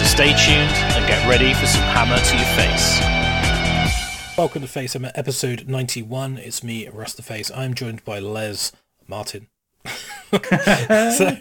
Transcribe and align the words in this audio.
So 0.00 0.06
stay 0.06 0.28
tuned 0.28 0.72
and 0.96 1.06
get 1.06 1.28
ready 1.28 1.52
for 1.52 1.66
some 1.66 1.82
hammer 1.82 2.16
to 2.16 2.34
your 2.34 2.46
face. 2.56 3.00
Welcome 4.38 4.62
to 4.62 4.66
Face 4.66 4.94
Hammer, 4.94 5.12
episode 5.14 5.68
91. 5.68 6.38
It's 6.38 6.64
me, 6.64 6.86
Rustaface. 6.86 7.54
I'm 7.54 7.74
joined 7.74 8.02
by 8.02 8.18
Les 8.18 8.72
Martin. 9.06 9.48
so, 9.84 11.36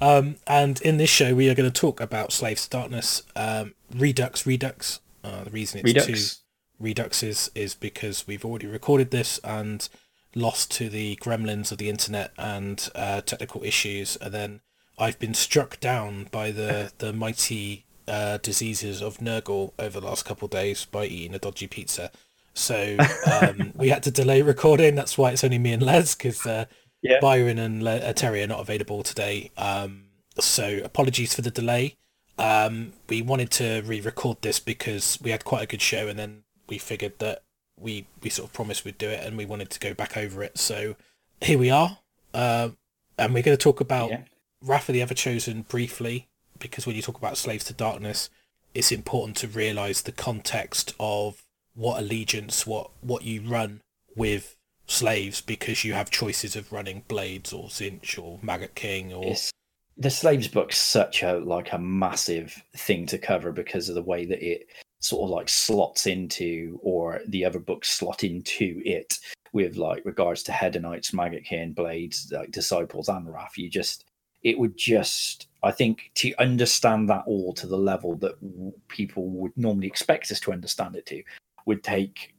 um, 0.00 0.36
and 0.46 0.80
in 0.82 0.98
this 0.98 1.10
show, 1.10 1.34
we 1.34 1.50
are 1.50 1.54
going 1.56 1.68
to 1.68 1.80
talk 1.80 2.00
about 2.00 2.30
Slaves 2.30 2.68
to 2.68 2.70
Darkness, 2.70 3.24
um, 3.34 3.74
Redux, 3.92 4.46
Redux. 4.46 5.00
Uh, 5.24 5.42
the 5.42 5.50
reason 5.50 5.80
it's 5.80 5.86
Redux. 5.86 6.06
two 6.06 6.84
Reduxes 6.84 7.50
is 7.56 7.74
because 7.74 8.24
we've 8.24 8.44
already 8.44 8.68
recorded 8.68 9.10
this 9.10 9.38
and 9.42 9.88
lost 10.32 10.70
to 10.70 10.88
the 10.88 11.16
gremlins 11.16 11.72
of 11.72 11.78
the 11.78 11.88
internet 11.88 12.30
and 12.38 12.88
uh, 12.94 13.20
technical 13.22 13.64
issues. 13.64 14.14
And 14.14 14.32
then 14.32 14.60
I've 14.96 15.18
been 15.18 15.34
struck 15.34 15.80
down 15.80 16.28
by 16.30 16.52
the, 16.52 16.92
the 16.98 17.12
mighty 17.12 17.85
uh, 18.08 18.38
diseases 18.38 19.02
of 19.02 19.18
Nurgle 19.18 19.72
over 19.78 20.00
the 20.00 20.06
last 20.06 20.24
couple 20.24 20.46
of 20.46 20.52
days 20.52 20.84
by 20.84 21.06
eating 21.06 21.34
a 21.34 21.38
dodgy 21.38 21.66
pizza. 21.66 22.10
So 22.54 22.96
um, 23.40 23.72
we 23.74 23.88
had 23.88 24.02
to 24.04 24.10
delay 24.10 24.42
recording. 24.42 24.94
That's 24.94 25.18
why 25.18 25.30
it's 25.32 25.44
only 25.44 25.58
me 25.58 25.72
and 25.72 25.82
Les 25.82 26.14
because 26.14 26.46
uh, 26.46 26.66
Yeah. 27.02 27.18
Byron 27.20 27.58
and 27.58 27.82
Le- 27.82 27.98
uh, 27.98 28.12
Terry 28.12 28.42
are 28.42 28.46
not 28.46 28.60
available 28.60 29.02
today. 29.02 29.50
Um, 29.56 30.04
so 30.38 30.80
apologies 30.84 31.34
for 31.34 31.42
the 31.42 31.50
delay. 31.50 31.96
Um, 32.38 32.92
we 33.08 33.22
wanted 33.22 33.50
to 33.52 33.82
re-record 33.86 34.42
this 34.42 34.58
because 34.60 35.18
we 35.22 35.30
had 35.30 35.44
quite 35.44 35.62
a 35.62 35.66
good 35.66 35.80
show, 35.80 36.06
and 36.08 36.18
then 36.18 36.42
we 36.68 36.76
figured 36.76 37.18
that 37.18 37.42
we 37.78 38.06
we 38.22 38.28
sort 38.28 38.48
of 38.48 38.52
promised 38.52 38.84
we'd 38.84 38.98
do 38.98 39.08
it, 39.08 39.24
and 39.24 39.38
we 39.38 39.46
wanted 39.46 39.70
to 39.70 39.80
go 39.80 39.94
back 39.94 40.16
over 40.18 40.42
it. 40.42 40.58
So 40.58 40.96
here 41.40 41.58
we 41.58 41.70
are, 41.70 41.98
uh, 42.34 42.70
and 43.18 43.32
we're 43.32 43.42
going 43.42 43.56
to 43.56 43.62
talk 43.62 43.80
about 43.80 44.10
Yeah. 44.10 44.20
Of 44.68 44.86
the 44.86 45.00
Everchosen 45.00 45.66
briefly 45.68 46.28
because 46.58 46.86
when 46.86 46.96
you 46.96 47.02
talk 47.02 47.18
about 47.18 47.36
Slaves 47.36 47.64
to 47.64 47.72
Darkness, 47.72 48.30
it's 48.74 48.92
important 48.92 49.36
to 49.38 49.48
realise 49.48 50.02
the 50.02 50.12
context 50.12 50.94
of 51.00 51.42
what 51.74 51.98
allegiance, 51.98 52.66
what 52.66 52.90
what 53.00 53.22
you 53.22 53.42
run 53.42 53.80
with 54.14 54.56
slaves 54.86 55.40
because 55.40 55.84
you 55.84 55.92
have 55.92 56.10
choices 56.10 56.56
of 56.56 56.72
running 56.72 57.02
blades 57.08 57.52
or 57.52 57.64
Tzeentch 57.64 58.22
or 58.22 58.38
Maggotkin 58.38 59.12
or 59.12 59.32
It's, 59.32 59.50
the 59.96 60.10
slaves 60.10 60.48
book's 60.48 60.78
such 60.78 61.22
a 61.22 61.38
like 61.38 61.72
a 61.72 61.78
massive 61.78 62.62
thing 62.76 63.06
to 63.06 63.18
cover 63.18 63.50
because 63.52 63.88
of 63.88 63.94
the 63.94 64.02
way 64.02 64.26
that 64.26 64.42
it 64.42 64.66
sort 65.00 65.24
of 65.24 65.30
like 65.30 65.48
slots 65.48 66.06
into 66.06 66.78
or 66.82 67.20
the 67.28 67.44
other 67.44 67.58
books 67.58 67.90
slot 67.90 68.24
into 68.24 68.80
it 68.84 69.18
with 69.52 69.76
like 69.76 70.04
regards 70.04 70.42
to 70.44 70.52
hedonites 70.52 71.12
maggotkin 71.12 71.74
blades 71.74 72.30
like 72.32 72.50
disciples 72.50 73.08
and 73.08 73.32
wrath. 73.32 73.56
You 73.56 73.70
just 73.70 74.04
it 74.42 74.58
would 74.58 74.76
just 74.76 75.48
i 75.62 75.70
think 75.70 76.10
to 76.14 76.32
understand 76.38 77.08
that 77.08 77.24
all 77.26 77.52
to 77.52 77.66
the 77.66 77.76
level 77.76 78.16
that 78.16 78.40
w- 78.40 78.72
people 78.88 79.28
would 79.28 79.52
normally 79.56 79.86
expect 79.86 80.30
us 80.30 80.40
to 80.40 80.52
understand 80.52 80.96
it 80.96 81.06
to 81.06 81.22
would 81.66 81.82
take 81.82 82.34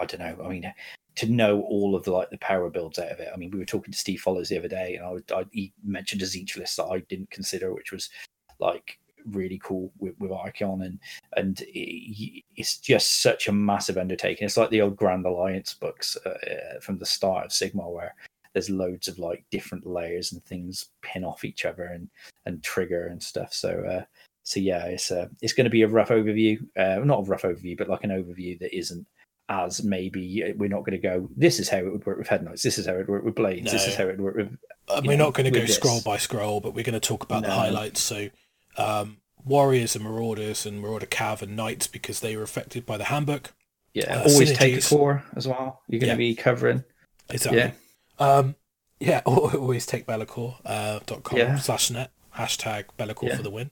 i 0.00 0.04
don't 0.04 0.20
know 0.20 0.44
i 0.44 0.48
mean 0.48 0.72
to 1.16 1.26
know 1.26 1.62
all 1.62 1.96
of 1.96 2.04
the 2.04 2.12
like 2.12 2.30
the 2.30 2.38
power 2.38 2.70
builds 2.70 2.98
out 2.98 3.10
of 3.10 3.20
it. 3.20 3.30
I 3.32 3.36
mean, 3.36 3.50
we 3.50 3.58
were 3.58 3.64
talking 3.64 3.90
to 3.90 3.98
Steve 3.98 4.20
Follows 4.20 4.48
the 4.48 4.58
other 4.58 4.68
day, 4.68 4.96
and 4.96 5.22
I, 5.32 5.34
I 5.34 5.44
he 5.50 5.72
mentioned 5.84 6.22
a 6.22 6.26
Tzeentch 6.26 6.56
list 6.56 6.76
that 6.76 6.84
I 6.84 7.00
didn't 7.08 7.30
consider, 7.30 7.74
which 7.74 7.90
was 7.90 8.10
like 8.58 8.98
really 9.32 9.60
cool 9.64 9.92
with, 9.98 10.14
with 10.18 10.30
Archaon, 10.30 10.84
and 10.84 10.98
and 11.36 11.62
it, 11.62 12.44
it's 12.56 12.78
just 12.78 13.22
such 13.22 13.48
a 13.48 13.52
massive 13.52 13.96
undertaking. 13.96 14.44
It's 14.44 14.58
like 14.58 14.70
the 14.70 14.82
old 14.82 14.96
Grand 14.96 15.24
Alliance 15.24 15.74
books 15.74 16.16
uh, 16.26 16.28
uh, 16.28 16.80
from 16.80 16.98
the 16.98 17.06
start 17.06 17.46
of 17.46 17.50
Sigmar, 17.50 17.92
where 17.92 18.14
there's 18.56 18.70
loads 18.70 19.06
of 19.06 19.18
like 19.18 19.44
different 19.50 19.86
layers 19.86 20.32
and 20.32 20.42
things 20.42 20.86
pin 21.02 21.24
off 21.24 21.44
each 21.44 21.66
other 21.66 21.84
and 21.84 22.08
and 22.46 22.62
trigger 22.64 23.06
and 23.06 23.22
stuff. 23.22 23.52
So. 23.52 23.70
uh 23.84 24.04
so 24.48 24.60
yeah, 24.60 24.84
it's 24.84 25.10
uh, 25.10 25.26
it's 25.42 25.52
going 25.54 25.64
to 25.64 25.70
be 25.70 25.82
a 25.82 25.88
rough 25.88 26.10
overview, 26.10 26.56
uh, 26.76 27.00
not 27.04 27.18
a 27.18 27.22
rough 27.22 27.42
overview, 27.42 27.76
but 27.76 27.88
like 27.88 28.04
an 28.04 28.10
overview 28.10 28.56
that 28.60 28.72
isn't 28.78 29.04
as 29.48 29.82
maybe 29.82 30.44
uh, 30.44 30.52
we're 30.56 30.68
not 30.68 30.84
going 30.84 30.92
to 30.92 30.98
go. 30.98 31.28
This 31.36 31.58
is 31.58 31.68
how 31.68 31.78
it 31.78 31.90
would 31.90 32.06
work 32.06 32.16
with 32.16 32.28
Hedonites. 32.28 32.62
This 32.62 32.78
is 32.78 32.86
how 32.86 32.92
it 32.92 32.98
would 32.98 33.08
work 33.08 33.24
with 33.24 33.34
blades. 33.34 33.72
This 33.72 33.88
is 33.88 33.96
how 33.96 34.04
it 34.04 34.18
would 34.18 34.20
work 34.20 34.36
with. 34.36 34.56
Uh, 34.88 35.00
you 35.02 35.08
we're 35.08 35.16
know, 35.16 35.24
not 35.24 35.34
going 35.34 35.46
to 35.46 35.50
go 35.50 35.66
this. 35.66 35.74
scroll 35.74 36.00
by 36.00 36.16
scroll, 36.16 36.60
but 36.60 36.74
we're 36.74 36.84
going 36.84 36.92
to 37.00 37.00
talk 37.00 37.24
about 37.24 37.42
the 37.42 37.50
highlights. 37.50 38.00
So, 38.00 38.28
um, 38.76 39.16
warriors 39.44 39.96
and 39.96 40.04
marauders 40.04 40.64
and 40.64 40.80
marauder 40.80 41.06
cav 41.06 41.42
and 41.42 41.56
knights 41.56 41.88
because 41.88 42.20
they 42.20 42.36
were 42.36 42.44
affected 42.44 42.86
by 42.86 42.96
the 42.98 43.04
handbook. 43.06 43.52
Yeah, 43.94 44.20
Uh, 44.20 44.28
always 44.28 44.52
take 44.56 44.74
a 44.74 44.76
synergies. 44.78 44.88
core 44.90 45.24
as 45.34 45.48
well. 45.48 45.82
You're 45.88 45.98
going 45.98 46.16
to 46.16 46.22
Yeah. 46.22 46.30
be 46.30 46.36
covering. 46.36 46.84
Exactly. 47.30 47.58
Yeah. 47.58 47.72
Um, 48.18 48.54
yeah. 49.00 49.20
Always 49.26 49.86
take 49.86 50.06
Be'lakor 50.06 50.56
uh, 50.64 51.00
dot 51.06 51.22
com 51.22 51.38
Yeah. 51.38 51.56
slash 51.56 51.90
net 51.90 52.10
hashtag 52.36 52.84
Be'lakor 52.96 53.28
Yeah. 53.28 53.36
for 53.36 53.42
the 53.42 53.50
win. 53.50 53.70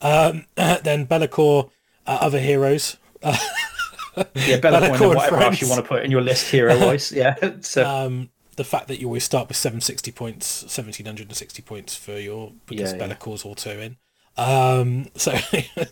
Um, 0.00 0.46
then 0.56 1.04
Be'lakor 1.06 1.70
uh, 2.06 2.18
other 2.20 2.38
heroes. 2.40 2.96
Yeah, 3.22 3.36
Be'lakor 4.16 5.00
and 5.00 5.08
whatever 5.14 5.36
else 5.40 5.60
you 5.60 5.68
want 5.68 5.82
to 5.82 5.88
put 5.88 6.04
in 6.04 6.10
your 6.10 6.20
list 6.20 6.50
hero 6.50 6.78
wise. 6.78 7.12
Yeah, 7.12 7.34
so 7.60 7.86
um, 7.86 8.30
the 8.56 8.64
fact 8.64 8.88
that 8.88 9.00
you 9.00 9.06
always 9.06 9.24
start 9.24 9.48
with 9.48 9.56
760 9.56 10.12
points, 10.12 10.62
1760 10.62 11.62
points 11.62 11.96
for 11.96 12.18
your 12.18 12.52
because 12.66 12.92
Yeah, 12.92 12.98
yeah. 12.98 13.14
Be'lakor's 13.14 13.44
auto 13.44 13.78
in. 13.78 13.96
Um, 14.36 15.08
so 15.14 15.34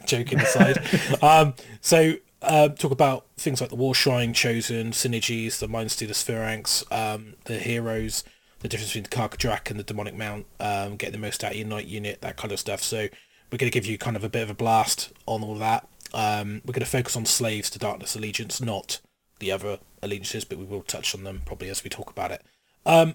joking 0.06 0.40
aside, 0.40 0.78
um, 1.22 1.54
so 1.80 2.14
uh, 2.42 2.68
talk 2.68 2.90
about 2.92 3.26
things 3.36 3.60
like 3.60 3.70
the 3.70 3.76
War 3.76 3.94
Shrine, 3.94 4.32
Chosen, 4.32 4.92
synergies, 4.92 5.58
the 5.58 5.68
Mind 5.68 5.90
Stealer 5.90 6.12
Sphiranx, 6.12 6.90
um, 6.92 7.34
the 7.44 7.58
heroes, 7.58 8.24
the 8.60 8.68
difference 8.68 8.90
between 8.92 9.04
the 9.04 9.10
Karkadrak 9.10 9.70
and 9.70 9.78
the 9.78 9.84
Demonic 9.84 10.14
Mount, 10.14 10.46
um, 10.58 10.96
get 10.96 11.12
the 11.12 11.18
most 11.18 11.42
out 11.44 11.52
of 11.52 11.56
your 11.58 11.66
Knight 11.66 11.86
unit, 11.86 12.20
that 12.22 12.36
kind 12.36 12.52
of 12.52 12.58
stuff. 12.60 12.82
So 12.82 13.08
we're 13.50 13.58
going 13.58 13.70
to 13.70 13.78
give 13.78 13.86
you 13.86 13.98
kind 13.98 14.16
of 14.16 14.24
a 14.24 14.28
bit 14.28 14.42
of 14.42 14.50
a 14.50 14.54
blast 14.54 15.12
on 15.26 15.42
all 15.42 15.54
that. 15.56 15.88
Um, 16.12 16.60
we're 16.64 16.72
going 16.72 16.84
to 16.84 16.86
focus 16.90 17.16
on 17.16 17.24
Slaves 17.26 17.70
to 17.70 17.78
Darkness 17.78 18.16
Allegiance, 18.16 18.60
not 18.60 19.00
the 19.38 19.52
other 19.52 19.78
allegiances, 20.02 20.44
but 20.44 20.58
we 20.58 20.64
will 20.64 20.82
touch 20.82 21.14
on 21.14 21.24
them 21.24 21.42
probably 21.46 21.68
as 21.68 21.82
we 21.84 21.90
talk 21.90 22.10
about 22.10 22.30
it. 22.30 22.42
Um, 22.84 23.14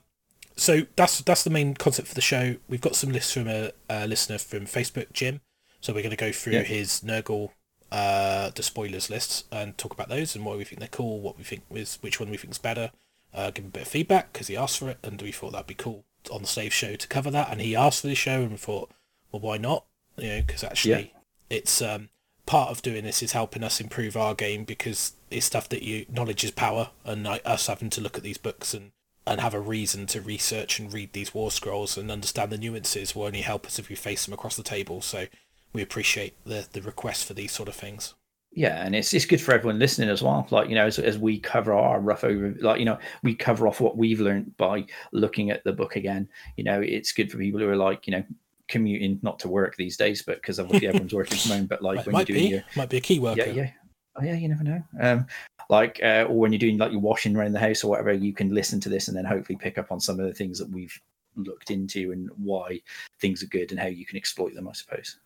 so 0.55 0.83
that's 0.95 1.19
that's 1.21 1.43
the 1.43 1.49
main 1.49 1.73
concept 1.73 2.07
for 2.07 2.15
the 2.15 2.21
show. 2.21 2.55
We've 2.69 2.79
got 2.81 2.95
some 2.95 3.11
lists 3.11 3.33
from 3.33 3.47
a, 3.47 3.71
a 3.89 4.07
listener 4.07 4.37
from 4.37 4.61
Facebook, 4.65 5.11
Jim. 5.11 5.41
So 5.81 5.93
we're 5.93 6.01
going 6.01 6.11
to 6.11 6.15
go 6.15 6.31
through 6.31 6.53
Yeah. 6.53 6.61
his 6.63 7.01
Nurgle 7.01 7.49
uh, 7.95 8.49
the 8.53 8.61
spoilers 8.61 9.09
lists 9.09 9.45
and 9.53 9.77
talk 9.77 9.93
about 9.93 10.09
those 10.09 10.35
and 10.35 10.43
why 10.43 10.53
we 10.53 10.65
think 10.65 10.79
they're 10.79 10.89
cool, 10.89 11.21
what 11.21 11.37
we 11.37 11.45
think 11.45 11.63
is 11.71 11.97
which 12.01 12.19
one 12.19 12.29
we 12.29 12.35
think 12.35 12.51
is 12.51 12.57
better. 12.57 12.91
Uh, 13.33 13.51
give 13.51 13.63
him 13.63 13.69
a 13.69 13.71
bit 13.71 13.83
of 13.83 13.87
feedback 13.87 14.33
because 14.33 14.47
he 14.47 14.57
asked 14.57 14.79
for 14.79 14.89
it, 14.89 14.97
and 15.01 15.21
we 15.21 15.31
thought 15.31 15.53
that'd 15.53 15.65
be 15.65 15.73
cool 15.73 16.03
on 16.29 16.41
the 16.41 16.47
Slave 16.47 16.73
Show 16.73 16.95
to 16.95 17.07
cover 17.07 17.31
that. 17.31 17.49
And 17.49 17.61
he 17.61 17.73
asked 17.73 18.01
for 18.01 18.07
this 18.07 18.17
show, 18.17 18.41
and 18.41 18.51
we 18.51 18.57
thought, 18.57 18.91
well, 19.31 19.39
why 19.39 19.55
not? 19.55 19.85
You 20.17 20.27
know, 20.27 20.41
because 20.45 20.61
actually, 20.61 21.13
it's 21.49 21.81
um, 21.81 22.09
part 22.45 22.69
of 22.69 22.81
doing 22.81 23.05
this 23.05 23.23
is 23.23 23.31
helping 23.31 23.63
us 23.63 23.79
improve 23.79 24.17
our 24.17 24.35
game 24.35 24.65
because 24.65 25.13
it's 25.31 25.45
stuff 25.45 25.69
that 25.69 25.81
you 25.81 26.05
knowledge 26.11 26.43
is 26.43 26.51
power, 26.51 26.89
and 27.05 27.23
like, 27.23 27.43
us 27.45 27.67
having 27.67 27.89
to 27.91 28.01
look 28.01 28.17
at 28.17 28.23
these 28.23 28.37
books 28.37 28.73
and 28.73 28.91
and 29.25 29.39
have 29.39 29.53
a 29.53 29.59
reason 29.59 30.05
to 30.05 30.21
research 30.21 30.79
and 30.79 30.93
read 30.93 31.13
these 31.13 31.33
war 31.33 31.49
scrolls 31.49 31.97
and 31.97 32.11
understand 32.11 32.51
the 32.51 32.57
nuances 32.57 33.15
will 33.15 33.23
only 33.23 33.41
help 33.41 33.65
us 33.65 33.79
if 33.79 33.89
we 33.89 33.95
face 33.95 34.25
them 34.25 34.33
across 34.33 34.55
the 34.55 34.61
table. 34.61 35.01
So 35.01 35.25
we 35.75 35.81
appreciate 35.81 36.33
the 36.45 36.67
the 36.71 36.81
request 36.81 37.25
for 37.25 37.33
these 37.33 37.51
sort 37.51 37.69
of 37.69 37.75
things. 37.75 38.15
yeah, 38.55 38.83
and 38.85 38.95
it's 38.95 39.13
it's 39.13 39.25
good 39.25 39.41
for 39.41 39.53
everyone 39.53 39.77
listening 39.77 40.09
as 40.09 40.23
well. 40.23 40.47
Like 40.49 40.69
you 40.69 40.75
know, 40.75 40.85
as, 40.87 40.97
as 40.97 41.19
we 41.19 41.37
cover 41.37 41.73
our 41.73 41.99
rough 41.99 42.23
over, 42.23 42.55
like 42.61 42.79
you 42.79 42.85
know, 42.85 42.97
we 43.21 43.35
cover 43.35 43.67
off 43.67 43.81
what 43.81 43.97
we've 43.97 44.21
learned 44.21 44.55
by 44.57 44.85
looking 45.11 45.51
at 45.51 45.63
the 45.65 45.73
book 45.73 45.97
again. 45.97 46.29
You 46.55 46.63
know, 46.63 46.81
it's 46.81 47.11
good 47.11 47.29
for 47.29 47.37
people 47.37 47.59
who 47.59 47.69
are 47.69 47.75
like 47.75 48.07
you 48.07 48.11
know 48.11 48.23
commuting 48.67 49.19
not 49.21 49.37
to 49.39 49.49
work 49.49 49.75
these 49.75 49.97
days, 49.97 50.21
but 50.21 50.37
because 50.37 50.59
obviously 50.59 50.87
everyone's 50.87 51.13
working 51.21 51.37
from 51.37 51.51
home. 51.51 51.65
But 51.65 51.81
like 51.81 52.05
when 52.05 52.13
might 52.13 52.29
you're 52.29 52.37
doing 52.37 52.49
be 52.49 52.55
your 52.55 52.63
might 52.75 52.89
be 52.89 52.97
a 52.97 53.01
key 53.01 53.19
worker. 53.19 53.45
yeah, 53.45 53.51
yeah, 53.51 53.71
oh 54.15 54.23
yeah, 54.23 54.35
you 54.35 54.47
never 54.47 54.63
know. 54.63 54.83
Um, 54.99 55.27
like 55.69 55.99
uh, 56.01 56.25
or 56.29 56.39
when 56.39 56.53
you're 56.53 56.59
doing 56.59 56.77
like 56.77 56.93
your 56.93 57.01
washing 57.01 57.35
around 57.35 57.51
the 57.51 57.59
house 57.59 57.83
or 57.83 57.91
whatever, 57.91 58.13
you 58.13 58.33
can 58.33 58.53
listen 58.53 58.79
to 58.79 58.89
this 58.89 59.09
and 59.09 59.17
then 59.17 59.25
hopefully 59.25 59.57
pick 59.57 59.77
up 59.77 59.91
on 59.91 59.99
some 59.99 60.19
of 60.19 60.25
the 60.25 60.33
things 60.33 60.57
that 60.59 60.69
we've 60.69 60.97
looked 61.35 61.71
into 61.71 62.13
and 62.13 62.29
why 62.37 62.79
things 63.19 63.43
are 63.43 63.47
good 63.47 63.71
and 63.71 63.79
how 63.79 63.87
you 63.87 64.05
can 64.05 64.17
exploit 64.17 64.53
them. 64.53 64.69
I 64.69 64.73
suppose. 64.73 65.19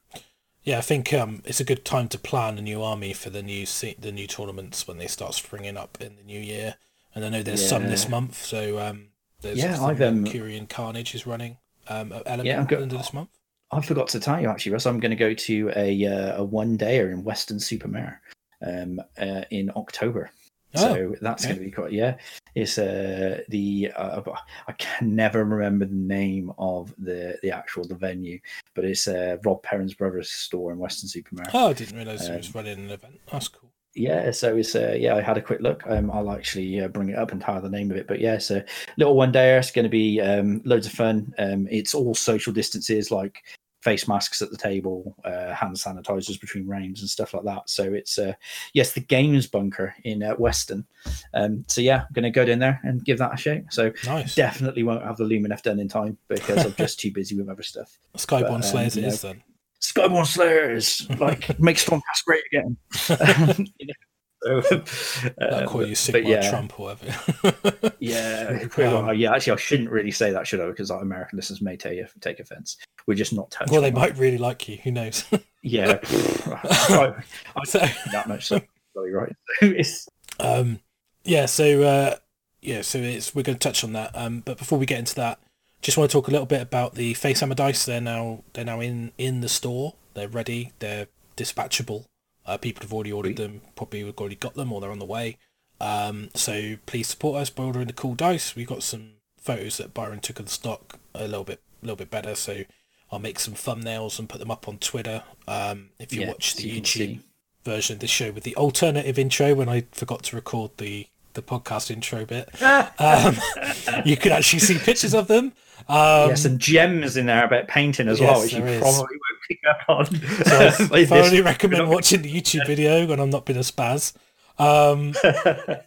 Yeah, 0.63 0.77
I 0.77 0.81
think 0.81 1.13
um, 1.13 1.41
it's 1.45 1.59
a 1.59 1.63
good 1.63 1.85
time 1.85 2.07
to 2.09 2.17
plan 2.19 2.57
a 2.57 2.61
new 2.61 2.83
army 2.83 3.13
for 3.13 3.29
the 3.29 3.41
new 3.41 3.65
se- 3.65 3.95
the 3.99 4.11
new 4.11 4.27
tournaments 4.27 4.87
when 4.87 4.97
they 4.97 5.07
start 5.07 5.33
springing 5.33 5.77
up 5.77 5.97
in 6.01 6.15
the 6.17 6.23
new 6.23 6.39
year. 6.39 6.75
And 7.15 7.25
I 7.25 7.29
know 7.29 7.41
there's 7.41 7.67
some 7.67 7.83
this 7.87 8.07
month, 8.07 8.35
so 8.35 8.77
um, 8.79 9.07
there's 9.41 9.57
Yeah, 9.57 9.83
I've, 9.83 10.01
um, 10.01 10.25
Curian 10.25 10.69
Carnage 10.69 11.15
is 11.15 11.25
running 11.25 11.57
um, 11.87 12.11
at 12.11 12.23
Element 12.27 12.45
Yeah, 12.47 12.53
at 12.55 12.59
I've 12.61 12.67
the 12.67 12.75
got- 12.75 12.81
end 12.83 12.91
of 12.91 12.97
this 12.99 13.13
month. 13.13 13.29
I 13.71 13.81
forgot 13.81 14.07
to 14.09 14.19
tell 14.19 14.41
you 14.41 14.49
actually, 14.49 14.71
Russ. 14.73 14.85
I'm 14.87 14.99
going 14.99 15.11
to 15.11 15.15
go 15.15 15.33
to 15.33 15.71
a 15.75 16.05
uh, 16.05 16.37
a 16.41 16.43
one 16.43 16.77
dayer 16.77 17.11
in 17.11 17.23
Weston-super-Mare 17.23 18.19
um, 18.65 18.99
uh, 19.19 19.41
in 19.51 19.71
October. 19.75 20.31
So 20.75 21.15
that's 21.21 21.43
okay. 21.43 21.53
going 21.53 21.59
to 21.59 21.65
be 21.65 21.71
quite 21.71 21.91
yeah. 21.91 22.17
It's 22.53 22.77
uh, 22.77 23.41
the 23.49 23.91
uh, 23.95 24.21
I 24.67 24.71
can 24.73 25.15
never 25.15 25.43
remember 25.43 25.85
the 25.85 25.95
name 25.95 26.51
of 26.57 26.93
the 26.97 27.37
the 27.41 27.51
actual 27.51 27.85
the 27.85 27.95
venue, 27.95 28.39
but 28.75 28.85
it's 28.85 29.07
uh, 29.07 29.37
Rob 29.43 29.63
Perrin's 29.63 29.95
brother's 29.95 30.29
store 30.29 30.71
in 30.71 30.77
Weston-super-Mare. 30.77 31.47
Oh, 31.53 31.69
I 31.69 31.73
didn't 31.73 31.97
realise 31.97 32.25
it 32.25 32.31
Um, 32.31 32.37
was 32.37 32.53
running 32.53 32.79
an 32.79 32.91
event. 32.91 33.19
That's 33.31 33.47
cool. 33.47 33.71
Yeah, 33.95 34.29
so 34.31 34.55
it's 34.55 34.75
uh, 34.75 34.95
yeah, 34.97 35.15
I 35.15 35.21
had 35.21 35.37
a 35.37 35.41
quick 35.41 35.61
look. 35.61 35.83
Um, 35.87 36.11
I'll 36.11 36.31
actually 36.31 36.79
uh, 36.79 36.87
bring 36.87 37.09
it 37.09 37.17
up 37.17 37.31
and 37.31 37.41
tell 37.41 37.59
the 37.59 37.69
name 37.69 37.89
of 37.89 37.97
it. 37.97 38.07
But 38.07 38.19
yeah, 38.19 38.37
so 38.37 38.61
little 38.97 39.15
one 39.15 39.31
day. 39.31 39.57
It's 39.57 39.71
going 39.71 39.83
to 39.83 39.89
be 39.89 40.21
um, 40.21 40.61
loads 40.63 40.85
of 40.85 40.93
fun. 40.93 41.33
Um, 41.39 41.67
it's 41.71 41.95
all 41.95 42.13
social 42.13 42.53
distances, 42.53 43.09
like 43.09 43.43
face 43.81 44.07
masks 44.07 44.41
at 44.41 44.51
the 44.51 44.57
table, 44.57 45.15
uh, 45.23 45.53
hand 45.53 45.75
sanitizers 45.75 46.39
between 46.39 46.67
rounds, 46.67 47.01
and 47.01 47.09
stuff 47.09 47.33
like 47.33 47.45
that. 47.45 47.69
So 47.69 47.83
it's 47.93 48.17
uh, 48.17 48.33
yes, 48.73 48.93
the 48.93 48.99
games 48.99 49.47
bunker 49.47 49.95
in 50.03 50.21
uh, 50.23 50.35
Weston. 50.37 50.85
Um, 51.33 51.63
so 51.67 51.81
yeah, 51.81 52.01
I'm 52.01 52.13
going 52.13 52.23
to 52.23 52.29
go 52.29 52.45
down 52.45 52.59
there 52.59 52.79
and 52.83 53.03
give 53.03 53.17
that 53.19 53.33
a 53.33 53.37
shake. 53.37 53.71
So 53.71 53.91
Nice. 54.05 54.35
definitely 54.35 54.83
won't 54.83 55.03
have 55.03 55.17
the 55.17 55.23
Lumineth 55.23 55.61
done 55.63 55.79
in 55.79 55.87
time 55.87 56.17
because 56.27 56.65
I'm 56.65 56.73
just 56.75 56.99
too 57.01 57.11
busy 57.11 57.35
with 57.35 57.49
other 57.49 57.63
stuff. 57.63 57.97
Skyborne 58.17 58.55
um, 58.55 58.61
Slayers 58.63 58.97
it 58.97 59.01
you 59.01 59.07
is 59.07 59.23
know, 59.23 59.29
then. 59.29 59.43
Skyborne 59.81 60.25
Slayers, 60.27 61.07
like 61.19 61.57
make 61.59 61.77
Stormcast 61.77 62.25
great 62.25 62.43
again. 62.51 62.77
You 63.79 63.87
know, 63.87 63.93
so, 64.41 64.57
uh, 65.41 65.65
call 65.65 65.85
you 65.85 65.95
Sigmar 65.95 66.27
yeah, 66.27 66.49
Trump 66.49 66.79
or 66.79 66.95
whatever. 66.95 67.93
yeah, 67.99 68.67
Um, 68.77 69.13
yeah. 69.15 69.33
Actually, 69.33 69.53
I 69.53 69.55
shouldn't 69.57 69.89
really 69.89 70.11
say 70.11 70.31
that, 70.31 70.47
should 70.47 70.61
I? 70.61 70.67
Because 70.67 70.89
our 70.91 71.01
American 71.01 71.37
listeners 71.37 71.61
may 71.61 71.75
take 71.75 71.99
take 72.21 72.39
offence. 72.39 72.77
We're 73.05 73.15
just 73.15 73.33
not 73.33 73.51
touching. 73.51 73.73
well, 73.73 73.81
they 73.81 73.91
might 73.91 74.17
really 74.17 74.37
like 74.37 74.67
you. 74.69 74.77
Who 74.77 74.91
knows? 74.91 75.25
Yeah, 75.61 75.99
I, 76.05 77.13
I 77.55 77.65
so, 77.65 77.79
that 78.11 78.27
much. 78.27 78.47
So, 78.47 78.61
sorry, 78.93 79.11
right? 79.11 79.35
it's, 79.61 80.07
um, 80.39 80.79
yeah. 81.25 81.45
So, 81.45 81.83
uh, 81.83 82.15
yeah. 82.61 82.81
So 82.81 82.99
it's 82.99 83.35
we're 83.35 83.43
going 83.43 83.57
to 83.57 83.67
touch 83.67 83.83
on 83.83 83.93
that. 83.93 84.11
Um, 84.13 84.41
but 84.45 84.57
before 84.57 84.79
we 84.79 84.85
get 84.85 84.99
into 84.99 85.15
that, 85.15 85.39
just 85.81 85.97
want 85.97 86.09
to 86.09 86.13
talk 86.13 86.29
a 86.29 86.31
little 86.31 86.45
bit 86.45 86.61
about 86.61 86.95
the 86.95 87.13
Face 87.13 87.41
Hammer 87.41 87.55
dice. 87.55 87.85
They're 87.85 87.99
now 87.99 88.43
they're 88.53 88.65
now 88.65 88.79
in 88.79 89.11
in 89.17 89.41
the 89.41 89.49
store. 89.49 89.95
They're 90.13 90.29
ready. 90.29 90.71
They're 90.79 91.07
dispatchable. 91.35 92.05
Uh, 92.49 92.57
people 92.57 92.81
have 92.81 92.93
already 92.93 93.11
ordered 93.11 93.35
them. 93.35 93.61
Probably 93.75 94.03
have 94.03 94.17
already 94.17 94.35
got 94.35 94.55
them, 94.55 94.73
or 94.73 94.81
they're 94.81 94.91
on 94.91 94.99
the 94.99 95.05
way. 95.05 95.37
Um, 95.79 96.29
so 96.33 96.77
please 96.87 97.07
support 97.07 97.41
us 97.41 97.49
by 97.49 97.63
ordering 97.63 97.87
the 97.87 97.93
cool 97.93 98.15
dice. 98.15 98.55
We've 98.55 98.67
got 98.67 98.81
some 98.81 99.11
photos 99.39 99.77
that 99.77 99.93
Byron 99.93 100.19
took 100.19 100.39
of 100.39 100.45
the 100.45 100.51
stock 100.51 100.99
a 101.13 101.25
little 101.25 101.43
bit, 101.43 101.61
a 101.81 101.85
little 101.85 101.95
bit 101.95 102.09
better. 102.09 102.33
So 102.33 102.63
I'll 103.11 103.19
make 103.19 103.39
some 103.39 103.53
thumbnails 103.53 104.17
and 104.17 104.27
put 104.27 104.39
them 104.39 104.51
up 104.51 104.67
on 104.67 104.79
Twitter. 104.79 105.23
Um, 105.47 105.89
if 105.99 106.11
you 106.11 106.21
yeah, 106.21 106.29
watch 106.29 106.55
so 106.55 106.61
the 106.61 106.69
you 106.69 106.81
YouTube 106.81 107.21
version 107.63 107.95
of 107.95 107.99
this 107.99 108.09
show 108.09 108.31
with 108.31 108.43
the 108.43 108.55
alternative 108.55 109.19
intro 109.19 109.53
when 109.53 109.69
I 109.69 109.85
forgot 109.91 110.23
to 110.23 110.35
record 110.35 110.71
the 110.77 111.07
the 111.33 111.41
podcast 111.41 111.91
intro 111.91 112.25
bit, 112.25 112.49
um, 112.61 113.35
you 114.05 114.17
can 114.17 114.31
actually 114.31 114.59
see 114.59 114.77
pictures 114.77 115.13
of 115.13 115.27
them. 115.27 115.53
Um, 115.87 116.29
yeah, 116.29 116.35
some 116.35 116.57
gems 116.57 117.17
in 117.17 117.25
there 117.25 117.45
about 117.45 117.67
painting 117.67 118.07
as 118.07 118.19
yes, 118.19 118.29
well, 118.29 118.41
which 118.41 118.53
you 118.53 118.65
is. 118.65 118.81
probably 118.81 119.17
won't 119.17 119.41
pick 119.47 119.59
up 119.67 119.79
on. 119.87 120.05
so 120.45 120.87
I 120.95 121.05
thoroughly 121.05 121.41
recommend 121.41 121.89
watching 121.89 122.21
the 122.21 122.31
YouTube 122.31 122.67
video 122.67 123.07
when 123.07 123.19
I'm 123.19 123.29
not 123.29 123.45
being 123.45 123.57
a 123.57 123.63
spaz. 123.63 124.13
Um, 124.59 125.13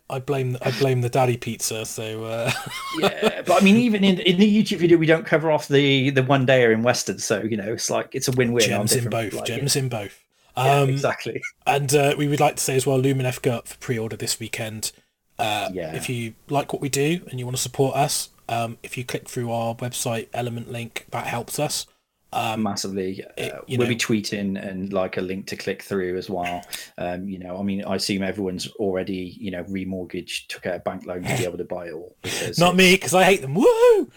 I 0.08 0.18
blame 0.18 0.56
I 0.62 0.70
blame 0.72 1.02
the 1.02 1.10
daddy 1.10 1.36
pizza. 1.36 1.84
So 1.84 2.24
uh, 2.24 2.50
yeah, 2.98 3.42
but 3.46 3.60
I 3.60 3.64
mean, 3.64 3.76
even 3.76 4.02
in, 4.02 4.18
in 4.20 4.38
the 4.38 4.62
YouTube 4.62 4.78
video, 4.78 4.96
we 4.96 5.06
don't 5.06 5.26
cover 5.26 5.50
off 5.50 5.68
the 5.68 6.10
the 6.10 6.22
one 6.22 6.46
dayer 6.46 6.72
in 6.72 6.82
Weston, 6.82 7.18
so 7.18 7.42
you 7.42 7.56
know, 7.56 7.74
it's 7.74 7.90
like 7.90 8.08
it's 8.14 8.28
a 8.28 8.32
win-win. 8.32 8.66
gems 8.66 8.94
in 8.94 9.10
both. 9.10 9.34
like, 9.34 9.44
gems 9.44 9.76
in 9.76 9.88
both. 9.90 10.24
yeah, 10.56 10.80
Um, 10.80 10.88
exactly. 10.88 11.42
And 11.66 11.94
uh, 11.94 12.14
we 12.16 12.28
would 12.28 12.40
like 12.40 12.56
to 12.56 12.62
say 12.62 12.74
as 12.74 12.86
well, 12.86 13.00
Lumineth 13.00 13.42
go 13.42 13.52
up 13.52 13.68
for 13.68 13.76
pre-order 13.78 14.16
this 14.16 14.40
weekend. 14.40 14.90
Uh, 15.38 15.70
Yeah. 15.72 15.94
If 15.94 16.08
you 16.08 16.34
like 16.48 16.72
what 16.72 16.82
we 16.82 16.88
do 16.88 17.20
and 17.30 17.38
you 17.38 17.46
want 17.46 17.56
to 17.56 17.62
support 17.62 17.96
us, 17.96 18.30
um, 18.48 18.78
if 18.82 18.96
you 18.98 19.04
click 19.04 19.28
through 19.28 19.50
our 19.50 19.74
website 19.74 20.28
element 20.32 20.70
link, 20.70 21.06
that 21.10 21.26
helps 21.26 21.58
us. 21.58 21.86
Um, 22.32 22.62
massively. 22.62 23.24
it- 23.36 23.52
Uh, 23.52 23.60
you 23.66 23.78
we'll 23.78 23.86
know- 23.86 23.94
be 23.94 23.96
tweeting 23.96 24.62
and 24.62 24.92
like 24.92 25.16
a 25.16 25.20
link 25.20 25.46
to 25.48 25.56
click 25.56 25.82
through 25.82 26.16
as 26.16 26.30
well. 26.30 26.64
Um, 26.98 27.28
you 27.28 27.38
know, 27.38 27.58
I 27.58 27.62
mean, 27.62 27.84
I 27.84 27.96
assume 27.96 28.22
everyone's 28.22 28.66
already, 28.76 29.36
you 29.38 29.50
know, 29.50 29.64
remortgaged, 29.64 30.46
took 30.48 30.66
out 30.66 30.76
a 30.76 30.78
bank 30.78 31.06
loan 31.06 31.22
to 31.24 31.36
be 31.36 31.44
able 31.44 31.58
to 31.58 31.64
buy 31.64 31.86
it 31.88 31.92
all. 31.92 32.16
Because 32.22 32.58
not 32.58 32.74
me, 32.76 32.94
because 32.94 33.14
I 33.14 33.24
hate 33.24 33.42
them. 33.42 33.54
Woo! 33.54 34.10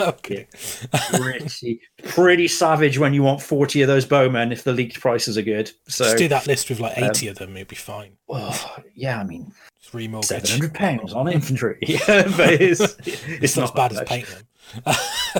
okay. 0.00 0.46
pretty, 1.14 1.80
pretty 2.04 2.48
savage 2.48 2.98
when 2.98 3.14
you 3.14 3.22
want 3.22 3.42
40 3.42 3.82
of 3.82 3.88
those 3.88 4.04
bowmen 4.06 4.52
if 4.52 4.64
the 4.64 4.72
leaked 4.72 5.00
prices 5.00 5.36
are 5.38 5.42
good. 5.42 5.70
So, 5.88 6.04
Just 6.04 6.18
do 6.18 6.28
that 6.28 6.46
list 6.46 6.68
with 6.70 6.80
like 6.80 6.98
um, 6.98 7.04
80 7.04 7.28
of 7.28 7.38
them, 7.38 7.56
it'll 7.56 7.68
be 7.68 7.76
fine. 7.76 8.12
well, 8.26 8.54
yeah, 8.94 9.20
I 9.20 9.24
mean, 9.24 9.52
remortgage. 9.92 10.24
700 10.24 10.74
pounds 10.74 11.12
on 11.12 11.28
infantry. 11.28 11.78
yeah, 11.82 11.98
but 12.36 12.52
it's, 12.60 12.80
it's, 12.80 13.22
It's 13.26 13.56
not 13.56 13.64
as 13.64 13.70
bad 13.72 13.92
as 13.92 13.98
much. 13.98 14.08
painting 14.08 14.34
them. 14.34 14.44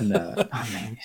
No, 0.08 0.48
I 0.52 0.68
mean, 0.70 0.96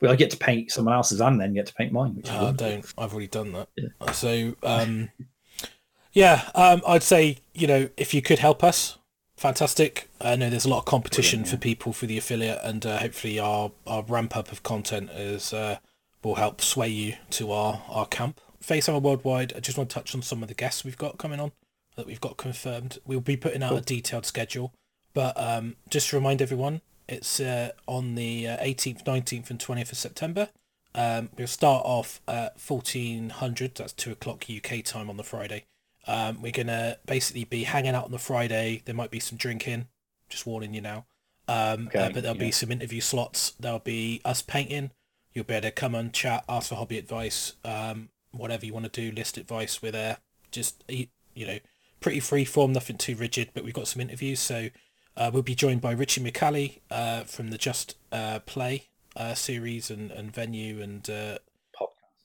well, 0.00 0.12
I 0.12 0.16
get 0.16 0.30
to 0.30 0.36
paint 0.36 0.70
someone 0.70 0.94
else's 0.94 1.20
and 1.20 1.40
then 1.40 1.54
get 1.54 1.66
to 1.66 1.74
paint 1.74 1.92
mine, 1.92 2.14
which 2.14 2.26
is 2.26 2.32
Oh, 2.34 2.48
I 2.48 2.52
don't. 2.52 2.84
I've 2.96 3.12
already 3.12 3.28
done 3.28 3.52
that. 3.52 4.14
So, 4.14 4.54
um, 4.62 5.10
yeah, 6.12 6.50
um, 6.54 6.82
I'd 6.86 7.02
say 7.02 7.38
you 7.54 7.66
know 7.66 7.88
if 7.96 8.14
you 8.14 8.22
could 8.22 8.38
help 8.38 8.62
us, 8.62 8.98
fantastic. 9.36 10.08
I 10.20 10.36
know 10.36 10.50
there's 10.50 10.64
a 10.64 10.68
lot 10.68 10.78
of 10.78 10.84
competition 10.84 11.40
Brilliant, 11.40 11.60
for 11.60 11.62
people 11.62 11.92
for 11.92 12.06
the 12.06 12.18
affiliate, 12.18 12.60
and 12.62 12.84
uh, 12.86 12.98
hopefully 12.98 13.38
our 13.38 13.72
our 13.86 14.02
ramp 14.02 14.36
up 14.36 14.52
of 14.52 14.62
content 14.62 15.10
is 15.10 15.52
uh, 15.52 15.78
will 16.22 16.36
help 16.36 16.60
sway 16.60 16.88
you 16.88 17.14
to 17.30 17.52
our 17.52 17.82
our 17.88 18.06
camp. 18.06 18.40
Facehammer 18.62 19.00
Worldwide. 19.00 19.52
I 19.56 19.60
just 19.60 19.78
want 19.78 19.90
to 19.90 19.94
touch 19.94 20.14
on 20.14 20.22
some 20.22 20.42
of 20.42 20.48
the 20.48 20.54
guests 20.54 20.84
we've 20.84 20.98
got 20.98 21.18
coming 21.18 21.40
on 21.40 21.52
that 21.96 22.06
we've 22.06 22.20
got 22.20 22.36
confirmed. 22.36 22.98
We'll 23.04 23.20
be 23.20 23.36
putting 23.36 23.62
out 23.62 23.76
a 23.76 23.80
detailed 23.80 24.26
schedule, 24.26 24.72
but 25.14 25.38
um, 25.40 25.76
just 25.88 26.10
to 26.10 26.16
remind 26.16 26.42
everyone, 26.42 26.80
it's 27.08 27.40
uh, 27.40 27.70
on 27.86 28.14
the 28.14 28.48
uh, 28.48 28.56
18th, 28.58 29.04
19th, 29.04 29.50
and 29.50 29.58
20th 29.58 29.92
of 29.92 29.98
September. 29.98 30.48
Um, 30.94 31.30
we'll 31.36 31.46
start 31.46 31.84
off 31.84 32.20
at 32.26 32.60
1400, 32.60 33.74
that's 33.74 33.92
2 33.92 34.12
o'clock 34.12 34.44
UK 34.48 34.82
time 34.84 35.08
on 35.08 35.16
the 35.16 35.22
Friday. 35.22 35.64
Um, 36.06 36.40
we're 36.40 36.52
going 36.52 36.68
to 36.68 36.98
basically 37.06 37.44
be 37.44 37.64
hanging 37.64 37.94
out 37.94 38.06
on 38.06 38.10
the 38.10 38.18
Friday. 38.18 38.82
There 38.84 38.94
might 38.94 39.10
be 39.10 39.20
some 39.20 39.38
drinking, 39.38 39.86
just 40.28 40.46
warning 40.46 40.74
you 40.74 40.80
now. 40.80 41.06
Um, 41.46 41.86
Okay, 41.88 41.98
uh, 41.98 42.10
but 42.10 42.22
there'll 42.22 42.38
be 42.38 42.50
some 42.50 42.72
interview 42.72 43.00
slots. 43.00 43.52
There'll 43.60 43.78
be 43.78 44.20
us 44.24 44.42
painting. 44.42 44.90
You'll 45.32 45.44
be 45.44 45.54
able 45.54 45.68
to 45.68 45.70
come 45.70 45.94
and 45.94 46.12
chat, 46.12 46.44
ask 46.48 46.70
for 46.70 46.74
hobby 46.74 46.98
advice, 46.98 47.54
um, 47.64 48.08
whatever 48.32 48.66
you 48.66 48.72
want 48.72 48.92
to 48.92 49.00
do, 49.10 49.14
list 49.14 49.36
advice. 49.38 49.80
We're 49.82 49.92
there. 49.92 50.18
Just, 50.50 50.82
you 50.88 51.08
you 51.34 51.46
know, 51.46 51.58
pretty 52.00 52.20
free 52.20 52.44
form, 52.44 52.72
nothing 52.72 52.98
too 52.98 53.14
rigid, 53.14 53.50
but 53.54 53.64
we've 53.64 53.74
got 53.74 53.86
some 53.88 54.02
interviews. 54.02 54.40
So 54.40 54.68
uh, 55.18 55.30
we'll 55.32 55.42
be 55.42 55.54
joined 55.54 55.80
by 55.80 55.92
Richie 55.92 56.22
McCallie 56.22 56.78
uh, 56.90 57.24
from 57.24 57.50
the 57.50 57.58
Just 57.58 57.96
uh, 58.12 58.38
Play 58.40 58.84
uh, 59.16 59.34
series 59.34 59.90
and, 59.90 60.10
and 60.10 60.32
venue 60.32 60.80
and 60.80 61.10
uh, 61.10 61.38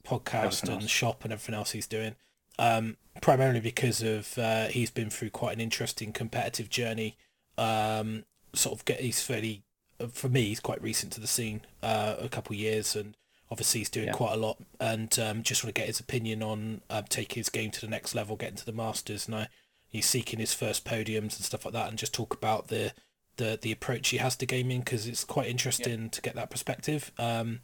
podcast 0.06 0.64
Everything 0.64 0.82
and 0.82 0.90
shop 0.90 1.24
and 1.24 1.34
everything 1.34 1.56
else 1.56 1.72
he's 1.72 1.88
doing. 1.88 2.16
Um, 2.60 2.98
primarily 3.22 3.60
because 3.60 4.02
of 4.04 4.38
uh, 4.38 4.68
he's 4.68 4.92
been 4.92 5.10
through 5.10 5.32
quite 5.32 5.54
an 5.56 5.62
interesting 5.62 6.12
competitive 6.12 6.70
journey. 6.70 7.18
Um, 7.58 8.26
sort 8.54 8.78
of 8.78 8.86
get 8.86 9.00
he's 9.00 9.22
fairly 9.22 9.64
for 10.12 10.30
me 10.30 10.44
he's 10.46 10.60
quite 10.60 10.82
recent 10.82 11.12
to 11.14 11.20
the 11.20 11.28
scene, 11.28 11.62
uh, 11.82 12.16
a 12.20 12.30
couple 12.30 12.54
of 12.54 12.60
years, 12.60 12.96
and 12.96 13.16
obviously 13.50 13.80
he's 13.82 13.90
doing 13.90 14.08
Yeah. 14.08 14.14
quite 14.14 14.34
a 14.34 14.38
lot. 14.38 14.58
And 14.80 15.18
um, 15.20 15.42
just 15.44 15.64
want 15.64 15.74
to 15.74 15.80
get 15.80 15.88
his 15.88 16.00
opinion 16.00 16.44
on 16.44 16.82
uh, 16.90 17.02
taking 17.10 17.40
his 17.40 17.50
game 17.50 17.72
to 17.72 17.82
the 17.82 17.88
next 17.88 18.14
level, 18.14 18.36
getting 18.36 18.58
to 18.58 18.66
the 18.66 18.72
Masters. 18.72 19.28
And 19.28 19.36
I, 19.36 19.48
he's 19.94 20.06
seeking 20.06 20.40
his 20.40 20.54
first 20.54 20.84
podiums 20.84 21.38
and 21.38 21.46
stuff 21.46 21.64
like 21.64 21.74
that, 21.74 21.88
and 21.88 21.98
just 21.98 22.14
talk 22.14 22.34
about 22.34 22.68
the 22.68 22.92
the 23.38 23.58
the 23.62 23.72
approach 23.72 24.10
he 24.10 24.18
has 24.18 24.36
to 24.36 24.46
gaming 24.46 24.82
because 24.82 25.08
it's 25.08 25.24
quite 25.24 25.48
interesting 25.48 26.10
to 26.10 26.22
get 26.22 26.36
that 26.36 26.50
perspective. 26.50 27.12
Um, 27.18 27.62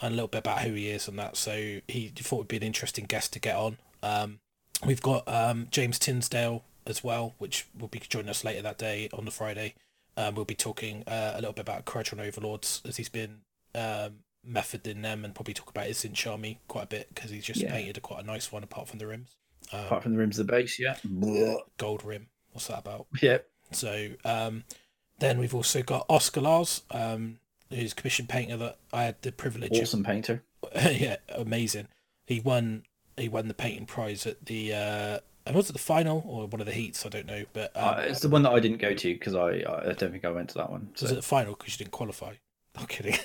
and 0.00 0.12
a 0.12 0.14
little 0.14 0.28
bit 0.28 0.38
about 0.38 0.60
who 0.60 0.74
he 0.74 0.88
is 0.90 1.08
and 1.08 1.18
that. 1.18 1.36
So 1.36 1.80
he 1.88 2.08
thought 2.14 2.36
it 2.36 2.38
would 2.38 2.48
be 2.48 2.56
an 2.58 2.62
interesting 2.62 3.04
guest 3.06 3.32
to 3.32 3.40
get 3.40 3.56
on. 3.56 3.78
Um, 4.02 4.38
we've 4.86 5.02
got 5.02 5.26
um, 5.26 5.66
James 5.72 5.98
Tinsdale 5.98 6.62
as 6.86 7.02
well, 7.02 7.34
which 7.38 7.66
will 7.76 7.88
be 7.88 7.98
joining 7.98 8.28
us 8.28 8.44
later 8.44 8.62
that 8.62 8.78
day 8.78 9.08
on 9.12 9.24
the 9.24 9.32
Friday. 9.32 9.74
Um, 10.16 10.36
we'll 10.36 10.44
be 10.44 10.54
talking 10.54 11.02
uh, 11.08 11.32
a 11.34 11.38
little 11.40 11.52
bit 11.52 11.62
about 11.62 11.84
Kharadron 11.84 12.20
Overlords 12.24 12.80
as 12.86 12.96
he's 12.96 13.08
been 13.08 13.40
um, 13.74 14.20
method 14.44 14.86
in 14.86 15.02
them 15.02 15.24
and 15.24 15.34
probably 15.34 15.54
talk 15.54 15.70
about 15.70 15.86
his 15.86 15.98
Tzeentch 15.98 16.30
Army 16.30 16.60
quite 16.68 16.84
a 16.84 16.88
bit 16.88 17.08
because 17.12 17.32
he's 17.32 17.44
just 17.44 17.60
Yeah. 17.60 17.72
painted 17.72 17.96
a 17.96 18.00
quite 18.00 18.22
a 18.22 18.26
nice 18.26 18.52
one 18.52 18.62
apart 18.62 18.86
from 18.86 19.00
the 19.00 19.06
rims. 19.08 19.34
Um, 19.72 19.80
Apart 19.84 20.02
from 20.02 20.12
the 20.12 20.18
rims 20.18 20.38
of 20.38 20.46
the 20.46 20.52
base, 20.52 20.78
yeah. 20.78 20.96
gold 21.76 22.04
rim. 22.04 22.28
What's 22.52 22.68
that 22.68 22.78
about? 22.78 23.06
Yep. 23.20 23.46
So 23.72 24.10
um, 24.24 24.64
then 25.18 25.38
we've 25.38 25.54
also 25.54 25.82
got 25.82 26.06
Oscar 26.08 26.40
Lars, 26.40 26.82
um, 26.90 27.38
who's 27.70 27.92
commissioned 27.92 28.28
painter 28.28 28.56
that 28.56 28.78
I 28.92 29.04
had 29.04 29.20
the 29.22 29.32
privilege 29.32 29.76
of 29.76 29.82
Awesome 29.82 30.04
painter. 30.04 30.42
yeah, 30.74 31.16
amazing. 31.34 31.88
He 32.26 32.40
won. 32.40 32.84
He 33.16 33.28
won 33.28 33.48
the 33.48 33.54
painting 33.54 33.86
prize 33.86 34.26
at 34.26 34.46
the. 34.46 34.72
Uh, 34.72 35.18
and 35.44 35.56
was 35.56 35.70
it 35.70 35.72
the 35.72 35.78
final 35.78 36.22
or 36.26 36.46
one 36.46 36.60
of 36.60 36.66
the 36.66 36.72
heats? 36.72 37.04
I 37.06 37.08
don't 37.08 37.26
know, 37.26 37.44
but 37.52 37.74
um, 37.76 37.94
Uh, 37.94 38.00
it's 38.02 38.20
the 38.20 38.28
one 38.28 38.42
that 38.42 38.52
I 38.52 38.60
didn't 38.60 38.78
go 38.78 38.94
to 38.94 39.14
because 39.14 39.34
I 39.34 39.62
I 39.66 39.92
don't 39.92 40.12
think 40.12 40.24
I 40.24 40.30
went 40.30 40.50
to 40.50 40.54
that 40.58 40.70
one. 40.70 40.88
was 40.92 41.00
So 41.00 41.06
it 41.14 41.16
the 41.16 41.22
final 41.22 41.54
because 41.54 41.74
you 41.74 41.78
didn't 41.84 41.92
qualify? 41.92 42.34
Not 42.76 42.88
kidding. 42.88 43.16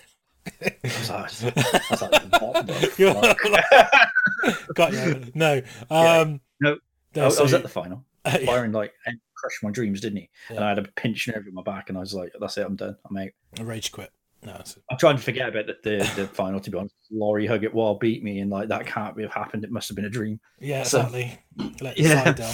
I 0.62 0.72
was 0.84 1.10
like, 1.44 1.58
I 1.58 1.82
was 1.90 2.02
like, 2.02 4.08
what 4.24 4.44
the 4.44 4.48
You're 4.48 4.53
fuck? 4.53 4.75
Got 4.75 4.94
you. 4.94 5.32
No. 5.36 5.62
Yeah. 5.92 6.20
Um, 6.20 6.42
No, 6.60 6.77
no, 7.15 7.22
I, 7.24 7.25
was- 7.25 7.39
I 7.39 7.42
was 7.44 7.51
so- 7.51 7.58
at 7.58 7.63
the 7.63 7.70
final. 7.70 8.03
uh, 8.25 8.38
yeah, 8.39 8.46
Byron 8.46 8.72
like 8.72 8.94
crushed 9.36 9.63
my 9.63 9.72
dreams, 9.72 10.00
didn't 10.01 10.18
he? 10.20 10.30
And 10.50 10.60
I 10.60 10.70
had 10.70 10.80
a 10.80 10.84
pinch 10.96 11.27
nerve 11.27 11.46
in 11.48 11.53
my 11.53 11.63
back, 11.63 11.89
and 11.89 11.98
I 11.98 12.01
was 12.01 12.13
like, 12.13 12.32
"That's 12.39 12.58
it, 12.58 12.65
I'm 12.65 12.75
done. 12.75 12.96
I'm 13.10 13.18
out." 13.18 13.30
a 13.60 13.65
rage 13.65 13.92
quit. 13.92 14.12
No, 14.46 14.62
I'm 14.92 14.98
trying 14.98 15.15
to 15.18 15.22
forget 15.24 15.48
about 15.50 15.68
the, 15.68 15.77
the, 15.84 15.98
the 16.22 16.27
final. 16.27 16.60
To 16.60 16.70
be 16.72 16.77
honest, 16.77 16.96
Laurie 17.12 17.48
Huggett 17.48 17.74
Wall 17.74 17.96
beat 17.96 18.24
me, 18.24 18.39
and 18.39 18.50
like 18.50 18.70
that 18.70 18.86
can't 18.86 19.20
have 19.20 19.32
happened. 19.34 19.63
It 19.63 19.72
must 19.72 19.88
have 19.89 19.96
been 19.96 20.06
a 20.06 20.10
dream. 20.10 20.39
yeah, 20.60 20.84
So- 20.84 21.00
exactly. 21.00 21.39
Let 21.82 21.96
the 21.98 22.03
Yeah. 22.03 22.32
down. 22.34 22.53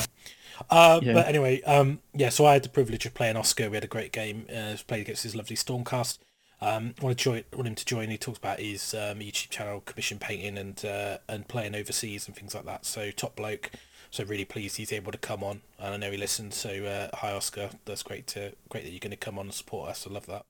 Uh, 0.70 1.00
Yeah. 1.02 1.14
But 1.14 1.28
anyway, 1.28 1.62
um, 1.64 2.00
yeah. 2.14 2.30
So 2.30 2.46
I 2.46 2.54
had 2.54 2.64
the 2.64 2.70
privilege 2.70 3.06
of 3.06 3.14
playing 3.14 3.38
Oscar. 3.38 3.70
We 3.70 3.78
had 3.78 3.84
a 3.84 3.88
great 3.88 4.12
game. 4.12 4.46
Uh, 4.54 4.76
played 4.88 5.02
against 5.02 5.24
his 5.24 5.36
lovely 5.36 5.56
Stormcast. 5.56 6.18
Um, 6.62 6.94
want 7.02 7.18
to 7.18 7.24
join, 7.24 7.44
want 7.54 7.68
him 7.68 7.76
to 7.76 7.86
join. 7.86 8.10
He 8.10 8.18
talks 8.18 8.38
about 8.38 8.60
his 8.60 8.94
um, 8.94 9.20
YouTube 9.20 9.50
channel, 9.50 9.82
commission 9.82 10.20
painting, 10.20 10.58
and 10.58 10.84
uh, 10.84 11.18
and 11.28 11.48
playing 11.48 11.76
overseas 11.76 12.28
and 12.28 12.36
things 12.36 12.54
like 12.54 12.66
that. 12.66 12.86
So 12.86 13.12
top 13.12 13.36
bloke. 13.36 13.72
So 14.12 14.24
really 14.24 14.46
pleased 14.46 14.78
he's 14.78 14.92
able 14.92 15.12
to 15.12 15.20
come 15.20 15.44
on, 15.44 15.62
and 15.78 15.94
I 15.94 15.98
know 15.98 16.12
he 16.12 16.18
listens. 16.18 16.56
So 16.56 16.70
uh, 16.84 17.16
hi 17.18 17.32
Oscar, 17.32 17.70
that's 17.86 18.04
great 18.04 18.26
to 18.28 18.54
great 18.68 18.84
that 18.84 18.90
you're 18.90 19.00
going 19.00 19.12
to 19.12 19.18
come 19.18 19.38
on 19.38 19.46
and 19.46 19.54
support 19.54 19.90
us. 19.90 20.08
I 20.10 20.14
love 20.14 20.26
that. 20.26 20.46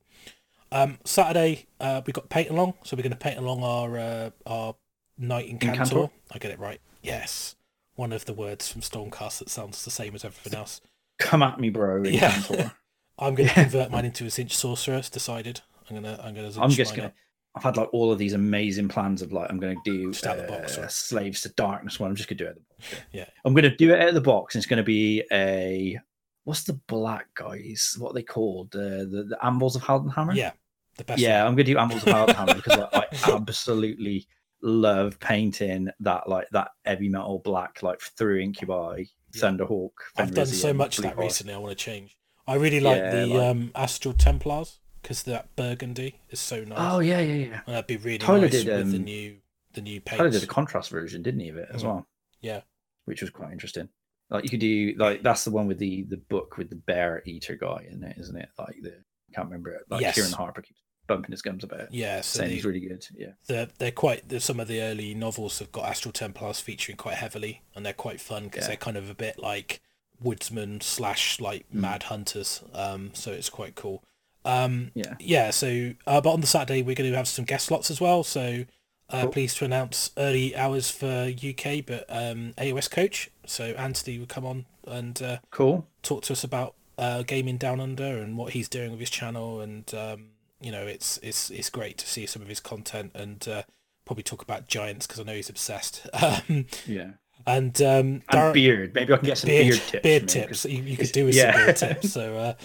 Um, 0.72 0.98
Saturday 1.04 1.66
uh, 1.78 2.00
we 2.06 2.12
got 2.12 2.28
paint 2.28 2.50
along, 2.50 2.74
so 2.84 2.96
we're 2.96 3.02
going 3.02 3.12
to 3.12 3.18
paint 3.18 3.38
along 3.38 3.62
our 3.62 3.98
uh, 3.98 4.30
our 4.46 4.74
Knight-Incantor. 5.18 5.74
Cantor? 5.76 6.10
I 6.32 6.38
get 6.38 6.50
it 6.50 6.58
right. 6.58 6.80
Yes, 7.02 7.54
one 7.94 8.12
of 8.12 8.24
the 8.24 8.32
words 8.32 8.72
from 8.72 8.80
Stormcast 8.80 9.40
that 9.40 9.50
sounds 9.50 9.84
the 9.84 9.90
same 9.90 10.14
as 10.14 10.24
everything 10.24 10.58
else. 10.58 10.80
Come 11.18 11.42
at 11.42 11.60
me, 11.60 11.68
bro. 11.68 12.02
Yeah. 12.04 12.40
I'm 13.18 13.34
going 13.34 13.50
to 13.50 13.54
convert 13.54 13.90
mine 13.90 14.06
into 14.06 14.24
a 14.24 14.28
Tzeentch 14.28 14.52
sorcerer. 14.52 14.96
It's 14.96 15.10
decided. 15.10 15.60
I'm 15.90 15.96
gonna 16.02 16.20
I'm 16.22 16.34
gonna. 16.34 16.52
I'm 16.60 16.70
just 16.70 16.94
gonna. 16.94 17.08
up. 17.08 17.14
I've 17.56 17.64
had 17.64 17.76
like 17.76 17.88
all 17.92 18.12
of 18.12 18.18
these 18.18 18.32
amazing 18.34 18.88
plans 18.88 19.22
of 19.22 19.32
like 19.32 19.50
I'm 19.50 19.58
going 19.58 19.74
to 19.74 19.82
do 19.84 20.12
Just 20.12 20.24
out 20.24 20.36
the 20.36 20.44
box, 20.44 20.78
uh, 20.78 20.82
right? 20.82 20.90
slaves 20.90 21.40
to 21.40 21.48
darkness 21.50 21.98
one. 21.98 22.08
I'm 22.10 22.14
just 22.14 22.28
going 22.28 22.38
to 22.38 22.44
do 22.44 22.48
it. 22.48 22.52
Out 22.52 22.56
of 22.56 22.62
the 22.62 22.94
box. 22.94 23.06
Yeah. 23.12 23.24
I'm 23.44 23.54
going 23.54 23.64
to 23.64 23.74
do 23.76 23.92
it 23.92 24.00
out 24.00 24.08
of 24.08 24.14
the 24.14 24.20
box. 24.20 24.54
And 24.54 24.60
it's 24.60 24.68
going 24.68 24.76
to 24.76 24.84
be 24.84 25.24
a 25.32 25.98
what's 26.44 26.62
the 26.62 26.74
black 26.86 27.26
guys? 27.34 27.96
What 27.98 28.10
are 28.10 28.14
they 28.14 28.22
called? 28.22 28.74
Uh, 28.76 29.02
the 29.04 29.26
the 29.30 29.38
Anvils 29.44 29.74
of 29.74 29.82
Heldenhammer. 29.82 30.36
Yeah, 30.36 30.52
the 30.96 31.02
best. 31.02 31.20
yeah. 31.20 31.40
one. 31.42 31.48
I'm 31.48 31.56
going 31.56 31.66
to 31.66 31.72
do 31.72 31.78
Anvils 31.78 32.04
of 32.06 32.14
Heldenhammer 32.14 32.54
because 32.54 32.78
like, 32.78 33.28
I 33.28 33.32
absolutely 33.32 34.28
love 34.62 35.18
painting 35.18 35.88
that 36.00 36.28
like 36.28 36.48
that 36.50 36.68
heavy 36.84 37.08
metal 37.08 37.40
black 37.40 37.82
like 37.82 38.00
through 38.00 38.38
Incubi, 38.38 39.06
Yeah. 39.34 39.40
Thunderhawk. 39.42 39.90
I've 40.16 40.34
done 40.34 40.46
so 40.46 40.72
much 40.72 40.98
of 40.98 41.04
that 41.04 41.18
recently. 41.18 41.54
I 41.54 41.56
want 41.58 41.76
to 41.76 41.84
change. 41.84 42.16
I 42.46 42.54
really 42.54 42.78
like 42.80 42.98
Yeah, 42.98 43.10
the 43.10 43.26
like- 43.26 43.42
um, 43.50 43.70
Astral 43.74 44.14
Templars 44.14 44.78
because 45.02 45.22
that 45.24 45.54
burgundy 45.56 46.20
is 46.30 46.40
so 46.40 46.64
nice. 46.64 46.78
Oh 46.78 47.00
yeah, 47.00 47.20
yeah, 47.20 47.34
yeah. 47.34 47.60
and 47.66 47.74
that'd 47.74 47.86
be 47.86 47.96
really 47.96 48.18
Tyler 48.18 48.42
nice 48.42 48.50
did, 48.52 48.66
with 48.66 48.90
the 48.92 48.96
um, 48.98 49.04
new 49.04 49.36
the 49.74 49.80
new 49.80 50.00
paint. 50.00 50.18
Tyler 50.18 50.30
did 50.30 50.42
a 50.42 50.46
contrast 50.46 50.90
version, 50.90 51.22
didn't 51.22 51.40
he, 51.40 51.48
of 51.48 51.56
it 51.56 51.68
as 51.72 51.82
Mm. 51.82 51.86
well? 51.86 52.08
Yeah. 52.40 52.60
which 53.06 53.20
was 53.22 53.30
quite 53.30 53.52
interesting. 53.52 53.88
Like 54.30 54.44
you 54.44 54.50
could 54.50 54.60
do 54.60 54.94
like 54.98 55.22
that's 55.22 55.44
the 55.44 55.50
one 55.50 55.66
with 55.66 55.78
the 55.78 56.04
the 56.08 56.16
book 56.18 56.56
with 56.58 56.70
the 56.70 56.76
bear 56.76 57.22
eater 57.26 57.56
guy 57.56 57.86
in 57.90 58.02
it, 58.04 58.16
isn't 58.18 58.36
it? 58.36 58.48
Like 58.58 58.76
the 58.82 58.90
I 58.92 59.32
can't 59.34 59.46
remember 59.48 59.70
it. 59.70 59.82
Like 59.88 60.00
Yes. 60.00 60.14
Kieran 60.14 60.32
Harper 60.32 60.62
keeps 60.62 60.80
bumping 61.08 61.32
his 61.32 61.42
gums 61.42 61.64
about 61.64 61.80
it, 61.80 61.88
Yeah, 61.90 62.20
so 62.20 62.38
saying 62.38 62.50
the, 62.50 62.54
he's 62.54 62.64
really 62.64 62.80
good. 62.80 63.04
Yeah, 63.16 63.32
they're, 63.48 63.68
they're 63.78 63.90
quite. 63.90 64.28
There's 64.28 64.44
some 64.44 64.60
of 64.60 64.68
the 64.68 64.80
early 64.80 65.12
novels 65.14 65.58
have 65.58 65.72
got 65.72 65.86
Astral 65.88 66.12
Templars 66.12 66.60
featuring 66.60 66.96
quite 66.96 67.16
heavily, 67.16 67.62
and 67.74 67.84
they're 67.84 67.92
quite 67.92 68.20
fun 68.20 68.44
because 68.44 68.62
Yeah. 68.64 68.68
they're 68.68 68.76
kind 68.76 68.96
of 68.96 69.10
a 69.10 69.14
bit 69.14 69.38
like 69.38 69.80
woodsman 70.20 70.80
slash 70.80 71.40
like 71.40 71.66
Mm. 71.70 71.80
mad 71.80 72.02
hunters. 72.04 72.62
Um, 72.72 73.10
so 73.14 73.32
it's 73.32 73.50
quite 73.50 73.74
cool. 73.74 74.04
Um, 74.44 74.90
yeah. 74.94 75.14
yeah. 75.18 75.50
So, 75.50 75.92
uh, 76.06 76.20
but 76.20 76.32
on 76.32 76.40
the 76.40 76.46
Saturday 76.46 76.82
we're 76.82 76.94
going 76.94 77.10
to 77.10 77.16
have 77.16 77.28
some 77.28 77.44
guest 77.44 77.66
slots 77.66 77.90
as 77.90 78.00
well. 78.00 78.22
So, 78.24 78.64
uh, 79.10 79.22
Cool. 79.22 79.30
pleased 79.32 79.58
to 79.58 79.64
announce 79.64 80.10
early 80.16 80.54
hours 80.56 80.90
for 80.90 81.30
UK, 81.32 81.84
but 81.84 82.04
um, 82.08 82.54
AOS 82.58 82.90
coach. 82.90 83.30
So 83.46 83.64
Anthony 83.76 84.18
will 84.18 84.26
come 84.26 84.46
on 84.46 84.66
and 84.86 85.20
uh, 85.22 85.38
Cool. 85.50 85.86
talk 86.02 86.22
to 86.24 86.32
us 86.32 86.44
about 86.44 86.74
uh, 86.96 87.22
gaming 87.22 87.56
down 87.56 87.80
under 87.80 88.04
and 88.18 88.36
what 88.36 88.52
he's 88.52 88.68
doing 88.68 88.90
with 88.90 89.00
his 89.00 89.10
channel 89.10 89.60
and 89.60 89.92
um, 89.94 90.26
you 90.60 90.70
know 90.70 90.86
it's 90.86 91.18
it's 91.22 91.50
it's 91.50 91.70
great 91.70 91.96
to 91.96 92.06
see 92.06 92.26
some 92.26 92.42
of 92.42 92.48
his 92.48 92.60
content 92.60 93.10
and 93.14 93.48
uh, 93.48 93.62
probably 94.04 94.22
talk 94.22 94.42
about 94.42 94.68
giants 94.68 95.06
because 95.06 95.18
I 95.18 95.22
know 95.22 95.34
he's 95.34 95.48
obsessed 95.48 96.06
um, 96.22 96.66
Yeah. 96.86 97.12
And 97.46 97.80
um, 97.82 98.22
And 98.30 98.54
beard. 98.54 98.94
Maybe 98.94 99.12
I 99.12 99.16
can 99.16 99.26
get 99.26 99.38
some 99.38 99.48
beard, 99.48 99.74
tips. 99.74 100.02
beard 100.02 100.30
from 100.30 100.40
him, 100.40 100.46
tips 100.48 100.64
you, 100.64 100.82
you 100.82 100.96
could 100.96 101.12
do 101.12 101.24
with 101.26 101.34
yeah. 101.34 101.52
some 101.52 101.64
beard 101.64 101.76
tips 102.00 102.12
so 102.12 102.56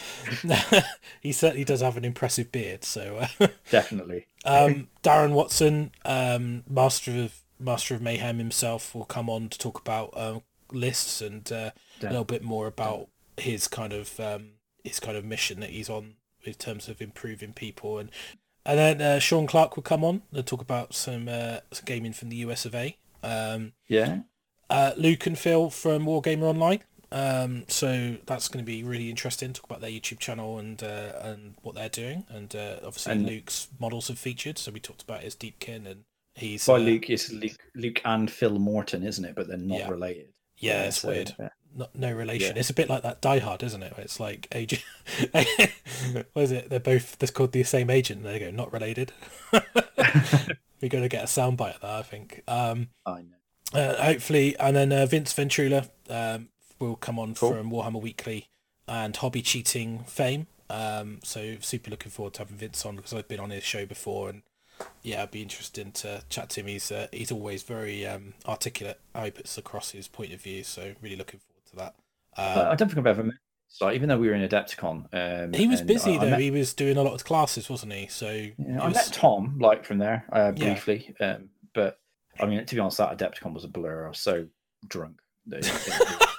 uh, 0.43 0.81
he 1.21 1.31
certainly 1.31 1.63
does 1.63 1.81
have 1.81 1.97
an 1.97 2.05
impressive 2.05 2.51
beard 2.51 2.83
so 2.83 3.27
uh, 3.39 3.47
Definitely. 3.71 4.27
um, 4.45 4.87
Darren 5.03 5.31
Watson, 5.31 5.91
um, 6.03 6.63
master 6.69 7.11
of 7.23 7.41
master 7.59 7.95
of 7.95 8.01
mayhem 8.01 8.37
himself, 8.37 8.93
will 8.93 9.05
come 9.05 9.29
on 9.29 9.49
to 9.49 9.57
talk 9.57 9.79
about 9.79 10.11
um, 10.15 10.41
lists 10.71 11.21
and 11.21 11.51
uh, 11.51 11.71
a 12.01 12.05
little 12.05 12.25
bit 12.25 12.43
more 12.43 12.67
about 12.67 13.07
his 13.37 13.67
kind 13.67 13.93
of 13.93 14.19
um, 14.19 14.51
his 14.83 14.99
kind 14.99 15.17
of 15.17 15.23
mission 15.25 15.59
that 15.61 15.69
he's 15.71 15.89
on 15.89 16.15
in 16.43 16.53
terms 16.53 16.87
of 16.87 17.01
improving 17.01 17.53
people 17.53 17.97
and 17.97 18.11
and 18.65 18.79
then 18.79 19.01
uh, 19.01 19.19
Sean 19.19 19.45
Clark 19.45 19.75
will 19.75 19.83
come 19.83 20.03
on 20.03 20.23
and 20.33 20.45
talk 20.45 20.59
about 20.61 20.95
some, 20.95 21.27
uh, 21.29 21.59
some 21.71 21.85
gaming 21.85 22.13
from 22.13 22.29
the 22.29 22.37
US 22.37 22.65
of 22.65 22.73
A. 22.73 22.97
Um, 23.21 23.73
Yeah. 23.87 24.19
Uh, 24.69 24.91
Luke 24.97 25.25
and 25.25 25.37
Phil 25.37 25.69
from 25.69 26.05
Wargamer 26.05 26.43
Online. 26.43 26.81
Um, 27.11 27.63
so 27.67 28.17
that's 28.25 28.47
going 28.47 28.63
to 28.65 28.69
be 28.69 28.83
really 28.83 29.09
interesting. 29.09 29.53
Talk 29.53 29.65
about 29.65 29.81
their 29.81 29.89
YouTube 29.91 30.19
channel 30.19 30.57
and 30.59 30.81
uh, 30.83 31.13
and 31.21 31.55
what 31.61 31.75
they're 31.75 31.87
doing, 31.87 32.25
and 32.29 32.53
uh, 32.55 32.77
obviously 32.77 33.13
And- 33.13 33.25
Luke's 33.25 33.69
models 33.79 34.07
have 34.09 34.19
featured. 34.19 34.57
So 34.57 34.71
we 34.71 34.79
talked 34.79 35.03
about 35.03 35.21
his 35.21 35.35
Deepkin, 35.35 35.85
and 35.89 36.03
he's 36.33 36.65
By 36.65 36.73
uh, 36.75 36.79
Luke, 36.79 37.09
it's 37.09 37.31
Luke, 37.31 37.57
Luke 37.75 38.01
and 38.03 38.29
Phil 38.29 38.57
Morton, 38.59 39.03
isn't 39.03 39.23
it? 39.23 39.35
But 39.35 39.47
they're 39.47 39.57
not 39.57 39.79
Yeah. 39.79 39.89
related. 39.89 40.27
Yeah, 40.57 40.83
it's 40.85 41.01
so, 41.01 41.09
weird. 41.09 41.35
yeah. 41.39 41.49
Not, 41.77 41.93
no 41.93 42.11
relation. 42.13 42.55
It's 42.57 42.69
a 42.69 42.73
bit 42.73 42.89
like 42.89 43.03
that 43.03 43.19
Die 43.21 43.39
Hard, 43.39 43.61
isn't 43.61 43.83
it? 43.83 43.93
It's 43.97 44.19
like 44.19 44.47
agent. 44.53 44.81
what 45.31 46.41
is 46.43 46.51
it? 46.53 46.69
They're 46.69 46.79
both. 46.79 47.17
They're 47.19 47.27
called 47.27 47.51
the 47.51 47.63
same 47.63 47.89
agent. 47.89 48.25
And 48.25 48.33
they 48.33 48.39
go 48.39 48.49
not 48.51 48.71
related. 48.71 49.11
We're 49.51 50.89
going 50.89 51.03
to 51.03 51.09
get 51.09 51.23
a 51.23 51.27
soundbite 51.27 51.75
of 51.75 51.81
that, 51.81 51.91
I 51.91 52.01
think. 52.01 52.43
Um, 52.47 52.89
I 53.05 53.21
know. 53.21 53.34
Uh, 53.73 53.95
hopefully, 54.03 54.57
and 54.59 54.75
then 54.75 54.91
uh, 54.91 55.05
Vince 55.05 55.33
Venturella 55.33 55.89
um, 56.09 56.49
will 56.79 56.95
come 56.95 57.17
on 57.19 57.33
Cool. 57.35 57.51
from 57.53 57.71
Warhammer 57.71 58.01
Weekly 58.01 58.47
and 58.87 59.15
Hobby 59.15 59.41
Cheating 59.41 60.03
fame. 60.07 60.47
Um, 60.69 61.19
so 61.23 61.55
super 61.59 61.89
looking 61.91 62.11
forward 62.11 62.33
to 62.35 62.39
having 62.39 62.57
Vince 62.57 62.85
on 62.85 62.95
because 62.95 63.13
I've 63.13 63.27
been 63.27 63.39
on 63.39 63.49
his 63.49 63.63
show 63.63 63.85
before, 63.85 64.29
and 64.29 64.41
yeah, 65.03 65.19
it'd 65.19 65.31
be 65.31 65.41
interesting 65.41 65.91
to 65.93 66.23
chat 66.29 66.49
to 66.51 66.61
him. 66.61 66.67
He's 66.67 66.91
uh, 66.91 67.07
he's 67.11 67.31
always 67.31 67.63
very 67.63 68.05
um, 68.05 68.33
articulate 68.47 68.99
how 69.13 69.25
he 69.25 69.31
puts 69.31 69.57
across 69.57 69.91
his 69.91 70.07
point 70.07 70.31
of 70.33 70.41
view. 70.41 70.63
So 70.63 70.93
really 71.01 71.15
looking 71.15 71.39
forward 71.39 71.65
to 71.71 71.75
that. 71.77 71.95
Uh, 72.37 72.61
I 72.67 72.71
Um, 72.71 72.77
don't 72.77 72.87
think 72.87 72.99
I've 72.99 73.07
ever 73.07 73.23
met. 73.23 73.35
So 73.67 73.91
even 73.91 74.07
though 74.09 74.17
we 74.17 74.27
were 74.29 74.35
in 74.35 74.47
Adepticon, 74.47 75.07
um, 75.45 75.53
he 75.53 75.67
was 75.67 75.81
busy 75.81 76.11
I- 76.11 76.15
I 76.15 76.17
though. 76.19 76.29
met- 76.31 76.39
he 76.39 76.51
was 76.51 76.73
doing 76.73 76.97
a 76.97 77.03
lot 77.03 77.13
of 77.13 77.25
classes, 77.25 77.69
wasn't 77.69 77.91
he? 77.93 78.07
So 78.07 78.29
Yeah, 78.29 78.51
it 78.57 78.79
I 78.79 78.85
was- 78.87 78.95
met 78.95 79.09
Tom 79.11 79.57
like 79.59 79.83
from 79.85 79.97
there 79.97 80.25
uh, 80.31 80.53
Yeah. 80.55 80.65
briefly, 80.73 81.13
um, 81.19 81.49
but 81.73 81.99
I 82.39 82.45
mean, 82.45 82.65
to 82.65 82.75
be 82.75 82.79
honest, 82.81 82.97
that 82.97 83.17
Adepticon 83.17 83.53
was 83.53 83.63
a 83.63 83.67
blur. 83.67 84.05
I 84.05 84.09
was 84.09 84.19
so 84.19 84.47
drunk. 84.87 85.19
that 85.47 85.59
it- 85.65 85.71
it- 85.87 86.31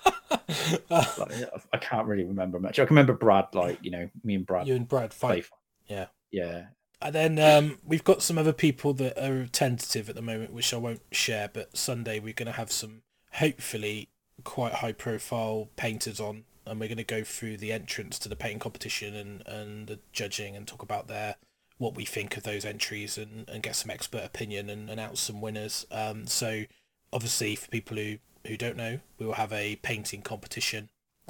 like, 0.91 1.51
I 1.73 1.79
can't 1.79 2.07
really 2.07 2.25
remember 2.25 2.59
much. 2.59 2.79
I 2.79 2.85
can 2.85 2.95
remember 2.97 3.13
Brad, 3.15 3.47
like 3.55 3.79
you 3.83 3.91
know, 3.91 4.09
me 4.25 4.35
and 4.35 4.47
Brad 4.47 4.67
you 4.67 4.75
and 4.75 4.87
Brad 4.89 5.13
fight. 5.15 5.47
Yeah. 5.87 6.07
yeah, 6.33 6.67
And 7.01 7.15
then 7.15 7.39
um, 7.39 7.79
we've 7.85 8.03
got 8.05 8.23
some 8.23 8.39
other 8.39 8.53
people 8.53 8.93
that 8.95 9.17
are 9.23 9.47
tentative 9.47 10.09
at 10.09 10.17
the 10.17 10.23
moment, 10.23 10.53
which 10.53 10.75
I 10.75 10.79
won't 10.79 11.03
share. 11.13 11.49
But 11.53 11.77
Sunday 11.77 12.19
we're 12.19 12.33
going 12.35 12.47
to 12.47 12.53
have 12.53 12.73
some, 12.73 13.03
hopefully, 13.35 14.09
quite 14.43 14.75
high-profile 14.75 15.69
painters 15.77 16.19
on, 16.19 16.45
and 16.67 16.81
we're 16.81 16.89
going 16.89 16.97
to 16.99 17.05
go 17.05 17.23
through 17.23 17.59
the 17.59 17.71
entrance 17.73 18.19
to 18.21 18.29
the 18.29 18.35
painting 18.37 18.59
competition 18.59 19.15
and, 19.15 19.47
and 19.47 19.87
the 19.87 20.01
judging 20.13 20.57
and 20.57 20.67
talk 20.67 20.83
about 20.83 21.07
their 21.07 21.37
what 21.79 21.95
we 21.95 22.05
think 22.05 22.37
of 22.37 22.43
those 22.43 22.65
entries 22.65 23.19
and, 23.19 23.49
and 23.49 23.63
get 23.63 23.77
some 23.77 23.91
expert 23.91 24.25
opinion 24.25 24.71
and 24.71 24.89
announce 24.89 25.21
some 25.21 25.41
winners. 25.41 25.87
Um, 25.91 26.27
so 26.27 26.65
obviously, 27.13 27.55
for 27.57 27.69
people 27.69 27.97
who, 27.97 28.17
who 28.47 28.57
don't 28.57 28.77
know, 28.77 29.01
we 29.19 29.27
will 29.27 29.35
have 29.35 29.53
a 29.53 29.77
painting 29.77 30.23
competition 30.23 30.89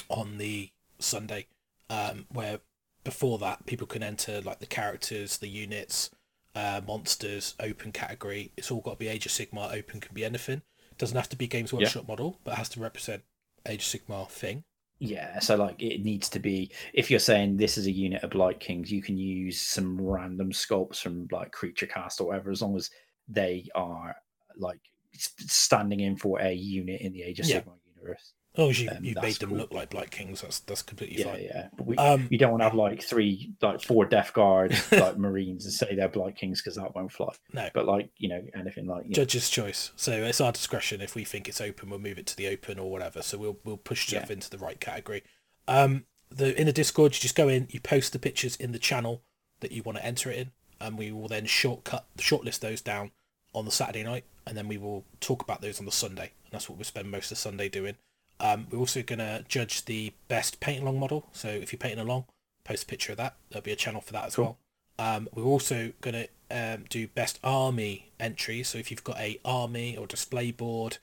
on 0.09 0.39
the 0.39 0.71
Sunday, 0.99 1.47
um, 1.91 2.27
where 2.33 2.61
before 3.05 3.39
that 3.39 3.67
people 3.67 3.87
can 3.87 4.03
enter 4.03 4.41
like 4.41 4.59
the 4.59 4.67
characters 4.67 5.39
the 5.39 5.49
units 5.49 6.11
uh, 6.55 6.81
monsters 6.87 7.55
open 7.61 7.93
category. 7.93 8.53
It's 8.57 8.71
all 8.71 8.81
got 8.81 8.93
to 8.93 8.97
be 8.97 9.09
age 9.09 9.27
of 9.27 9.33
sigmar 9.33 9.73
open 9.73 10.01
can 10.01 10.15
be 10.15 10.25
anything. 10.25 10.63
Doesn't 10.99 11.17
have 11.17 11.29
to 11.29 11.37
be 11.37 11.47
games 11.47 11.73
workshop 11.73 12.09
model 12.09 12.39
but 12.43 12.53
it 12.53 12.57
has 12.57 12.69
to 12.71 12.81
represent 12.81 13.23
age 13.67 13.95
of 13.95 14.01
sigmar 14.01 14.29
thing 14.29 14.65
yeah. 14.99 15.39
So 15.41 15.57
like, 15.57 15.81
it 15.83 16.03
needs 16.03 16.29
to 16.31 16.39
be. 16.39 16.71
If 16.93 17.11
you're 17.11 17.21
saying 17.21 17.57
this 17.57 17.77
is 17.77 17.87
a 17.87 17.93
unit 17.93 18.23
of 18.23 18.31
Blight 18.31 18.61
Kings, 18.61 18.91
you 18.91 19.03
can 19.03 19.17
use 19.17 19.61
some 19.61 20.01
random 20.01 20.53
sculpts 20.53 21.01
from 21.01 21.29
like 21.31 21.53
Creature 21.53 21.87
Cast 21.87 22.21
or 22.21 22.29
whatever, 22.29 22.51
as 22.51 22.63
long 22.63 22.77
as 22.77 22.91
they 23.29 23.69
are 23.75 24.17
like 24.57 24.81
standing 25.15 26.01
in 26.01 26.17
for 26.17 26.41
a 26.41 26.53
unit 26.53 27.01
in 27.01 27.13
the 27.13 27.23
Age 27.23 27.41
of 27.41 27.47
Yeah. 27.47 27.61
Sigmar 27.61 27.75
universe. 27.95 28.33
Oh, 28.59 28.71
you 28.71 28.89
Um, 28.91 29.05
you 29.05 29.15
made 29.21 29.37
them 29.37 29.51
cool. 29.51 29.59
look 29.59 29.73
like 29.73 29.91
Blight 29.91 30.11
Kings. 30.11 30.41
That's 30.43 30.61
that's 30.61 30.83
completely 30.83 31.19
Yeah, 31.19 31.33
fine. 31.33 31.43
yeah. 31.45 31.69
But 31.77 31.87
we 31.87 31.97
Um, 31.97 32.29
you 32.31 32.39
don't 32.39 32.51
want 32.53 32.61
to 32.63 32.65
have 32.65 32.75
like 32.75 33.03
three, 33.03 33.53
like 33.61 33.83
four 33.83 34.05
Death 34.07 34.33
Guard 34.33 34.75
like 34.93 35.19
Marines 35.19 35.65
and 35.65 35.75
say 35.75 35.95
they're 35.95 36.09
Blight 36.09 36.37
Kings 36.37 36.63
because 36.63 36.77
that 36.77 36.95
won't 36.95 37.13
fly. 37.13 37.33
No. 37.53 37.69
But 37.75 37.87
like 37.87 38.11
you 38.17 38.29
know 38.29 38.43
anything 38.55 38.87
like 38.87 39.05
you 39.05 39.11
know, 39.11 39.15
Judge's 39.15 39.51
choice. 39.51 39.93
So 39.97 40.13
it's 40.13 40.41
our 40.41 40.53
discretion. 40.53 41.01
If 41.01 41.15
we 41.15 41.25
think 41.25 41.49
it's 41.49 41.61
open, 41.61 41.91
we'll 41.91 41.99
move 41.99 42.19
it 42.19 42.27
to 42.27 42.37
the 42.37 42.49
open 42.49 42.79
or 42.79 42.91
whatever. 42.91 43.23
So 43.23 43.39
we'll 43.39 43.59
we'll 43.65 43.77
push 43.77 44.07
stuff 44.09 44.27
Yeah. 44.29 44.35
into 44.35 44.49
the 44.51 44.59
right 44.59 44.81
category. 44.81 45.23
Um, 45.69 46.07
the 46.31 46.59
in 46.59 46.67
the 46.67 46.73
Discord, 46.73 47.15
you 47.15 47.21
just 47.21 47.37
go 47.37 47.49
in, 47.49 47.69
you 47.71 47.81
post 47.81 48.13
the 48.13 48.19
pictures 48.19 48.57
in 48.57 48.73
the 48.73 48.79
channel 48.79 49.23
that 49.61 49.73
you 49.73 49.83
want 49.83 49.99
to 49.99 50.05
enter 50.05 50.31
it 50.31 50.39
in, 50.39 50.51
and 50.81 50.99
we 50.99 51.13
will 51.13 51.29
then 51.29 51.47
shortcut 51.47 52.07
shortlist 52.19 52.61
those 52.61 52.81
down 52.81 53.11
on 53.55 53.65
the 53.65 53.71
Saturday 53.71 54.03
night, 54.03 54.25
and 54.47 54.57
then 54.57 54.69
we 54.69 54.77
will 54.77 55.05
talk 55.21 55.43
about 55.43 55.61
those 55.61 55.79
on 55.79 55.87
the 55.87 55.93
Sunday. 55.93 56.33
And 56.45 56.53
that's 56.53 56.69
what 56.69 56.79
we 56.79 56.85
spend 56.85 57.11
most 57.11 57.31
of 57.33 57.39
Sunday 57.39 57.69
doing. 57.69 57.97
Um, 58.41 58.67
we're 58.71 58.79
also 58.79 59.03
gonna 59.03 59.45
judge 59.49 59.85
the 59.87 60.13
best 60.29 60.61
paint 60.61 60.83
along 60.83 60.99
model. 61.01 61.27
So 61.33 61.49
if 61.49 61.73
you're 61.73 61.79
painting 61.79 62.01
along, 62.01 62.27
post 62.65 62.85
a 62.85 62.87
picture 62.87 63.13
of 63.13 63.19
that. 63.19 63.37
There'll 63.51 63.63
be 63.65 63.73
a 63.73 63.77
channel 63.77 64.01
for 64.01 64.13
that 64.13 64.27
as 64.27 64.37
Cool. 64.37 64.45
well. 64.45 64.59
Um, 64.99 65.29
we're 65.35 65.45
also 65.45 65.93
gonna 66.01 66.27
um, 66.51 66.85
do 66.89 67.07
best 67.09 67.39
army 67.43 68.13
entries. 68.21 68.69
So 68.69 68.79
if 68.79 68.91
you've 68.91 69.05
got 69.05 69.19
a 69.19 69.39
army 69.45 69.97
or 69.97 70.07
display 70.07 70.51
board, 70.53 70.99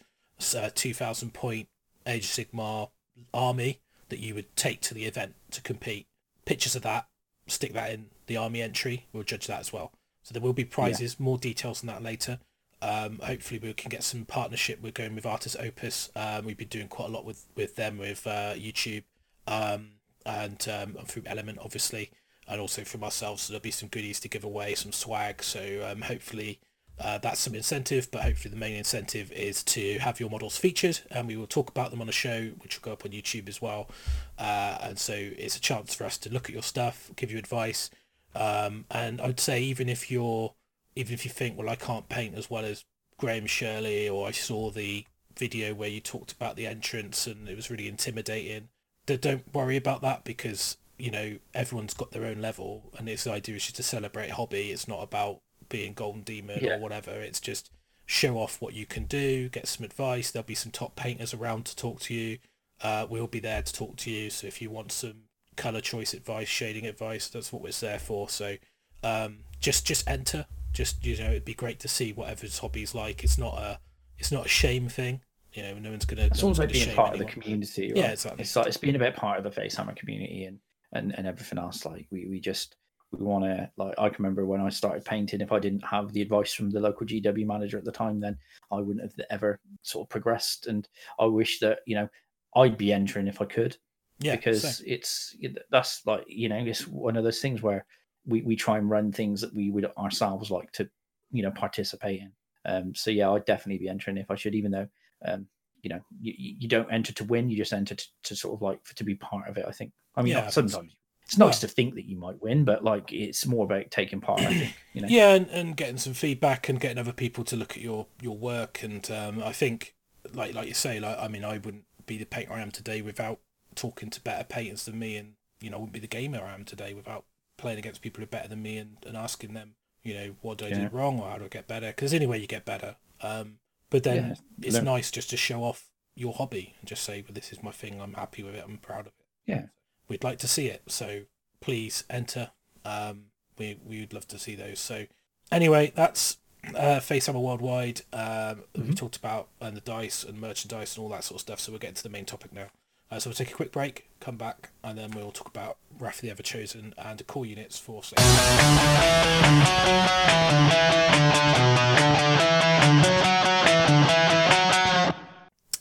uh, 0.55 0.69
two 0.73 0.93
thousand 0.93 1.33
point 1.33 1.67
Age 2.05 2.25
of 2.25 2.31
Sigmar 2.31 2.89
army 3.33 3.79
that 4.09 4.19
you 4.19 4.35
would 4.35 4.53
take 4.55 4.81
to 4.81 4.93
the 4.93 5.05
event 5.05 5.35
to 5.51 5.61
compete, 5.61 6.05
pictures 6.45 6.75
of 6.75 6.81
that, 6.81 7.07
stick 7.47 7.73
that 7.73 7.91
in 7.91 8.07
the 8.27 8.35
army 8.37 8.61
entry. 8.61 9.05
We'll 9.13 9.23
judge 9.23 9.47
that 9.47 9.59
as 9.59 9.71
well. 9.71 9.91
So 10.23 10.33
there 10.33 10.41
will 10.41 10.53
be 10.53 10.65
prizes. 10.65 11.19
More 11.19 11.37
details 11.37 11.81
on 11.83 11.87
that 11.87 12.03
later. 12.03 12.39
Um, 12.83 13.19
hopefully 13.23 13.61
we 13.63 13.73
can 13.73 13.89
get 13.89 14.03
some 14.03 14.25
partnership. 14.25 14.79
We're 14.81 14.91
going 14.91 15.15
with 15.15 15.25
Artis 15.25 15.55
Opus. 15.57 16.09
Um, 16.17 16.43
we've 16.43 16.57
been 16.57 16.67
doing 16.67 16.89
quite 16.89 17.07
a 17.07 17.11
lot 17.11 17.23
with 17.23 17.45
with 17.55 17.77
them 17.77 17.97
with 17.97 18.27
uh, 18.27 18.55
YouTube 18.55 19.03
um, 19.47 19.91
and 20.25 20.67
um, 20.67 20.97
through 21.05 21.23
Element 21.25 21.59
obviously, 21.61 22.11
and 22.45 22.59
also 22.59 22.83
from 22.83 23.03
ourselves. 23.05 23.43
So 23.43 23.53
there'll 23.53 23.61
be 23.61 23.71
some 23.71 23.87
goodies 23.87 24.19
to 24.19 24.27
give 24.27 24.43
away, 24.43 24.75
some 24.75 24.91
swag. 24.91 25.43
So 25.43 25.87
um, 25.89 26.01
hopefully 26.01 26.59
uh, 26.99 27.19
that's 27.19 27.39
some 27.39 27.55
incentive. 27.55 28.11
But 28.11 28.23
hopefully 28.23 28.51
the 28.51 28.59
main 28.59 28.75
incentive 28.75 29.31
is 29.31 29.63
to 29.63 29.99
have 29.99 30.19
your 30.19 30.29
models 30.29 30.57
featured, 30.57 30.99
and 31.09 31.25
we 31.25 31.37
will 31.37 31.47
talk 31.47 31.69
about 31.69 31.89
them 31.89 32.01
on 32.01 32.09
a 32.09 32.13
show 32.13 32.49
which 32.59 32.77
will 32.77 32.85
go 32.89 32.91
up 32.91 33.05
on 33.05 33.11
YouTube 33.11 33.47
as 33.47 33.61
well. 33.61 33.89
Uh, 34.37 34.77
and 34.81 34.99
so 34.99 35.13
it's 35.13 35.55
a 35.55 35.61
chance 35.61 35.95
for 35.95 36.03
us 36.03 36.17
to 36.17 36.29
look 36.29 36.49
at 36.49 36.53
your 36.53 36.63
stuff, 36.63 37.11
give 37.15 37.31
you 37.31 37.37
advice, 37.37 37.89
um, 38.35 38.83
and 38.91 39.21
I'd 39.21 39.39
say 39.39 39.63
even 39.63 39.87
if 39.87 40.11
you're 40.11 40.53
even 40.95 41.13
if 41.13 41.25
you 41.25 41.31
think, 41.31 41.57
well, 41.57 41.69
I 41.69 41.75
can't 41.75 42.07
paint 42.09 42.35
as 42.35 42.49
well 42.49 42.65
as 42.65 42.83
Graham 43.17 43.45
Shirley, 43.45 44.09
or 44.09 44.27
I 44.27 44.31
saw 44.31 44.69
the 44.69 45.05
video 45.37 45.73
where 45.73 45.89
you 45.89 45.99
talked 45.99 46.31
about 46.31 46.55
the 46.55 46.67
entrance 46.67 47.25
and 47.27 47.49
it 47.49 47.55
was 47.55 47.69
really 47.71 47.87
intimidating, 47.87 48.69
don't 49.05 49.53
worry 49.53 49.75
about 49.77 50.01
that 50.01 50.23
because 50.23 50.77
you 50.97 51.09
know 51.11 51.37
everyone's 51.53 51.93
got 51.93 52.11
their 52.11 52.25
own 52.25 52.39
level, 52.41 52.91
and 52.97 53.07
this 53.07 53.27
idea 53.27 53.55
is 53.55 53.63
just 53.63 53.75
to 53.77 53.83
celebrate 53.83 54.31
hobby. 54.31 54.71
It's 54.71 54.87
not 54.87 55.01
about 55.03 55.39
being 55.69 55.93
Golden 55.93 56.21
Demon 56.21 56.59
Yeah. 56.61 56.75
or 56.75 56.79
whatever. 56.79 57.11
It's 57.11 57.39
just 57.41 57.71
show 58.05 58.37
off 58.37 58.61
what 58.61 58.73
you 58.73 58.85
can 58.85 59.05
do, 59.05 59.49
get 59.49 59.67
some 59.67 59.83
advice. 59.85 60.29
There'll 60.31 60.45
be 60.45 60.55
some 60.55 60.71
top 60.71 60.95
painters 60.95 61.33
around 61.33 61.65
to 61.65 61.75
talk 61.75 61.99
to 62.01 62.13
you. 62.13 62.37
Uh, 62.81 63.07
we'll 63.09 63.27
be 63.27 63.39
there 63.39 63.61
to 63.61 63.73
talk 63.73 63.95
to 63.97 64.11
you. 64.11 64.29
So 64.29 64.45
if 64.47 64.61
you 64.61 64.69
want 64.69 64.91
some 64.91 65.23
color 65.55 65.81
choice 65.81 66.13
advice, 66.13 66.47
shading 66.49 66.85
advice, 66.85 67.27
that's 67.29 67.51
what 67.53 67.61
we're 67.61 67.71
there 67.71 67.99
for. 67.99 68.29
So 68.29 68.57
um, 69.03 69.39
just 69.59 69.85
just 69.85 70.07
enter. 70.07 70.45
Just 70.73 71.05
you 71.05 71.17
know, 71.17 71.29
it'd 71.29 71.45
be 71.45 71.53
great 71.53 71.79
to 71.81 71.87
see 71.87 72.11
whatever 72.11 72.31
whatever's 72.31 72.59
hobby's 72.59 72.95
like. 72.95 73.23
It's 73.23 73.37
not 73.37 73.57
a 73.57 73.79
it's 74.17 74.31
not 74.31 74.45
a 74.45 74.49
shame 74.49 74.89
thing. 74.89 75.21
You 75.53 75.63
know, 75.63 75.79
no 75.79 75.91
one's 75.91 76.05
gonna. 76.05 76.23
it's 76.23 76.41
no 76.41 76.49
also 76.49 76.63
gonna 76.63 76.73
being 76.73 76.95
part 76.95 77.13
of 77.13 77.19
the 77.19 77.25
community. 77.25 77.89
right? 77.89 77.97
Yeah, 77.97 78.11
exactly. 78.11 78.41
It's 78.41 78.55
like 78.55 78.67
it's 78.67 78.77
been 78.77 78.95
a 78.95 78.99
bit 78.99 79.15
part 79.15 79.37
of 79.37 79.43
the 79.43 79.61
Facehammer 79.61 79.95
community 79.95 80.45
and 80.45 80.59
and 80.93 81.13
and 81.15 81.27
everything 81.27 81.59
else. 81.59 81.85
Like 81.85 82.07
we 82.11 82.27
we 82.27 82.39
just 82.39 82.75
we 83.11 83.23
want 83.23 83.45
to 83.45 83.69
like 83.77 83.93
I 83.99 84.09
can 84.09 84.23
remember 84.23 84.45
when 84.45 84.61
I 84.61 84.69
started 84.69 85.05
painting. 85.05 85.41
If 85.41 85.51
I 85.51 85.59
didn't 85.59 85.85
have 85.85 86.11
the 86.11 86.21
advice 86.21 86.53
from 86.53 86.71
the 86.71 86.79
local 86.79 87.05
GW 87.05 87.45
manager 87.45 87.77
at 87.77 87.85
the 87.85 87.91
time, 87.91 88.19
then 88.19 88.37
I 88.71 88.77
wouldn't 88.77 89.01
have 89.01 89.13
ever 89.29 89.59
sort 89.83 90.05
of 90.05 90.09
progressed. 90.09 90.65
And 90.65 90.87
I 91.19 91.25
wish 91.25 91.59
that 91.59 91.79
you 91.85 91.95
know 91.95 92.09
I'd 92.55 92.77
be 92.77 92.91
entering 92.91 93.27
if 93.27 93.41
I 93.41 93.45
could. 93.45 93.77
Yeah, 94.19 94.35
because 94.35 94.77
so- 94.77 94.83
it's 94.87 95.35
that's 95.69 96.05
like 96.07 96.23
you 96.27 96.49
know 96.49 96.57
it's 96.57 96.87
one 96.87 97.15
of 97.15 97.23
those 97.23 97.41
things 97.41 97.61
where 97.61 97.85
we, 98.25 98.41
we 98.41 98.55
try 98.55 98.77
and 98.77 98.89
run 98.89 99.11
things 99.11 99.41
that 99.41 99.53
we 99.53 99.69
would 99.69 99.85
ourselves 99.97 100.49
like 100.51 100.71
to 100.73 100.89
you 101.31 101.43
know 101.43 101.51
participate 101.51 102.21
in. 102.21 102.31
Um 102.65 102.95
so 102.95 103.11
yeah 103.11 103.29
i'd 103.31 103.45
definitely 103.45 103.79
be 103.79 103.89
entering 103.89 104.17
if 104.17 104.31
i 104.31 104.35
should 104.35 104.55
even 104.55 104.71
though 104.71 104.87
um 105.25 105.47
you 105.81 105.89
know 105.89 105.99
you, 106.21 106.33
you 106.37 106.67
don't 106.69 106.91
enter 106.93 107.11
to 107.13 107.25
win 107.25 107.49
you 107.49 107.57
just 107.57 107.73
enter 107.73 107.95
to, 107.95 108.05
to 108.23 108.35
sort 108.35 108.55
of 108.55 108.61
like 108.61 108.81
to 108.95 109.03
be 109.03 109.15
part 109.15 109.49
of 109.49 109.57
it 109.57 109.65
i 109.67 109.71
think. 109.71 109.91
I 110.15 110.21
mean 110.21 110.33
Yeah, 110.33 110.47
sometimes 110.49 110.95
it's 111.25 111.37
nice 111.37 111.55
well- 111.55 111.61
to 111.61 111.75
think 111.75 111.95
that 111.95 112.05
you 112.05 112.17
might 112.17 112.41
win 112.41 112.63
but 112.63 112.83
like 112.83 113.11
it's 113.11 113.45
more 113.45 113.65
about 113.65 113.91
taking 113.91 114.21
part 114.21 114.39
i 114.41 114.53
think 114.53 114.73
you 114.93 115.01
know. 115.01 115.07
Yeah 115.09 115.33
and, 115.33 115.47
and 115.49 115.75
getting 115.75 115.97
some 115.97 116.13
feedback 116.13 116.69
and 116.69 116.79
getting 116.79 116.97
other 116.99 117.11
people 117.13 117.43
to 117.45 117.55
look 117.55 117.75
at 117.75 117.83
your 117.83 118.07
your 118.21 118.37
work. 118.37 118.83
And 118.83 119.09
um, 119.11 119.43
i 119.43 119.51
think 119.51 119.95
like 120.33 120.53
like 120.53 120.67
you 120.67 120.73
say 120.73 120.99
like 121.01 121.17
i 121.19 121.27
mean 121.27 121.43
i 121.43 121.57
wouldn't 121.57 121.83
be 122.05 122.17
the 122.17 122.25
painter 122.25 122.53
i 122.53 122.61
am 122.61 122.71
today 122.71 123.01
without 123.01 123.39
talking 123.75 124.09
to 124.09 124.21
better 124.21 124.43
painters 124.43 124.85
than 124.85 124.97
me 124.99 125.17
and 125.17 125.33
you 125.59 125.69
know 125.69 125.77
i 125.77 125.79
wouldn't 125.79 125.93
be 125.93 125.99
the 125.99 126.07
gamer 126.07 126.39
i 126.41 126.53
am 126.53 126.63
today 126.63 126.93
without 126.93 127.25
playing 127.63 127.79
against 127.79 128.01
people 128.01 128.19
who 128.21 128.25
are 128.25 128.35
better 128.37 128.47
than 128.49 128.61
me 128.61 128.77
and, 128.77 128.97
and 129.07 129.15
asking 129.17 129.53
them 129.53 129.69
you 130.03 130.13
know 130.13 130.35
what 130.41 130.57
did 130.59 130.67
i 130.67 130.69
Yeah. 130.77 130.87
do 130.89 130.95
wrong 130.97 131.19
or 131.19 131.29
how 131.29 131.37
do 131.37 131.45
i 131.45 131.47
get 131.47 131.67
better 131.67 131.87
because 131.87 132.13
anyway 132.13 132.39
you 132.39 132.47
get 132.47 132.65
better 132.65 132.95
um, 133.21 133.59
but 133.89 134.03
then 134.03 134.23
Yeah, 134.61 134.67
it's 134.67 134.75
learn- 134.75 134.85
nice 134.95 135.09
just 135.11 135.29
to 135.31 135.37
show 135.37 135.63
off 135.63 135.89
your 136.15 136.33
hobby 136.33 136.75
and 136.79 136.87
just 136.89 137.03
say 137.03 137.21
well 137.23 137.33
this 137.33 137.51
is 137.53 137.63
my 137.63 137.71
thing 137.71 137.99
i'm 138.01 138.13
happy 138.13 138.43
with 138.43 138.55
it 138.55 138.63
i'm 138.67 138.77
proud 138.77 139.07
of 139.07 139.13
it 139.19 139.25
Yeah. 139.53 139.65
we'd 140.09 140.23
like 140.23 140.39
to 140.39 140.47
see 140.47 140.67
it 140.67 140.81
so 140.87 141.21
please 141.61 142.03
enter 142.09 142.51
um, 142.85 143.27
we 143.57 143.79
we 143.85 143.99
would 144.01 144.13
love 144.13 144.27
to 144.27 144.37
see 144.37 144.55
those 144.55 144.79
so 144.79 145.05
anyway 145.51 145.91
that's 145.95 146.37
uh, 146.75 147.01
Facehammer 147.01 147.41
Worldwide. 147.41 148.01
Um, 148.13 148.63
We 148.73 148.83
Mhm. 148.83 148.95
talked 148.95 149.17
about 149.17 149.49
and 149.59 149.75
the 149.75 149.81
dice 149.81 150.23
and 150.23 150.39
merchandise 150.39 150.95
and 150.95 151.03
all 151.03 151.09
that 151.09 151.25
sort 151.25 151.35
of 151.35 151.41
stuff. 151.41 151.59
So 151.59 151.73
we're 151.73 151.77
getting 151.85 151.95
to 151.95 152.03
the 152.03 152.15
main 152.17 152.23
topic 152.23 152.53
now. 152.53 152.67
Uh, 153.13 153.19
so 153.19 153.29
we'll 153.29 153.35
take 153.35 153.51
a 153.51 153.53
quick 153.53 153.71
break, 153.71 154.07
come 154.19 154.37
back, 154.37 154.71
and 154.83 154.97
then 154.97 155.11
we'll 155.11 155.29
talk 155.29 155.47
about 155.47 155.77
Wrath 155.99 156.15
of 156.15 156.21
the 156.21 156.31
Ever 156.31 156.41
Chosen 156.41 156.95
and 156.97 157.27
core 157.27 157.45
units 157.45 157.77
for 157.77 158.01
Slave. 158.01 158.17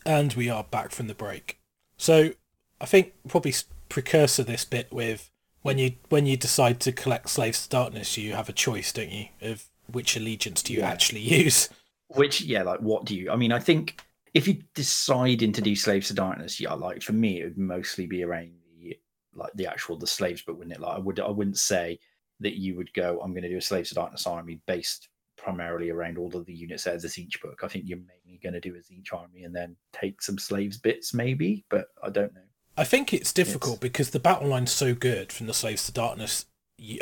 And 0.05 0.35
we 0.35 0.51
are 0.51 0.65
back 0.65 0.91
from 0.91 1.07
the 1.07 1.15
break. 1.15 1.59
So 1.97 2.31
I 2.81 2.87
think 2.87 3.15
probably 3.29 3.55
precursor 3.89 4.43
this 4.43 4.65
bit 4.65 4.93
with 4.93 5.31
when 5.63 5.79
you 5.79 5.93
when 6.09 6.27
you 6.27 6.37
decide 6.37 6.81
to 6.81 6.93
collect 6.93 7.31
slaves 7.31 7.63
to 7.65 7.69
darkness, 7.71 8.19
you 8.19 8.33
have 8.35 8.49
a 8.49 8.53
choice, 8.53 8.93
don't 8.93 9.11
you, 9.11 9.27
of 9.41 9.65
which 9.91 10.17
allegiance 10.17 10.63
do 10.63 10.73
you 10.73 10.81
Yeah. 10.81 10.91
actually 10.91 11.21
use? 11.45 11.69
which 12.09 12.43
yeah 12.43 12.63
like 12.63 12.79
what 12.81 13.07
do 13.07 13.17
you 13.17 13.31
i 13.33 13.37
mean 13.37 13.51
i 13.53 13.59
think 13.59 13.99
if 14.35 14.49
you 14.49 14.63
deciding 14.75 15.53
to 15.53 15.61
do 15.61 15.77
slaves 15.77 16.09
to 16.09 16.15
darkness 16.15 16.61
yeah 16.61 16.73
like 16.73 17.03
for 17.03 17.13
me 17.13 17.41
it 17.41 17.45
would 17.45 17.59
mostly 17.59 18.07
be 18.07 18.23
around 18.23 18.51
the 18.79 18.99
like 19.35 19.53
the 19.55 19.67
actual 19.67 19.97
the 19.97 20.07
slaves 20.07 20.43
but 20.47 20.57
wouldn't 20.57 20.75
it? 20.75 20.81
Like 20.81 20.97
i 20.97 20.99
would 20.99 21.21
i 21.21 21.31
wouldn't 21.31 21.59
say 21.59 21.99
that 22.41 22.55
you 22.55 22.77
would 22.77 22.93
go 22.95 23.21
i'm 23.23 23.33
going 23.33 23.43
to 23.43 23.49
do 23.49 23.59
a 23.59 23.63
slaves 23.63 23.91
to 23.91 23.95
darkness 23.95 24.27
army 24.27 24.61
based 24.67 25.09
primarily 25.37 25.91
around 25.91 26.19
all 26.19 26.35
of 26.37 26.47
the 26.47 26.55
units 26.55 26.87
as 26.87 27.05
is 27.05 27.19
each 27.19 27.41
book. 27.43 27.63
I 27.65 27.69
think 27.69 27.87
you're 27.89 27.99
mainly 27.99 28.39
going 28.43 28.53
to 28.53 28.61
do 28.61 28.77
as 28.77 28.93
each 28.93 29.13
army 29.13 29.43
and 29.43 29.55
then 29.55 29.77
take 29.93 30.23
some 30.23 30.39
slaves 30.39 30.77
bits 30.79 31.13
maybe 31.13 31.65
but 31.69 31.87
i 32.03 32.11
don't 32.11 32.33
know. 32.35 32.43
I 32.77 32.85
think 32.85 33.13
it's 33.13 33.33
difficult 33.33 33.75
It's- 33.75 33.83
because 33.83 34.11
the 34.11 34.21
battle 34.21 34.49
line's 34.49 34.73
so 34.73 34.95
good 34.95 35.33
from 35.33 35.47
the 35.47 35.53
Slaves 35.55 35.85
to 35.87 35.93
Darkness 35.93 36.47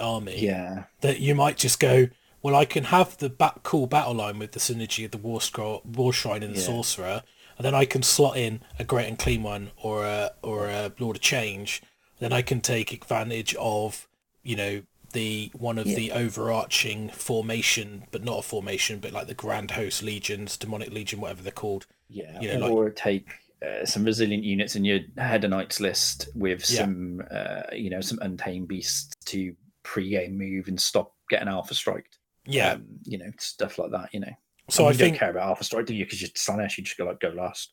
army 0.01 0.41
yeah. 0.41 0.85
that 1.01 1.21
you 1.21 1.35
might 1.35 1.57
just 1.57 1.79
go, 1.79 2.09
well, 2.43 2.55
I 2.55 2.65
can 2.65 2.85
have 2.85 3.17
the 3.19 3.29
bat- 3.29 3.61
cool 3.63 3.87
battle 3.87 4.15
line 4.15 4.39
with 4.39 4.53
the 4.53 4.61
synergy 4.61 5.05
of 5.05 5.11
the 5.11 5.19
War 5.19 5.41
Scroll, 5.41 5.83
War 5.85 6.13
Shrine, 6.13 6.43
and 6.43 6.55
the 6.55 6.61
Yeah. 6.61 6.67
Sorcerer, 6.67 7.23
and 7.59 7.65
then 7.65 7.75
I 7.75 7.85
can 7.85 8.03
slot 8.03 8.37
in 8.37 8.63
a 8.79 8.85
Great 8.85 9.09
Unclean 9.09 9.43
one 9.43 9.71
or 9.77 10.05
a 10.07 10.33
or 10.43 10.69
a 10.69 10.93
Lord 10.99 11.17
of 11.17 11.23
Change. 11.23 11.83
Then 12.19 12.33
I 12.33 12.43
can 12.43 12.61
take 12.61 12.93
advantage 12.93 13.55
of, 13.59 14.07
you 14.43 14.57
know, 14.57 14.83
the 15.13 15.51
one 15.55 15.79
of 15.79 15.87
Yeah. 15.87 15.97
the 15.97 16.13
overarching 16.13 17.09
formation, 17.11 18.05
but 18.11 18.23
not 18.25 18.39
a 18.39 18.43
formation, 18.43 19.01
but 19.01 19.13
like 19.13 19.27
the 19.27 19.35
Grand 19.35 19.73
Host 19.73 20.03
Legions, 20.03 20.57
Demonic 20.57 20.93
Legion, 20.93 21.21
whatever 21.21 21.43
they're 21.43 21.53
called. 21.53 21.87
yeah 22.13 22.41
You 22.41 22.55
know, 22.55 22.59
like- 22.61 22.73
or 22.73 22.91
take 22.91 23.29
uh, 23.63 23.85
some 23.85 24.03
resilient 24.05 24.43
units 24.43 24.75
in 24.75 24.85
your 24.85 25.01
hedonites 25.19 25.79
list 25.81 26.29
with 26.35 26.69
Yeah. 26.71 26.81
some 26.81 27.23
uh, 27.31 27.63
you 27.73 27.91
know 27.91 28.01
some 28.01 28.19
untamed 28.23 28.67
beasts 28.69 29.15
to 29.27 29.55
pre-game 29.83 30.37
move 30.39 30.67
and 30.69 30.81
stop 30.81 31.15
getting 31.29 31.47
alpha 31.49 31.75
striked 31.75 32.19
Yeah. 32.47 32.73
um, 32.73 32.85
you 33.05 33.19
know 33.19 33.31
stuff 33.39 33.79
like 33.79 33.91
that 33.93 34.09
you 34.13 34.21
know 34.21 34.33
so 34.69 34.85
I, 34.85 34.89
I 34.89 34.91
mean, 34.91 34.99
you 34.99 35.05
think 35.05 35.15
don't 35.15 35.19
care 35.21 35.31
about 35.31 35.49
alpha 35.49 35.65
strike 35.65 35.87
do 35.87 35.95
you 35.95 36.05
because 36.05 36.21
you're 36.23 36.31
Slaanesh 36.31 36.79
you 36.79 36.85
just 36.85 36.97
go 36.97 37.05
like 37.05 37.21
go 37.21 37.29
last 37.29 37.73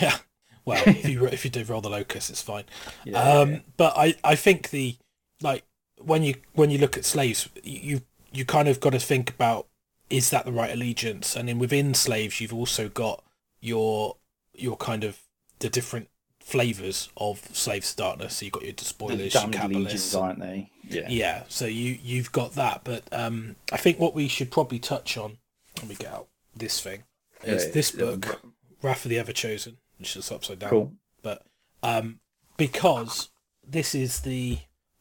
Yeah. 0.00 0.16
Well, 0.64 0.82
if 0.86 1.08
you 1.08 1.26
if 1.26 1.44
you 1.44 1.50
do 1.50 1.62
roll 1.64 1.80
the 1.80 1.90
locust, 1.90 2.30
it's 2.30 2.42
fine. 2.42 2.64
yeah, 3.04 3.20
um, 3.20 3.50
yeah. 3.52 3.58
But 3.76 3.94
I, 3.96 4.14
I 4.24 4.34
think 4.34 4.70
the 4.70 4.96
like 5.42 5.64
when 5.98 6.22
you 6.22 6.36
when 6.54 6.70
you 6.70 6.78
look 6.78 6.96
at 6.96 7.04
slaves, 7.04 7.48
you 7.62 8.02
you 8.32 8.44
kind 8.44 8.68
of 8.68 8.80
got 8.80 8.90
to 8.90 8.98
think 8.98 9.30
about 9.30 9.66
is 10.10 10.30
that 10.30 10.44
the 10.44 10.52
right 10.52 10.72
allegiance, 10.72 11.36
and 11.36 11.48
then 11.48 11.58
within 11.58 11.94
slaves, 11.94 12.40
you've 12.40 12.54
also 12.54 12.88
got 12.88 13.22
your 13.60 14.16
your 14.54 14.76
kind 14.76 15.04
of 15.04 15.20
the 15.58 15.68
different 15.68 16.08
flavors 16.44 17.08
of 17.16 17.38
Slaves 17.56 17.90
to 17.92 17.96
Darkness. 17.96 18.36
So 18.36 18.44
you've 18.44 18.52
got 18.52 18.62
your 18.62 18.72
The 18.72 18.76
despoilers, 18.76 19.18
your 19.34 19.42
damned 19.42 19.54
Cabalists. 19.54 19.84
legions, 19.84 20.14
aren't 20.14 20.40
they? 20.40 20.70
Yeah. 20.88 21.06
Yeah, 21.08 21.42
so 21.48 21.64
you 21.66 21.98
you've 22.02 22.30
got 22.32 22.52
that, 22.52 22.82
but 22.84 23.02
um, 23.10 23.56
I 23.72 23.78
think 23.78 23.98
what 23.98 24.14
we 24.14 24.28
should 24.28 24.50
probably 24.50 24.78
touch 24.78 25.16
on 25.16 25.38
when 25.80 25.88
we 25.88 25.94
get 25.94 26.12
out 26.12 26.28
this 26.54 26.80
thing 26.80 27.04
is 27.42 27.64
Yeah, 27.64 27.70
this 27.72 27.90
book, 27.90 28.42
Wrath 28.82 29.04
of 29.06 29.08
the 29.08 29.18
Ever 29.18 29.32
Chosen, 29.32 29.78
which 29.98 30.14
is 30.16 30.30
upside 30.30 30.58
down. 30.58 30.70
Cool. 30.70 30.92
But 31.22 31.42
um, 31.82 32.20
because 32.58 33.30
this 33.66 33.94
is 33.94 34.20
the 34.20 34.58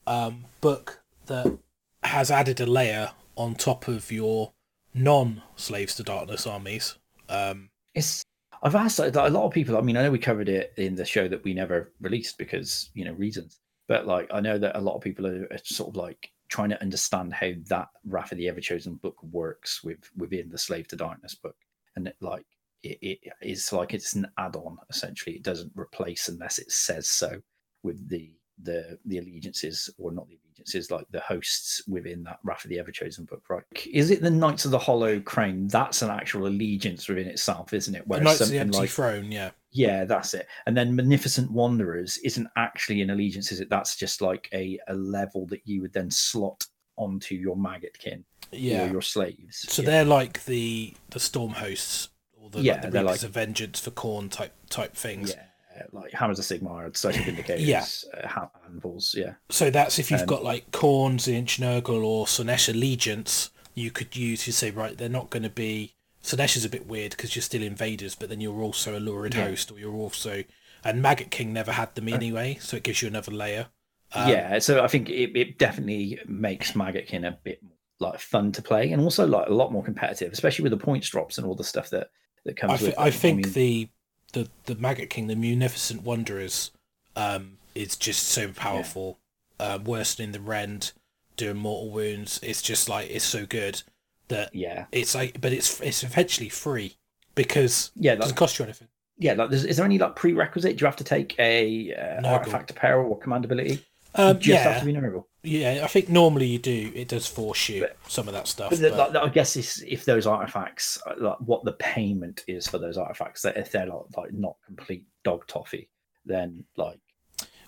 um, 0.07 0.45
book 0.61 1.03
that 1.25 1.57
has 2.01 2.31
added 2.31 2.61
a 2.61 2.65
layer 2.65 3.11
on 3.35 3.55
top 3.55 3.87
of 3.89 4.09
your 4.11 4.53
non-slaves 4.93 5.95
to 5.95 6.03
darkness 6.03 6.47
armies. 6.47 6.95
Um, 7.27 7.69
It's. 7.93 8.23
I've 8.63 8.75
asked 8.75 8.97
like, 8.97 9.15
a 9.15 9.27
lot 9.27 9.45
of 9.45 9.51
people. 9.51 9.77
I 9.77 9.81
mean, 9.81 9.97
I 9.97 10.03
know 10.03 10.11
we 10.11 10.19
covered 10.19 10.47
it 10.47 10.73
in 10.77 10.95
the 10.95 11.05
show 11.05 11.27
that 11.27 11.43
we 11.43 11.53
never 11.53 11.91
released 11.99 12.37
because 12.37 12.89
you 12.93 13.03
know 13.03 13.11
reasons. 13.13 13.59
But 13.89 14.07
like, 14.07 14.29
I 14.33 14.39
know 14.39 14.57
that 14.57 14.77
a 14.77 14.81
lot 14.81 14.95
of 14.95 15.01
people 15.01 15.27
are, 15.27 15.47
are 15.51 15.57
sort 15.63 15.89
of 15.89 15.97
like 15.97 16.31
trying 16.47 16.69
to 16.69 16.81
understand 16.81 17.33
how 17.33 17.51
that 17.67 17.89
Wrath 18.05 18.31
of 18.31 18.37
the 18.37 18.47
Ever 18.47 18.61
Chosen 18.61 18.95
book 18.95 19.21
works 19.21 19.83
with 19.83 20.09
within 20.15 20.49
the 20.49 20.57
Slave 20.57 20.87
to 20.87 20.95
Darkness 20.95 21.35
book, 21.35 21.57
and 21.97 22.07
it, 22.07 22.15
like 22.21 22.45
it, 22.83 22.97
it 23.01 23.19
is 23.41 23.73
like 23.73 23.93
it's 23.93 24.13
an 24.13 24.27
add-on 24.37 24.77
essentially. 24.89 25.35
It 25.35 25.43
doesn't 25.43 25.73
replace 25.75 26.29
unless 26.29 26.57
it 26.57 26.71
says 26.71 27.09
so 27.09 27.41
with 27.83 28.07
the 28.07 28.31
the 28.61 28.97
the 29.05 29.17
allegiances 29.17 29.89
or 29.97 30.11
not 30.11 30.27
the 30.29 30.39
allegiances 30.63 30.91
like 30.91 31.05
the 31.11 31.19
hosts 31.21 31.81
within 31.87 32.23
that 32.23 32.39
Wrath 32.43 32.63
of 32.63 32.69
the 32.69 32.79
Ever 32.79 32.91
Chosen 32.91 33.25
book, 33.25 33.43
right? 33.49 33.63
Is 33.91 34.11
it 34.11 34.21
the 34.21 34.29
Knights 34.29 34.65
of 34.65 34.71
the 34.71 34.79
Hollow 34.79 35.19
Crown? 35.19 35.67
That's 35.67 36.01
an 36.01 36.09
actual 36.09 36.47
allegiance 36.47 37.07
within 37.07 37.27
itself, 37.27 37.73
isn't 37.73 37.93
it? 37.95 38.07
the 38.07 38.19
Knights 38.21 38.41
of 38.41 38.49
the 38.49 38.59
Empty 38.59 38.77
like 38.77 38.89
Throne, 38.89 39.31
yeah. 39.31 39.51
yeah, 39.71 40.05
that's 40.05 40.33
it. 40.33 40.47
And 40.65 40.75
then 40.75 40.95
Munificent 40.95 41.51
Wanderers 41.51 42.17
isn't 42.19 42.47
actually 42.57 43.01
an 43.01 43.09
allegiance, 43.09 43.51
is 43.51 43.59
it? 43.59 43.69
That's 43.69 43.95
just 43.95 44.21
like 44.21 44.49
a, 44.53 44.79
a 44.87 44.93
level 44.93 45.45
that 45.47 45.61
you 45.65 45.81
would 45.81 45.93
then 45.93 46.09
slot 46.11 46.65
onto 46.97 47.35
your 47.35 47.55
maggot 47.57 47.97
kin 47.97 48.23
Yeah. 48.51 48.85
or 48.87 48.91
your 48.91 49.01
slaves. 49.01 49.65
So 49.69 49.81
yeah. 49.81 49.89
they're 49.89 50.05
like 50.05 50.45
the 50.45 50.93
the 51.09 51.19
storm 51.19 51.51
hosts, 51.53 52.09
or 52.39 52.49
the, 52.49 52.61
Yeah, 52.61 52.73
like 52.73 52.81
the 52.83 52.87
Reapers 52.89 53.05
like- 53.05 53.23
of 53.23 53.31
Vengeance 53.31 53.79
for 53.79 53.91
Khorne 53.91 54.29
type 54.31 54.53
type 54.69 54.95
things. 54.95 55.31
yeah, 55.31 55.43
like 55.91 56.11
Hammers 56.11 56.39
of 56.39 56.45
Sigmar, 56.45 56.95
Celestial 56.95 57.25
Vindicators, 57.33 57.59
Yeah. 57.65 57.85
uh, 58.23 58.27
Ha- 58.27 58.51
Anvils, 58.67 59.15
yeah. 59.17 59.33
So 59.49 59.69
that's 59.69 59.99
if 59.99 60.09
you've 60.11 60.21
Um, 60.21 60.27
got 60.27 60.43
like 60.43 60.71
Khorne, 60.71 61.15
Tzeentch, 61.15 61.59
Nurgle, 61.59 62.03
or 62.03 62.25
Slaanesh 62.25 62.69
allegiance, 62.69 63.49
you 63.75 63.91
could 63.91 64.15
use. 64.15 64.43
to 64.45 64.53
say 64.53 64.71
right, 64.71 64.97
they're 64.97 65.09
not 65.09 65.29
going 65.29 65.43
to 65.43 65.49
be. 65.49 65.95
Slaanesh 66.23 66.55
is 66.55 66.63
a 66.65 66.69
bit 66.69 66.87
weird 66.87 67.11
because 67.11 67.35
you're 67.35 67.43
still 67.43 67.63
invaders, 67.63 68.15
but 68.15 68.29
then 68.29 68.39
you're 68.39 68.61
also 68.61 68.97
a 68.97 68.99
lurid 68.99 69.33
Yeah. 69.35 69.45
host, 69.45 69.71
or 69.71 69.79
you're 69.79 69.93
also. 69.95 70.43
And 70.85 71.03
Maggotkin 71.03 71.47
never 71.47 71.71
had 71.71 71.95
them 71.95 72.09
anyway, 72.09 72.57
so 72.61 72.75
it 72.77 72.83
gives 72.83 73.01
you 73.01 73.07
another 73.07 73.31
layer. 73.31 73.67
Um, 74.13 74.29
yeah, 74.29 74.59
so 74.59 74.83
I 74.83 74.87
think 74.87 75.09
it, 75.09 75.35
it 75.35 75.57
definitely 75.57 76.19
makes 76.27 76.73
Maggotkin 76.73 77.25
a 77.27 77.37
bit 77.43 77.63
more 77.63 77.71
like 78.11 78.19
fun 78.19 78.51
to 78.51 78.61
play 78.61 78.91
and 78.91 79.01
also 79.01 79.25
like 79.25 79.47
a 79.47 79.53
lot 79.53 79.71
more 79.71 79.81
competitive, 79.83 80.33
especially 80.33 80.63
with 80.63 80.71
the 80.77 80.85
points 80.85 81.07
drops 81.09 81.37
and 81.37 81.47
all 81.47 81.55
the 81.55 81.63
stuff 81.63 81.89
that, 81.91 82.09
that 82.43 82.57
comes 82.57 82.71
I, 82.71 82.73
with 82.73 82.81
th- 82.81 82.93
it. 82.93 82.99
I 82.99 83.11
think 83.11 83.45
mean, 83.45 83.53
the 83.53 83.89
the 84.33 84.49
the 84.65 84.75
Maggotkin, 84.75 85.27
the 85.27 85.35
Munificent 85.35 86.03
Wanderers, 86.03 86.71
um, 87.15 87.57
is 87.73 87.95
just 87.95 88.23
so 88.27 88.49
powerful. 88.51 89.19
Uh, 89.59 89.79
worsening 89.83 90.31
the 90.33 90.39
rend, 90.41 90.91
doing 91.37 91.57
mortal 91.57 91.89
wounds. 91.89 92.39
It's 92.43 92.61
just 92.61 92.89
like 92.89 93.09
it's 93.09 93.23
so 93.23 93.45
good 93.45 93.81
that 94.27 94.53
yeah. 94.53 94.85
it's 94.91 95.15
like, 95.15 95.39
but 95.39 95.53
it's 95.53 95.79
it's 95.79 96.03
eventually 96.03 96.49
free 96.49 96.97
because 97.35 97.91
Yeah, 97.95 98.11
it 98.11 98.15
like, 98.15 98.21
doesn't 98.21 98.37
cost 98.37 98.59
you 98.59 98.65
anything. 98.65 98.87
yeah, 99.17 99.33
like 99.33 99.51
is 99.51 99.77
there 99.77 99.85
any 99.85 99.99
like 99.99 100.15
prerequisite? 100.15 100.77
Do 100.77 100.81
you 100.83 100.87
have 100.87 100.95
to 100.97 101.03
take 101.03 101.35
a 101.39 101.93
uh, 101.93 102.21
Nurgle. 102.21 102.31
artifact 102.33 102.75
power 102.75 103.03
or 103.03 103.17
command 103.17 103.45
ability? 103.45 103.85
Um, 104.15 104.39
just 104.39 104.63
have 104.63 104.73
yeah, 104.87 104.99
to 105.01 105.11
be 105.11 105.49
yeah. 105.49 105.81
I 105.83 105.87
think 105.87 106.07
normally 106.09 106.45
you 106.47 106.59
do. 106.59 106.91
It 106.93 107.07
does 107.07 107.25
force 107.27 107.67
you 107.69 107.81
But- 107.81 107.97
some 108.07 108.27
of 108.27 108.33
that 108.33 108.47
stuff. 108.47 108.69
But, 108.69 108.81
but- 108.81 109.13
like, 109.13 109.23
I 109.23 109.29
guess 109.29 109.55
if 109.81 110.05
those 110.05 110.27
artifacts, 110.27 111.01
uh, 111.07 111.13
like 111.17 111.37
what 111.39 111.63
the 111.63 111.73
payment 111.73 112.43
is 112.47 112.67
for 112.67 112.77
those 112.77 112.97
artifacts, 112.97 113.41
that 113.41 113.57
if 113.57 113.71
they're 113.71 113.87
like, 113.87 114.15
like 114.15 114.33
not 114.33 114.55
complete 114.65 115.05
dog 115.23 115.47
toffee, 115.47 115.89
then 116.25 116.63
like 116.77 116.99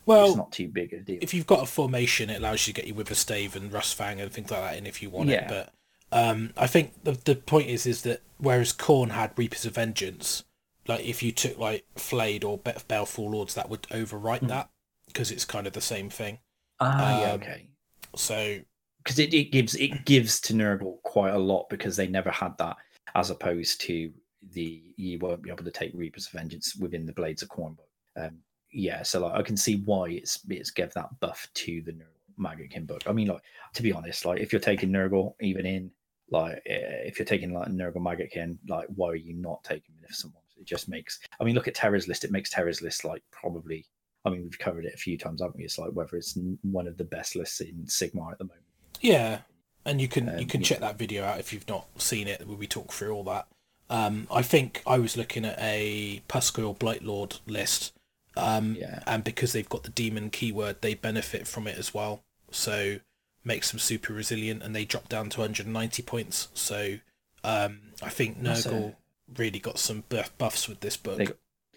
well, 0.06 0.28
it's 0.28 0.36
not 0.38 0.52
too 0.52 0.68
big 0.68 0.94
a 0.94 1.00
deal. 1.00 1.18
if 1.22 1.34
you've 1.34 1.48
got 1.48 1.64
a 1.64 1.66
formation, 1.66 2.30
it 2.30 2.38
allows 2.38 2.68
you 2.68 2.74
to 2.74 2.82
get 2.82 2.88
your 2.88 2.96
Witherstave 3.04 3.56
and 3.56 3.72
Rustfang 3.72 4.22
and 4.22 4.32
things 4.32 4.52
like 4.52 4.62
that 4.62 4.78
in 4.78 4.86
if 4.86 5.02
you 5.02 5.10
want 5.10 5.30
Yeah. 5.30 5.46
it. 5.46 5.50
But 5.50 5.74
um, 6.12 6.54
I 6.56 6.68
think 6.68 7.04
the 7.04 7.14
the 7.14 7.36
point 7.36 7.70
is 7.70 7.86
is 7.88 8.04
that 8.04 8.22
whereas 8.38 8.72
Khorne 8.72 9.10
had 9.12 9.32
Reapers 9.36 9.66
of 9.66 9.74
Vengeance, 9.76 10.44
like 10.88 11.04
if 11.04 11.24
you 11.24 11.32
took 11.32 11.58
like 11.58 11.86
Flayed 11.96 12.44
or 12.44 12.60
Be- 12.60 12.74
Baleful 12.88 13.32
Lords, 13.32 13.56
that 13.56 13.68
would 13.70 13.82
overwrite 13.84 14.40
Hmm. 14.42 14.48
that 14.48 14.70
because 15.16 15.32
it's 15.32 15.46
kind 15.46 15.66
of 15.66 15.72
the 15.72 15.82
same 15.82 16.10
thing. 16.10 16.40
ah, 16.82 17.22
yeah, 17.22 17.32
um, 17.32 17.40
okay. 17.40 17.70
So 18.18 18.60
Because 19.02 19.18
it, 19.18 19.34
it 19.34 19.52
gives 19.52 19.76
it 19.76 20.06
gives 20.06 20.42
to 20.42 20.54
Nurgle 20.54 21.02
quite 21.04 21.34
a 21.34 21.40
lot 21.40 21.70
because 21.70 21.96
they 21.96 22.08
never 22.08 22.30
had 22.30 22.58
that, 22.58 22.76
as 23.16 23.30
opposed 23.30 23.80
to 23.82 24.12
the 24.52 24.84
you 24.98 25.18
won't 25.20 25.42
be 25.42 25.50
able 25.50 25.64
to 25.64 25.72
take 25.72 25.92
Reapers 25.94 26.28
of 26.28 26.34
Vengeance 26.34 26.76
within 26.76 27.06
the 27.06 27.14
Blades 27.14 27.42
of 27.42 27.50
Khorne. 27.50 27.78
Um, 28.18 28.40
yeah, 28.72 29.04
so 29.04 29.22
like 29.22 29.40
I 29.40 29.42
can 29.42 29.56
see 29.56 29.78
why 29.86 30.10
it's 30.10 30.42
it's 30.50 30.70
give 30.70 30.94
that 30.94 31.18
buff 31.22 31.48
to 31.54 31.82
the 31.82 31.94
Nurgle 31.94 32.38
Maggotkin 32.38 32.86
book. 32.86 33.04
I 33.08 33.14
mean, 33.14 33.30
like 33.30 33.42
to 33.74 33.82
be 33.82 33.94
honest, 33.94 34.26
like 34.26 34.42
if 34.42 34.52
you're 34.52 34.60
taking 34.60 34.90
Nurgle 34.90 35.34
even 35.40 35.66
in 35.66 35.92
like 36.30 36.58
uh, 36.58 37.06
if 37.06 37.18
you're 37.18 37.26
taking 37.26 37.54
like 37.54 37.70
Nurgle 37.70 37.98
Maggotkin, 37.98 38.58
like 38.68 38.88
why 38.96 39.12
are 39.12 39.16
you 39.16 39.34
not 39.34 39.64
taking 39.64 39.96
Magnificent 39.96 40.34
Ones? 40.34 40.46
It 40.60 40.66
just 40.66 40.90
makes. 40.90 41.20
I 41.40 41.46
mean, 41.46 41.56
look 41.56 41.70
at 41.70 41.76
Terra's 41.76 42.10
list. 42.10 42.26
It 42.26 42.32
makes 42.32 42.50
Terra's 42.50 42.82
list 42.82 43.06
like 43.06 43.24
probably. 43.32 43.86
I 44.26 44.30
mean, 44.32 44.44
we've 44.44 44.58
covered 44.60 44.86
it 44.86 44.94
a 44.94 44.98
few 44.98 45.18
times, 45.18 45.42
haven't 45.42 45.58
we? 45.58 45.64
It's 45.66 45.78
like 45.78 45.92
whether 45.92 46.18
it's 46.18 46.38
one 46.64 46.88
of 46.88 46.98
the 46.98 47.04
best 47.04 47.36
lists 47.36 47.62
in 47.62 47.76
Sigmar 47.86 48.32
at 48.32 48.38
the 48.40 48.46
moment. 48.46 48.64
yeah, 49.02 49.42
and 49.86 50.02
you 50.02 50.08
can 50.08 50.26
you 50.28 50.32
Um, 50.40 50.46
can 50.48 50.62
yeah. 50.62 50.68
check 50.68 50.80
that 50.80 50.98
video 50.98 51.24
out 51.24 51.40
if 51.40 51.54
you've 51.54 51.68
not 51.68 51.88
seen 52.02 52.28
it 52.28 52.46
where 52.48 52.58
we 52.58 52.68
talk 52.68 52.92
through 52.92 53.14
all 53.14 53.24
that. 53.26 53.48
Um, 53.90 54.28
I 54.32 54.42
think 54.42 54.82
I 54.88 54.98
was 54.98 55.16
looking 55.16 55.46
at 55.46 55.58
a 55.60 56.24
Pusgoyle 56.28 56.76
Blightlord 56.76 57.40
list, 57.46 57.94
um, 58.36 58.76
Yeah. 58.76 59.04
and 59.06 59.24
because 59.24 59.54
they've 59.54 59.70
got 59.70 59.84
the 59.84 59.92
demon 59.92 60.32
keyword, 60.32 60.82
they 60.82 60.96
benefit 60.96 61.48
from 61.48 61.68
it 61.68 61.78
as 61.78 61.94
well. 61.94 62.24
So 62.50 63.00
makes 63.44 63.70
them 63.70 63.80
super 63.80 64.12
resilient, 64.12 64.64
and 64.64 64.76
they 64.76 64.86
drop 64.86 65.08
down 65.08 65.30
to 65.30 65.42
190 65.42 66.02
points. 66.02 66.48
So 66.56 66.98
um, 67.44 67.92
I 68.02 68.10
think 68.10 68.42
Nurgle 68.42 68.96
really 69.38 69.60
got 69.60 69.78
some 69.78 70.04
buff- 70.10 70.36
buffs 70.40 70.68
with 70.68 70.80
this 70.80 70.98
book. 70.98 71.20
They 71.20 71.28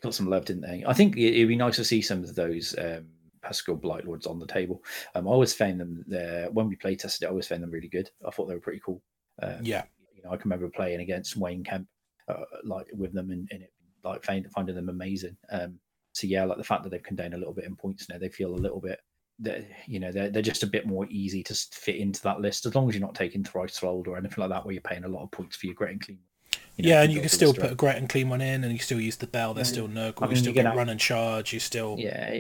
got, 0.01 0.15
some 0.15 0.29
love, 0.29 0.45
didn't 0.45 0.63
they? 0.63 0.85
I 0.87 0.93
think 0.93 1.17
it, 1.17 1.35
it'd 1.35 1.49
be 1.49 1.57
nice 1.57 1.77
to 1.77 1.85
see 1.85 2.03
some 2.03 2.23
of 2.23 2.35
those 2.35 2.75
um, 2.79 3.07
Pusgoyle 3.45 3.81
Blightlords 3.81 4.29
on 4.29 4.39
the 4.39 4.47
table. 4.47 4.83
Um, 5.15 5.27
I 5.27 5.31
always 5.31 5.55
found 5.55 5.81
them 5.81 6.05
uh, 6.13 6.51
when 6.51 6.69
we 6.69 6.77
play 6.77 6.97
tested 6.97 7.25
it. 7.25 7.27
I 7.27 7.31
always 7.31 7.47
found 7.47 7.63
them 7.63 7.71
really 7.71 7.89
good. 7.89 8.11
I 8.27 8.31
thought 8.31 8.47
they 8.47 8.55
were 8.55 8.61
pretty 8.61 8.83
cool. 8.85 9.03
Um, 9.43 9.61
yeah, 9.63 9.85
you 10.15 10.23
know, 10.23 10.31
I 10.31 10.37
can 10.37 10.51
remember 10.51 10.69
playing 10.69 11.01
against 11.01 11.37
Wayne 11.37 11.65
Kemp, 11.65 11.87
uh, 12.29 12.45
like 12.65 12.87
with 12.93 13.13
them, 13.13 13.31
and, 13.31 13.49
and 13.51 13.63
it, 13.63 13.73
like 14.05 14.25
find, 14.25 14.51
finding 14.53 14.75
them 14.75 14.89
amazing. 14.89 15.37
Um, 15.51 15.79
so 16.13 16.27
yeah, 16.27 16.45
like 16.45 16.59
the 16.59 16.65
fact 16.65 16.83
that 16.83 16.91
they've 16.91 17.17
down 17.17 17.35
a 17.35 17.39
little 17.39 17.55
bit 17.55 17.65
in 17.65 17.77
points 17.77 18.09
now, 18.09 18.19
they 18.19 18.29
feel 18.29 18.55
a 18.55 18.57
little 18.57 18.81
bit. 18.81 19.01
That 19.41 19.65
you 19.87 20.01
know 20.01 20.11
they're, 20.11 20.31
they're 20.31 20.43
just 20.43 20.65
a 20.65 20.67
bit 20.67 20.85
more 20.85 21.07
easy 21.11 21.45
to 21.45 21.55
fit 21.55 21.95
into 21.95 22.21
that 22.23 22.41
list 22.41 22.67
as 22.67 22.75
long 22.75 22.89
as 22.89 22.97
you're 22.97 23.07
not 23.07 23.15
taking 23.15 23.45
Thricefold 23.45 24.09
or 24.09 24.17
anything 24.17 24.43
like 24.43 24.51
that 24.51 24.65
where 24.65 24.73
you're 24.73 24.83
paying 24.83 25.05
a 25.05 25.09
lot 25.09 25.23
of 25.23 25.31
points 25.31 25.55
for 25.55 25.67
your 25.67 25.77
grit 25.77 25.93
and 25.93 26.01
clean. 26.01 26.19
Know, 26.79 26.89
yeah, 26.89 27.03
and 27.03 27.13
you 27.13 27.21
can 27.21 27.29
still 27.29 27.53
put 27.53 27.73
a 27.73 27.75
great 27.75 27.97
unclean 27.97 28.29
one 28.29 28.41
in, 28.41 28.63
and 28.63 28.73
you 28.73 28.79
still 28.79 29.01
use 29.01 29.17
the 29.17 29.27
bell. 29.27 29.53
They're 29.55 29.65
Yeah. 29.65 29.71
still 29.71 29.89
Nurgle. 29.89 30.23
I 30.23 30.27
you 30.27 30.29
mean, 30.33 30.37
still 30.37 30.49
you 30.51 30.55
can 30.55 30.55
get 30.55 30.67
have- 30.67 30.77
run 30.77 30.89
and 30.89 31.01
charge. 31.01 31.53
You 31.53 31.59
still 31.61 31.97
Yeah, 31.99 32.31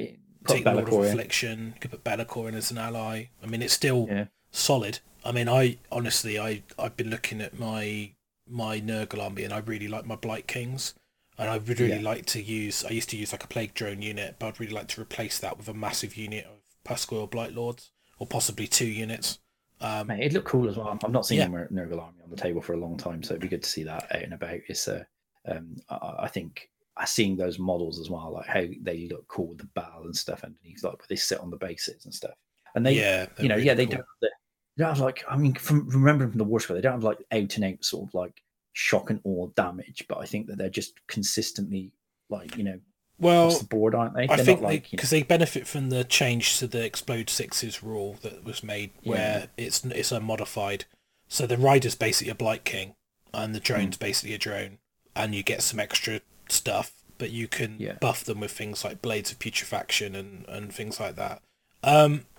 take 0.46 0.64
Lord 0.64 0.88
of. 0.88 0.92
Affliction. 0.94 1.72
You 1.74 1.80
could 1.80 1.90
put 1.90 2.04
Be'lakor 2.04 2.48
in 2.48 2.54
as 2.54 2.70
an 2.70 2.78
ally. 2.78 3.24
I 3.42 3.46
mean, 3.46 3.62
it's 3.62 3.74
still 3.74 4.06
Yeah. 4.08 4.26
solid. 4.52 5.00
I 5.24 5.32
mean, 5.32 5.48
I 5.48 5.78
honestly, 5.90 6.38
I 6.38 6.62
I've 6.78 6.96
been 6.96 7.10
looking 7.10 7.40
at 7.40 7.58
my 7.58 8.12
my 8.46 8.80
Nurgle 8.80 9.20
army, 9.22 9.44
and 9.44 9.52
I 9.52 9.58
really 9.58 9.88
like 9.88 10.06
my 10.06 10.14
Blight 10.16 10.46
Kings, 10.46 10.94
and 11.36 11.50
I 11.50 11.58
would 11.58 11.68
really 11.80 11.96
Yeah. 11.96 12.00
like 12.00 12.24
to 12.26 12.40
use. 12.42 12.84
I 12.84 12.90
used 12.90 13.10
to 13.10 13.16
use 13.16 13.32
like 13.32 13.44
a 13.44 13.48
Plague 13.48 13.74
Drone 13.74 14.00
unit, 14.00 14.36
but 14.38 14.46
I'd 14.46 14.60
really 14.60 14.72
like 14.72 14.88
to 14.88 15.00
replace 15.02 15.38
that 15.40 15.58
with 15.58 15.68
a 15.68 15.74
massive 15.74 16.16
unit 16.16 16.46
of 16.46 16.60
Pusgoyle 16.84 17.26
Blight 17.28 17.52
Lords, 17.54 17.90
or 18.18 18.26
possibly 18.26 18.66
two 18.66 18.86
units. 18.86 19.38
Um, 19.80 20.08
Mate, 20.08 20.24
it 20.24 20.32
looked 20.32 20.48
cool 20.48 20.68
as 20.68 20.76
well. 20.76 20.88
I've 21.02 21.10
not 21.10 21.26
seen 21.26 21.38
Yeah. 21.38 21.46
a 21.46 21.48
Nur- 21.48 21.68
Nurgle 21.72 22.02
army 22.02 22.18
on 22.22 22.30
the 22.30 22.36
table 22.36 22.60
for 22.60 22.72
a 22.74 22.78
long 22.78 22.96
time, 22.96 23.22
so 23.22 23.32
it'd 23.34 23.42
be 23.42 23.48
good 23.48 23.62
to 23.62 23.68
see 23.68 23.84
that 23.84 24.10
out 24.14 24.22
and 24.22 24.34
about. 24.34 24.58
It's 24.68 24.88
uh, 24.88 25.04
um, 25.46 25.76
I, 25.88 26.14
I 26.20 26.28
think 26.28 26.70
seeing 27.06 27.36
those 27.36 27.58
models 27.58 28.00
as 28.00 28.10
well, 28.10 28.32
like 28.32 28.46
how 28.46 28.64
they 28.82 29.06
look 29.08 29.26
cool 29.28 29.48
with 29.48 29.58
the 29.58 29.68
bell 29.74 30.02
and 30.04 30.16
stuff 30.16 30.42
underneath, 30.42 30.82
like 30.82 30.98
where 30.98 31.06
they 31.08 31.16
sit 31.16 31.38
on 31.40 31.50
the 31.50 31.56
bases 31.56 32.04
and 32.04 32.12
stuff. 32.12 32.34
And 32.74 32.84
they, 32.84 32.94
yeah, 32.94 33.26
you 33.38 33.48
know, 33.48 33.54
really 33.54 33.66
yeah, 33.66 33.74
they 33.74 33.86
cool. 33.86 33.92
don't. 33.92 34.00
Have 34.00 34.06
the, 34.20 34.30
they 34.76 34.84
don't 34.84 34.94
have 34.94 35.00
like, 35.00 35.24
I 35.28 35.36
mean, 35.36 35.54
from 35.54 35.88
remembering 35.88 36.30
from 36.30 36.38
the 36.38 36.44
war 36.44 36.60
score, 36.60 36.74
they 36.74 36.80
don't 36.80 36.92
have 36.92 37.04
like 37.04 37.18
out 37.32 37.56
and 37.56 37.64
out 37.64 37.84
sort 37.84 38.08
of 38.08 38.14
like 38.14 38.42
shock 38.72 39.10
and 39.10 39.20
awe 39.24 39.46
damage, 39.54 40.04
but 40.08 40.18
I 40.18 40.26
think 40.26 40.46
that 40.48 40.58
they're 40.58 40.68
just 40.70 40.94
consistently 41.06 41.92
like, 42.30 42.56
you 42.56 42.64
know, 42.64 42.78
Well, 43.20 43.50
the 43.58 43.64
board, 43.64 43.94
aren't 43.94 44.14
they? 44.14 44.28
I 44.28 44.36
They're 44.36 44.44
think 44.44 44.60
like, 44.60 44.92
you 44.92 44.96
know, 44.96 44.96
because 44.98 45.10
they, 45.10 45.22
benefit 45.22 45.66
from 45.66 45.90
the 45.90 46.04
change 46.04 46.58
to 46.58 46.66
the 46.66 46.84
explode 46.84 47.28
sixes 47.30 47.82
rule 47.82 48.16
that 48.22 48.44
was 48.44 48.62
made, 48.62 48.90
where 49.02 49.48
it's 49.56 49.84
it's 49.84 50.12
unmodified. 50.12 50.84
So 51.28 51.46
the 51.46 51.56
rider's 51.58 51.94
basically 51.94 52.30
a 52.30 52.34
blight 52.36 52.64
king, 52.64 52.94
and 53.34 53.54
the 53.54 53.60
drone's 53.60 53.96
Hmm. 53.96 54.00
basically 54.04 54.34
a 54.34 54.38
drone, 54.38 54.78
and 55.16 55.34
you 55.34 55.42
get 55.42 55.62
some 55.62 55.80
extra 55.80 56.20
stuff. 56.48 56.92
but 57.18 57.30
you 57.32 57.48
can 57.48 57.74
Yeah. 57.80 57.94
buff 58.00 58.22
them 58.22 58.38
with 58.38 58.52
things 58.52 58.84
like 58.84 59.02
blades 59.02 59.32
of 59.32 59.40
putrefaction 59.40 60.14
and 60.14 60.44
and 60.48 60.72
things 60.72 61.00
like 61.00 61.16
that. 61.16 61.42
Um, 61.82 62.26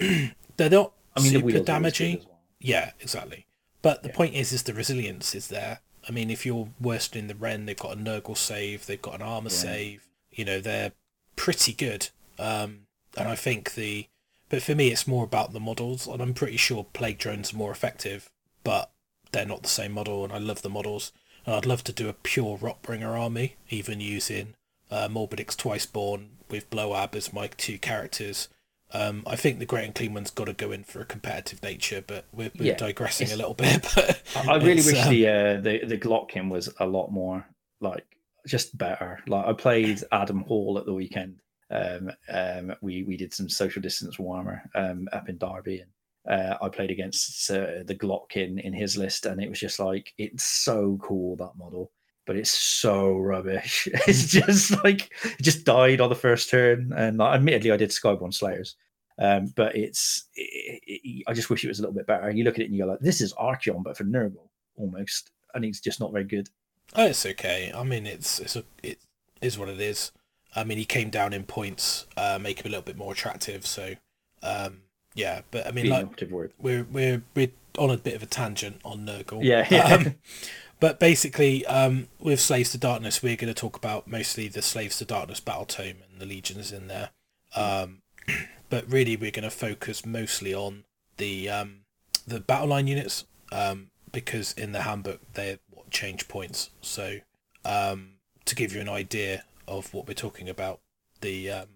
they're 0.56 0.70
not 0.70 0.94
I 1.18 1.20
mean, 1.20 1.32
super 1.32 1.46
wheels 1.48 1.56
are 1.56 1.56
always 1.56 1.56
good 1.56 1.66
damaging. 1.66 2.18
well. 2.20 2.40
Yeah, 2.62 2.92
exactly. 3.02 3.46
But 3.82 4.04
the 4.04 4.08
Yeah. 4.10 4.16
point 4.16 4.36
is, 4.36 4.54
is 4.54 4.64
the 4.64 4.74
resilience 4.74 5.36
is 5.36 5.50
there. 5.50 5.82
I 6.08 6.12
mean, 6.14 6.30
if 6.30 6.46
you're 6.46 6.70
worsening 6.80 7.28
the 7.28 7.36
rend, 7.36 7.68
they've 7.68 7.76
got 7.78 7.92
a 7.98 8.00
Nurgle 8.00 8.38
save, 8.38 8.86
they've 8.86 9.02
got 9.02 9.16
an 9.16 9.22
armor 9.22 9.50
Yeah. 9.50 9.58
save. 9.58 10.08
You 10.40 10.46
know, 10.46 10.60
they're 10.62 10.94
pretty 11.36 11.74
good. 11.74 12.10
Um, 12.38 12.88
and 13.18 13.28
I 13.28 13.36
think 13.36 13.74
the, 13.74 14.08
but 14.50 14.62
for 14.62 14.74
me, 14.74 14.88
it's 14.90 15.06
more 15.08 15.26
about 15.26 15.52
the 15.54 15.60
models, 15.60 16.08
and 16.08 16.22
I'm 16.22 16.34
pretty 16.34 16.58
sure 16.58 16.86
Plague 16.94 17.18
Drones 17.18 17.54
are 17.54 17.58
more 17.58 17.72
effective, 17.72 18.30
but 18.64 18.90
they're 19.32 19.46
not 19.46 19.64
the 19.64 19.70
same 19.70 19.92
model, 19.92 20.24
and 20.24 20.32
I 20.34 20.38
love 20.38 20.62
the 20.62 20.70
models. 20.70 21.12
And 21.46 21.56
I'd 21.56 21.66
love 21.66 21.84
to 21.86 21.92
do 21.94 22.10
a 22.10 22.14
pure 22.14 22.58
Rotbringer 22.58 23.20
army, 23.20 23.56
even 23.70 24.00
using 24.00 24.56
uh, 24.90 25.08
Morbidex 25.10 25.56
Twiceborn 25.56 26.28
with 26.50 26.70
Bloab 26.70 27.16
as 27.16 27.34
my 27.34 27.48
two 27.48 27.78
characters. 27.78 28.48
Um, 28.92 29.24
I 29.28 29.36
think 29.36 29.60
the 29.60 29.66
Great 29.66 29.86
Unclean 29.88 30.14
one's 30.14 30.32
got 30.32 30.46
to 30.46 30.54
go 30.54 30.72
in 30.72 30.84
for 30.84 31.02
a 31.02 31.06
competitive 31.06 31.62
nature, 31.62 32.04
but 32.06 32.26
we're, 32.34 32.52
we're 32.58 32.68
Yeah, 32.68 32.76
digressing 32.76 33.32
a 33.32 33.36
little 33.36 33.54
bit. 33.54 33.86
But 33.96 34.24
I 34.36 34.54
I 34.54 34.56
really 34.58 34.82
wish 34.84 35.06
um, 35.06 35.10
the 35.10 35.28
uh, 35.28 35.62
the 35.62 35.86
the 35.86 35.98
Glottkin 35.98 36.50
was 36.50 36.70
a 36.80 36.88
lot 36.88 37.12
more 37.12 37.46
like 37.82 38.06
just 38.48 38.78
better. 38.78 39.20
Like 39.28 39.46
I 39.46 39.54
played 39.54 40.04
Adam 40.12 40.42
Hall 40.42 40.78
at 40.78 40.86
the 40.86 40.94
weekend. 40.94 41.42
Um, 41.72 42.12
um, 42.30 42.76
we 42.82 43.04
we 43.04 43.16
did 43.18 43.34
some 43.34 43.50
social 43.50 43.82
distance 43.82 44.18
warmer 44.18 44.64
um, 44.76 45.08
up 45.14 45.30
in 45.30 45.38
Derby, 45.38 45.82
and 45.82 45.92
uh, 46.40 46.58
I 46.62 46.70
played 46.70 46.92
against 46.92 47.50
uh, 47.52 47.84
the 47.86 47.96
Glottkin 47.96 48.52
in 48.52 48.60
in 48.60 48.74
his 48.74 48.98
list, 48.98 49.26
and 49.26 49.42
it 49.42 49.50
was 49.50 49.60
just 49.60 49.80
like 49.80 50.14
it's 50.18 50.44
so 50.44 50.98
cool 51.02 51.36
that 51.38 51.58
model, 51.58 51.92
but 52.26 52.36
it's 52.36 52.52
so 52.52 53.12
rubbish. 53.18 53.88
it's 54.08 54.28
just 54.28 54.84
like 54.84 55.12
it 55.24 55.42
just 55.42 55.66
died 55.66 56.02
on 56.02 56.10
the 56.10 56.16
first 56.16 56.50
turn, 56.50 56.92
and 56.96 57.18
like, 57.18 57.36
admittedly 57.36 57.72
I 57.72 57.78
did 57.78 57.92
Skyborne 57.92 58.34
Slayers. 58.34 58.76
Um, 59.20 59.52
but 59.58 59.76
it's, 59.76 60.30
it, 60.36 60.82
it, 60.88 61.24
I 61.28 61.34
just 61.34 61.50
wish 61.50 61.66
it 61.66 61.68
was 61.68 61.80
a 61.80 61.82
little 61.82 61.96
bit 61.96 62.08
better. 62.08 62.32
You 62.32 62.46
look 62.46 62.56
at 62.56 62.62
it 62.62 62.66
and 62.66 62.74
you 62.74 62.84
go 62.84 62.90
like, 62.90 63.02
"This 63.02 63.20
is 63.22 63.34
Archaon, 63.34 63.84
but 63.84 63.98
for 63.98 64.06
Nurgle 64.06 64.48
almost," 64.78 65.32
and 65.54 65.66
it's 65.66 65.82
just 65.82 66.00
not 66.00 66.14
very 66.14 66.24
good. 66.24 66.50
Oh, 66.96 67.06
it's 67.06 67.26
okay. 67.26 67.72
I 67.76 67.84
mean, 67.84 68.06
it's 68.06 68.40
it's 68.40 68.56
a, 68.56 68.64
it 68.82 69.00
is 69.42 69.58
what 69.58 69.70
it 69.70 69.80
is. 69.80 70.12
I 70.56 70.64
mean, 70.64 70.78
he 70.78 70.86
came 70.86 71.10
down 71.10 71.34
in 71.34 71.44
points, 71.44 72.08
uh, 72.18 72.40
make 72.42 72.60
him 72.62 72.68
a 72.68 72.70
little 72.70 72.84
bit 72.84 72.98
more 72.98 73.12
attractive. 73.12 73.66
So, 73.66 73.94
um, 74.42 74.82
yeah. 75.14 75.42
But 75.52 75.68
I 75.68 75.72
mean, 75.72 75.86
Being 75.86 75.94
like 75.94 76.32
word. 76.32 76.54
we're 76.60 76.84
we're 76.92 77.22
we're 77.36 77.52
on 77.78 77.92
a 77.92 77.98
bit 77.98 78.16
of 78.16 78.24
a 78.24 78.26
tangent 78.26 78.82
on 78.84 79.06
Nurgle. 79.06 79.44
Yeah, 79.44 79.68
yeah. 79.70 79.96
Um, 79.96 80.16
but 80.80 81.00
basically, 81.00 81.66
um, 81.68 82.08
with 82.20 82.40
Slaves 82.40 82.72
to 82.72 82.78
Darkness, 82.78 83.22
we're 83.22 83.36
going 83.36 83.54
to 83.54 83.60
talk 83.60 83.76
about 83.76 84.08
mostly 84.08 84.48
the 84.48 84.62
Slaves 84.62 84.98
to 84.98 85.06
Darkness 85.06 85.40
battle 85.40 85.66
tome 85.66 85.98
and 86.12 86.20
the 86.20 86.26
legions 86.26 86.72
in 86.72 86.88
there. 86.88 87.12
Um, 87.56 88.02
but 88.70 88.92
really, 88.92 89.16
we're 89.16 89.32
going 89.32 89.44
to 89.44 89.52
focus 89.52 90.06
mostly 90.06 90.54
on 90.54 90.86
the 91.18 91.50
um, 91.50 91.82
the 92.26 92.40
battle 92.40 92.68
line 92.70 92.88
units 92.88 93.26
um, 93.52 93.92
because 94.12 94.54
in 94.54 94.72
the 94.72 94.82
handbook 94.82 95.20
they're 95.34 95.60
what 95.69 95.69
change 95.92 96.28
points. 96.28 96.70
So 96.82 97.18
um, 97.66 98.14
to 98.46 98.56
give 98.56 98.74
you 98.74 98.82
an 98.82 98.90
idea 98.90 99.44
of 99.68 99.94
what 99.94 100.08
we're 100.08 100.14
talking 100.14 100.50
about, 100.50 100.80
the 101.22 101.50
um, 101.52 101.68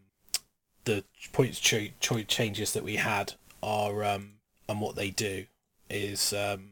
the 0.85 1.03
points 1.31 1.59
cho- 1.59 1.87
cho- 1.99 2.23
changes 2.23 2.73
that 2.73 2.83
we 2.83 2.95
had 2.97 3.33
are 3.61 4.03
um, 4.03 4.33
and 4.67 4.81
what 4.81 4.95
they 4.95 5.09
do 5.09 5.45
is 5.89 6.33
um, 6.33 6.71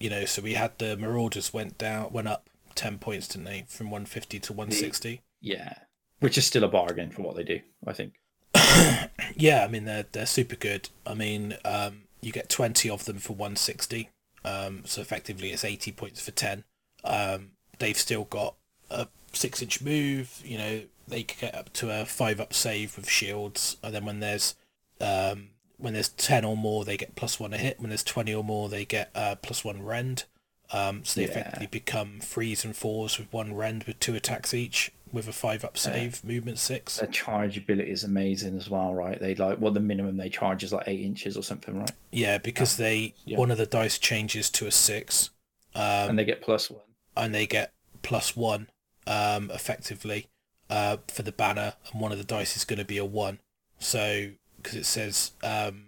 you 0.00 0.08
know 0.10 0.24
so 0.24 0.42
we 0.42 0.54
had 0.54 0.76
the 0.78 0.96
Marauders 0.96 1.52
went 1.52 1.78
down 1.78 2.12
went 2.12 2.28
up 2.28 2.48
ten 2.74 2.98
points 2.98 3.28
didn't 3.28 3.44
they 3.44 3.64
from 3.68 3.90
one 3.90 4.06
fifty 4.06 4.38
to 4.40 4.52
one 4.52 4.70
sixty. 4.70 5.20
yeah, 5.40 5.74
which 6.20 6.38
is 6.38 6.46
still 6.46 6.64
a 6.64 6.68
bargain 6.68 7.10
for 7.10 7.22
what 7.22 7.36
they 7.36 7.44
do. 7.44 7.60
I 7.86 7.92
think. 7.92 8.14
Yeah, 9.36 9.64
I 9.64 9.68
mean 9.68 9.84
they're 9.84 10.06
they're 10.12 10.26
super 10.26 10.56
good. 10.56 10.88
I 11.06 11.14
mean, 11.14 11.56
um, 11.64 12.02
you 12.20 12.32
get 12.32 12.48
twenty 12.48 12.88
of 12.90 13.04
them 13.04 13.18
for 13.18 13.34
one 13.34 13.56
sixty. 13.56 14.10
Um, 14.44 14.82
so 14.84 15.00
effectively 15.00 15.52
it's 15.52 15.64
eighty 15.64 15.92
points 15.92 16.20
for 16.20 16.30
ten. 16.32 16.64
Um, 17.04 17.50
they've 17.78 17.96
still 17.96 18.24
got 18.24 18.54
a 18.90 19.08
six 19.32 19.62
inch 19.62 19.80
move. 19.82 20.40
You 20.44 20.58
know 20.58 20.80
they 21.08 21.22
can 21.22 21.48
get 21.48 21.54
up 21.54 21.72
to 21.74 21.90
a 21.90 22.04
five 22.04 22.40
up 22.40 22.54
save 22.54 22.96
with 22.96 23.08
shields, 23.08 23.76
and 23.82 23.94
then 23.94 24.04
when 24.04 24.20
there's 24.20 24.54
um, 25.00 25.48
when 25.78 25.94
there's 25.94 26.10
ten 26.10 26.44
or 26.44 26.56
more, 26.56 26.84
they 26.84 26.96
get 26.96 27.16
plus 27.16 27.40
one 27.40 27.52
a 27.52 27.58
hit. 27.58 27.80
When 27.80 27.90
there's 27.90 28.04
twenty 28.04 28.34
or 28.34 28.44
more, 28.44 28.68
they 28.68 28.84
get 28.84 29.10
uh, 29.14 29.36
plus 29.36 29.64
one 29.64 29.84
rend. 29.84 30.24
Um, 30.72 31.04
so 31.04 31.20
they 31.20 31.26
Yeah. 31.26 31.32
effectively 31.32 31.66
become 31.66 32.20
threes 32.20 32.64
and 32.64 32.74
fours 32.74 33.18
with 33.18 33.30
one 33.30 33.54
rend 33.54 33.84
with 33.84 34.00
two 34.00 34.14
attacks 34.14 34.54
each 34.54 34.90
with 35.12 35.28
a 35.28 35.32
five 35.32 35.62
up 35.64 35.76
save, 35.76 36.24
movement 36.24 36.58
six. 36.58 36.96
Their 36.96 37.08
charge 37.08 37.58
ability 37.58 37.90
is 37.90 38.04
amazing 38.04 38.56
as 38.56 38.70
well, 38.70 38.94
right? 38.94 39.20
They 39.20 39.34
like 39.34 39.60
well, 39.60 39.72
the 39.72 39.80
minimum 39.80 40.16
they 40.16 40.30
charge 40.30 40.64
is 40.64 40.72
like 40.72 40.88
eight 40.88 41.00
inches 41.00 41.36
or 41.36 41.42
something, 41.42 41.78
right? 41.78 41.90
Yeah, 42.10 42.38
because 42.38 42.78
they 42.78 43.12
yeah. 43.26 43.36
one 43.36 43.50
of 43.50 43.58
the 43.58 43.66
dice 43.66 43.98
changes 43.98 44.48
to 44.50 44.66
a 44.66 44.70
six, 44.70 45.28
um, 45.74 45.82
and 46.10 46.18
they 46.18 46.24
get 46.24 46.40
plus 46.40 46.70
one. 46.70 46.80
And 47.16 47.34
they 47.34 47.46
get 47.46 47.72
plus 48.02 48.36
one, 48.36 48.68
um, 49.06 49.50
effectively, 49.50 50.26
uh, 50.70 50.96
for 51.08 51.22
the 51.22 51.32
banner, 51.32 51.74
and 51.92 52.00
one 52.00 52.12
of 52.12 52.18
the 52.18 52.24
dice 52.24 52.56
is 52.56 52.64
going 52.64 52.78
to 52.78 52.84
be 52.84 52.98
a 52.98 53.04
one. 53.04 53.38
So 53.78 54.30
because 54.56 54.74
it 54.76 54.86
says 54.86 55.32
um, 55.42 55.86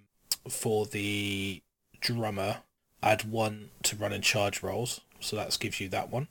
for 0.49 0.87
the 0.87 1.63
drummer, 2.01 2.59
add 3.03 3.31
one 3.31 3.71
to 3.85 3.97
run 3.97 4.13
and 4.13 4.23
charge 4.25 4.63
rolls, 4.63 5.01
so 5.21 5.37
that 5.37 5.57
gives 5.61 5.81
you 5.81 5.89
that 5.91 6.11
one. 6.11 6.29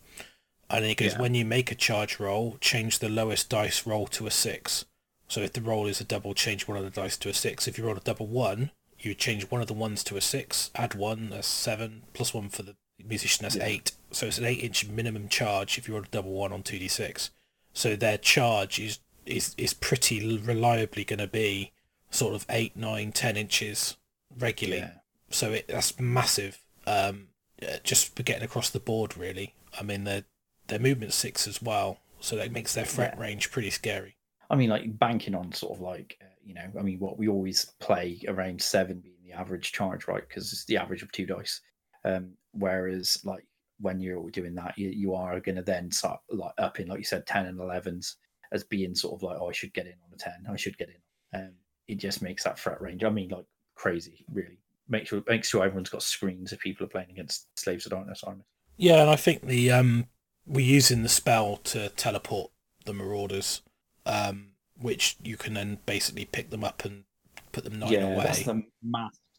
And 0.69 0.83
then 0.83 0.91
it 0.91 0.97
goes 0.97 1.13
Yeah. 1.13 1.21
when 1.21 1.35
you 1.35 1.45
make 1.45 1.71
a 1.71 1.75
charge 1.75 2.19
roll, 2.19 2.57
change 2.59 2.99
the 2.99 3.09
lowest 3.09 3.49
dice 3.49 3.85
roll 3.85 4.07
to 4.07 4.27
a 4.27 4.31
six. 4.31 4.85
So 5.27 5.41
if 5.41 5.53
the 5.53 5.61
roll 5.61 5.87
is 5.87 6.01
a 6.01 6.03
double, 6.03 6.33
change 6.33 6.67
one 6.67 6.77
of 6.77 6.83
the 6.83 6.89
dice 6.89 7.17
to 7.17 7.29
a 7.29 7.33
six. 7.33 7.67
If 7.67 7.77
you 7.77 7.85
roll 7.85 7.97
a 7.97 8.01
double 8.01 8.27
one, 8.27 8.71
you 8.99 9.13
change 9.13 9.49
one 9.49 9.61
of 9.61 9.67
the 9.67 9.73
ones 9.73 10.03
to 10.05 10.17
a 10.17 10.21
six, 10.21 10.69
add 10.75 10.95
one, 10.95 11.29
that's 11.29 11.47
seven, 11.47 12.03
plus 12.13 12.33
one 12.33 12.49
for 12.49 12.63
the 12.63 12.75
musician, 13.03 13.43
that's 13.43 13.55
Yeah. 13.55 13.65
eight. 13.65 13.91
So 14.13 14.27
it's 14.27 14.37
an 14.37 14.45
eight 14.45 14.63
inch 14.63 14.87
minimum 14.87 15.27
charge 15.27 15.77
if 15.77 15.87
you 15.87 15.93
roll 15.93 16.03
a 16.03 16.07
double 16.07 16.31
one 16.31 16.53
on 16.53 16.63
2d6. 16.63 17.29
So 17.73 17.95
their 17.95 18.17
charge 18.17 18.79
is, 18.79 18.99
is, 19.25 19.55
is 19.57 19.73
pretty 19.73 20.37
reliably 20.37 21.03
going 21.03 21.19
to 21.19 21.27
be 21.27 21.71
sort 22.11 22.35
of 22.35 22.45
eight, 22.49 22.75
nine, 22.77 23.11
ten 23.11 23.35
inches 23.35 23.97
regularly. 24.37 24.81
Yeah. 24.81 24.91
So 25.29 25.51
it 25.51 25.67
that's 25.67 25.99
massive. 25.99 26.59
Um, 26.85 27.29
uh, 27.61 27.77
just 27.83 28.15
for 28.15 28.23
getting 28.23 28.43
across 28.43 28.69
the 28.69 28.79
board, 28.79 29.17
really. 29.17 29.55
I 29.79 29.83
mean, 29.83 30.03
their 30.03 30.23
their 30.67 30.79
movement 30.79 31.13
six 31.13 31.47
as 31.47 31.61
well, 31.61 31.97
so 32.19 32.35
that 32.35 32.51
makes 32.51 32.73
their 32.75 32.85
threat 32.85 33.15
Yeah. 33.17 33.21
range 33.23 33.51
pretty 33.51 33.69
scary. 33.71 34.17
I 34.49 34.55
mean, 34.55 34.69
like 34.69 34.99
banking 34.99 35.33
on 35.33 35.51
sort 35.53 35.73
of 35.73 35.81
like 35.81 36.17
uh, 36.21 36.25
you 36.45 36.53
know, 36.53 36.69
I 36.77 36.83
mean, 36.83 36.99
what 36.99 37.17
we 37.17 37.27
always 37.27 37.65
play 37.79 38.21
around 38.27 38.61
seven 38.61 38.99
being 38.99 39.15
the 39.25 39.31
average 39.33 39.71
charge, 39.71 40.07
right? 40.07 40.27
Because 40.27 40.51
it's 40.53 40.65
the 40.65 40.77
average 40.77 41.01
of 41.01 41.11
two 41.11 41.25
dice. 41.25 41.61
Um, 42.05 42.33
whereas 42.51 43.17
like 43.23 43.45
when 43.79 43.99
you're 43.99 44.29
doing 44.29 44.55
that, 44.55 44.77
you, 44.77 44.89
you 44.89 45.13
are 45.13 45.39
going 45.39 45.55
to 45.55 45.61
then 45.61 45.91
start 45.91 46.19
like 46.29 46.53
up 46.57 46.79
in 46.79 46.87
like 46.87 46.99
you 46.99 47.03
said, 47.03 47.25
ten 47.25 47.45
and 47.45 47.59
elevens 47.59 48.17
as 48.51 48.63
being 48.63 48.93
sort 48.95 49.15
of 49.15 49.23
like, 49.23 49.37
oh, 49.39 49.49
I 49.49 49.53
should 49.53 49.73
get 49.73 49.87
in 49.87 49.93
on 49.93 50.13
a 50.13 50.17
ten, 50.17 50.45
I 50.49 50.55
should 50.55 50.77
get 50.77 50.89
in. 50.89 51.39
Um, 51.39 51.51
it 51.87 51.95
just 51.95 52.21
makes 52.21 52.43
that 52.43 52.59
threat 52.59 52.81
range. 52.81 53.03
I 53.03 53.09
mean, 53.09 53.29
like 53.29 53.45
crazy, 53.75 54.25
really. 54.31 54.59
Make 54.89 55.07
sure 55.07 55.23
make 55.27 55.43
sure 55.43 55.63
everyone's 55.63 55.89
got 55.89 56.03
screens 56.03 56.51
if 56.51 56.59
people 56.59 56.85
are 56.85 56.89
playing 56.89 57.09
against 57.09 57.47
slaves 57.57 57.85
of 57.85 57.91
darkness 57.91 58.23
armies. 58.23 58.45
Yeah, 58.77 59.01
and 59.01 59.09
I 59.09 59.15
think 59.15 59.45
the 59.45 59.71
um, 59.71 60.07
we're 60.45 60.65
using 60.65 61.03
the 61.03 61.09
spell 61.09 61.57
to 61.57 61.89
teleport 61.89 62.51
the 62.85 62.93
marauders, 62.93 63.61
um, 64.05 64.51
which 64.79 65.17
you 65.23 65.37
can 65.37 65.53
then 65.53 65.79
basically 65.85 66.25
pick 66.25 66.49
them 66.49 66.63
up 66.63 66.83
and 66.85 67.05
put 67.51 67.63
them 67.63 67.79
nine 67.79 67.91
yeah, 67.91 68.07
away. 68.07 68.23
that's 68.23 68.43
the 68.43 68.63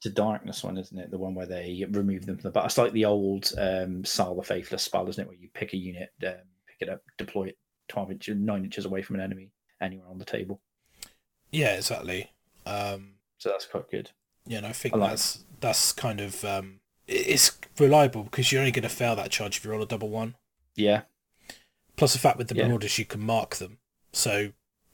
to 0.04 0.10
darkness 0.10 0.62
one, 0.62 0.78
isn't 0.78 0.98
it? 0.98 1.10
The 1.10 1.18
one 1.18 1.34
where 1.34 1.46
they 1.46 1.84
remove 1.90 2.24
them 2.26 2.36
from 2.36 2.42
the 2.48 2.50
battle. 2.52 2.66
It's 2.66 2.78
like 2.78 2.92
the 2.92 3.04
old 3.06 3.52
um, 3.58 4.02
Sayl 4.04 4.36
the 4.36 4.42
Faithless 4.42 4.82
spell, 4.84 5.08
isn't 5.08 5.20
it? 5.22 5.26
Where 5.28 5.36
you 5.36 5.48
pick 5.52 5.72
a 5.72 5.76
unit, 5.76 6.10
um, 6.26 6.34
pick 6.66 6.76
it 6.80 6.88
up, 6.88 7.02
deploy 7.18 7.44
it 7.48 7.58
twelve 7.88 8.10
inches, 8.12 8.36
nine 8.36 8.64
inches 8.64 8.84
away 8.84 9.02
from 9.02 9.16
an 9.16 9.22
enemy, 9.22 9.50
anywhere 9.80 10.08
on 10.08 10.18
the 10.18 10.24
table. 10.24 10.60
Yeah, 11.50 11.74
exactly. 11.76 12.30
Um, 12.66 13.14
So 13.38 13.48
that's 13.50 13.66
quite 13.66 13.90
good. 13.90 14.10
yeah, 14.46 14.58
and 14.58 14.66
I 14.66 14.72
think 14.72 14.94
I 14.94 14.98
like 14.98 15.10
that's 15.10 15.44
that's 15.60 15.92
kind 15.92 16.20
of 16.20 16.44
um, 16.44 16.80
it's 17.06 17.58
reliable 17.78 18.22
because 18.24 18.50
you're 18.52 18.60
only 18.60 18.72
going 18.72 18.82
to 18.84 18.88
fail 18.88 19.16
that 19.16 19.30
charge 19.30 19.56
if 19.58 19.64
you 19.64 19.70
roll 19.70 19.82
a 19.82 19.86
double 19.86 20.08
one. 20.08 20.36
Yeah, 20.76 21.02
Plus 21.96 22.12
the 22.12 22.18
fact 22.18 22.38
with 22.38 22.48
the 22.48 22.56
Yeah. 22.56 22.66
marauders 22.66 22.98
you 22.98 23.04
can 23.04 23.20
mark 23.20 23.56
them, 23.56 23.78
so 24.12 24.52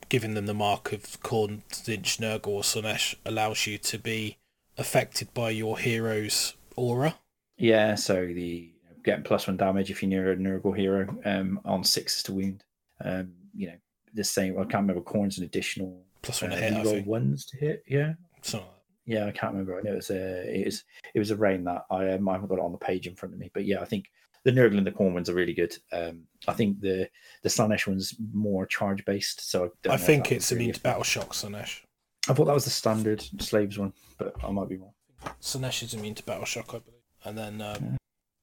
giving 0.08 0.34
them 0.34 0.46
the 0.46 0.54
mark 0.54 0.92
of 0.92 1.02
Khorne, 1.22 1.62
Tzeentch, 1.70 2.18
Nurgle, 2.18 2.48
or 2.48 2.62
Slaanesh 2.62 3.14
allows 3.24 3.66
you 3.66 3.78
to 3.78 3.98
be 3.98 4.36
affected 4.80 5.32
by 5.34 5.50
your 5.50 5.78
hero's 5.78 6.54
aura. 6.76 7.16
yeah. 7.56 7.94
So 7.94 8.26
the 8.26 8.72
getting 9.04 9.24
plus 9.24 9.46
one 9.46 9.56
damage 9.56 9.90
if 9.90 10.02
you're 10.02 10.08
near 10.10 10.32
a 10.32 10.36
Nurgle 10.36 10.76
hero 10.76 11.06
um, 11.24 11.60
on 11.64 11.84
sixes 11.84 12.22
to 12.24 12.32
wound. 12.32 12.64
Um, 13.04 13.32
you 13.54 13.68
know, 13.68 13.76
the 14.14 14.24
same. 14.24 14.58
I 14.58 14.62
can't 14.62 14.86
remember. 14.86 15.02
Khorne's 15.02 15.38
an 15.38 15.44
additional. 15.44 16.02
Plus 16.22 16.42
Uh, 16.42 16.46
one 16.46 16.52
a 16.52 16.60
hit, 16.60 16.72
you 16.84 16.92
roll 16.92 17.02
ones 17.02 17.46
to 17.46 17.56
hit. 17.56 17.82
Yeah, 17.86 18.12
like 18.52 18.62
Yeah, 19.06 19.26
I 19.26 19.30
can't 19.30 19.52
remember. 19.52 19.78
I 19.78 19.82
know 19.82 19.92
it 19.92 19.96
was 19.96 20.10
a 20.10 20.60
it 20.60 20.66
was 20.66 20.84
it 21.14 21.18
was 21.18 21.30
a 21.30 21.36
rain 21.36 21.64
that 21.64 21.84
I 21.90 22.10
um, 22.10 22.28
I 22.28 22.32
haven't 22.32 22.48
got 22.48 22.58
it 22.58 22.64
on 22.64 22.72
the 22.72 22.78
page 22.78 23.06
in 23.06 23.14
front 23.16 23.34
of 23.34 23.40
me, 23.40 23.50
but 23.54 23.64
yeah, 23.64 23.80
I 23.80 23.86
think 23.86 24.06
the 24.44 24.52
Nurgle 24.52 24.78
and 24.78 24.86
the 24.86 24.92
Khorne 24.92 25.14
ones 25.14 25.28
are 25.28 25.34
really 25.34 25.54
good. 25.54 25.74
Um, 25.92 26.24
I 26.46 26.52
think 26.52 26.80
the 26.80 27.08
the 27.42 27.48
Slaanesh 27.48 27.86
one's 27.86 28.14
more 28.32 28.66
charge 28.66 29.04
based. 29.04 29.50
So 29.50 29.70
I, 29.88 29.94
I 29.94 29.96
think 29.96 30.30
it's 30.30 30.50
really 30.52 30.64
immune 30.64 30.74
to 30.74 30.80
battle 30.80 31.02
shock, 31.02 31.32
Slaanesh. 31.32 31.80
I 32.28 32.34
thought 32.34 32.44
that 32.46 32.54
was 32.54 32.64
the 32.64 32.70
standard 32.70 33.22
slaves 33.40 33.78
one, 33.78 33.92
but 34.18 34.34
I 34.44 34.50
might 34.50 34.68
be 34.68 34.76
wrong. 34.76 34.92
Slaanesh 35.40 35.82
is 35.82 35.94
immune 35.94 36.14
to 36.16 36.22
battle 36.22 36.44
shock, 36.44 36.68
I 36.74 36.78
believe. 36.78 37.00
And 37.24 37.36
then 37.36 37.60
um, 37.60 37.96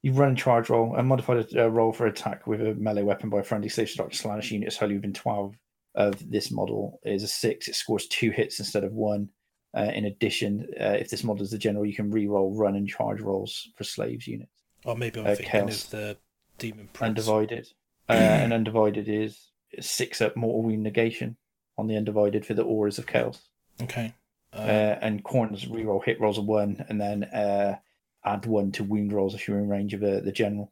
You 0.04 0.14
run 0.14 0.34
a 0.34 0.36
charge 0.36 0.70
roll 0.70 0.96
and 0.96 1.08
modified 1.08 1.54
a 1.56 1.66
uh, 1.66 1.68
roll 1.68 1.92
for 1.92 2.08
attack 2.08 2.48
with 2.48 2.62
a 2.62 2.74
melee 2.76 3.04
weapon 3.04 3.30
by 3.30 3.40
a 3.40 3.44
friendly 3.44 3.70
slave 3.70 3.90
structure 3.90 4.18
slash 4.18 4.52
unit 4.52 4.68
is 4.68 4.78
wholly 4.78 4.96
within 4.96 5.14
12 5.14 5.56
of 5.96 6.32
this 6.32 6.52
model 6.52 7.00
is 7.04 7.24
a 7.24 7.28
six. 7.28 7.68
It 7.68 7.76
scores 7.76 8.08
two 8.08 8.32
hits 8.32 8.60
instead 8.60 8.84
of 8.84 8.94
one. 8.94 9.30
Uh, 9.76 9.92
in 9.94 10.06
addition, 10.06 10.68
uh, 10.80 10.96
if 11.00 11.10
this 11.10 11.24
model 11.24 11.44
is 11.44 11.52
the 11.52 11.58
general, 11.58 11.86
you 11.86 11.96
can 11.96 12.10
re-roll 12.10 12.56
run 12.56 12.76
and 12.76 12.88
charge 12.88 13.20
rolls 13.22 13.68
for 13.76 13.84
slaves 13.84 14.28
units. 14.28 14.52
or 14.86 14.96
maybe 14.96 15.20
I'm 15.20 15.28
Uh, 15.28 15.36
thinking 15.36 15.62
of 15.62 15.90
the 15.90 16.18
demon 16.58 16.90
prince. 16.94 17.10
Undivided. 17.20 17.68
Uh, 18.10 18.14
and 18.14 18.54
undivided 18.54 19.10
is 19.10 19.50
six 19.82 20.22
up 20.22 20.36
mortal 20.38 20.64
wound 20.64 20.82
negation 20.84 21.36
on 21.78 21.88
the 21.88 21.98
undivided 21.98 22.46
for 22.46 22.54
the 22.54 22.64
auras 22.64 22.98
of 22.98 23.06
chaos. 23.06 23.47
Okay. 23.82 24.14
Uh, 24.54 24.58
Uh, 24.58 25.00
and 25.02 25.24
Khorne's 25.24 25.68
re-roll 25.68 26.00
hit 26.02 26.20
rolls 26.20 26.38
of 26.38 26.46
one, 26.46 26.86
and 26.90 27.00
then 27.00 27.24
uh, 27.26 27.78
add 28.24 28.46
one 28.46 28.72
to 28.74 28.84
wound 28.84 29.12
rolls 29.14 29.36
if 29.36 29.48
you're 29.48 29.60
in 29.60 29.68
range 29.70 29.94
of 29.94 30.04
uh, 30.04 30.20
the 30.22 30.32
general. 30.32 30.72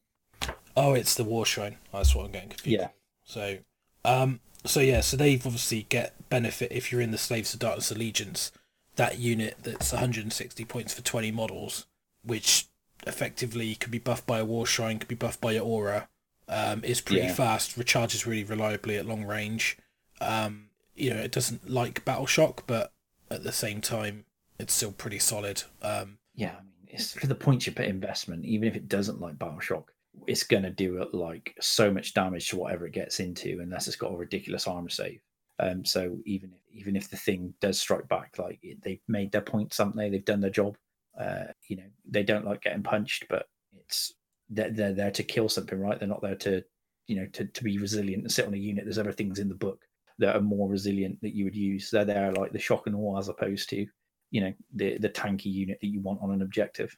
oh, 0.78 0.94
it's 0.94 1.16
the 1.16 1.24
war 1.24 1.46
shrine. 1.46 1.78
That's 1.94 2.16
what 2.16 2.26
I'm 2.26 2.32
getting 2.32 2.50
confused. 2.50 2.80
Yeah. 2.82 2.88
So, 3.24 3.58
um, 4.04 4.40
so 4.66 4.80
yeah, 4.80 5.02
so 5.02 5.18
they 5.18 5.36
obviously 5.36 5.84
get 5.90 6.30
benefit 6.30 6.72
if 6.72 6.92
you're 6.92 7.02
in 7.02 7.12
the 7.12 7.18
Slaves 7.18 7.54
of 7.54 7.60
Darkness 7.60 7.92
Allegiance. 7.92 8.52
That 8.96 9.20
unit 9.20 9.58
that's 9.64 9.92
160 9.92 10.64
points 10.66 10.94
for 10.94 11.02
20 11.02 11.32
models, 11.32 11.86
which 12.24 12.68
effectively 13.06 13.76
could 13.76 13.92
be 13.92 14.00
buffed 14.00 14.26
by 14.26 14.40
a 14.40 14.46
war 14.46 14.66
shrine, 14.66 15.00
could 15.00 15.08
be 15.10 15.16
buffed 15.16 15.42
by 15.42 15.52
your 15.52 15.64
aura, 15.66 16.08
um, 16.48 16.84
is 16.84 17.02
pretty 17.02 17.24
Yeah. 17.28 17.34
fast. 17.34 17.78
Recharges 17.78 18.26
really 18.26 18.44
reliably 18.46 18.96
at 18.98 19.06
long 19.06 19.24
range. 19.26 19.78
Um, 20.22 20.70
you 20.96 21.10
know, 21.10 21.20
it 21.20 21.32
doesn't 21.32 21.70
like 21.70 22.06
battle 22.06 22.26
shock, 22.26 22.64
but 22.68 22.92
at 23.30 23.44
the 23.44 23.52
same 23.52 23.82
time, 23.82 24.26
it's 24.60 24.74
still 24.74 24.92
pretty 24.92 25.20
solid. 25.20 25.64
Um, 25.82 26.20
Yeah, 26.36 26.56
I 26.60 26.64
mean, 26.64 26.88
it's 26.88 27.14
for 27.14 27.28
the 27.28 27.36
points 27.36 27.66
you 27.66 27.74
put 27.74 27.86
investment, 27.86 28.46
even 28.46 28.68
if 28.68 28.76
it 28.76 28.88
doesn't 28.88 29.20
like 29.22 29.40
battle 29.40 29.60
shock, 29.60 29.92
it's 30.28 30.44
going 30.44 30.64
to 30.64 30.70
do 30.70 31.06
like 31.12 31.56
so 31.60 31.92
much 31.92 32.14
damage 32.14 32.50
to 32.50 32.58
whatever 32.58 32.86
it 32.86 32.94
gets 32.94 33.20
into, 33.20 33.60
unless 33.62 33.88
it's 33.88 33.98
got 33.98 34.14
a 34.14 34.18
ridiculous 34.18 34.68
armor 34.68 34.90
save. 34.90 35.20
Um, 35.60 35.86
so 35.86 36.18
even 36.26 36.52
if 36.54 36.62
even 36.72 36.96
if 36.96 37.10
the 37.10 37.18
thing 37.18 37.54
does 37.62 37.80
strike 37.80 38.08
back, 38.10 38.36
like 38.38 38.60
it, 38.62 38.82
they've 38.84 39.02
made 39.08 39.32
their 39.32 39.42
point, 39.42 39.74
something 39.74 40.12
they've 40.12 40.26
done 40.26 40.42
their 40.42 40.50
job. 40.50 40.78
Uh, 41.20 41.46
you 41.70 41.78
know, 41.78 41.88
they 42.10 42.24
don't 42.24 42.46
like 42.46 42.62
getting 42.62 42.84
punched, 42.84 43.26
but 43.30 43.48
it's 43.80 44.14
they're, 44.50 44.70
they're 44.70 44.94
there 44.94 45.12
to 45.12 45.24
kill 45.24 45.48
something, 45.48 45.80
right? 45.80 45.98
They're 45.98 46.10
not 46.10 46.22
there 46.22 46.36
to, 46.36 46.62
you 47.08 47.16
know, 47.16 47.26
to, 47.34 47.46
to 47.46 47.64
be 47.64 47.78
resilient 47.78 48.24
and 48.24 48.32
sit 48.32 48.46
on 48.46 48.54
a 48.54 48.58
unit. 48.58 48.84
There's 48.84 49.00
other 49.00 49.14
things 49.14 49.40
in 49.40 49.48
the 49.48 49.56
book 49.56 49.85
that 50.20 50.36
are 50.36 50.42
more 50.42 50.70
resilient 50.70 51.20
that 51.22 51.34
you 51.36 51.46
would 51.46 51.56
use. 51.56 51.90
They're 51.92 52.06
there 52.06 52.32
like 52.34 52.52
the 52.52 52.60
shock 52.60 52.88
and 52.88 52.96
awe 52.96 53.18
as 53.20 53.28
opposed 53.28 53.70
to, 53.70 53.86
you 54.32 54.42
know, 54.42 54.54
the 54.74 54.98
the 54.98 55.10
tanky 55.10 55.46
unit 55.46 55.80
that 55.82 55.88
you 55.88 56.00
want 56.02 56.22
on 56.22 56.32
an 56.32 56.42
objective. 56.42 56.96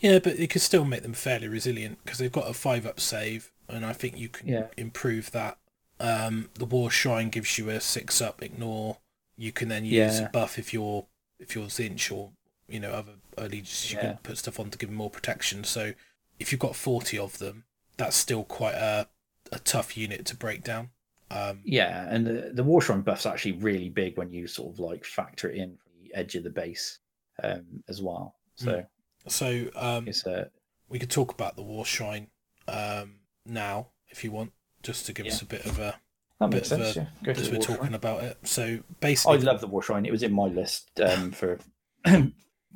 Yeah, 0.00 0.18
but 0.18 0.38
it 0.38 0.50
could 0.50 0.60
still 0.62 0.84
make 0.84 1.02
them 1.02 1.14
fairly 1.14 1.48
resilient 1.48 1.98
because 2.04 2.18
they've 2.18 2.30
got 2.32 2.50
a 2.50 2.54
five 2.54 2.86
up 2.86 3.00
save, 3.00 3.50
and 3.68 3.84
I 3.84 3.92
think 3.94 4.18
you 4.18 4.28
can 4.28 4.48
Yeah. 4.48 4.66
improve 4.76 5.30
that. 5.30 5.58
Um, 5.98 6.50
the 6.54 6.66
War 6.66 6.90
Shrine 6.90 7.30
gives 7.30 7.56
you 7.56 7.70
a 7.70 7.80
six 7.80 8.20
up 8.20 8.42
ignore. 8.42 8.98
You 9.38 9.52
can 9.52 9.68
then 9.68 9.84
use 9.86 10.20
Yeah. 10.20 10.26
a 10.26 10.30
buff 10.30 10.58
if 10.58 10.74
you're 10.74 11.06
if 11.38 11.54
you're 11.54 11.66
Tzeentch 11.66 12.10
or 12.12 12.32
you 12.68 12.80
know 12.80 12.90
other 12.92 13.14
allegiances. 13.38 13.92
You 13.92 13.98
Yeah. 13.98 14.02
can 14.12 14.16
put 14.18 14.38
stuff 14.38 14.60
on 14.60 14.70
to 14.70 14.78
give 14.78 14.90
them 14.90 14.96
more 14.96 15.10
protection. 15.10 15.64
So 15.64 15.94
if 16.38 16.52
you've 16.52 16.60
got 16.60 16.76
forty 16.76 17.18
of 17.18 17.38
them, 17.38 17.64
that's 17.96 18.16
still 18.16 18.44
quite 18.44 18.74
a 18.74 19.08
a 19.52 19.58
tough 19.60 19.96
unit 19.96 20.26
to 20.26 20.36
break 20.36 20.62
down. 20.64 20.90
Um, 21.30 21.60
Yeah, 21.64 22.06
and 22.08 22.26
the 22.26 22.50
the 22.54 22.64
Warshrine 22.64 23.04
buff's 23.04 23.26
actually 23.26 23.52
really 23.52 23.88
big 23.88 24.16
when 24.16 24.30
you 24.32 24.46
sort 24.46 24.72
of 24.72 24.78
like 24.78 25.04
factor 25.04 25.50
it 25.50 25.56
in 25.56 25.76
from 25.76 25.92
the 26.02 26.14
edge 26.14 26.34
of 26.36 26.44
the 26.44 26.50
base 26.50 26.98
um, 27.42 27.64
as 27.88 28.00
well. 28.00 28.36
So 28.54 28.84
so 29.28 29.66
um, 29.74 30.06
it's 30.08 30.24
a 30.26 30.50
we 30.88 30.98
could 30.98 31.10
talk 31.10 31.32
about 31.32 31.56
the 31.56 31.62
War 31.62 31.84
Shrine 31.84 32.28
um, 32.68 33.16
now 33.44 33.88
if 34.08 34.22
you 34.24 34.30
want, 34.30 34.52
just 34.82 35.04
to 35.06 35.12
give 35.12 35.26
us 35.26 35.42
a 35.42 35.46
bit 35.46 35.66
of 35.66 35.78
a 35.78 35.98
that 36.38 36.50
bit 36.50 36.56
makes 36.58 36.70
of 36.70 36.78
sense. 36.84 36.96
a- 36.96 37.08
Yeah, 37.24 37.32
as 37.32 37.50
we're 37.50 37.58
talking 37.58 37.94
about 37.94 38.22
it. 38.22 38.38
So 38.44 38.78
basically, 39.00 39.38
I 39.38 39.40
love 39.40 39.60
the 39.60 39.68
Warshrine. 39.68 40.06
It 40.06 40.12
was 40.12 40.22
in 40.22 40.32
my 40.32 40.46
list 40.46 41.00
um, 41.00 41.32
for 41.38 41.58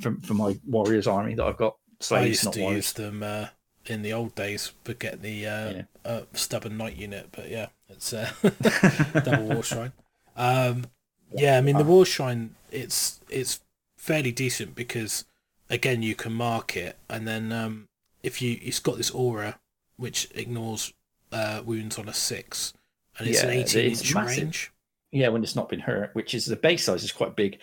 for 0.01 0.17
for 0.23 0.35
my 0.35 0.59
Warriors 0.67 1.07
army 1.07 1.35
that 1.37 1.45
I've 1.45 1.57
got. 1.57 1.77
I 2.11 2.23
used 2.25 2.53
to 2.53 2.61
warriors. 2.61 2.77
use 2.77 2.93
them 2.95 3.23
uh, 3.23 3.47
in 3.87 4.03
the 4.03 4.13
old 4.13 4.35
days, 4.35 4.73
but 4.85 4.99
get 4.99 5.23
the 5.23 5.47
uh, 5.47 5.71
Yeah. 5.71 5.83
uh, 6.05 6.23
stubborn 6.33 6.77
knight 6.77 6.97
unit. 6.97 7.29
But 7.33 7.51
yeah, 7.51 7.69
it's 7.89 8.13
uh, 8.13 8.31
double 9.25 9.47
war 9.49 9.63
shrine. 9.63 9.93
Um, 10.37 10.87
yeah, 11.35 11.59
I 11.59 11.61
mean 11.61 11.77
the 11.79 11.85
war 11.85 12.05
shrine. 12.07 12.55
It's 12.71 13.21
it's 13.29 13.61
fairly 13.97 14.33
decent 14.33 14.75
because 14.75 15.25
again 15.69 16.03
you 16.03 16.15
can 16.15 16.33
mark 16.33 16.77
it, 16.77 16.97
and 17.09 17.27
then 17.27 17.53
um, 17.53 17.89
if 18.23 18.41
you 18.43 18.59
it's 18.63 18.81
got 18.81 18.97
this 18.97 19.11
aura 19.11 19.59
which 19.97 20.29
ignores 20.35 20.93
uh, 21.33 21.63
wounds 21.65 21.99
on 21.99 22.09
a 22.09 22.15
six, 22.15 22.73
and 23.19 23.29
it's 23.29 23.43
an 23.43 23.51
Yeah, 23.51 23.55
eighteen 23.57 23.91
it's 23.91 24.01
inch 24.01 24.15
massive. 24.15 24.45
range. 24.45 24.73
Yeah, 25.13 25.29
when 25.29 25.43
it's 25.43 25.57
not 25.57 25.69
been 25.69 25.81
hurt, 25.81 26.15
which 26.15 26.35
is 26.35 26.47
the 26.47 26.57
base 26.57 26.85
size 26.85 27.03
is 27.03 27.13
quite 27.13 27.35
big 27.37 27.59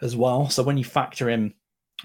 as 0.00 0.16
well. 0.16 0.48
So 0.48 0.62
when 0.62 0.78
you 0.78 0.84
factor 0.84 1.28
in, 1.28 1.52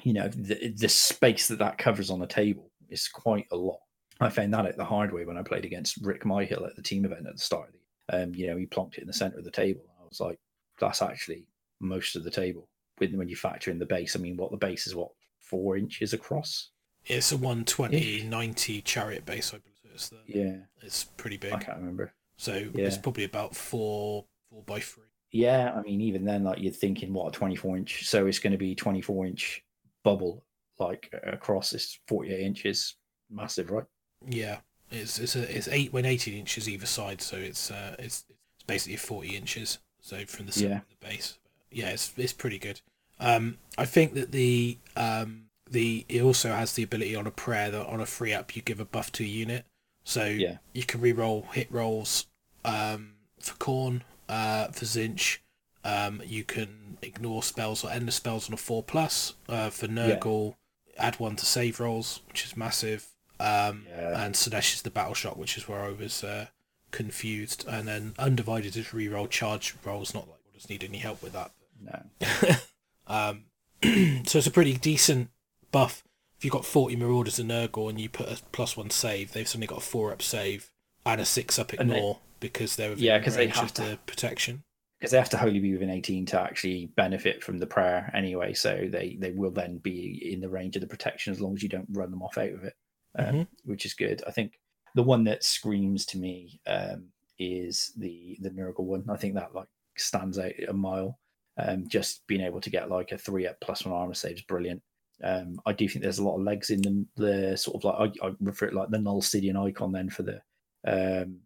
you 0.04 0.14
know, 0.14 0.28
the, 0.28 0.74
the 0.76 0.90
space 0.90 1.48
that 1.48 1.60
that 1.60 1.78
covers 1.78 2.10
on 2.10 2.20
the 2.20 2.28
table 2.28 2.71
is 2.92 3.08
quite 3.08 3.48
a 3.52 3.56
lot. 3.56 3.80
I 4.20 4.30
found 4.30 4.54
that 4.54 4.66
at 4.66 4.78
the 4.78 4.86
hard 4.86 5.12
way 5.14 5.26
when 5.26 5.38
I 5.38 5.42
played 5.42 5.66
against 5.66 5.98
Rick 6.04 6.24
Myhill 6.24 6.68
at 6.68 6.76
the 6.76 6.84
team 6.84 7.06
event 7.06 7.26
at 7.28 7.34
the 7.36 7.42
start 7.42 7.70
of 7.70 7.74
the 7.74 7.80
year. 7.80 8.24
Um, 8.24 8.36
you 8.36 8.48
know, 8.48 8.58
he 8.58 8.66
plonked 8.68 8.96
it 8.98 9.02
in 9.02 9.08
the 9.08 9.14
center 9.14 9.38
of 9.40 9.46
the 9.46 9.52
table. 9.52 9.82
I 10.00 10.06
was 10.08 10.20
like, 10.20 10.38
that's 10.80 11.02
actually 11.02 11.46
most 11.80 12.16
of 12.16 12.24
the 12.24 12.32
table. 12.32 12.68
When 12.98 13.18
when 13.18 13.30
you 13.30 13.36
factor 13.36 13.72
in 13.72 13.80
the 13.80 13.86
base, 13.86 14.16
I 14.16 14.20
mean, 14.20 14.38
what 14.38 14.52
the 14.52 14.58
base 14.58 14.86
is, 14.86 14.96
what 14.96 15.10
four 15.40 15.76
inches 15.78 16.14
across? 16.14 16.70
It's 17.06 17.32
a 17.32 17.38
120 17.38 18.24
90 18.24 18.82
chariot 18.84 19.26
base, 19.26 19.54
I 19.54 19.58
believe. 19.58 19.94
It's, 19.94 20.10
the, 20.10 20.18
Yeah, 20.28 20.58
it's 20.84 21.04
pretty 21.04 21.38
big. 21.38 21.54
I 21.54 21.60
can't 21.60 21.80
remember. 21.80 22.14
So 22.38 22.54
Yeah. 22.54 22.86
it's 22.86 22.98
probably 22.98 23.24
about 23.24 23.56
four 23.56 24.26
four 24.50 24.62
by 24.64 24.80
three. 24.82 25.06
Yeah, 25.32 25.74
I 25.74 25.82
mean, 25.82 26.02
even 26.02 26.26
then, 26.26 26.44
like 26.44 26.60
you're 26.60 26.74
thinking, 26.74 27.14
what 27.14 27.34
a 27.34 27.38
24 27.38 27.78
inch. 27.78 28.08
So 28.08 28.28
it's 28.28 28.40
going 28.40 28.52
to 28.52 28.58
be 28.58 28.76
24 28.76 29.26
inch 29.26 29.64
bubble, 30.04 30.44
like 30.82 31.14
across 31.24 31.70
this 31.70 32.00
48 32.08 32.40
inches, 32.40 32.96
massive, 33.30 33.72
right? 33.72 33.86
Yeah, 34.28 34.58
it's 34.92 35.20
it's 35.20 35.36
a, 35.36 35.58
it's 35.58 35.68
eight 35.70 35.94
when 35.94 36.06
eighteen 36.06 36.34
inches 36.38 36.68
either 36.70 36.86
side, 36.86 37.22
so 37.22 37.38
it's 37.38 37.72
uh 37.72 37.96
it's 37.98 38.26
it's 38.30 38.64
basically 38.68 38.98
forty 38.98 39.36
inches. 39.36 39.80
So 40.02 40.26
from 40.26 40.48
the 40.48 40.60
Yeah. 40.60 40.82
the 40.90 41.08
base, 41.08 41.38
yeah, 41.72 41.90
it's 41.90 42.14
it's 42.18 42.34
pretty 42.34 42.60
good. 42.60 42.82
Um, 43.20 43.58
I 43.78 43.86
think 43.86 44.14
that 44.16 44.32
the 44.32 44.78
um 44.96 45.46
the 45.70 46.06
it 46.10 46.22
also 46.22 46.52
has 46.54 46.74
the 46.74 46.84
ability 46.84 47.16
on 47.16 47.26
a 47.26 47.32
prayer 47.32 47.72
that 47.72 47.86
on 47.88 48.02
a 48.02 48.06
free 48.06 48.34
up 48.34 48.56
you 48.56 48.62
give 48.62 48.80
a 48.80 48.86
buff 48.86 49.12
to 49.14 49.24
a 49.24 49.28
unit, 49.28 49.66
so 50.04 50.26
Yeah. 50.26 50.58
you 50.74 50.84
can 50.84 51.02
re-roll 51.02 51.48
hit 51.54 51.72
rolls 51.72 52.28
um 52.66 53.14
for 53.40 53.56
Khorne 53.56 54.02
uh 54.30 54.68
for 54.68 54.86
Tzeentch. 54.86 55.38
Um, 55.84 56.22
you 56.24 56.44
can 56.44 56.98
ignore 57.02 57.42
spells 57.42 57.84
or 57.84 57.90
end 57.90 58.08
the 58.08 58.12
spells 58.12 58.48
on 58.48 58.54
a 58.54 58.58
four 58.58 58.84
plus. 58.84 59.34
Uh, 59.50 59.72
for 59.72 59.88
Nurgle, 59.88 60.56
add 60.98 61.20
one 61.20 61.36
to 61.38 61.46
save 61.46 61.80
rolls, 61.80 62.22
which 62.28 62.46
is 62.46 62.56
massive. 62.58 63.08
Um, 63.40 63.86
Yeah. 63.90 64.24
and 64.24 64.36
Slaanesh 64.36 64.76
is 64.76 64.82
the 64.84 64.92
battle 64.92 65.14
shot, 65.16 65.38
which 65.38 65.58
is 65.58 65.68
where 65.68 65.82
I 65.82 65.90
was 65.90 66.24
uh, 66.24 66.48
confused. 66.92 67.66
And 67.68 67.88
then 67.88 68.14
undivided 68.20 68.76
is 68.78 68.88
reroll 68.88 69.30
charge 69.30 69.76
rolls. 69.84 70.14
Not 70.14 70.28
like 70.28 70.38
we'll 70.46 70.54
just 70.54 70.70
need 70.70 70.84
any 70.84 71.00
help 71.00 71.22
with 71.24 71.34
that. 71.34 71.52
No. 71.82 72.56
Um, 73.08 73.46
so 73.84 74.38
it's 74.38 74.48
a 74.48 74.52
pretty 74.52 74.78
decent 74.78 75.32
buff. 75.72 76.04
If 76.38 76.46
you've 76.46 76.54
got 76.54 76.66
40 76.66 76.96
Marauders 76.96 77.40
and 77.40 77.52
Nurgle 77.52 77.90
and 77.90 78.00
you 78.00 78.08
put 78.08 78.30
a 78.30 78.42
plus 78.54 78.78
one 78.78 78.90
save, 78.90 79.34
they've 79.34 79.48
suddenly 79.48 79.68
got 79.68 79.80
a 79.80 79.82
four 79.82 80.14
up 80.14 80.22
save 80.22 80.72
and 81.06 81.20
a 81.20 81.26
six 81.26 81.60
up 81.60 81.74
And 81.74 81.90
they- 81.92 81.96
ignore 81.98 82.20
because 82.40 82.76
they're 82.78 82.94
Yeah, 82.94 83.20
'cause 83.20 83.36
they 83.36 83.48
have 83.48 83.66
of 83.66 83.74
to- 83.74 84.00
protection. 84.06 84.64
Because 85.02 85.10
they 85.10 85.18
have 85.18 85.30
to 85.30 85.38
wholly 85.38 85.58
be 85.60 85.74
within 85.74 85.90
18 85.90 86.28
to 86.28 86.40
actually 86.40 86.92
benefit 86.96 87.44
from 87.44 87.58
the 87.58 87.66
prayer 87.66 88.12
anyway. 88.14 88.54
So 88.54 88.88
they, 88.88 89.18
they 89.20 89.32
will 89.32 89.50
then 89.50 89.80
be 89.80 90.32
in 90.32 90.40
the 90.40 90.48
range 90.50 90.76
of 90.76 90.82
the 90.82 90.88
protection 90.88 91.34
as 91.34 91.42
long 91.42 91.56
as 91.56 91.64
you 91.64 91.70
don't 91.70 91.88
run 91.92 92.12
them 92.12 92.22
off 92.22 92.38
out 92.38 92.52
of 92.52 92.64
it, 92.64 92.76
um, 93.18 93.26
Mhm. 93.36 93.48
which 93.64 93.88
is 93.88 93.96
good. 93.96 94.24
I 94.28 94.32
think 94.32 94.60
the 94.94 95.02
one 95.02 95.24
that 95.24 95.44
screams 95.44 96.06
to 96.06 96.20
me 96.20 96.62
um, 96.68 97.08
is 97.40 97.92
the 97.98 98.38
the 98.42 98.52
Nurgle 98.52 98.84
one. 98.84 99.04
I 99.10 99.18
think 99.18 99.34
that 99.34 99.56
like 99.56 99.68
stands 99.98 100.38
out 100.38 100.52
a 100.68 100.74
mile. 100.74 101.18
Um, 101.58 101.88
just 101.88 102.28
being 102.28 102.42
able 102.42 102.62
to 102.62 102.70
get 102.70 102.92
like 102.92 103.12
a 103.12 103.18
three 103.18 103.48
up 103.48 103.60
plus 103.60 103.84
one 103.86 103.96
armor 103.96 104.14
save 104.14 104.36
is 104.36 104.42
brilliant. 104.44 104.84
Um, 105.24 105.60
I 105.66 105.74
do 105.74 105.88
think 105.90 106.04
there's 106.04 106.20
a 106.20 106.24
lot 106.24 106.38
of 106.38 106.44
legs 106.44 106.70
in 106.70 106.82
the, 106.82 107.06
the 107.18 107.58
sort 107.58 107.84
of 107.84 107.84
like 107.86 108.14
I, 108.22 108.28
I 108.28 108.32
refer 108.40 108.68
it 108.68 108.76
like 108.76 108.90
the 108.92 109.00
Nulsidian 109.00 109.58
icon 109.58 109.92
then 109.92 110.12
for 110.12 110.22
the 110.22 110.42
um, 110.86 111.40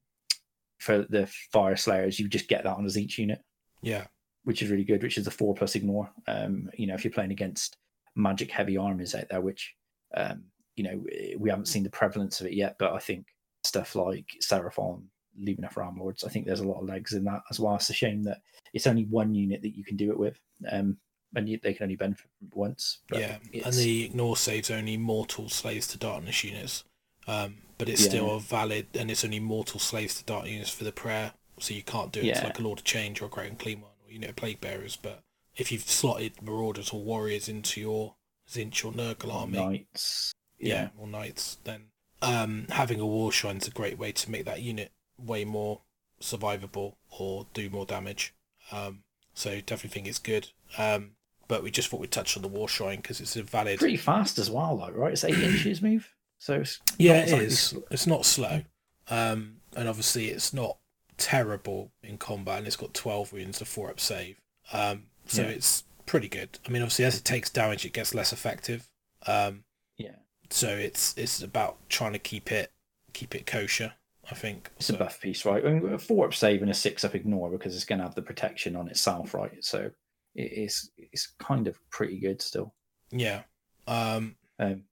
for 0.79 1.05
the 1.09 1.29
Fyreslayers. 1.53 2.19
You 2.19 2.27
just 2.27 2.49
get 2.49 2.65
that 2.65 2.75
on 2.75 2.85
as 2.85 2.97
each 2.97 3.17
unit 3.17 3.39
Yeah. 3.85 4.07
which 4.43 4.61
is 4.61 4.69
really 4.69 4.83
good, 4.83 5.01
which 5.03 5.17
is 5.17 5.25
the 5.25 5.31
four 5.31 5.55
plus 5.55 5.75
ignore. 5.75 6.09
Um, 6.27 6.69
you 6.77 6.85
know, 6.87 6.93
if 6.95 7.03
you're 7.03 7.13
playing 7.13 7.31
against 7.31 7.77
magic 8.15 8.51
heavy 8.51 8.77
armies 8.77 9.15
out 9.15 9.27
there, 9.29 9.41
which 9.41 9.73
um, 10.15 10.43
you 10.75 10.83
know 10.83 11.03
we 11.39 11.49
haven't 11.49 11.67
seen 11.67 11.83
the 11.83 11.89
prevalence 11.89 12.41
of 12.41 12.47
it 12.47 12.53
yet, 12.53 12.75
but 12.79 12.93
I 12.93 12.99
think 12.99 13.27
stuff 13.63 13.95
like 13.95 14.25
Seraphon, 14.43 15.03
Lumineth 15.41 15.75
Realm-lords, 15.75 16.23
I 16.23 16.29
think 16.29 16.45
there's 16.45 16.59
a 16.59 16.67
lot 16.67 16.79
of 16.81 16.87
legs 16.87 17.13
in 17.13 17.23
that 17.25 17.41
as 17.49 17.59
well. 17.59 17.75
It's 17.75 17.89
a 17.89 17.93
shame 17.93 18.23
that 18.23 18.41
it's 18.73 18.87
only 18.87 19.05
one 19.05 19.33
unit 19.33 19.61
that 19.63 19.75
you 19.75 19.83
can 19.83 19.97
do 19.97 20.11
it 20.11 20.19
with, 20.19 20.39
um, 20.71 20.97
and 21.35 21.49
you, 21.49 21.59
they 21.61 21.73
can 21.73 21.83
only 21.83 21.95
benefit 21.95 22.29
once. 22.53 22.99
yeah, 23.11 23.37
and 23.63 23.73
the 23.73 24.05
ignore 24.05 24.37
saves 24.37 24.69
only 24.69 24.97
mortal 24.97 25.49
slaves 25.49 25.87
to 25.87 25.97
darkness 25.97 26.43
units, 26.43 26.83
um, 27.27 27.55
but 27.77 27.89
it's 27.89 28.03
Yeah. 28.03 28.09
still 28.09 28.39
valid, 28.39 28.87
and 28.93 29.09
it's 29.09 29.25
only 29.25 29.39
mortal 29.39 29.79
slaves 29.79 30.17
to 30.19 30.23
dark 30.23 30.45
units 30.47 30.69
for 30.69 30.83
the 30.83 30.91
prayer, 30.91 31.33
so 31.59 31.73
you 31.73 31.83
can't 31.83 32.11
do 32.11 32.19
it 32.19 32.25
Yeah. 32.25 32.39
to 32.41 32.47
like 32.47 32.59
a 32.59 32.61
Lord 32.63 32.79
of 32.79 32.85
Change 32.85 33.21
or 33.21 33.25
a 33.25 33.29
Great 33.29 33.49
Unclean 33.51 33.81
one, 33.81 33.91
or 34.05 34.11
you 34.11 34.19
know 34.19 34.31
plague 34.35 34.61
bearers. 34.61 34.95
But 34.95 35.21
if 35.55 35.71
you've 35.71 35.89
slotted 35.89 36.41
marauders 36.41 36.91
or 36.91 37.01
warriors 37.01 37.47
into 37.47 37.79
your 37.81 38.15
Tzeentch 38.49 38.83
or 38.85 38.91
Nurgle 38.91 39.33
army, 39.33 39.57
Knights, 39.57 40.33
yeah, 40.59 40.89
or 40.97 41.07
knights, 41.07 41.57
then 41.63 41.85
um, 42.21 42.67
having 42.69 42.99
a 42.99 43.05
war 43.05 43.31
shrine 43.31 43.57
is 43.57 43.67
a 43.67 43.71
great 43.71 43.97
way 43.97 44.11
to 44.11 44.31
make 44.31 44.45
that 44.45 44.61
unit 44.61 44.91
way 45.17 45.45
more 45.45 45.81
survivable 46.21 46.95
or 47.09 47.45
do 47.53 47.69
more 47.69 47.85
damage. 47.85 48.33
Um, 48.71 49.03
so 49.33 49.55
definitely 49.61 49.89
think 49.89 50.07
it's 50.07 50.19
good. 50.19 50.49
Um, 50.77 51.11
but 51.47 51.61
we 51.61 51.69
just 51.71 51.89
thought 51.89 51.99
we'd 51.99 52.11
touch 52.11 52.35
on 52.35 52.41
the 52.41 52.47
war 52.49 52.67
shrine 52.67 52.97
because 52.97 53.21
it's 53.21 53.35
a 53.35 53.43
valid. 53.43 53.79
pretty 53.79 53.97
fast 53.97 54.39
as 54.39 54.49
well, 54.49 54.77
though, 54.77 54.91
right? 54.91 55.13
It's 55.13 55.23
eight 55.23 55.37
inches 55.43 55.81
move, 55.81 56.11
so 56.39 56.55
it's 56.61 56.79
yeah, 56.97 57.17
it 57.21 57.29
is. 57.29 57.75
It's 57.91 58.07
not 58.07 58.25
slow, 58.25 58.61
um, 59.09 59.57
and 59.75 59.87
obviously 59.87 60.27
it's 60.29 60.53
not 60.53 60.77
terrible 61.17 61.91
in 62.03 62.17
combat, 62.17 62.59
and 62.59 62.67
it's 62.67 62.75
got 62.75 62.93
twelve 62.93 63.31
wounds, 63.33 63.61
a 63.61 63.65
four 63.65 63.89
up 63.89 63.99
save. 63.99 64.39
Um, 64.73 65.07
so 65.25 65.41
Yeah. 65.43 65.49
it's 65.49 65.83
pretty 66.05 66.27
good. 66.29 66.59
I 66.65 66.69
mean, 66.69 66.81
obviously 66.81 67.05
as 67.05 67.17
it 67.17 67.23
takes 67.25 67.49
damage, 67.49 67.85
it 67.85 67.93
gets 67.93 68.13
less 68.13 68.31
effective. 68.33 68.89
Um, 69.27 69.63
Yeah, 69.97 70.15
so 70.49 70.69
it's 70.69 71.17
it's 71.17 71.41
about 71.41 71.77
trying 71.89 72.13
to 72.13 72.19
keep 72.19 72.51
it 72.51 72.71
keep 73.13 73.33
it 73.35 73.45
kosher. 73.45 73.93
I 74.29 74.33
think. 74.35 74.71
it's 74.77 74.87
So- 74.87 74.95
a 74.95 74.97
buff 74.97 75.21
piece, 75.21 75.45
right? 75.45 75.63
I 75.63 75.69
mean, 75.71 75.93
a 75.93 75.99
four 75.99 76.25
up 76.25 76.33
save 76.33 76.61
and 76.63 76.71
a 76.71 76.73
six 76.73 77.03
up 77.05 77.13
ignore 77.15 77.49
because 77.51 77.75
it's 77.75 77.85
going 77.85 77.99
to 77.99 78.05
have 78.05 78.15
the 78.15 78.23
protection 78.23 78.75
on 78.75 78.87
itself, 78.89 79.33
right? 79.35 79.63
So 79.63 79.91
it 80.33 80.51
is 80.51 80.89
it's 80.97 81.27
kind 81.39 81.67
of 81.67 81.77
pretty 81.91 82.19
good 82.19 82.41
still. 82.41 82.73
Yeah. 83.11 83.43
Um, 83.87 84.35
Um, 84.57 84.85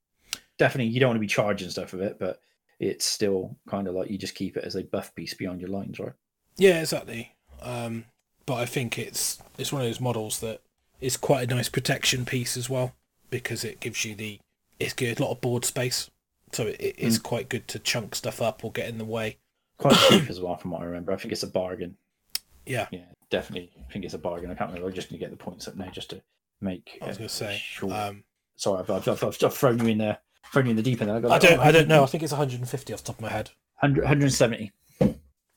definitely, 0.56 0.92
you 0.92 1.00
don't 1.00 1.08
want 1.10 1.16
to 1.16 1.20
be 1.20 1.26
charging 1.26 1.68
stuff 1.70 1.92
with 1.92 2.02
it, 2.02 2.18
but 2.18 2.40
it's 2.78 3.04
still 3.04 3.56
kind 3.68 3.88
of 3.88 3.94
like 3.94 4.10
you 4.10 4.18
just 4.18 4.34
keep 4.34 4.56
it 4.56 4.64
as 4.64 4.76
a 4.76 4.82
buff 4.82 5.14
piece 5.14 5.34
behind 5.34 5.60
your 5.60 5.70
lines, 5.70 5.98
right? 5.98 6.12
yeah, 6.56 6.80
exactly. 6.80 7.34
Um, 7.62 8.04
but 8.46 8.54
I 8.54 8.66
think 8.66 8.98
it's 8.98 9.42
it's 9.58 9.72
one 9.72 9.82
of 9.82 9.88
those 9.88 10.00
models 10.00 10.40
that 10.40 10.60
is 11.00 11.16
quite 11.16 11.50
a 11.50 11.54
nice 11.54 11.68
protection 11.68 12.24
piece 12.24 12.56
as 12.56 12.68
well 12.68 12.94
because 13.30 13.64
it 13.64 13.80
gives 13.80 14.04
you 14.04 14.14
the 14.14 14.38
it's 14.78 14.92
good 14.92 15.18
a 15.18 15.22
lot 15.22 15.32
of 15.32 15.40
board 15.40 15.64
space, 15.64 16.10
so 16.52 16.66
it, 16.66 16.76
it 16.80 16.98
is 16.98 17.18
quite 17.18 17.48
good 17.48 17.66
to 17.68 17.78
chunk 17.78 18.14
stuff 18.14 18.42
up 18.42 18.64
or 18.64 18.72
get 18.72 18.88
in 18.88 18.98
the 18.98 19.04
way. 19.04 19.38
Quite 19.78 19.96
cheap 20.08 20.28
as 20.28 20.40
well, 20.40 20.56
from 20.56 20.72
what 20.72 20.82
I 20.82 20.86
remember. 20.86 21.12
I 21.12 21.16
think 21.16 21.32
it's 21.32 21.42
a 21.42 21.48
bargain. 21.48 21.96
Yeah, 22.66 22.86
Yeah, 22.90 23.04
definitely. 23.30 23.70
I 23.78 23.92
think 23.92 24.04
it's 24.04 24.14
a 24.14 24.18
bargain. 24.18 24.50
I 24.50 24.54
can't 24.54 24.70
remember. 24.70 24.88
I'm 24.88 24.94
just 24.94 25.10
going 25.10 25.18
to 25.18 25.24
get 25.24 25.30
the 25.30 25.42
points 25.42 25.68
up 25.68 25.76
now 25.76 25.88
just 25.90 26.10
to 26.10 26.22
make. 26.60 26.98
I 27.02 27.08
was 27.08 27.18
going 27.18 27.28
to 27.28 27.34
say. 27.34 27.60
Sure. 27.62 27.92
Um, 27.92 28.24
Sorry, 28.56 28.80
I've, 28.80 28.90
I've, 28.90 29.08
I've, 29.08 29.24
I've 29.44 29.54
thrown 29.54 29.78
you 29.80 29.88
in 29.88 29.98
there. 29.98 30.18
Thrown 30.52 30.66
you 30.66 30.70
in 30.70 30.76
the 30.76 30.82
deep 30.82 31.00
end. 31.02 31.10
I, 31.10 31.20
got 31.20 31.28
I 31.28 31.34
like, 31.34 31.40
don't 31.42 31.58
oh, 31.58 31.62
I 31.62 31.72
don't 31.72 31.88
know. 31.88 32.02
I 32.02 32.06
think 32.06 32.22
it's 32.22 32.32
150 32.32 32.92
off 32.92 33.00
the 33.00 33.06
top 33.06 33.16
of 33.16 33.22
my 33.22 33.28
head. 33.30 33.50
100, 33.80 34.02
170. 34.02 34.70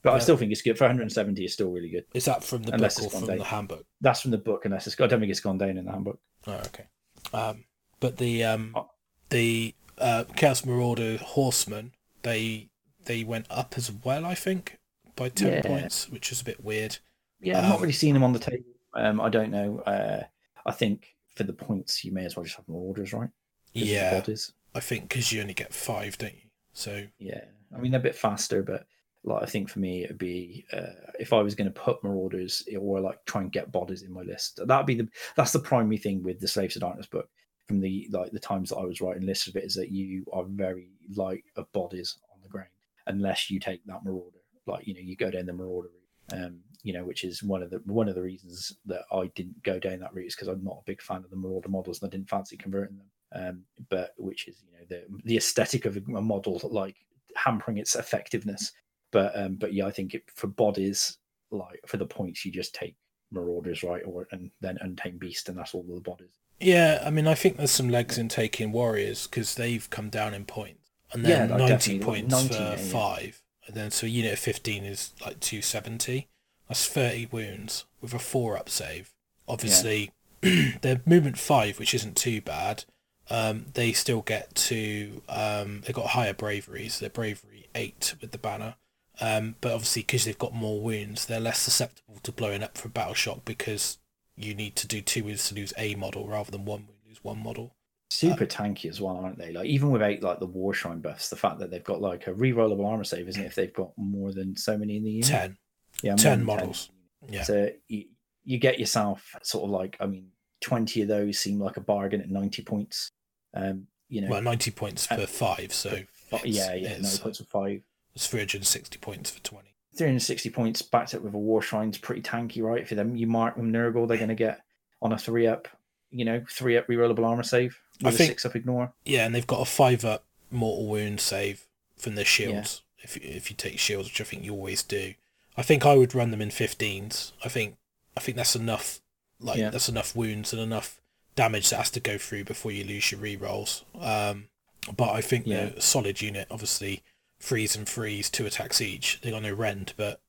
But 0.03 0.13
I 0.13 0.19
still 0.19 0.37
think 0.37 0.51
it's 0.51 0.61
good. 0.61 0.77
For 0.77 0.85
170, 0.85 1.43
it's 1.43 1.53
still 1.53 1.69
really 1.71 1.89
good. 1.89 2.05
Is 2.13 2.25
that 2.25 2.43
from 2.43 2.63
the 2.63 2.73
Unless 2.73 2.99
book 2.99 3.07
or 3.13 3.19
from 3.19 3.27
down. 3.27 3.37
the 3.39 3.43
handbook? 3.43 3.85
That's 3.99 4.21
from 4.21 4.31
the 4.31 4.37
book, 4.37 4.63
unless 4.65 4.87
it's. 4.87 4.99
I 5.01 5.07
don't 5.07 5.19
think 5.19 5.31
it's 5.31 5.39
gone 5.39 5.57
down 5.57 5.77
in 5.77 5.85
the 5.85 5.91
handbook. 5.91 6.19
Oh, 6.45 6.53
okay. 6.67 6.85
Um, 7.33 7.65
but 7.99 8.17
the 8.17 8.43
um, 8.43 8.73
Oh. 8.75 8.89
the 9.29 9.73
uh, 9.97 10.23
Chaos 10.35 10.65
Marauder 10.65 11.17
Horsemen, 11.17 11.91
they 12.23 12.69
they 13.05 13.23
went 13.23 13.47
up 13.49 13.73
as 13.75 13.91
well, 13.91 14.25
I 14.25 14.35
think, 14.35 14.77
by 15.15 15.29
ten 15.29 15.53
Yeah. 15.53 15.61
points, 15.63 16.09
which 16.09 16.31
is 16.31 16.41
a 16.41 16.45
bit 16.45 16.63
weird. 16.63 16.97
Yeah, 17.41 17.57
I'm 17.59 17.67
not 17.69 17.75
Um, 17.75 17.81
really 17.81 17.93
seeing 17.93 18.13
them 18.13 18.23
on 18.23 18.33
the 18.33 18.39
table. 18.39 18.63
Um, 18.93 19.19
I 19.19 19.29
don't 19.29 19.51
know. 19.51 19.79
Uh, 19.79 20.23
I 20.65 20.71
think 20.71 21.15
for 21.35 21.43
the 21.43 21.53
points, 21.53 22.03
you 22.05 22.11
may 22.13 22.23
as 22.25 22.35
well 22.35 22.43
just 22.45 22.55
have 22.57 22.67
more 22.67 22.81
orders, 22.87 23.13
right? 23.13 23.29
'Cause 23.73 23.83
Yeah, 23.83 24.19
Bodies. 24.19 24.53
I 24.75 24.79
think 24.79 25.09
because 25.09 25.31
you 25.31 25.41
only 25.41 25.53
get 25.53 25.73
five, 25.73 26.17
don't 26.17 26.35
you? 26.35 26.49
So 26.73 27.03
Yeah, 27.19 27.41
I 27.75 27.79
mean 27.79 27.91
they're 27.91 27.99
a 27.99 28.03
bit 28.03 28.15
faster, 28.15 28.61
but 28.63 28.85
like 29.23 29.43
I 29.43 29.45
think 29.45 29.69
for 29.69 29.79
me 29.79 30.03
it'd 30.03 30.17
be 30.17 30.65
uh, 30.71 31.11
if 31.19 31.33
I 31.33 31.41
was 31.41 31.55
going 31.55 31.71
to 31.71 31.79
put 31.79 32.03
Marauders 32.03 32.63
or 32.79 32.99
like 33.01 33.23
try 33.25 33.41
and 33.41 33.51
get 33.51 33.71
bodies 33.71 34.03
in 34.03 34.13
my 34.13 34.21
list. 34.21 34.59
That'd 34.65 34.85
be 34.85 34.95
the 34.95 35.07
that's 35.35 35.51
the 35.51 35.59
primary 35.59 35.97
thing 35.97 36.23
with 36.23 36.39
the 36.39 36.47
Slaves 36.47 36.75
of 36.75 36.81
Darkness 36.81 37.07
book. 37.07 37.29
From 37.67 37.81
the 37.81 38.07
like 38.11 38.31
the 38.31 38.39
times 38.39 38.69
that 38.69 38.77
I 38.77 38.85
was 38.85 39.01
writing 39.01 39.25
lists 39.25 39.47
of 39.47 39.57
it 39.57 39.65
is 39.65 39.73
that 39.73 39.91
you 39.91 40.25
are 40.31 40.45
very 40.45 40.91
light 41.15 41.43
of 41.57 41.71
bodies 41.73 42.17
on 42.33 42.41
the 42.41 42.47
ground 42.47 42.69
unless 43.07 43.49
you 43.49 43.59
take 43.59 43.85
that 43.85 44.05
Marauder. 44.05 44.37
Like 44.65 44.87
you 44.87 44.93
know 44.93 45.01
you 45.01 45.17
go 45.17 45.31
down 45.31 45.47
the 45.47 45.53
Marauder 45.53 45.89
route, 45.89 46.45
um, 46.45 46.59
you 46.83 46.93
know 46.93 47.03
which 47.03 47.23
is 47.23 47.43
one 47.43 47.61
of 47.61 47.69
the 47.69 47.81
one 47.85 48.07
of 48.07 48.15
the 48.15 48.21
reasons 48.21 48.77
that 48.85 49.01
I 49.11 49.29
didn't 49.35 49.63
go 49.63 49.79
down 49.79 49.99
that 49.99 50.13
route 50.13 50.27
is 50.27 50.35
because 50.35 50.47
I'm 50.47 50.63
not 50.63 50.79
a 50.81 50.85
big 50.85 51.01
fan 51.01 51.23
of 51.23 51.29
the 51.29 51.35
Marauder 51.35 51.69
models 51.69 52.01
and 52.01 52.09
I 52.09 52.11
didn't 52.11 52.29
fancy 52.29 52.55
converting 52.55 52.97
them. 52.97 53.07
Um, 53.33 53.63
but 53.89 54.11
which 54.17 54.47
is 54.47 54.63
you 54.65 54.71
know 54.77 54.85
the 54.89 55.03
the 55.25 55.37
aesthetic 55.37 55.85
of 55.85 55.97
a 55.97 56.01
model 56.21 56.59
like 56.71 56.95
hampering 57.35 57.77
its 57.77 57.95
effectiveness. 57.95 58.71
But 59.11 59.37
um, 59.39 59.55
but 59.55 59.73
yeah, 59.73 59.85
I 59.85 59.91
think 59.91 60.13
it, 60.13 60.23
for 60.33 60.47
bodies, 60.47 61.17
like 61.51 61.81
for 61.85 61.97
the 61.97 62.05
points, 62.05 62.45
you 62.45 62.51
just 62.51 62.73
take 62.75 62.95
Marauders, 63.31 63.83
right, 63.83 64.01
or 64.05 64.27
and 64.31 64.51
then 64.61 64.77
Untamed 64.81 65.19
Beast, 65.19 65.49
and 65.49 65.57
that's 65.57 65.73
all 65.73 65.83
the 65.83 65.99
bodies. 66.01 66.31
yeah, 66.59 67.01
I 67.05 67.09
mean, 67.09 67.27
I 67.27 67.35
think 67.35 67.57
there's 67.57 67.71
some 67.71 67.89
legs 67.89 68.17
in 68.17 68.29
taking 68.29 68.71
Warriors 68.71 69.27
because 69.27 69.55
they've 69.55 69.89
come 69.89 70.09
down 70.09 70.33
in 70.33 70.45
points, 70.45 70.89
and 71.13 71.23
Yeah, 71.23 71.45
then 71.45 71.57
ninety 71.57 71.67
definitely, 71.99 71.99
points 72.05 72.31
90, 72.31 72.53
for 72.55 72.61
yeah, 72.61 72.69
yeah. 72.71 72.75
five, 72.77 73.41
and 73.65 73.75
then 73.75 73.91
so 73.91 74.07
a 74.07 74.09
unit 74.09 74.33
of 74.33 74.39
fifteen 74.39 74.83
is 74.85 75.13
like 75.25 75.39
two 75.41 75.61
seventy. 75.61 76.27
That's 76.69 76.85
thirty 76.87 77.27
wounds 77.31 77.85
with 78.01 78.13
a 78.13 78.19
four 78.19 78.57
up 78.57 78.69
save. 78.69 79.13
Obviously, 79.47 80.11
their 80.81 81.01
movement 81.05 81.37
five, 81.37 81.79
which 81.79 81.93
isn't 81.93 82.15
too 82.17 82.41
bad. 82.41 82.83
Um, 83.29 83.65
they 83.73 83.91
still 83.91 84.21
get 84.21 84.55
to 84.55 85.21
um, 85.27 85.81
they've 85.85 85.95
got 85.95 86.07
higher 86.07 86.33
bravery, 86.33 86.87
so 86.89 87.01
they're 87.01 87.09
bravery 87.09 87.67
eight 87.75 88.15
with 88.21 88.31
the 88.31 88.37
banner. 88.37 88.75
Um, 89.19 89.55
but 89.61 89.73
obviously, 89.73 90.03
because 90.03 90.25
they've 90.25 90.37
got 90.37 90.53
more 90.53 90.79
wounds, 90.79 91.25
they're 91.25 91.39
less 91.39 91.59
susceptible 91.59 92.19
to 92.23 92.31
blowing 92.31 92.63
up 92.63 92.77
for 92.77 92.87
battle 92.87 93.15
shock 93.15 93.43
because 93.45 93.97
you 94.35 94.53
need 94.53 94.75
to 94.75 94.87
do 94.87 95.01
two 95.01 95.23
wounds 95.23 95.49
to 95.49 95.55
lose 95.55 95.73
a 95.77 95.95
model 95.95 96.27
rather 96.27 96.51
than 96.51 96.65
one 96.65 96.85
wound 96.87 96.97
lose 97.07 97.23
one 97.23 97.43
model. 97.43 97.73
Super 98.09 98.45
tanky 98.45 98.89
as 98.89 99.01
well, 99.01 99.17
aren't 99.17 99.37
they? 99.37 99.51
Like 99.51 99.67
even 99.67 99.91
without 99.91 100.21
like 100.21 100.39
the 100.39 100.45
War 100.45 100.73
Shrine 100.73 101.01
buffs, 101.01 101.29
the 101.29 101.35
fact 101.35 101.59
that 101.59 101.71
they've 101.71 101.83
got 101.83 102.01
like 102.01 102.27
a 102.27 102.33
rerollable 102.33 102.85
armor 102.85 103.03
save, 103.03 103.27
isn't 103.27 103.41
it? 103.41 103.47
If 103.47 103.55
they've 103.55 103.73
got 103.73 103.91
more 103.97 104.31
than 104.31 104.55
so 104.55 104.77
many 104.77 104.97
in 104.97 105.03
the 105.03 105.11
unit, 105.11 105.27
Ten. 105.27 105.57
yeah, 106.01 106.15
10 106.15 106.39
than 106.39 106.45
models. 106.45 106.89
Yeah. 107.29 107.43
So 107.43 107.69
you, 107.87 108.05
you 108.45 108.59
get 108.59 108.79
yourself 108.79 109.35
sort 109.43 109.65
of 109.65 109.71
like, 109.71 109.97
I 109.99 110.05
mean, 110.05 110.29
twenty 110.61 111.01
of 111.01 111.09
those 111.09 111.37
seem 111.37 111.59
like 111.59 111.77
a 111.77 111.81
bargain 111.81 112.21
at 112.21 112.29
ninety 112.29 112.63
points. 112.63 113.11
Um, 113.53 113.87
you 114.09 114.21
know, 114.21 114.29
Well, 114.29 114.41
ninety 114.41 114.71
points 114.71 115.05
for 115.07 115.25
five, 115.27 115.73
so 115.73 115.89
fi- 116.29 116.41
yeah, 116.45 116.73
yeah, 116.75 116.97
ninety 116.99 117.17
points 117.19 117.39
for 117.39 117.45
five. 117.45 117.81
it's 118.15 118.27
three 118.27 118.39
hundred 118.39 118.57
and 118.57 118.67
sixty 118.67 118.97
points 118.97 119.29
for 119.31 119.41
twenty. 119.43 119.73
360 119.95 120.51
points 120.51 120.83
backed 120.83 121.15
up 121.15 121.23
with 121.23 121.33
a 121.33 121.37
war 121.39 121.59
shrine's 121.59 121.97
pretty 121.97 122.21
tanky, 122.21 122.61
right? 122.61 122.87
For 122.87 122.93
them, 122.93 123.15
you 123.15 123.25
mark 123.25 123.55
them 123.55 123.73
Nurgle, 123.73 124.07
they're 124.07 124.17
going 124.17 124.29
to 124.29 124.35
get 124.35 124.61
on 125.01 125.11
a 125.11 125.17
three 125.17 125.47
up, 125.47 125.67
you 126.11 126.23
know, 126.23 126.43
three 126.47 126.77
up 126.77 126.85
rerollable 126.85 127.25
armor 127.25 127.41
save 127.41 127.79
I 128.03 128.11
think- 128.11 128.29
six 128.29 128.45
up 128.45 128.55
ignore. 128.55 128.93
Yeah, 129.05 129.25
and 129.25 129.33
they've 129.33 129.47
got 129.47 129.59
a 129.61 129.65
five 129.65 130.05
up 130.05 130.23
mortal 130.51 130.85
wound 130.87 131.19
save 131.19 131.65
from 131.97 132.13
their 132.13 132.25
shields. 132.25 132.83
If 132.99 133.15
you, 133.15 133.21
if 133.25 133.49
you 133.49 133.55
take 133.57 133.79
shields, 133.79 134.07
which 134.09 134.21
I 134.21 134.23
think 134.23 134.43
you 134.43 134.53
always 134.53 134.83
do, 134.83 135.15
I 135.55 135.63
think 135.63 135.83
I 135.83 135.95
would 135.97 136.13
run 136.13 136.29
them 136.29 136.41
in 136.41 136.49
15s. 136.49 137.31
I 137.43 137.49
think 137.49 137.77
I 138.15 138.19
think 138.19 138.37
that's 138.37 138.55
enough. 138.55 139.01
Like 139.39 139.57
Yeah. 139.57 139.71
that's 139.71 139.89
enough 139.89 140.15
wounds 140.15 140.53
and 140.53 140.61
enough 140.61 141.01
damage 141.37 141.69
that 141.69 141.77
has 141.77 141.91
to 141.91 142.01
go 142.01 142.17
through 142.17 142.43
before 142.43 142.71
you 142.73 142.83
lose 142.83 143.11
your 143.11 143.21
rerolls. 143.21 143.83
Um, 143.97 144.49
but 144.95 145.11
I 145.11 145.21
think 145.21 145.47
Yeah. 145.47 145.67
they're 145.67 145.77
a 145.77 145.81
solid 145.81 146.21
unit. 146.21 146.47
Obviously, 146.51 147.03
freeze 147.39 147.75
and 147.77 147.87
freeze, 147.87 148.29
two 148.29 148.45
attacks 148.45 148.81
each. 148.81 149.21
They 149.21 149.31
got 149.31 149.43
no 149.43 149.53
rend, 149.53 149.93
but 149.95 150.19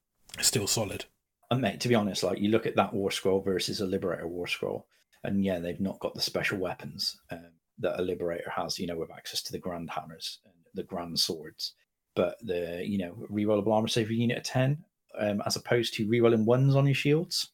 still 0.41 0.67
solid. 0.69 1.07
And 1.51 1.63
mate, 1.63 1.81
to 1.81 1.89
be 1.89 1.95
honest, 1.95 2.23
like 2.23 2.39
you 2.39 2.51
look 2.51 2.67
at 2.67 2.77
that 2.77 2.93
war 2.93 3.11
scroll 3.11 3.41
versus 3.41 3.81
a 3.81 3.87
Liberator 3.87 4.29
war 4.29 4.47
scroll, 4.47 4.87
and 5.25 5.43
yeah, 5.45 5.59
they've 5.59 5.81
not 5.81 5.99
got 5.99 6.15
the 6.15 6.21
special 6.21 6.59
weapons 6.59 7.17
um, 7.31 7.53
that 7.79 7.99
a 7.99 8.03
Liberator 8.03 8.51
has, 8.55 8.79
you 8.79 8.87
know, 8.87 8.97
with 8.99 9.11
access 9.11 9.43
to 9.43 9.53
the 9.53 9.59
Grand 9.59 9.91
Hammers 9.91 10.41
and 10.45 10.55
the 10.75 10.83
Grand 10.83 11.19
Swords. 11.19 11.73
But 12.15 12.37
the, 12.43 12.85
you 12.87 12.99
know, 12.99 13.27
rerollable 13.31 13.73
armor 13.73 13.89
save 13.89 14.09
for 14.09 14.13
unit 14.13 14.39
of 14.39 14.45
10, 14.45 14.85
um, 15.19 15.43
as 15.47 15.57
opposed 15.57 15.95
to 15.95 16.07
rerolling 16.07 16.45
ones 16.45 16.75
on 16.77 16.85
your 16.87 16.95
shields. 16.95 17.49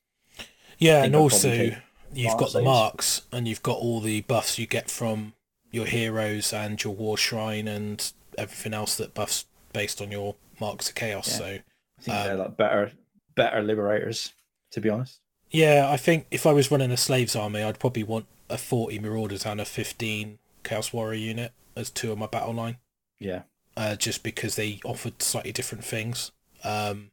Yeah, 0.79 1.05
and 1.05 1.15
also 1.15 1.49
probably 1.49 1.77
you've 2.17 2.29
mark 2.29 2.39
got 2.41 2.53
the 2.53 2.63
marks, 2.63 3.23
and 3.33 3.47
you've 3.49 3.63
got 3.63 3.79
all 3.79 4.01
the 4.01 4.21
buffs 4.23 4.59
you 4.59 4.67
get 4.67 4.91
from 4.91 5.35
your 5.71 5.87
heroes 5.87 6.53
and 6.53 6.83
your 6.83 6.95
war 6.95 7.17
shrine 7.17 7.67
and 7.69 8.13
everything 8.39 8.73
else 8.75 8.97
that 8.97 9.15
buffs 9.15 9.47
based 9.73 10.01
on 10.01 10.11
your 10.11 10.37
marks 10.61 10.89
of 10.89 10.95
chaos. 10.95 11.29
Yeah. 11.31 11.37
So 11.37 11.45
I 11.45 12.03
think 12.03 12.17
they're 12.25 12.33
Um, 12.33 12.39
like 12.39 12.57
better, 12.57 12.93
better 13.35 13.63
Liberators, 13.63 14.33
to 14.73 14.81
be 14.81 14.89
honest. 14.89 15.21
yeah, 15.51 15.89
I 15.91 15.97
think 15.97 16.27
if 16.31 16.47
I 16.47 16.53
was 16.53 16.71
running 16.71 16.91
a 16.93 16.97
slaves 16.97 17.35
army, 17.37 17.63
I'd 17.63 17.79
probably 17.81 18.03
want 18.05 18.27
a 18.49 18.59
forty 18.59 18.99
marauders 18.99 19.45
and 19.47 19.61
a 19.61 19.65
fifteen 19.65 20.39
chaos 20.63 20.93
warrior 20.93 21.19
unit 21.19 21.53
as 21.77 21.91
two 21.91 22.13
on 22.13 22.19
my 22.19 22.27
battle 22.27 22.55
line, 22.55 22.77
Yeah. 23.19 23.43
uh, 23.77 23.97
just 23.97 24.23
because 24.23 24.55
they 24.57 24.81
offered 24.85 25.21
slightly 25.23 25.53
different 25.53 25.85
things. 25.85 26.31
Um, 26.63 27.11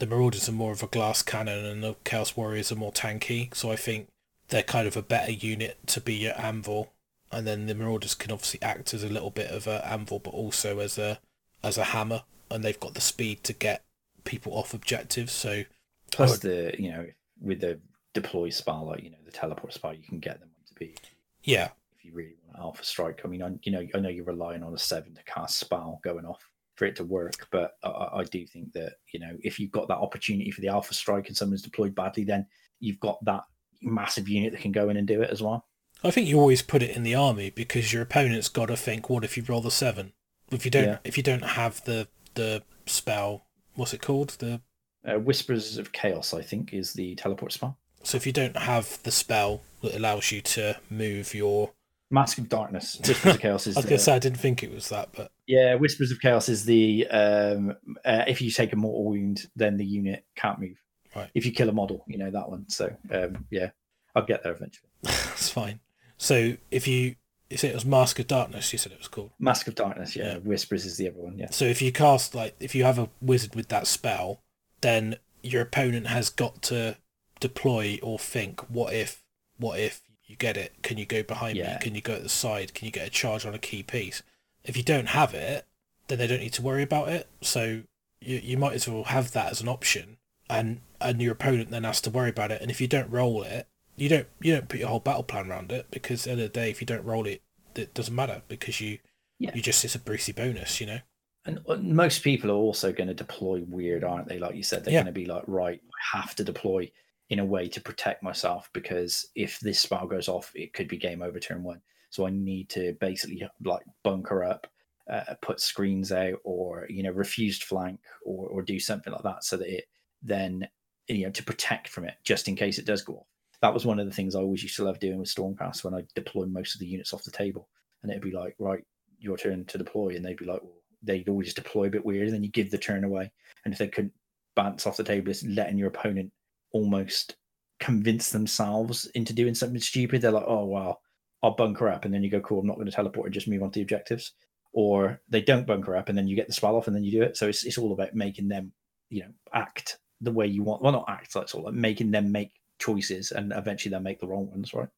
the 0.00 0.06
Marauders 0.06 0.48
are 0.48 0.52
more 0.52 0.72
of 0.72 0.82
a 0.82 0.88
glass 0.88 1.22
cannon, 1.22 1.64
and 1.64 1.82
the 1.82 1.94
Chaos 2.04 2.36
Warriors 2.36 2.72
are 2.72 2.76
more 2.76 2.90
tanky. 2.92 3.54
So 3.54 3.70
I 3.70 3.76
think 3.76 4.08
they're 4.48 4.62
kind 4.62 4.86
of 4.86 4.96
a 4.96 5.02
better 5.02 5.32
unit 5.32 5.78
to 5.88 6.00
be 6.00 6.14
your 6.14 6.38
anvil, 6.40 6.92
and 7.32 7.46
then 7.46 7.66
the 7.66 7.74
Marauders 7.74 8.14
can 8.14 8.30
obviously 8.32 8.60
act 8.62 8.94
as 8.94 9.02
a 9.02 9.08
little 9.08 9.30
bit 9.30 9.50
of 9.50 9.66
a 9.66 9.86
anvil, 9.86 10.18
but 10.18 10.30
also 10.30 10.78
as 10.80 10.98
a 10.98 11.20
as 11.62 11.78
a 11.78 11.84
hammer, 11.84 12.22
and 12.50 12.62
they've 12.62 12.78
got 12.80 12.94
the 12.94 13.00
speed 13.00 13.42
to 13.44 13.52
get 13.52 13.82
people 14.24 14.52
off 14.56 14.74
objectives. 14.74 15.32
So 15.32 15.64
Plus 16.12 16.30
would- 16.30 16.40
the 16.42 16.74
you 16.78 16.90
know 16.90 17.06
with 17.40 17.60
the 17.60 17.80
deploy 18.12 18.48
spell 18.50 18.86
like 18.86 19.02
you 19.02 19.10
know 19.10 19.16
the 19.24 19.32
teleport 19.32 19.72
spell 19.72 19.92
you 19.92 20.04
can 20.04 20.20
get 20.20 20.38
them 20.38 20.50
to 20.68 20.74
be 20.74 20.94
yeah, 21.42 21.70
if 21.98 22.04
you 22.04 22.12
really 22.14 22.36
want 22.44 22.56
an 22.56 22.62
alpha 22.62 22.84
strike. 22.84 23.20
I 23.24 23.28
mean, 23.28 23.42
I, 23.42 23.50
you 23.64 23.72
know, 23.72 23.86
I 23.94 23.98
know 23.98 24.08
you're 24.08 24.24
relying 24.24 24.62
on 24.62 24.72
a 24.72 24.78
seven 24.78 25.14
to 25.14 25.22
cast 25.24 25.58
spell 25.58 26.00
going 26.02 26.24
off 26.24 26.42
for 26.76 26.86
it 26.86 26.96
to 26.96 27.04
work, 27.04 27.48
but 27.50 27.76
I- 27.82 27.88
I, 27.88 28.18
I 28.20 28.24
do 28.24 28.46
think 28.46 28.72
that 28.74 28.94
you 29.12 29.20
know 29.20 29.36
if 29.42 29.58
you've 29.58 29.72
got 29.72 29.88
that 29.88 29.98
opportunity 29.98 30.50
for 30.50 30.60
the 30.60 30.68
alpha 30.68 30.94
strike 30.94 31.28
and 31.28 31.36
someone's 31.36 31.62
deployed 31.62 31.94
badly, 31.94 32.24
then 32.24 32.46
you've 32.80 33.00
got 33.00 33.24
that 33.24 33.42
massive 33.84 34.28
unit 34.28 34.52
that 34.52 34.60
can 34.60 34.72
go 34.72 34.88
in 34.88 34.96
and 34.96 35.06
do 35.06 35.22
it 35.22 35.30
as 35.30 35.42
well. 35.42 35.66
I 36.02 36.10
think 36.10 36.28
you 36.28 36.38
always 36.38 36.60
put 36.62 36.82
it 36.82 36.94
in 36.96 37.02
the 37.02 37.14
army 37.14 37.50
because 37.50 37.92
your 37.92 38.02
opponent's 38.02 38.48
got 38.48 38.66
to 38.66 38.76
think, 38.76 39.08
what 39.08 39.24
if 39.24 39.36
you 39.36 39.44
roll 39.48 39.60
the 39.62 39.70
seven? 39.70 40.12
If 40.50 40.64
you 40.64 40.70
don't, 40.70 40.84
Yeah. 40.84 40.98
if 41.04 41.16
you 41.16 41.22
don't 41.22 41.44
have 41.44 41.82
the 41.84 42.08
the 42.34 42.62
spell, 42.86 43.46
what's 43.74 43.94
it 43.94 44.02
called? 44.02 44.30
The 44.40 44.60
Uh, 45.06 45.18
Whispers 45.20 45.78
of 45.78 45.92
Chaos, 45.92 46.34
I 46.34 46.42
think, 46.42 46.72
is 46.74 46.92
the 46.94 47.14
teleport 47.14 47.52
spell. 47.52 47.78
so 48.02 48.16
if 48.16 48.26
you 48.26 48.32
don't 48.32 48.56
have 48.56 49.02
the 49.04 49.10
spell 49.12 49.62
that 49.82 49.94
allows 49.94 50.30
you 50.32 50.40
to 50.42 50.78
move 50.90 51.32
your, 51.34 51.72
Mask 52.10 52.36
of 52.38 52.48
Darkness. 52.50 53.00
Whispers 53.06 53.34
of 53.36 53.40
Chaos 53.40 53.66
is 53.66 53.76
I 53.76 53.80
was 53.80 53.86
gonna 53.86 53.98
say 53.98 54.14
I 54.14 54.18
didn't 54.18 54.38
think 54.40 54.62
it 54.62 54.70
was 54.72 54.88
that, 54.90 55.08
but 55.16 55.32
yeah. 55.46 55.74
Whispers 55.76 56.10
of 56.10 56.20
Chaos 56.20 56.48
is 56.50 56.64
the 56.66 57.06
um, 57.08 57.74
uh, 58.04 58.24
if 58.26 58.42
you 58.42 58.50
take 58.50 58.72
a 58.72 58.76
mortal 58.76 59.04
wound, 59.06 59.46
then 59.56 59.76
the 59.78 59.86
unit 59.86 60.24
can't 60.36 60.58
move. 60.60 60.76
Right. 61.14 61.30
If 61.34 61.46
you 61.46 61.52
kill 61.52 61.68
a 61.68 61.72
model, 61.72 62.04
you 62.06 62.18
know 62.18 62.30
that 62.30 62.48
one. 62.48 62.68
So 62.68 62.94
um, 63.10 63.46
yeah, 63.50 63.70
I'll 64.14 64.24
get 64.24 64.42
there 64.42 64.52
eventually. 64.52 64.88
that's 65.02 65.48
fine. 65.50 65.80
So 66.16 66.54
if 66.70 66.86
you, 66.88 67.16
you 67.50 67.56
said 67.56 67.70
it 67.70 67.74
was 67.74 67.84
Mask 67.84 68.18
of 68.18 68.26
Darkness, 68.26 68.72
you 68.72 68.78
said 68.78 68.92
it 68.92 68.98
was 68.98 69.08
called. 69.08 69.30
Mask 69.38 69.66
of 69.68 69.74
Darkness, 69.74 70.16
yeah. 70.16 70.32
Yeah. 70.32 70.38
Whispers 70.38 70.86
is 70.86 70.96
the 70.96 71.08
other 71.08 71.18
one, 71.18 71.38
yeah. 71.38 71.48
So 71.50 71.64
if 71.64 71.82
you 71.82 71.92
cast 71.92 72.34
like 72.34 72.54
if 72.60 72.74
you 72.74 72.84
have 72.84 72.98
a 72.98 73.08
wizard 73.20 73.54
with 73.54 73.68
that 73.68 73.86
spell, 73.86 74.40
then 74.80 75.16
your 75.42 75.62
opponent 75.62 76.06
has 76.06 76.30
got 76.30 76.62
to 76.62 76.96
deploy 77.40 77.98
or 78.02 78.18
think, 78.18 78.60
what 78.70 78.92
if 78.94 79.22
what 79.58 79.78
if 79.78 80.02
you 80.26 80.36
get 80.36 80.56
it? 80.56 80.82
Can 80.82 80.96
you 80.98 81.04
go 81.06 81.22
behind 81.22 81.56
Yeah. 81.56 81.74
me? 81.74 81.78
Can 81.80 81.94
you 81.94 82.00
go 82.00 82.14
at 82.14 82.22
the 82.22 82.28
side? 82.28 82.74
Can 82.74 82.86
you 82.86 82.92
get 82.92 83.06
a 83.06 83.10
charge 83.10 83.44
on 83.44 83.54
a 83.54 83.58
key 83.58 83.82
piece? 83.82 84.22
If 84.64 84.76
you 84.76 84.82
don't 84.82 85.08
have 85.08 85.34
it, 85.34 85.66
then 86.08 86.18
they 86.18 86.26
don't 86.26 86.40
need 86.40 86.54
to 86.54 86.62
worry 86.62 86.82
about 86.82 87.08
it. 87.08 87.28
So 87.42 87.82
you 88.20 88.40
you 88.42 88.56
might 88.56 88.72
as 88.74 88.88
well 88.88 89.04
have 89.04 89.32
that 89.32 89.50
as 89.50 89.60
an 89.60 89.68
option 89.68 90.16
and 90.48 90.80
and 91.04 91.20
your 91.22 91.32
opponent 91.32 91.70
then 91.70 91.84
has 91.84 92.00
to 92.02 92.10
worry 92.10 92.30
about 92.30 92.50
it. 92.52 92.62
And 92.62 92.70
if 92.70 92.80
you 92.80 92.88
don't 92.88 93.10
roll 93.10 93.42
it, 93.42 93.68
you 93.96 94.08
don't 94.08 94.26
you 94.40 94.54
don't 94.54 94.68
put 94.68 94.80
your 94.80 94.88
whole 94.88 95.00
battle 95.00 95.22
plan 95.22 95.50
around 95.50 95.70
it 95.72 95.86
because 95.90 96.22
at 96.22 96.24
the 96.24 96.30
end 96.32 96.40
of 96.40 96.52
the 96.52 96.60
day 96.60 96.70
if 96.70 96.80
you 96.80 96.86
don't 96.86 97.04
roll 97.04 97.26
it 97.26 97.42
it 97.76 97.94
doesn't 97.94 98.14
matter 98.14 98.42
because 98.48 98.80
you 98.80 98.98
Yeah. 99.38 99.50
you 99.54 99.62
just 99.62 99.84
it's 99.84 99.94
a 99.94 99.98
Brucey 99.98 100.32
bonus, 100.32 100.80
you 100.80 100.86
know? 100.86 101.00
And 101.46 101.60
uh, 101.68 101.76
most 101.76 102.22
people 102.22 102.50
are 102.50 102.54
also 102.54 102.92
going 102.92 103.08
to 103.08 103.14
deploy 103.14 103.62
weird, 103.68 104.02
aren't 104.04 104.28
they? 104.28 104.38
Like 104.38 104.54
you 104.56 104.62
said, 104.62 104.84
they're 104.84 104.92
Yeah. 104.94 105.00
going 105.02 105.14
to 105.14 105.20
be 105.20 105.26
like, 105.26 105.44
right, 105.46 105.80
I 105.82 106.18
have 106.18 106.34
to 106.36 106.44
deploy 106.44 106.90
in 107.30 107.38
a 107.38 107.44
way 107.44 107.68
to 107.68 107.80
protect 107.80 108.22
myself 108.22 108.70
because 108.72 109.30
if 109.34 109.60
this 109.60 109.80
spell 109.80 110.06
goes 110.06 110.28
off, 110.28 110.52
it 110.54 110.72
could 110.72 110.88
be 110.88 110.96
game 110.96 111.22
over 111.22 111.38
turn 111.38 111.62
one. 111.62 111.80
So 112.10 112.26
I 112.26 112.30
need 112.30 112.68
to 112.70 112.94
basically 113.00 113.42
like 113.64 113.82
bunker 114.02 114.44
up, 114.44 114.66
uh, 115.10 115.34
put 115.42 115.60
screens 115.60 116.12
out, 116.12 116.38
or 116.44 116.86
you 116.88 117.02
know, 117.02 117.10
refused 117.10 117.64
flank, 117.64 118.00
or 118.24 118.48
or 118.48 118.62
do 118.62 118.78
something 118.78 119.12
like 119.12 119.22
that, 119.24 119.44
so 119.44 119.56
that 119.56 119.68
it 119.68 119.84
then 120.22 120.66
you 121.08 121.24
know 121.24 121.30
to 121.30 121.42
protect 121.42 121.88
from 121.88 122.04
it 122.04 122.14
just 122.24 122.48
in 122.48 122.56
case 122.56 122.78
it 122.78 122.86
does 122.86 123.02
go 123.02 123.14
off. 123.14 123.26
That 123.60 123.74
was 123.74 123.86
one 123.86 123.98
of 123.98 124.06
the 124.06 124.12
things 124.12 124.34
I 124.34 124.40
always 124.40 124.62
used 124.62 124.76
to 124.76 124.84
love 124.84 124.98
doing 124.98 125.18
with 125.18 125.34
Stormcast 125.34 125.84
when 125.84 125.94
I 125.94 126.02
deploy 126.14 126.44
most 126.46 126.74
of 126.74 126.80
the 126.80 126.86
units 126.86 127.12
off 127.12 127.24
the 127.24 127.30
table, 127.30 127.68
and 128.02 128.10
it'd 128.10 128.22
be 128.22 128.30
like, 128.30 128.54
right, 128.58 128.84
your 129.18 129.36
turn 129.36 129.64
to 129.66 129.78
deploy, 129.78 130.14
and 130.16 130.24
they'd 130.24 130.36
be 130.36 130.44
like, 130.44 130.62
well, 130.62 130.82
they'd 131.02 131.28
always 131.28 131.54
deploy 131.54 131.86
a 131.86 131.90
bit 131.90 132.04
weird, 132.04 132.26
and 132.26 132.34
then 132.34 132.44
you 132.44 132.50
give 132.50 132.70
the 132.70 132.78
turn 132.78 133.04
away, 133.04 133.30
and 133.64 133.72
if 133.72 133.78
they 133.78 133.88
couldn't 133.88 134.12
bounce 134.54 134.86
off 134.86 134.96
the 134.96 135.04
table, 135.04 135.30
it's 135.30 135.44
letting 135.44 135.78
your 135.78 135.88
opponent 135.88 136.30
almost 136.72 137.36
convince 137.80 138.30
themselves 138.30 139.06
into 139.14 139.32
doing 139.32 139.54
something 139.54 139.80
stupid. 139.80 140.20
They're 140.20 140.30
like, 140.30 140.44
oh 140.46 140.66
well, 140.66 141.00
I'll 141.42 141.56
bunker 141.56 141.88
up, 141.88 142.04
and 142.04 142.12
then 142.12 142.22
you 142.22 142.30
go, 142.30 142.40
cool, 142.40 142.60
I'm 142.60 142.66
not 142.66 142.76
going 142.76 142.86
to 142.86 142.92
teleport 142.92 143.26
and 143.26 143.34
just 143.34 143.48
move 143.48 143.62
on 143.62 143.70
to 143.70 143.78
the 143.78 143.82
objectives. 143.82 144.32
Or 144.72 145.20
they 145.28 145.40
don't 145.40 145.66
bunker 145.66 145.96
up, 145.96 146.08
and 146.08 146.18
then 146.18 146.26
you 146.26 146.34
get 146.34 146.48
the 146.48 146.52
spell 146.52 146.74
off, 146.74 146.86
and 146.86 146.96
then 146.96 147.04
you 147.04 147.12
do 147.12 147.22
it. 147.22 147.36
So 147.36 147.48
it's 147.48 147.64
it's 147.64 147.78
all 147.78 147.92
about 147.92 148.14
making 148.14 148.48
them, 148.48 148.72
you 149.08 149.22
know, 149.22 149.30
act 149.52 149.98
the 150.24 150.32
way 150.32 150.46
you 150.46 150.62
want. 150.62 150.82
Well, 150.82 150.92
not 150.92 151.04
act. 151.08 151.34
That's 151.34 151.54
all. 151.54 151.64
Like 151.64 151.74
making 151.74 152.10
them 152.10 152.32
make 152.32 152.52
choices, 152.78 153.30
and 153.30 153.52
eventually 153.52 153.90
they'll 153.90 154.00
make 154.00 154.20
the 154.20 154.26
wrong 154.26 154.50
ones, 154.50 154.74
right? 154.74 154.88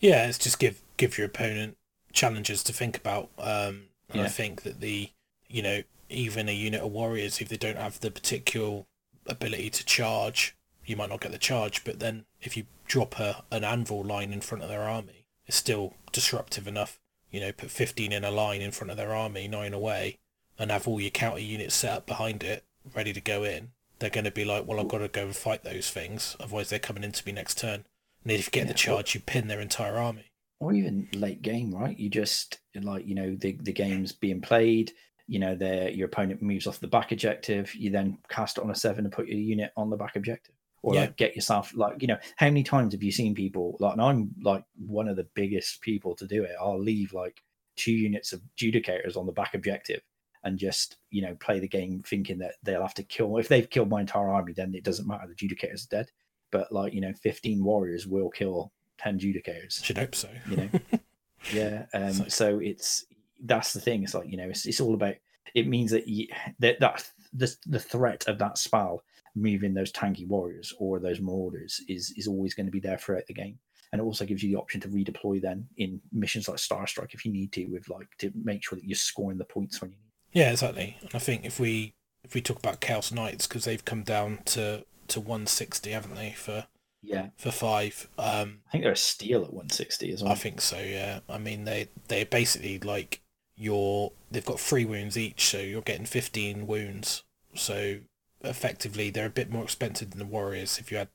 Yeah, 0.00 0.26
it's 0.26 0.38
just 0.38 0.58
give 0.58 0.80
give 0.96 1.18
your 1.18 1.26
opponent 1.26 1.76
challenges 2.12 2.62
to 2.64 2.72
think 2.72 2.96
about. 2.96 3.30
Um, 3.38 3.84
and 4.12 4.22
I 4.22 4.28
think 4.28 4.62
that 4.62 4.80
the 4.80 5.10
you 5.48 5.62
know 5.62 5.82
even 6.08 6.48
a 6.48 6.52
unit 6.52 6.82
of 6.82 6.90
warriors 6.90 7.40
if 7.40 7.48
they 7.48 7.56
don't 7.56 7.78
have 7.78 8.00
the 8.00 8.10
particular 8.10 8.84
ability 9.26 9.70
to 9.70 9.84
charge, 9.84 10.56
you 10.84 10.96
might 10.96 11.10
not 11.10 11.20
get 11.20 11.32
the 11.32 11.38
charge. 11.38 11.84
But 11.84 12.00
then 12.00 12.24
if 12.40 12.56
you 12.56 12.64
drop 12.86 13.18
a 13.20 13.44
an 13.50 13.64
anvil 13.64 14.02
line 14.02 14.32
in 14.32 14.40
front 14.40 14.64
of 14.64 14.70
their 14.70 14.82
army, 14.82 15.26
it's 15.46 15.56
still 15.56 15.94
disruptive 16.12 16.66
enough. 16.66 16.98
You 17.30 17.40
know, 17.40 17.52
put 17.52 17.70
fifteen 17.70 18.12
in 18.12 18.24
a 18.24 18.30
line 18.30 18.60
in 18.60 18.72
front 18.72 18.90
of 18.90 18.96
their 18.96 19.14
army, 19.14 19.46
nine 19.46 19.72
away, 19.72 20.18
and 20.58 20.70
have 20.70 20.88
all 20.88 21.00
your 21.00 21.10
counter 21.10 21.40
units 21.40 21.74
set 21.74 21.92
up 21.92 22.06
behind 22.06 22.42
it, 22.42 22.64
ready 22.94 23.12
to 23.12 23.20
go 23.20 23.44
in. 23.44 23.70
They're 24.00 24.10
going 24.10 24.24
to 24.24 24.30
be 24.30 24.44
like, 24.44 24.66
well, 24.66 24.80
I've 24.80 24.88
got 24.88 24.98
to 24.98 25.08
go 25.08 25.24
and 25.26 25.36
fight 25.36 25.62
those 25.62 25.90
things, 25.90 26.36
otherwise 26.40 26.70
they're 26.70 26.78
coming 26.78 27.04
into 27.04 27.24
me 27.26 27.32
next 27.32 27.58
turn. 27.58 27.84
And 28.24 28.32
if 28.32 28.46
you 28.46 28.50
get 28.50 28.62
the 28.62 28.68
Yeah, 28.68 28.92
well- 28.92 28.96
charge, 28.98 29.14
you 29.14 29.20
pin 29.20 29.46
their 29.48 29.60
entire 29.60 29.96
army. 29.96 30.24
or 30.58 30.74
even 30.74 31.08
late 31.14 31.40
game, 31.40 31.74
right? 31.74 31.98
You 31.98 32.10
just 32.10 32.58
like 32.74 33.06
you 33.06 33.14
know 33.14 33.34
the 33.34 33.56
the 33.62 33.72
game's 33.72 34.12
being 34.12 34.42
played. 34.42 34.92
You 35.26 35.38
know, 35.38 35.54
their 35.54 35.88
your 35.90 36.06
opponent 36.06 36.42
moves 36.42 36.66
off 36.66 36.80
the 36.80 36.86
back 36.88 37.12
objective. 37.12 37.74
You 37.74 37.90
then 37.90 38.18
cast 38.28 38.58
it 38.58 38.64
on 38.64 38.70
a 38.70 38.74
seven 38.74 39.04
and 39.06 39.12
put 39.14 39.26
your 39.28 39.38
unit 39.38 39.72
on 39.76 39.88
the 39.88 39.96
back 39.96 40.16
objective, 40.16 40.54
or 40.82 40.94
Yeah. 40.94 41.00
like 41.02 41.16
get 41.16 41.34
yourself 41.34 41.72
like 41.74 42.02
you 42.02 42.08
know 42.08 42.18
how 42.36 42.46
many 42.48 42.62
times 42.62 42.92
have 42.92 43.02
you 43.02 43.10
seen 43.12 43.34
people 43.34 43.76
like? 43.80 43.92
And 43.94 44.02
I'm 44.02 44.32
like 44.42 44.64
one 44.76 45.08
of 45.08 45.16
the 45.16 45.28
biggest 45.34 45.80
people 45.80 46.14
to 46.16 46.26
do 46.26 46.42
it. 46.44 46.50
I'll 46.60 46.78
leave 46.82 47.14
like 47.14 47.40
two 47.76 47.92
units 47.92 48.34
of 48.34 48.42
judicators 48.60 49.16
on 49.16 49.24
the 49.24 49.32
back 49.32 49.54
objective 49.54 50.02
and 50.44 50.58
just 50.58 50.96
you 51.10 51.22
know 51.22 51.34
play 51.36 51.58
the 51.60 51.68
game 51.68 52.02
thinking 52.06 52.38
that 52.38 52.54
they'll 52.62 52.82
have 52.82 52.94
to 52.94 53.02
kill. 53.02 53.36
If 53.38 53.48
they've 53.48 53.68
killed 53.68 53.88
my 53.90 54.00
entire 54.00 54.28
army, 54.30 54.52
then 54.52 54.74
it 54.74 54.84
doesn't 54.84 55.06
matter. 55.06 55.26
The 55.28 55.34
judicators 55.34 55.84
are 55.86 55.96
dead. 55.96 56.10
But 56.50 56.72
like 56.72 56.92
you 56.94 57.00
know, 57.00 57.12
fifteen 57.12 57.62
warriors 57.62 58.06
will 58.06 58.30
kill 58.30 58.72
ten 58.98 59.18
judicators 59.18 59.82
Should 59.84 59.98
hope 59.98 60.14
so. 60.14 60.28
you 60.50 60.56
know 60.56 60.68
yeah 61.54 61.86
um 61.94 62.12
So- 62.12 62.28
so 62.28 62.58
it's 62.58 63.04
that's 63.44 63.72
the 63.72 63.80
thing 63.80 64.02
it's 64.02 64.12
like 64.12 64.28
you 64.28 64.36
know 64.36 64.48
it's, 64.50 64.66
it's 64.66 64.80
all 64.80 64.92
about 64.94 65.14
it 65.54 65.66
means 65.66 65.90
that 65.92 66.06
you 66.06 66.26
that 66.58 66.78
that 66.80 67.10
the, 67.32 67.54
the 67.66 67.78
threat 67.80 68.28
of 68.28 68.38
that 68.38 68.58
spell 68.58 69.02
moving 69.34 69.72
those 69.72 69.90
tanky 69.92 70.26
warriors 70.28 70.74
or 70.78 70.98
those 71.00 71.20
marauders 71.20 71.80
is 71.88 72.12
is 72.18 72.26
always 72.28 72.52
going 72.52 72.66
to 72.66 72.72
be 72.72 72.80
there 72.80 72.98
throughout 72.98 73.26
the 73.26 73.32
game 73.32 73.58
and 73.92 74.00
it 74.00 74.04
also 74.04 74.26
gives 74.26 74.42
you 74.42 74.50
the 74.50 74.60
option 74.60 74.80
to 74.82 74.88
redeploy 74.88 75.40
then 75.40 75.66
in 75.78 75.98
missions 76.12 76.46
like 76.48 76.58
star 76.58 76.86
strike 76.86 77.14
if 77.14 77.24
you 77.24 77.32
need 77.32 77.50
to 77.52 77.64
with 77.66 77.88
like 77.88 78.08
to 78.18 78.30
make 78.44 78.62
sure 78.62 78.76
that 78.76 78.84
you're 78.84 78.94
scoring 78.94 79.38
the 79.38 79.44
points 79.44 79.80
when 79.80 79.90
you 79.92 79.96
need 79.96 80.09
Yeah, 80.32 80.50
exactly. 80.50 80.96
And 81.00 81.10
I 81.14 81.18
think 81.18 81.44
if 81.44 81.58
we 81.58 81.94
if 82.22 82.34
we 82.34 82.40
talk 82.40 82.58
about 82.58 82.80
Chaos 82.80 83.10
Knights 83.10 83.46
because 83.46 83.64
they've 83.64 83.84
come 83.84 84.02
down 84.02 84.40
to 84.46 84.84
to 85.08 85.20
160, 85.20 85.90
haven't 85.90 86.14
they, 86.14 86.32
for 86.32 86.66
yeah 87.02 87.28
for 87.36 87.50
five? 87.50 88.08
Um, 88.18 88.58
i 88.68 88.72
think 88.72 88.84
they're 88.84 88.92
a 88.92 88.96
steal 88.96 89.42
at 89.42 89.52
160 89.52 90.12
as 90.12 90.22
well 90.22 90.32
I 90.32 90.36
think 90.36 90.60
so. 90.60 90.78
Yeah. 90.78 91.20
I 91.28 91.38
mean 91.38 91.64
they 91.64 91.88
they're 92.08 92.26
basically 92.26 92.78
like 92.78 93.20
your 93.56 94.12
they've 94.30 94.44
got 94.44 94.60
three 94.60 94.84
wounds 94.84 95.18
each, 95.18 95.46
so 95.46 95.58
you're 95.58 95.82
getting 95.82 96.06
15 96.06 96.66
wounds. 96.66 97.24
So 97.54 97.98
effectively, 98.42 99.10
they're 99.10 99.26
a 99.26 99.30
bit 99.30 99.50
more 99.50 99.64
expensive 99.64 100.10
than 100.10 100.18
the 100.18 100.24
Warriors 100.24 100.78
if 100.78 100.90
you 100.90 100.98
had 100.98 101.08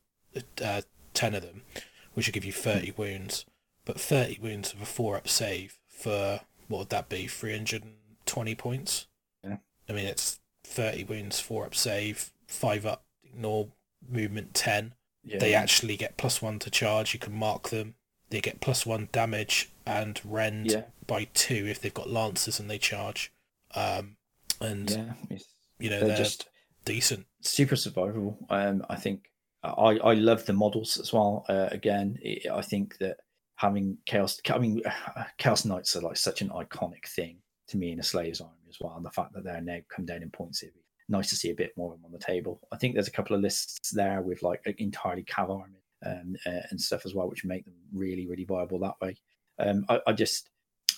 uh, 0.61 0.82
10 1.13 1.34
of 1.34 1.41
them, 1.41 1.63
which 2.13 2.28
would 2.28 2.34
give 2.34 2.45
you 2.45 2.51
30 2.51 2.93
wounds. 2.97 3.45
But 3.86 3.99
30 3.99 4.39
wounds 4.41 4.74
of 4.74 4.82
a 4.82 4.86
four 4.86 5.16
up 5.16 5.28
save 5.28 5.80
for 5.88 6.41
what 6.68 6.80
would 6.80 6.89
that 6.89 7.09
be? 7.09 7.28
320 8.26 8.55
points. 8.55 9.07
Yeah. 9.43 9.57
I 9.89 9.93
mean, 9.93 10.05
it's 10.05 10.39
30 10.63 11.03
wounds, 11.05 11.39
four 11.39 11.65
up 11.65 11.76
save, 11.76 12.32
five 12.47 12.86
up, 12.86 13.03
ignore 13.23 13.69
movement 14.07 14.53
10 14.53 14.93
yeah 15.26 15.39
they 15.39 15.55
actually 15.55 15.97
get 15.97 16.17
plus 16.17 16.41
one 16.41 16.59
to 16.59 16.69
charge. 16.69 17.13
You 17.13 17.19
can 17.19 17.34
mark 17.34 17.69
them. 17.69 17.95
They 18.30 18.41
get 18.41 18.61
plus 18.61 18.86
one 18.86 19.09
damage 19.11 19.71
and 19.86 20.19
rend 20.23 20.71
yeah 20.71 20.84
by 21.07 21.26
two 21.34 21.65
if 21.67 21.82
they've 21.82 21.93
got 21.93 22.09
lancers 22.09 22.59
and 22.59 22.69
they 22.69 22.78
charge. 22.78 23.32
Um, 23.73 24.17
and 24.61 24.89
yeah 24.89 25.38
you 25.80 25.89
know 25.89 25.99
they're 25.99 26.09
they're, 26.09 26.17
just 26.17 26.47
decent. 26.86 27.26
super 27.41 27.76
survivable. 27.76 28.38
Um, 28.49 28.86
I 28.89 28.95
think 28.95 29.32
I 29.63 29.97
I 30.03 30.13
love 30.13 30.45
the 30.45 30.53
models 30.53 30.97
as 30.97 31.11
well. 31.11 31.45
Uh, 31.49 31.67
again, 31.71 32.17
it, 32.21 32.49
I 32.49 32.61
think 32.61 32.97
that 32.99 33.17
having 33.55 33.97
chaos. 34.05 34.39
I 34.49 34.57
mean, 34.57 34.82
chaos 35.38 35.65
knights 35.65 35.95
are 35.95 36.01
like 36.01 36.17
such 36.17 36.41
an 36.41 36.49
iconic 36.49 37.07
thing 37.07 37.39
to 37.68 37.78
me 37.78 37.91
in 37.91 37.99
a 37.99 38.03
slave's 38.03 38.41
army 38.41 38.53
as 38.70 38.78
well, 38.80 38.95
and 38.95 39.05
the 39.05 39.11
fact 39.11 39.34
that 39.34 39.43
they're 39.43 39.61
now 39.61 39.80
come 39.89 40.05
down 40.05 40.24
in 40.24 40.30
points. 40.30 40.63
It'd 40.63 40.76
be 40.76 40.82
nice 41.09 41.30
to 41.30 41.36
see 41.36 41.49
a 41.49 41.55
bit 41.55 41.72
more 41.78 41.93
of 41.93 41.99
them 41.99 42.05
on 42.05 42.11
the 42.11 42.20
table. 42.20 42.59
I 42.72 42.78
think 42.78 42.93
there's 42.93 43.07
a 43.07 43.11
couple 43.11 43.36
of 43.36 43.41
lists 43.41 43.91
there 43.91 44.22
with 44.22 44.43
like 44.43 44.61
entirely 44.78 45.24
cav 45.24 45.49
army 45.49 45.84
um, 46.05 46.36
uh, 46.45 46.61
and 46.70 46.80
stuff 46.80 47.05
as 47.05 47.13
well, 47.13 47.30
which 47.30 47.45
make 47.45 47.66
them 47.66 47.76
really, 47.93 48.28
really 48.28 48.45
viable 48.45 48.80
that 48.80 48.95
way. 49.01 49.16
Um, 49.59 49.86
I, 49.89 49.99
I 50.07 50.13
just 50.13 50.49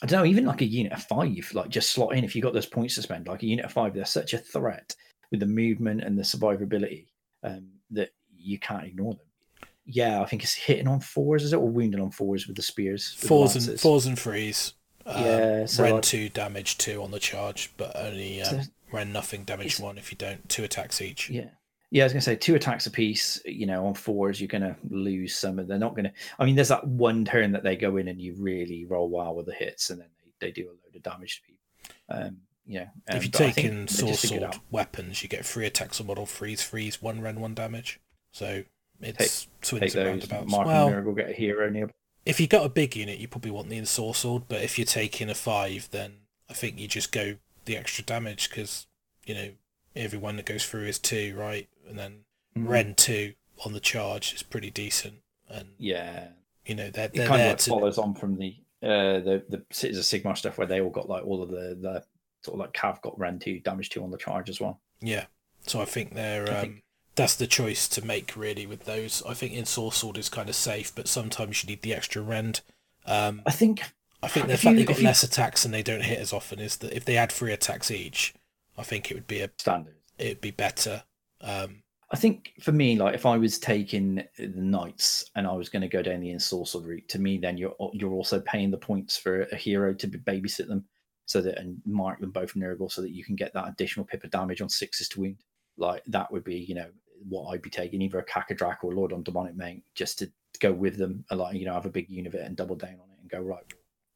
I 0.01 0.05
don't 0.05 0.19
know, 0.19 0.29
even 0.29 0.45
like 0.45 0.61
a 0.61 0.65
unit 0.65 0.93
of 0.93 1.03
five, 1.03 1.51
like 1.53 1.69
just 1.69 1.91
slot 1.91 2.15
in 2.15 2.23
if 2.23 2.35
you 2.35 2.41
got 2.41 2.53
those 2.53 2.65
points 2.65 2.95
to 2.95 3.01
spend. 3.01 3.27
Like 3.27 3.43
a 3.43 3.47
unit 3.47 3.65
of 3.65 3.71
five, 3.71 3.93
they're 3.93 4.05
such 4.05 4.33
a 4.33 4.37
threat 4.37 4.95
with 5.31 5.39
the 5.39 5.45
movement 5.45 6.01
and 6.01 6.17
the 6.17 6.23
survivability 6.23 7.07
um, 7.43 7.67
that 7.91 8.09
you 8.35 8.59
can't 8.59 8.85
ignore 8.85 9.13
them. 9.13 9.25
Yeah, 9.85 10.21
I 10.21 10.25
think 10.25 10.43
it's 10.43 10.53
hitting 10.53 10.87
on 10.87 10.99
fours, 10.99 11.43
is 11.43 11.53
it, 11.53 11.57
or 11.57 11.69
wounding 11.69 12.01
on 12.01 12.11
fours 12.11 12.45
with 12.45 12.57
the 12.57 12.61
spears? 12.61 13.13
with 13.13 13.21
the 13.21 13.27
Fours 13.27 13.55
and 13.55 13.79
fours 13.79 14.05
and 14.05 14.19
threes. 14.19 14.73
Um, 15.07 15.23
Yeah, 15.23 15.65
so 15.65 15.83
rend 15.83 15.95
like- 15.95 16.03
two 16.03 16.29
damage 16.29 16.77
two 16.77 17.01
on 17.01 17.11
the 17.11 17.19
charge, 17.19 17.71
but 17.77 17.95
only 17.95 18.41
um, 18.41 18.63
So- 18.63 18.69
rend 18.91 19.13
nothing 19.13 19.43
damage 19.45 19.67
It's- 19.67 19.79
one 19.79 19.97
if 19.97 20.11
you 20.11 20.17
don't. 20.17 20.47
Two 20.49 20.63
attacks 20.63 21.01
each. 21.01 21.29
Yeah. 21.29 21.49
Yeah, 21.89 22.03
I 22.03 22.05
was 22.07 22.13
gonna 22.13 22.21
say 22.21 22.35
two 22.35 22.55
attacks 22.55 22.85
apiece. 22.85 23.41
You 23.45 23.65
know, 23.65 23.85
on 23.87 23.93
fours, 23.93 24.41
you're 24.41 24.49
gonna 24.49 24.75
lose 24.89 25.33
some, 25.35 25.57
and 25.59 25.69
they're 25.69 25.79
not 25.79 25.95
gonna. 25.95 26.11
I 26.37 26.43
mean, 26.43 26.55
there's 26.55 26.67
that 26.67 26.85
one 26.85 27.23
turn 27.23 27.53
that 27.53 27.63
they 27.63 27.77
go 27.77 27.95
in 27.95 28.09
and 28.09 28.19
you 28.21 28.33
really 28.37 28.83
roll 28.83 29.07
well 29.09 29.33
with 29.35 29.45
the 29.45 29.53
hits, 29.53 29.89
and 29.89 30.01
then 30.01 30.07
they, 30.41 30.47
they 30.47 30.51
do 30.51 30.65
a 30.67 30.71
load 30.85 30.95
of 30.95 31.01
damage 31.03 31.37
to 31.37 31.41
people. 31.43 31.95
Um, 32.09 32.37
you 32.65 32.79
know, 32.81 32.87
um, 33.07 33.15
if 33.17 33.23
you 33.23 33.29
take 33.31 33.55
ensorcelled 33.55 33.89
sword 33.89 34.09
just 34.11 34.23
a 34.25 34.27
good 34.27 34.39
sword 34.41 34.59
weapons, 34.69 35.23
you 35.23 35.29
get 35.29 35.45
three 35.45 35.65
attacks 35.65 36.01
on 36.01 36.07
model 36.07 36.25
freeze 36.25 36.61
freeze 36.61 37.01
one 37.01 37.21
rend 37.21 37.39
one 37.39 37.53
damage. 37.53 38.01
So 38.33 38.63
it's 39.01 39.47
swings 39.61 39.93
take 39.93 39.95
and 39.95 40.21
those. 40.21 40.29
roundabouts. 40.29 40.51
Mark 40.51 40.67
Well, 40.67 40.87
and 40.87 40.91
Miracle 40.95 41.13
get 41.13 41.29
a 41.29 41.33
hero 41.33 41.69
near. 41.69 41.89
If 42.27 42.39
you 42.39 42.47
got 42.47 42.65
a 42.65 42.69
big 42.69 42.95
unit, 42.95 43.19
you 43.19 43.27
probably 43.27 43.51
want 43.51 43.69
the 43.69 43.79
ensorcelled. 43.79 44.43
But 44.47 44.61
if 44.63 44.77
you're 44.77 44.85
taking 44.85 45.29
a 45.29 45.35
five, 45.35 45.87
then 45.91 46.13
I 46.49 46.53
think 46.53 46.79
you 46.79 46.87
just 46.87 47.11
go 47.11 47.35
the 47.65 47.77
extra 47.77 48.03
damage 48.03 48.49
because 48.49 48.85
you 49.25 49.33
know 49.35 49.49
everyone 49.95 50.35
that 50.37 50.45
goes 50.45 50.65
through 50.65 50.85
is 50.85 50.99
two, 50.99 51.35
right? 51.37 51.67
And 51.87 51.97
then 51.97 52.23
Mm. 52.55 52.67
rend 52.69 52.97
two 52.97 53.33
on 53.65 53.73
the 53.73 53.79
charge 53.79 54.33
is 54.33 54.41
pretty 54.43 54.71
decent, 54.71 55.21
and 55.49 55.69
Yeah, 55.77 56.29
you 56.65 56.73
know 56.75 56.89
they're 56.89 57.05
it 57.05 57.13
they're 57.13 57.27
kind 57.27 57.41
of 57.41 57.47
like 57.49 57.57
to 57.59 57.69
follows 57.69 57.97
on 57.99 58.13
from 58.15 58.37
the 58.37 58.55
uh 58.81 59.19
the 59.19 59.43
the 59.49 59.63
Cities 59.71 59.97
of 59.97 60.03
Sigmar 60.05 60.35
stuff 60.37 60.57
where 60.57 60.65
they 60.67 60.81
all 60.81 60.89
got 60.89 61.07
like 61.09 61.23
all 61.25 61.41
of 61.43 61.49
the 61.49 61.77
the 61.79 62.03
sort 62.43 62.55
of 62.55 62.59
like 62.59 62.73
Cav 62.73 63.01
got 63.01 63.17
rend 63.19 63.41
two 63.41 63.59
damage 63.59 63.89
two 63.89 64.03
on 64.03 64.09
the 64.11 64.17
charge 64.17 64.49
as 64.49 64.59
well. 64.59 64.79
yeah. 65.01 65.25
So 65.67 65.81
I 65.81 65.85
think 65.85 66.13
they're 66.15 66.49
I 66.49 66.55
um, 66.55 66.61
think- 66.61 66.83
that's 67.17 67.35
the 67.35 67.47
choice 67.47 67.89
to 67.89 68.05
make 68.05 68.35
really 68.37 68.65
with 68.65 68.85
those. 68.85 69.21
I 69.27 69.33
think 69.33 69.53
ensorcelled 69.53 70.17
is 70.17 70.29
kind 70.29 70.47
of 70.47 70.55
safe, 70.55 70.93
but 70.95 71.07
sometimes 71.09 71.63
you 71.63 71.67
need 71.67 71.81
the 71.81 71.93
extra 71.93 72.21
rend. 72.21 72.61
Um, 73.05 73.41
I 73.45 73.51
think 73.51 73.81
I 74.23 74.27
think 74.29 74.47
the 74.47 74.53
fact 74.57 74.63
you- 74.71 74.75
they've 74.77 74.87
got 74.87 74.95
if 74.95 75.01
you- 75.01 75.07
less 75.07 75.23
attacks 75.23 75.65
and 75.65 75.73
they 75.73 75.83
don't 75.83 76.03
hit 76.03 76.19
as 76.19 76.31
often 76.33 76.59
is 76.59 76.77
that 76.77 76.93
if 76.95 77.03
they 77.05 77.15
had 77.15 77.31
three 77.31 77.51
attacks 77.53 77.91
each, 77.91 78.33
I 78.77 78.83
think 78.83 79.11
it 79.11 79.15
would 79.15 79.27
be 79.27 79.41
a 79.41 79.49
standard. 79.57 79.95
it'd 80.17 80.41
be 80.41 80.51
better. 80.51 81.03
Um, 81.41 81.83
I 82.09 82.15
think 82.15 82.53
for 82.61 82.71
me, 82.71 82.95
like 82.97 83.13
if 83.15 83.25
I 83.25 83.37
was 83.37 83.59
taking 83.59 84.23
the 84.37 84.47
knights 84.47 85.29
and 85.35 85.45
I 85.45 85.51
was 85.53 85.67
going 85.69 85.81
to 85.81 85.89
go 85.89 86.01
down 86.01 86.21
the 86.21 86.29
ensorcelled 86.33 86.85
route, 86.85 87.07
to 87.09 87.19
me, 87.19 87.37
then 87.37 87.57
you're 87.57 87.75
you're 87.93 88.13
also 88.13 88.39
paying 88.39 88.71
the 88.71 88.77
points 88.77 89.17
for 89.17 89.41
a 89.41 89.55
hero 89.57 89.93
to 89.93 90.07
babysit 90.07 90.67
them, 90.67 90.85
so 91.25 91.41
that 91.41 91.57
and 91.59 91.81
mark 91.85 92.19
them 92.21 92.31
both 92.31 92.53
Nurgle, 92.53 92.89
so 92.91 93.01
that 93.01 93.11
you 93.11 93.23
can 93.25 93.35
get 93.35 93.53
that 93.53 93.67
additional 93.67 94.05
pip 94.05 94.23
of 94.23 94.31
damage 94.31 94.61
on 94.61 94.69
sixes 94.69 95.09
to 95.09 95.19
wound. 95.21 95.37
Like 95.77 96.03
that 96.07 96.31
would 96.31 96.43
be, 96.45 96.55
you 96.55 96.75
know, 96.75 96.89
what 97.27 97.49
I'd 97.49 97.61
be 97.61 97.69
taking 97.69 98.01
either 98.01 98.19
a 98.19 98.25
Karkadrak 98.25 98.77
or 98.83 98.93
Lord 98.93 99.13
on 99.13 99.23
Demonic 99.23 99.55
Mate 99.55 99.83
just 99.95 100.19
to 100.19 100.31
go 100.59 100.71
with 100.71 100.97
them, 100.97 101.23
a 101.29 101.35
lot, 101.35 101.55
you 101.55 101.65
know, 101.65 101.73
have 101.73 101.85
a 101.85 101.89
big 101.89 102.09
unit 102.09 102.33
and 102.33 102.55
double 102.55 102.75
down 102.75 102.91
on 102.93 103.09
it 103.11 103.21
and 103.21 103.29
go 103.29 103.39
right. 103.39 103.63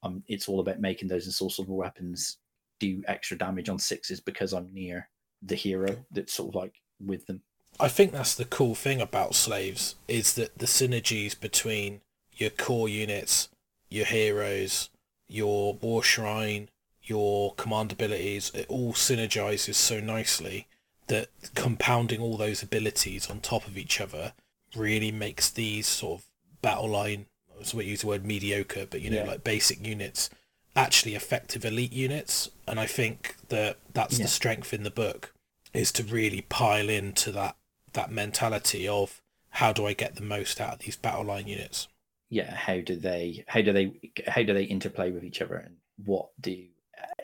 Um, 0.04 0.24
it's 0.28 0.48
all 0.48 0.60
about 0.60 0.80
making 0.80 1.08
those 1.08 1.28
ensorcelled 1.28 1.68
weapons 1.68 2.38
do 2.80 3.04
extra 3.08 3.38
damage 3.38 3.70
on 3.70 3.78
sixes 3.78 4.20
because 4.20 4.54
I'm 4.54 4.74
near 4.74 5.08
the 5.44 5.56
hero 5.56 5.96
that's 6.12 6.34
sort 6.34 6.50
of 6.50 6.56
like 6.56 6.74
with 7.00 7.26
them. 7.28 7.42
I 7.80 7.88
think 7.88 8.12
that's 8.12 8.36
the 8.36 8.46
cool 8.46 8.76
thing 8.76 9.02
about 9.02 9.36
slaves 9.36 9.96
is 10.08 10.34
that 10.34 10.58
the 10.58 10.66
synergies 10.66 11.40
between 11.40 12.02
your 12.34 12.50
core 12.50 12.90
units, 12.90 13.50
your 13.90 14.06
heroes, 14.06 14.90
your 15.28 15.76
war 15.76 16.04
shrine, 16.04 16.70
your 17.04 17.54
command 17.56 17.92
abilities, 17.92 18.52
it 18.54 18.66
all 18.68 18.94
synergizes 18.94 19.76
so 19.76 20.00
nicely 20.00 20.68
that 21.08 21.30
compounding 21.56 22.22
all 22.22 22.38
those 22.38 22.64
abilities 22.64 23.30
on 23.30 23.40
top 23.40 23.68
of 23.68 23.78
each 23.78 24.00
other 24.00 24.34
really 24.76 25.12
makes 25.12 25.50
these 25.50 25.88
sort 25.88 26.22
of 26.22 26.26
battle 26.62 26.90
line 26.90 27.26
going 27.54 27.66
to 27.66 27.84
use 27.86 28.02
the 28.02 28.08
word 28.08 28.26
mediocre, 28.26 28.88
but 28.90 29.02
you 29.02 29.10
know, 29.10 29.18
Yeah. 29.18 29.26
like 29.32 29.44
basic 29.44 29.86
units 29.86 30.30
actually 30.76 31.16
effective 31.16 31.66
elite 31.66 31.92
units. 31.92 32.50
And 32.68 32.80
I 32.80 32.86
think 32.88 33.36
that 33.50 33.78
that's 33.94 34.18
Yeah. 34.18 34.24
the 34.26 34.30
strength 34.30 34.74
in 34.74 34.84
the 34.84 34.90
book 34.90 35.34
is 35.74 35.92
to 35.94 36.04
really 36.04 36.42
pile 36.42 36.90
into 36.90 37.32
that 37.34 37.56
that 37.94 38.10
mentality 38.10 38.88
of 38.88 39.22
how 39.50 39.74
do 39.74 39.86
I 39.86 39.92
get 39.94 40.16
the 40.16 40.22
most 40.22 40.62
out 40.62 40.74
of 40.76 40.80
these 40.80 40.96
battle 40.96 41.26
line 41.26 41.48
units. 41.48 41.88
yeah 42.30 42.56
how 42.56 42.80
do 42.80 42.96
they 42.96 43.44
how 43.50 43.60
do 43.62 43.74
they 43.74 43.92
how 44.28 44.42
do 44.44 44.54
they 44.54 44.64
interplay 44.64 45.12
with 45.12 45.26
each 45.26 45.42
other 45.42 45.56
and 45.56 45.76
what 46.06 46.30
do 46.40 46.66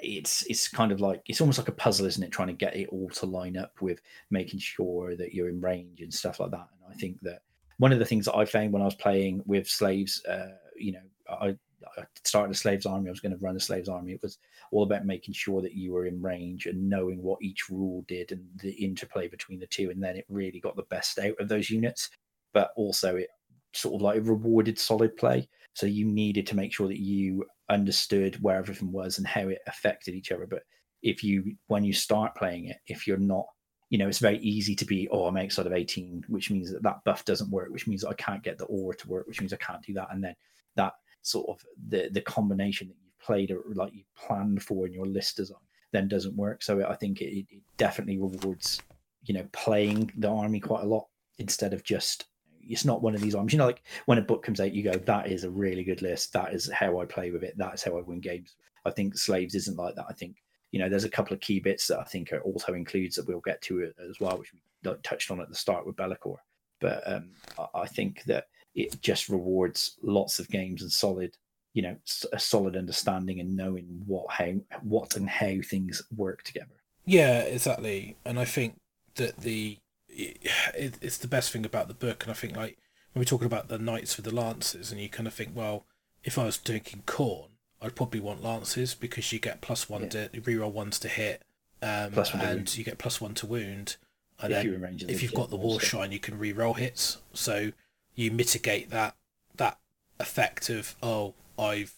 it's 0.01 0.43
it's 0.43 0.67
kind 0.67 0.91
of 0.91 1.01
like 1.01 1.21
it's 1.25 1.41
almost 1.41 1.57
like 1.57 1.67
a 1.67 1.73
puzzle 1.73 2.05
isn't 2.05 2.23
it 2.23 2.31
trying 2.31 2.47
to 2.47 2.53
get 2.53 2.75
it 2.75 2.87
all 2.89 3.09
to 3.09 3.25
line 3.25 3.57
up 3.57 3.73
with 3.81 4.01
making 4.29 4.59
sure 4.59 5.15
that 5.15 5.33
you're 5.33 5.49
in 5.49 5.59
range 5.61 6.01
and 6.01 6.13
stuff 6.13 6.39
like 6.39 6.51
that 6.51 6.67
and 6.83 6.93
i 6.93 6.95
think 6.95 7.19
that 7.21 7.41
one 7.77 7.91
of 7.91 7.99
the 7.99 8.05
things 8.05 8.25
that 8.25 8.35
i 8.35 8.45
found 8.45 8.71
when 8.71 8.81
i 8.81 8.85
was 8.85 8.95
playing 8.95 9.41
with 9.45 9.67
slaves 9.67 10.23
uh 10.25 10.49
you 10.77 10.91
know 10.91 11.01
i 11.29 11.55
I 11.97 12.03
started 12.23 12.55
a 12.55 12.57
slaves 12.57 12.85
army. 12.85 13.07
I 13.07 13.11
was 13.11 13.19
going 13.19 13.37
to 13.37 13.43
run 13.43 13.55
a 13.55 13.59
slaves 13.59 13.89
army. 13.89 14.13
It 14.13 14.21
was 14.21 14.39
all 14.71 14.83
about 14.83 15.05
making 15.05 15.33
sure 15.33 15.61
that 15.61 15.73
you 15.73 15.93
were 15.93 16.05
in 16.05 16.21
range 16.21 16.65
and 16.65 16.89
knowing 16.89 17.21
what 17.21 17.41
each 17.41 17.69
rule 17.69 18.03
did 18.07 18.31
and 18.31 18.45
the 18.61 18.71
interplay 18.71 19.27
between 19.27 19.59
the 19.59 19.67
two. 19.67 19.89
And 19.89 20.01
then 20.01 20.15
it 20.15 20.25
really 20.29 20.59
got 20.59 20.75
the 20.75 20.83
best 20.83 21.19
out 21.19 21.35
of 21.39 21.49
those 21.49 21.69
units. 21.69 22.09
But 22.53 22.71
also, 22.75 23.15
it 23.15 23.29
sort 23.73 23.95
of 23.95 24.01
like 24.01 24.21
rewarded 24.23 24.79
solid 24.79 25.15
play. 25.17 25.47
So 25.73 25.85
you 25.85 26.05
needed 26.05 26.47
to 26.47 26.55
make 26.55 26.73
sure 26.73 26.87
that 26.87 26.99
you 26.99 27.45
understood 27.69 28.41
where 28.41 28.57
everything 28.57 28.91
was 28.91 29.17
and 29.17 29.27
how 29.27 29.47
it 29.47 29.59
affected 29.67 30.15
each 30.15 30.31
other. 30.31 30.47
But 30.47 30.63
if 31.01 31.23
you, 31.23 31.55
when 31.67 31.83
you 31.83 31.93
start 31.93 32.35
playing 32.35 32.65
it, 32.67 32.77
if 32.87 33.07
you're 33.07 33.17
not, 33.17 33.45
you 33.89 33.97
know, 33.97 34.07
it's 34.07 34.19
very 34.19 34.39
easy 34.39 34.75
to 34.75 34.85
be, 34.85 35.07
oh, 35.11 35.25
I'm 35.25 35.37
outside 35.37 35.65
of 35.65 35.73
18, 35.73 36.25
which 36.27 36.51
means 36.51 36.71
that 36.71 36.83
that 36.83 37.03
buff 37.05 37.23
doesn't 37.23 37.51
work, 37.51 37.69
which 37.71 37.87
means 37.87 38.03
I 38.03 38.13
can't 38.13 38.43
get 38.43 38.57
the 38.57 38.65
aura 38.65 38.95
to 38.97 39.07
work, 39.07 39.27
which 39.27 39.39
means 39.39 39.53
I 39.53 39.57
can't 39.57 39.81
do 39.81 39.93
that. 39.93 40.09
And 40.11 40.23
then 40.23 40.35
that 40.75 40.93
sort 41.21 41.47
of 41.49 41.65
the 41.89 42.09
the 42.11 42.21
combination 42.21 42.87
that 42.87 42.95
you've 43.03 43.19
played 43.19 43.51
or 43.51 43.61
like 43.73 43.93
you 43.93 44.03
planned 44.15 44.63
for 44.63 44.87
in 44.87 44.93
your 44.93 45.05
list 45.05 45.37
design 45.37 45.57
then 45.91 46.07
doesn't 46.07 46.35
work. 46.35 46.61
So 46.63 46.85
I 46.85 46.95
think 46.95 47.21
it, 47.21 47.45
it 47.49 47.61
definitely 47.77 48.17
rewards, 48.17 48.81
you 49.23 49.33
know, 49.33 49.47
playing 49.53 50.11
the 50.17 50.29
army 50.29 50.59
quite 50.59 50.83
a 50.83 50.87
lot 50.87 51.07
instead 51.37 51.73
of 51.73 51.83
just 51.83 52.25
it's 52.69 52.85
not 52.85 53.01
one 53.01 53.15
of 53.15 53.21
these 53.21 53.35
arms. 53.35 53.53
You 53.53 53.59
know, 53.59 53.65
like 53.65 53.83
when 54.05 54.17
a 54.17 54.21
book 54.21 54.43
comes 54.43 54.59
out, 54.59 54.73
you 54.73 54.83
go, 54.83 54.93
that 54.93 55.31
is 55.31 55.43
a 55.43 55.49
really 55.49 55.83
good 55.83 56.01
list. 56.01 56.33
That 56.33 56.53
is 56.53 56.71
how 56.71 56.99
I 56.99 57.05
play 57.05 57.31
with 57.31 57.43
it. 57.43 57.55
That's 57.57 57.83
how 57.83 57.97
I 57.97 58.01
win 58.01 58.19
games. 58.19 58.55
I 58.85 58.91
think 58.91 59.17
Slaves 59.17 59.55
isn't 59.55 59.77
like 59.77 59.95
that. 59.95 60.05
I 60.09 60.13
think, 60.13 60.37
you 60.71 60.79
know, 60.79 60.89
there's 60.89 61.03
a 61.03 61.09
couple 61.09 61.33
of 61.33 61.41
key 61.41 61.59
bits 61.59 61.87
that 61.87 61.99
I 61.99 62.03
think 62.03 62.31
are 62.31 62.41
also 62.41 62.73
includes 62.73 63.15
that 63.15 63.27
we'll 63.27 63.39
get 63.41 63.61
to 63.63 63.79
it 63.79 63.95
as 64.09 64.19
well, 64.19 64.37
which 64.37 64.53
we 64.53 64.93
touched 65.03 65.31
on 65.31 65.41
at 65.41 65.49
the 65.49 65.55
start 65.55 65.85
with 65.85 65.95
Be'lakor. 65.95 66.37
But 66.79 67.03
um, 67.05 67.31
I, 67.57 67.81
I 67.81 67.85
think 67.87 68.23
that 68.23 68.47
it 68.75 69.01
just 69.01 69.29
rewards 69.29 69.97
lots 70.01 70.39
of 70.39 70.49
games 70.49 70.81
and 70.81 70.91
solid, 70.91 71.35
you 71.73 71.81
know, 71.81 71.97
a 72.31 72.39
solid 72.39 72.77
understanding 72.77 73.39
and 73.39 73.55
knowing 73.55 74.03
what 74.05 74.29
how 74.29 74.53
what 74.83 75.15
and 75.15 75.29
how 75.29 75.55
things 75.63 76.01
work 76.15 76.43
together. 76.43 76.75
Yeah, 77.05 77.39
exactly. 77.41 78.17
And 78.25 78.39
I 78.39 78.45
think 78.45 78.75
that 79.15 79.37
the 79.37 79.77
it, 80.17 80.97
it's 81.01 81.17
the 81.17 81.27
best 81.27 81.51
thing 81.51 81.65
about 81.65 81.87
the 81.87 81.93
book. 81.93 82.23
And 82.23 82.31
I 82.31 82.35
think 82.35 82.55
like 82.55 82.77
when 83.13 83.21
we're 83.21 83.25
talking 83.25 83.45
about 83.47 83.67
the 83.67 83.77
knights 83.77 84.17
with 84.17 84.25
the 84.25 84.35
lances, 84.35 84.91
and 84.91 84.99
you 84.99 85.09
kind 85.09 85.27
of 85.27 85.33
think, 85.33 85.51
well, 85.55 85.85
if 86.23 86.37
I 86.37 86.45
was 86.45 86.57
taking 86.57 87.03
Khorne, 87.03 87.49
I'd 87.81 87.95
probably 87.95 88.19
want 88.19 88.43
lances 88.43 88.95
because 88.95 89.31
you 89.31 89.39
get 89.39 89.61
plus 89.61 89.87
one 89.89 90.03
Yeah. 90.03 90.09
to 90.09 90.29
reroll 90.41 90.71
ones 90.71 90.99
to 90.99 91.07
hit, 91.07 91.43
um, 91.81 92.11
Plus 92.11 92.33
one 92.33 92.41
and 92.43 92.77
you 92.77 92.83
get 92.83 92.97
plus 92.97 93.21
one 93.21 93.35
to 93.35 93.45
wound. 93.45 93.97
And 94.39 94.53
If 94.53 94.63
then 94.63 94.81
ranger, 94.81 95.05
if 95.09 95.23
you've 95.23 95.33
got 95.33 95.49
the 95.49 95.55
war 95.57 95.79
shrine, 95.79 96.11
you 96.11 96.19
can 96.19 96.37
re-roll 96.37 96.75
hits. 96.75 97.17
So 97.33 97.71
you 98.15 98.29
mitigate 98.31 98.89
that 98.91 99.15
that 99.55 99.79
effect 100.19 100.69
of 100.69 100.95
oh 101.01 101.33
I've 101.57 101.95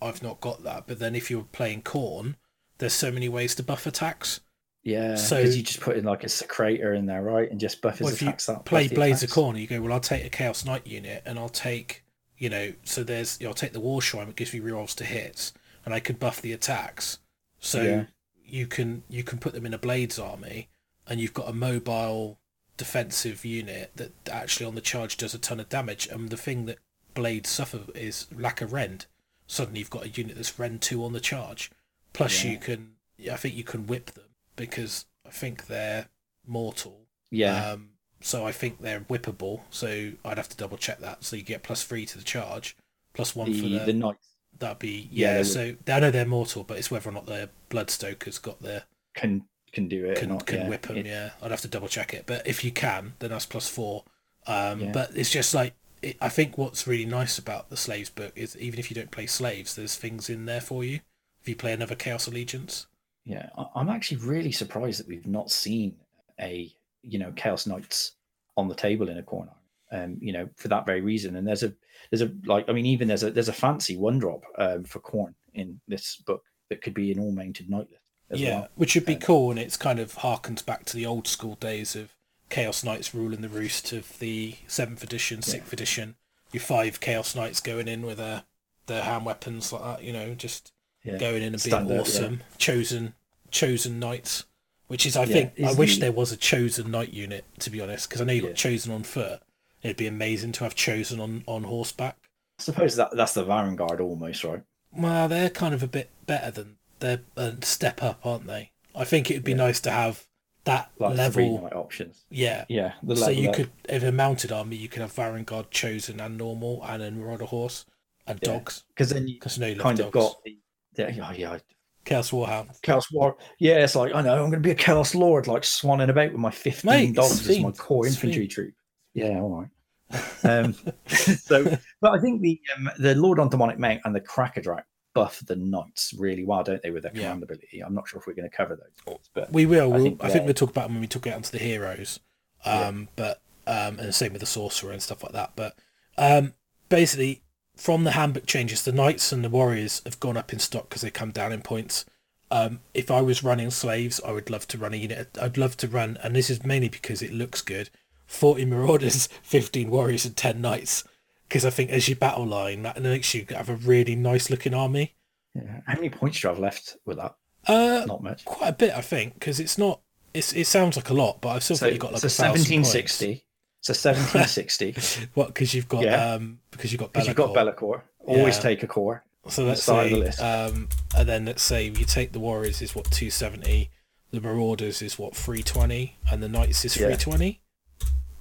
I've 0.00 0.22
not 0.22 0.40
got 0.40 0.62
that. 0.64 0.86
But 0.86 0.98
then 0.98 1.14
if 1.16 1.30
you're 1.30 1.44
playing 1.50 1.82
Khorne, 1.82 2.36
there's 2.78 2.92
so 2.92 3.10
many 3.10 3.28
ways 3.28 3.54
to 3.56 3.62
buff 3.62 3.86
attacks. 3.86 4.40
Yeah, 4.84 5.14
So- 5.16 5.36
because 5.38 5.56
you 5.56 5.62
just 5.62 5.80
put 5.80 5.96
in 5.96 6.04
like 6.04 6.24
a 6.24 6.28
secretor 6.28 6.92
in 6.92 7.06
there, 7.06 7.22
right, 7.22 7.50
and 7.50 7.58
just 7.58 7.80
buff 7.80 7.98
his 7.98 8.04
Well, 8.04 8.12
if 8.14 8.20
you 8.22 8.28
attacks 8.28 8.48
up. 8.50 8.66
play 8.66 8.86
Blades 8.88 9.22
of 9.22 9.30
attacks. 9.30 9.32
Khorne, 9.38 9.58
you 9.60 9.66
go, 9.66 9.80
well, 9.80 9.94
I'll 9.94 10.00
take 10.00 10.24
a 10.24 10.28
Chaos 10.28 10.64
Knight 10.64 10.86
unit 10.86 11.22
and 11.24 11.38
I'll 11.38 11.48
take, 11.48 12.04
you 12.36 12.50
know, 12.50 12.74
so 12.84 13.02
there's, 13.02 13.40
you 13.40 13.44
know, 13.44 13.50
I'll 13.50 13.54
take 13.54 13.72
the 13.72 13.80
War 13.80 14.02
Shrine, 14.02 14.28
it 14.28 14.36
gives 14.36 14.52
me 14.52 14.60
rerolls 14.60 14.94
to 14.96 15.04
hits, 15.04 15.54
and 15.86 15.94
I 15.94 16.00
could 16.00 16.18
buff 16.20 16.42
the 16.42 16.52
attacks. 16.52 17.18
So 17.60 17.82
Yeah. 17.82 18.04
you 18.44 18.66
can 18.66 19.04
you 19.08 19.24
can 19.24 19.38
put 19.38 19.54
them 19.54 19.64
in 19.64 19.72
a 19.72 19.78
Blades 19.78 20.18
army, 20.18 20.68
and 21.06 21.18
you've 21.18 21.32
got 21.34 21.48
a 21.48 21.52
mobile 21.54 22.38
defensive 22.76 23.42
unit 23.44 23.90
that 23.96 24.12
actually 24.30 24.66
on 24.66 24.74
the 24.74 24.80
charge 24.82 25.16
does 25.16 25.32
a 25.32 25.38
ton 25.38 25.60
of 25.60 25.68
damage. 25.70 26.06
And 26.08 26.28
the 26.28 26.36
thing 26.36 26.66
that 26.66 26.78
Blades 27.14 27.48
suffer 27.48 27.84
is 27.94 28.26
lack 28.36 28.60
of 28.60 28.72
rend, 28.74 29.06
suddenly 29.46 29.78
you've 29.78 29.88
got 29.90 30.04
a 30.04 30.08
unit 30.10 30.36
that's 30.36 30.58
rend 30.58 30.82
two 30.82 31.02
on 31.04 31.12
the 31.14 31.20
charge. 31.20 31.70
Plus, 32.12 32.44
Yeah. 32.44 32.50
you 32.50 32.58
can, 32.58 32.96
I 33.32 33.36
think 33.36 33.54
you 33.54 33.64
can 33.64 33.86
whip 33.86 34.10
them 34.12 34.23
because 34.56 35.06
I 35.26 35.30
think 35.30 35.66
they're 35.66 36.08
mortal. 36.46 37.06
Yeah, 37.30 37.72
Um, 37.72 37.90
so 38.20 38.46
I 38.46 38.52
think 38.52 38.80
they're 38.80 39.00
whippable. 39.00 39.62
So 39.70 40.12
I'd 40.24 40.36
have 40.38 40.48
to 40.48 40.56
double 40.56 40.76
check 40.76 41.00
that. 41.00 41.24
So 41.24 41.36
you 41.36 41.42
get 41.42 41.62
plus 41.62 41.82
three 41.84 42.06
to 42.06 42.18
the 42.18 42.24
charge, 42.24 42.76
plus 43.12 43.34
one 43.34 43.52
for 43.54 43.68
the 43.68 43.78
the. 43.80 43.84
the 43.86 43.92
knights 43.92 44.28
that'd 44.58 44.78
be 44.78 45.08
Yeah, 45.10 45.38
yeah. 45.38 45.42
so 45.42 45.74
I 45.88 46.00
know 46.00 46.10
they're 46.10 46.24
mortal, 46.26 46.62
but 46.64 46.78
it's 46.78 46.90
whether 46.90 47.08
or 47.08 47.12
not 47.12 47.26
the 47.26 47.50
Bloodstoker's 47.70 48.38
got 48.38 48.62
their 48.62 48.84
can 49.14 49.44
can 49.72 49.88
do 49.88 50.04
it. 50.06 50.18
can, 50.18 50.28
not, 50.28 50.46
can 50.46 50.60
yeah. 50.60 50.68
whip 50.68 50.82
them. 50.82 50.98
It- 50.98 51.06
yeah, 51.06 51.30
I'd 51.42 51.50
have 51.50 51.60
to 51.62 51.68
double 51.68 51.88
check 51.88 52.14
it. 52.14 52.24
But 52.26 52.46
if 52.46 52.64
you 52.64 52.70
can, 52.70 53.14
then 53.18 53.30
that's 53.30 53.46
plus 53.46 53.68
four. 53.68 54.04
Um, 54.46 54.80
Yeah. 54.80 54.92
But 54.92 55.16
it's 55.16 55.30
just 55.30 55.54
like 55.54 55.74
it, 56.02 56.16
I 56.20 56.28
think 56.28 56.56
what's 56.56 56.86
really 56.86 57.06
nice 57.06 57.38
about 57.38 57.70
the 57.70 57.76
slaves 57.76 58.10
book 58.10 58.32
is 58.36 58.56
even 58.58 58.78
if 58.78 58.90
you 58.90 58.94
don't 58.94 59.10
play 59.10 59.26
slaves, 59.26 59.74
there's 59.74 59.96
things 59.96 60.30
in 60.30 60.44
there 60.46 60.60
for 60.60 60.84
you. 60.84 61.00
If 61.40 61.48
you 61.48 61.56
play 61.56 61.72
another 61.72 61.94
Chaos 61.94 62.26
Allegiance, 62.26 62.86
Yeah, 63.24 63.48
I'm 63.74 63.88
actually 63.88 64.18
really 64.18 64.52
surprised 64.52 65.00
that 65.00 65.08
we've 65.08 65.26
not 65.26 65.50
seen 65.50 65.96
a 66.40 66.70
you 67.02 67.18
know 67.18 67.32
Chaos 67.32 67.66
Knights 67.66 68.12
on 68.56 68.68
the 68.68 68.74
table 68.74 69.08
in 69.08 69.18
a 69.18 69.22
corner. 69.22 69.52
Um, 69.92 70.16
you 70.20 70.32
know, 70.32 70.48
for 70.56 70.68
that 70.68 70.86
very 70.86 71.00
reason. 71.02 71.36
And 71.36 71.46
there's 71.46 71.62
a 71.62 71.72
there's 72.10 72.22
a 72.22 72.32
like 72.46 72.68
I 72.68 72.72
mean, 72.72 72.86
even 72.86 73.08
there's 73.08 73.22
a 73.22 73.30
there's 73.30 73.48
a 73.48 73.52
fancy 73.52 73.96
one 73.96 74.18
drop 74.18 74.42
um, 74.58 74.84
for 74.84 74.98
Khorne 75.00 75.34
in 75.54 75.80
this 75.86 76.16
book 76.16 76.42
that 76.68 76.82
could 76.82 76.94
be 76.94 77.12
an 77.12 77.20
all 77.20 77.32
mounted 77.32 77.70
knight 77.70 77.88
list. 77.90 78.42
Yeah, 78.42 78.60
well. 78.60 78.68
which 78.74 78.94
would 78.94 79.06
be 79.06 79.14
Um, 79.14 79.20
cool, 79.20 79.50
and 79.50 79.60
it's 79.60 79.76
kind 79.76 79.98
of 80.00 80.16
harkens 80.16 80.64
back 80.64 80.84
to 80.86 80.96
the 80.96 81.06
old 81.06 81.28
school 81.28 81.54
days 81.54 81.94
of 81.94 82.14
Chaos 82.50 82.82
Knights 82.82 83.14
ruling 83.14 83.40
the 83.40 83.48
roost 83.48 83.92
of 83.92 84.18
the 84.18 84.56
seventh 84.66 85.02
edition, 85.02 85.42
sixth 85.42 85.72
edition. 85.72 86.16
Your 86.52 86.62
five 86.62 87.00
Chaos 87.00 87.34
Knights 87.34 87.60
going 87.60 87.86
in 87.88 88.02
with 88.02 88.18
their 88.18 88.44
their 88.86 89.04
hand 89.04 89.24
weapons 89.24 89.72
like 89.72 89.82
that, 89.82 90.02
you 90.02 90.12
know, 90.12 90.34
just 90.34 90.72
Yeah. 91.04 91.18
going 91.18 91.42
in 91.42 91.52
and 91.52 91.60
Stand 91.60 91.88
being 91.88 92.00
up, 92.00 92.06
yeah. 92.06 92.12
awesome. 92.12 92.40
Chosen, 92.58 93.14
chosen 93.50 93.98
knights, 93.98 94.44
which 94.88 95.04
is 95.06 95.16
I 95.16 95.24
Yeah, 95.24 95.32
think 95.34 95.52
I 95.60 95.70
is 95.70 95.76
wish 95.76 95.94
the- 95.96 96.00
there 96.02 96.12
was 96.12 96.32
a 96.32 96.36
chosen 96.36 96.90
knight 96.90 97.12
unit 97.12 97.44
to 97.60 97.70
be 97.70 97.80
honest, 97.80 98.08
because 98.08 98.20
I 98.20 98.24
know 98.24 98.32
you 98.32 98.42
Yeah. 98.42 98.48
got 98.48 98.56
chosen 98.56 98.92
on 98.92 99.02
foot. 99.04 99.40
It'd 99.82 99.96
be 99.98 100.06
amazing 100.06 100.52
to 100.52 100.64
have 100.64 100.74
chosen 100.74 101.20
on 101.20 101.44
on 101.46 101.64
horseback. 101.64 102.16
I 102.58 102.62
suppose 102.62 102.96
that 102.96 103.14
that's 103.16 103.34
the 103.34 103.44
Vanguard 103.44 104.00
almost, 104.00 104.44
right? 104.44 104.62
Well, 104.92 105.28
they're 105.28 105.50
kind 105.50 105.74
of 105.74 105.82
a 105.82 105.88
bit 105.88 106.10
better 106.26 106.50
than 106.50 106.76
they're 107.00 107.20
a 107.36 107.54
step 107.62 108.02
up, 108.02 108.24
aren't 108.24 108.46
they? 108.46 108.70
I 108.94 109.04
think 109.04 109.30
it'd 109.30 109.44
be 109.44 109.50
Yeah. 109.52 109.56
nice 109.58 109.80
to 109.80 109.90
have 109.90 110.24
that 110.64 110.90
Like 110.98 111.16
level. 111.18 111.60
knight 111.62 111.74
options. 111.74 112.24
Yeah. 112.30 112.64
Yeah, 112.70 112.94
the 113.02 113.16
So 113.16 113.28
you 113.28 113.50
up. 113.50 113.56
could, 113.56 113.70
if 113.88 114.02
a 114.02 114.12
mounted 114.12 114.50
army, 114.52 114.76
you 114.76 114.88
could 114.88 115.02
have 115.02 115.12
Varangard 115.14 115.70
chosen 115.70 116.20
and 116.20 116.38
normal, 116.38 116.82
and 116.84 117.02
then 117.02 117.18
Marauder 117.20 117.44
horse 117.44 117.84
and 118.26 118.38
Yeah. 118.42 118.52
dogs. 118.54 118.84
because 118.88 119.10
then 119.10 119.28
you 119.28 119.34
Because 119.34 119.58
no, 119.58 119.66
you 119.66 119.76
kind 119.78 120.00
of 120.00 120.10
dogs. 120.12 120.14
got 120.34 120.44
the 120.44 120.56
yeah, 120.96 121.10
yeah, 121.10 121.32
yeah 121.32 121.58
Chaos 122.04 122.30
Warhound. 122.30 122.80
Chaos 122.82 123.10
War. 123.10 123.36
Yeah, 123.58 123.76
it's 123.84 123.94
like 123.96 124.14
I 124.14 124.20
know 124.22 124.34
I'm 124.34 124.50
going 124.50 124.52
to 124.52 124.58
be 124.60 124.70
a 124.70 124.74
Chaos 124.74 125.14
Lord, 125.14 125.46
like 125.46 125.62
swanning 125.62 126.10
about 126.10 126.32
with 126.32 126.40
my 126.40 126.50
15 126.50 126.90
Mate, 126.90 127.14
dogs 127.14 127.48
as 127.48 127.60
my 127.60 127.70
core 127.72 128.06
infantry 128.06 128.46
troop. 128.46 128.74
Yeah, 129.14 129.40
all 129.40 129.60
right. 129.60 129.68
Um, 130.44 130.74
so, 131.08 131.64
but 132.00 132.12
I 132.12 132.20
think 132.20 132.42
the 132.42 132.60
um, 132.76 132.90
the 132.98 133.14
Lord 133.14 133.38
on 133.38 133.48
Demonic 133.48 133.78
Mount 133.78 134.02
and 134.04 134.14
the 134.14 134.20
Karkadrak 134.20 134.82
buff 135.14 135.40
the 135.46 135.56
knights 135.56 136.12
really 136.18 136.44
well, 136.44 136.62
don't 136.62 136.82
they, 136.82 136.90
with 136.90 137.04
their 137.04 137.12
Yeah. 137.14 137.22
command 137.22 137.44
ability? 137.44 137.80
I'm 137.80 137.94
not 137.94 138.06
sure 138.06 138.20
if 138.20 138.26
we're 138.26 138.34
going 138.34 138.48
to 138.48 138.54
cover 138.54 138.76
those, 138.76 139.18
but 139.32 139.50
We 139.52 139.64
will. 139.64 139.94
I 139.94 139.98
think 140.00 140.22
I 140.22 140.28
think 140.28 140.44
we'll 140.44 140.54
talk 140.54 140.70
about 140.70 140.84
them 140.84 140.94
when 140.94 141.00
we 141.00 141.06
talk 141.06 141.26
out 141.26 141.34
onto 141.36 141.50
the 141.50 141.58
heroes. 141.58 142.20
Yeah. 142.66 142.88
Um, 142.88 143.08
But 143.16 143.40
um, 143.66 143.98
and 143.98 144.08
the 144.08 144.12
same 144.12 144.32
with 144.32 144.40
the 144.40 144.46
sorcerer 144.46 144.92
and 144.92 145.02
stuff 145.02 145.22
like 145.22 145.32
that. 145.32 145.52
But 145.56 145.74
um, 146.18 146.52
basically, 146.90 147.42
from 147.76 148.04
the 148.04 148.12
handbook 148.12 148.46
changes, 148.46 148.82
the 148.82 148.92
knights 148.92 149.32
and 149.32 149.44
the 149.44 149.48
warriors 149.50 150.00
have 150.04 150.20
gone 150.20 150.36
up 150.36 150.52
in 150.52 150.58
stock 150.58 150.88
because 150.88 151.02
they 151.02 151.10
come 151.10 151.30
down 151.32 151.52
in 151.52 151.60
points. 151.62 152.04
Um, 152.50 152.80
if 152.92 153.10
I 153.10 153.20
was 153.20 153.42
running 153.42 153.70
slaves, 153.70 154.20
I 154.24 154.30
would 154.32 154.48
love 154.50 154.68
to 154.68 154.78
run 154.78 154.94
a 154.94 154.96
unit. 154.96 155.36
I'd 155.40 155.58
love 155.58 155.76
to 155.78 155.88
run, 155.88 156.18
and 156.22 156.36
this 156.36 156.50
is 156.50 156.64
mainly 156.64 156.88
because 156.88 157.22
it 157.22 157.32
looks 157.32 157.62
good. 157.62 157.90
Forty 158.26 158.64
marauders, 158.64 159.26
fifteen 159.42 159.90
warriors, 159.90 160.24
and 160.24 160.36
ten 160.36 160.60
knights. 160.60 161.04
Because 161.48 161.64
I 161.64 161.70
think 161.70 161.90
as 161.90 162.08
your 162.08 162.16
battle 162.16 162.46
line, 162.46 162.82
that 162.82 163.00
makes 163.02 163.34
you 163.34 163.44
have 163.50 163.68
a 163.68 163.74
really 163.76 164.14
nice 164.16 164.50
looking 164.50 164.74
army. 164.74 165.14
yeah. 165.54 165.80
how 165.86 165.94
many 165.94 166.10
points 166.10 166.40
do 166.40 166.46
you 166.48 166.54
have 166.54 166.58
left 166.62 166.96
with 167.04 167.16
that? 167.18 167.34
Uh, 167.66 168.04
Not 168.06 168.22
much. 168.22 168.44
quite 168.44 168.68
a 168.68 168.72
bit, 168.72 168.92
I 168.94 169.00
think, 169.00 169.34
because 169.34 169.58
it's 169.60 169.78
not. 169.78 170.00
It's, 170.32 170.52
it 170.52 170.66
sounds 170.66 170.96
like 170.96 171.10
a 171.10 171.14
lot, 171.14 171.40
but 171.40 171.50
I've 171.50 171.62
still 171.64 171.76
So, 171.76 171.86
think 171.86 171.94
you 171.94 172.00
got 172.00 172.12
like 172.12 172.20
so 172.20 172.26
points. 172.28 172.38
1760. 172.38 173.43
So 173.84 173.92
1760 173.92 175.28
What? 175.34 175.48
Because 175.48 175.74
you've 175.74 175.88
got 175.88 176.02
Yeah. 176.04 176.32
um 176.34 176.58
because 176.70 176.90
you've 176.90 177.00
got 177.00 177.12
because 177.12 177.26
you've 177.28 177.36
got 177.36 177.52
Be'lakor. 177.54 178.02
Always 178.20 178.56
Yeah. 178.56 178.62
take 178.62 178.82
a 178.82 178.86
core. 178.86 179.24
So 179.48 179.64
let's 179.64 179.82
say 179.82 180.08
the 180.08 180.16
list. 180.16 180.40
um 180.40 180.88
and 181.16 181.28
then 181.28 181.44
let's 181.44 181.62
say 181.62 181.84
you 181.88 182.04
take 182.06 182.32
the 182.32 182.40
Warriors 182.40 182.80
is 182.80 182.94
what 182.94 183.10
two 183.10 183.28
seventy, 183.30 183.90
the 184.30 184.40
Marauders 184.40 185.02
is 185.02 185.18
what 185.18 185.36
three 185.36 185.62
twenty, 185.62 186.16
and 186.30 186.42
the 186.42 186.48
Knights 186.48 186.84
is 186.86 186.96
Yeah. 186.96 187.08
three 187.08 187.16
twenty. 187.16 187.60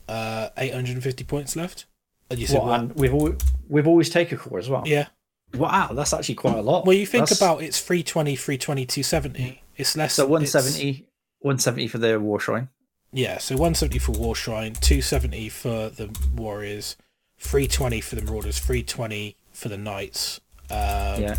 Uh, 0.08 0.50
eight 0.58 0.74
hundred 0.74 0.94
and 0.96 1.04
fifty 1.04 1.24
points 1.24 1.56
left. 1.56 1.86
And 2.30 2.40
you 2.40 2.48
said 2.48 2.60
What, 2.60 2.68
what? 2.68 2.80
and 2.80 2.96
we've 2.96 3.14
always, 3.14 3.36
we've 3.70 3.88
always 3.88 4.10
take 4.10 4.32
a 4.32 4.38
core 4.38 4.60
as 4.60 4.70
well. 4.70 4.84
Yeah. 4.86 5.08
Wow, 5.54 5.92
that's 5.94 6.14
actually 6.14 6.36
quite 6.36 6.58
a 6.58 6.62
lot. 6.62 6.86
Well, 6.86 6.96
you 6.96 7.06
think 7.06 7.24
That's- 7.30 7.38
about 7.40 7.62
it's 7.64 7.80
320, 7.80 8.36
320, 8.36 8.86
270. 8.86 9.62
It's 9.78 9.96
less. 9.96 10.14
so 10.16 10.24
it's- 10.24 10.54
170, 10.54 11.06
170 11.40 11.88
for 11.88 11.98
the 12.00 12.20
war 12.20 12.40
shrine. 12.40 12.70
Yeah, 13.14 13.38
so 13.38 13.56
170 13.56 14.00
for 14.00 14.12
War 14.14 14.36
Shrine, 14.36 14.74
270 14.74 15.50
for 15.50 15.90
the 15.90 16.10
Warriors, 16.36 16.96
320 17.38 18.02
for 18.02 18.16
the 18.16 18.22
Marauders, 18.24 18.60
320 18.60 19.36
for 19.52 19.70
the 19.70 19.78
Knights. 19.78 20.40
Um, 20.72 21.22
yeah, 21.22 21.38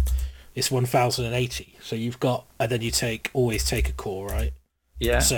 It's 0.55 0.71
1080. 0.71 1.77
So 1.83 1.97
you've 1.97 2.21
got, 2.21 2.47
and 2.61 2.71
then 2.71 2.81
you 2.81 2.91
take, 2.93 3.31
always 3.35 3.65
take 3.65 3.89
a 3.89 3.93
core, 3.93 4.29
right? 4.29 4.53
yeah. 5.01 5.19
So 5.19 5.37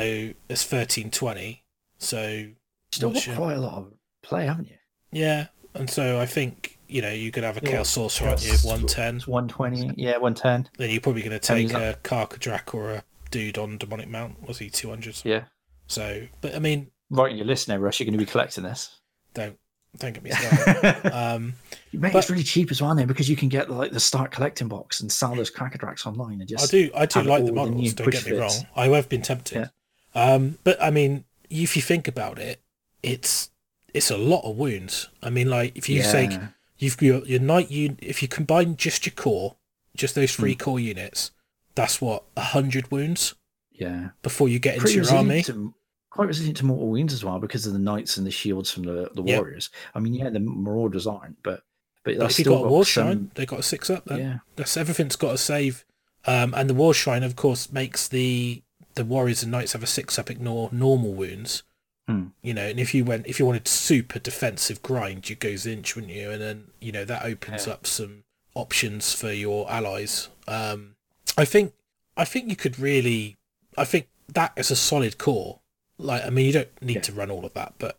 it's 0.48 0.62
1320. 0.70 1.62
So, 1.98 2.48
Still 2.92 3.10
got 3.12 3.26
your- 3.26 3.36
quite 3.36 3.56
a 3.56 3.60
lot 3.60 3.74
of 3.78 3.92
play, 4.22 4.46
haven't 4.46 4.68
you? 4.68 4.76
yeah. 5.12 5.46
And 5.74 5.88
so 5.90 6.18
I 6.20 6.24
think, 6.26 6.78
you 6.88 7.02
know, 7.02 7.10
you 7.12 7.30
could 7.30 7.44
have 7.44 7.56
a 7.58 7.60
Yeah. 7.62 7.70
Chaos 7.72 7.90
Sorcerer, 7.90 8.28
aren't 8.30 8.42
you? 8.42 8.48
Chaos- 8.50 8.64
110. 8.64 9.16
It's 9.16 9.26
120. 9.26 9.92
Yeah, 9.96 10.16
110. 10.18 10.68
Then 10.78 10.90
you're 10.90 11.00
probably 11.02 11.20
going 11.22 11.32
to 11.32 11.38
take 11.38 11.62
he's 11.68 11.72
a 11.72 11.98
Karkadrak 12.02 12.72
or 12.74 12.92
a 12.92 13.04
dude 13.30 13.58
on 13.58 13.76
Demonic 13.78 14.08
Mount. 14.08 14.46
Was 14.48 14.58
he 14.58 14.70
200? 14.70 15.20
Yeah. 15.24 15.44
So, 15.86 16.26
but 16.40 16.54
I 16.54 16.58
mean, 16.58 16.88
Right 17.08 17.30
in 17.30 17.36
your 17.36 17.46
list 17.46 17.68
now, 17.68 17.76
Rush. 17.76 18.00
You're 18.00 18.04
going 18.06 18.18
to 18.18 18.24
be 18.24 18.28
collecting 18.30 18.64
this. 18.64 18.90
don't, 19.32 19.56
don't 19.98 20.12
get 20.12 20.24
me 20.24 20.30
started. 20.32 21.06
um, 21.14 21.54
Mate, 21.92 22.12
But- 22.12 22.18
it's 22.18 22.28
really 22.30 22.42
cheap 22.42 22.70
as 22.72 22.82
well 22.82 22.94
now 22.94 23.04
because 23.06 23.28
you 23.30 23.36
can 23.36 23.48
get 23.48 23.70
like 23.70 23.92
the 23.92 24.00
start 24.00 24.30
collecting 24.32 24.66
box 24.68 25.00
and 25.00 25.10
sell 25.10 25.34
those 25.36 25.50
Karkadraks 25.50 26.04
online 26.06 26.40
and 26.40 26.48
just. 26.48 26.64
I 26.64 26.76
do, 26.76 26.90
I 26.96 27.06
do 27.06 27.22
like 27.22 27.26
the 27.26 27.30
all 27.42 27.46
the 27.46 27.52
models. 27.52 27.76
new 27.80 27.92
don't 27.92 28.10
get 28.10 28.24
me 28.26 28.30
fits. 28.32 28.40
wrong. 28.40 28.66
I 28.74 28.88
have 28.96 29.08
been 29.08 29.22
tempted, 29.22 29.70
um, 30.16 30.58
but 30.64 30.82
I 30.82 30.90
mean, 30.90 31.24
if 31.48 31.76
you 31.76 31.82
think 31.82 32.08
about 32.08 32.38
it, 32.40 32.60
it's 33.04 33.50
it's 33.94 34.10
a 34.10 34.16
lot 34.18 34.42
of 34.44 34.56
wounds. 34.56 35.08
I 35.22 35.30
mean, 35.30 35.48
like 35.48 35.76
if 35.76 35.88
you 35.88 36.02
take 36.02 36.32
Yeah. 36.32 36.48
you've 36.78 37.00
your 37.00 37.24
your 37.24 37.40
knight 37.40 37.70
un 37.70 37.98
if 38.02 38.20
you 38.20 38.26
combine 38.28 38.76
just 38.76 39.06
your 39.06 39.14
core, 39.14 39.56
just 39.96 40.14
those 40.16 40.34
three 40.34 40.54
Hmm. 40.54 40.58
core 40.58 40.80
units, 40.80 41.30
that's 41.76 42.00
what 42.00 42.24
a 42.36 42.42
hundred 42.42 42.90
wounds 42.90 43.34
Yeah. 43.78 44.08
before 44.22 44.48
you 44.48 44.58
get 44.58 44.76
into 44.76 44.92
your 44.92 45.10
army. 45.14 45.42
to, 45.44 45.74
quite 46.10 46.28
resilient 46.28 46.56
to 46.58 46.64
mortal 46.66 46.88
wounds 46.88 47.12
as 47.12 47.22
well 47.24 47.38
because 47.38 47.66
of 47.66 47.72
the 47.74 47.78
knights 47.78 48.16
and 48.16 48.26
the 48.26 48.30
shields 48.30 48.70
from 48.70 48.84
the, 48.84 49.10
the 49.14 49.22
Yeah. 49.22 49.36
warriors. 49.38 49.68
I 49.94 49.98
mean, 50.00 50.14
yeah, 50.14 50.30
the 50.30 50.40
marauders 50.40 51.06
aren't, 51.06 51.42
but 51.42 51.62
but, 52.04 52.18
But 52.18 52.30
if 52.30 52.38
you 52.38 52.44
still 52.44 52.58
got 52.60 52.66
a 52.66 52.68
war 52.68 52.84
some- 52.84 53.04
shrine, 53.06 53.30
they 53.34 53.46
got 53.46 53.58
a 53.58 53.62
six 53.64 53.90
up 53.90 54.04
then. 54.04 54.18
Yeah. 54.20 54.38
That's 54.54 54.76
everything's 54.76 55.16
got 55.16 55.34
a 55.34 55.38
save. 55.38 55.84
Um, 56.24 56.54
and 56.54 56.70
the 56.70 56.74
war 56.74 56.94
shrine, 56.94 57.24
of 57.24 57.34
course, 57.36 57.72
makes 57.72 58.06
the 58.08 58.62
the 58.94 59.04
warriors 59.04 59.42
and 59.42 59.50
knights 59.52 59.72
have 59.74 59.82
a 59.82 59.86
six 59.86 60.16
up 60.18 60.30
ignore 60.30 60.70
normal 60.72 61.12
wounds. 61.12 61.64
Hmm. 62.08 62.28
You 62.42 62.54
know, 62.54 62.62
and 62.66 62.78
if 62.78 62.94
you 62.94 63.04
went 63.04 63.26
if 63.26 63.38
you 63.40 63.44
wanted 63.46 63.66
super 63.68 64.20
defensive 64.20 64.80
grind, 64.82 65.28
you 65.28 65.34
go 65.36 65.48
Tzeentch, 65.50 65.96
wouldn't 65.96 66.12
you? 66.12 66.30
And 66.30 66.40
then 66.40 66.68
you 66.80 66.92
know 66.92 67.04
that 67.04 67.24
opens 67.24 67.66
Yeah. 67.66 67.72
up 67.74 67.86
some 67.88 68.22
options 68.54 69.12
for 69.12 69.32
your 69.32 69.70
allies. 69.70 70.28
Um, 70.46 70.94
I 71.36 71.44
think 71.44 71.74
I 72.16 72.24
think 72.24 72.48
you 72.48 72.56
could 72.56 72.78
really 72.78 73.35
I 73.76 73.84
think 73.84 74.08
that 74.28 74.52
is 74.56 74.70
a 74.70 74.76
solid 74.76 75.18
core. 75.18 75.60
Like 75.98 76.24
I 76.24 76.30
mean, 76.30 76.46
you 76.46 76.52
don't 76.52 76.82
need 76.82 76.96
Yeah. 76.96 77.00
to 77.02 77.12
run 77.12 77.30
all 77.30 77.44
of 77.44 77.54
that, 77.54 77.74
but 77.78 77.98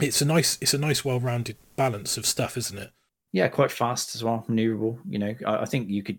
it's 0.00 0.20
a 0.20 0.24
nice 0.24 0.58
it's 0.60 0.74
a 0.74 0.78
nice 0.78 1.04
well 1.04 1.20
rounded 1.20 1.56
balance 1.76 2.16
of 2.16 2.26
stuff, 2.26 2.56
isn't 2.56 2.78
it? 2.78 2.90
Yeah, 3.32 3.48
quite 3.48 3.70
fast 3.70 4.14
as 4.14 4.24
well, 4.24 4.44
maneuverable. 4.48 4.98
You 5.08 5.18
know, 5.18 5.34
I, 5.46 5.58
I 5.58 5.64
think 5.64 5.88
you 5.88 6.02
could. 6.02 6.18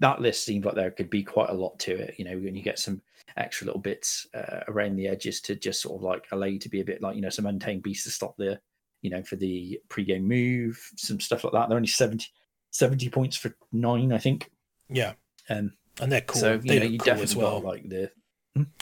That 0.00 0.20
list 0.22 0.44
seems 0.44 0.64
like 0.64 0.74
there 0.74 0.90
could 0.90 1.10
be 1.10 1.22
quite 1.22 1.50
a 1.50 1.54
lot 1.54 1.78
to 1.80 1.92
it. 1.94 2.14
You 2.18 2.24
know, 2.24 2.38
when 2.38 2.56
you 2.56 2.62
get 2.62 2.78
some 2.78 3.02
extra 3.36 3.66
little 3.66 3.80
bits 3.80 4.26
uh, 4.34 4.60
around 4.68 4.96
the 4.96 5.06
edges 5.06 5.40
to 5.42 5.54
just 5.54 5.82
sort 5.82 5.96
of 5.96 6.02
like 6.02 6.26
allow 6.32 6.46
you 6.46 6.58
to 6.58 6.68
be 6.70 6.80
a 6.80 6.84
bit 6.84 7.02
like 7.02 7.16
you 7.16 7.22
know 7.22 7.28
some 7.28 7.46
untamed 7.46 7.82
beasts 7.82 8.04
to 8.04 8.10
stop 8.10 8.36
the, 8.38 8.58
you 9.02 9.10
know, 9.10 9.22
for 9.22 9.36
the 9.36 9.78
pre-game 9.90 10.26
move, 10.26 10.78
some 10.96 11.20
stuff 11.20 11.44
like 11.44 11.52
that. 11.52 11.68
They're 11.68 11.76
only 11.76 11.88
70, 11.88 12.26
70 12.70 13.08
points 13.10 13.36
for 13.36 13.54
nine, 13.72 14.12
I 14.12 14.18
think. 14.18 14.50
Yeah, 14.88 15.12
Um, 15.50 15.74
and 16.00 16.10
they're 16.10 16.20
cool. 16.22 16.40
so 16.40 16.52
you 16.54 16.58
they 16.60 16.78
know, 16.78 16.84
you 16.86 16.98
cool 16.98 17.04
definitely 17.06 17.22
as 17.24 17.36
well. 17.36 17.60
got 17.60 17.64
like 17.68 17.88
the 17.88 18.10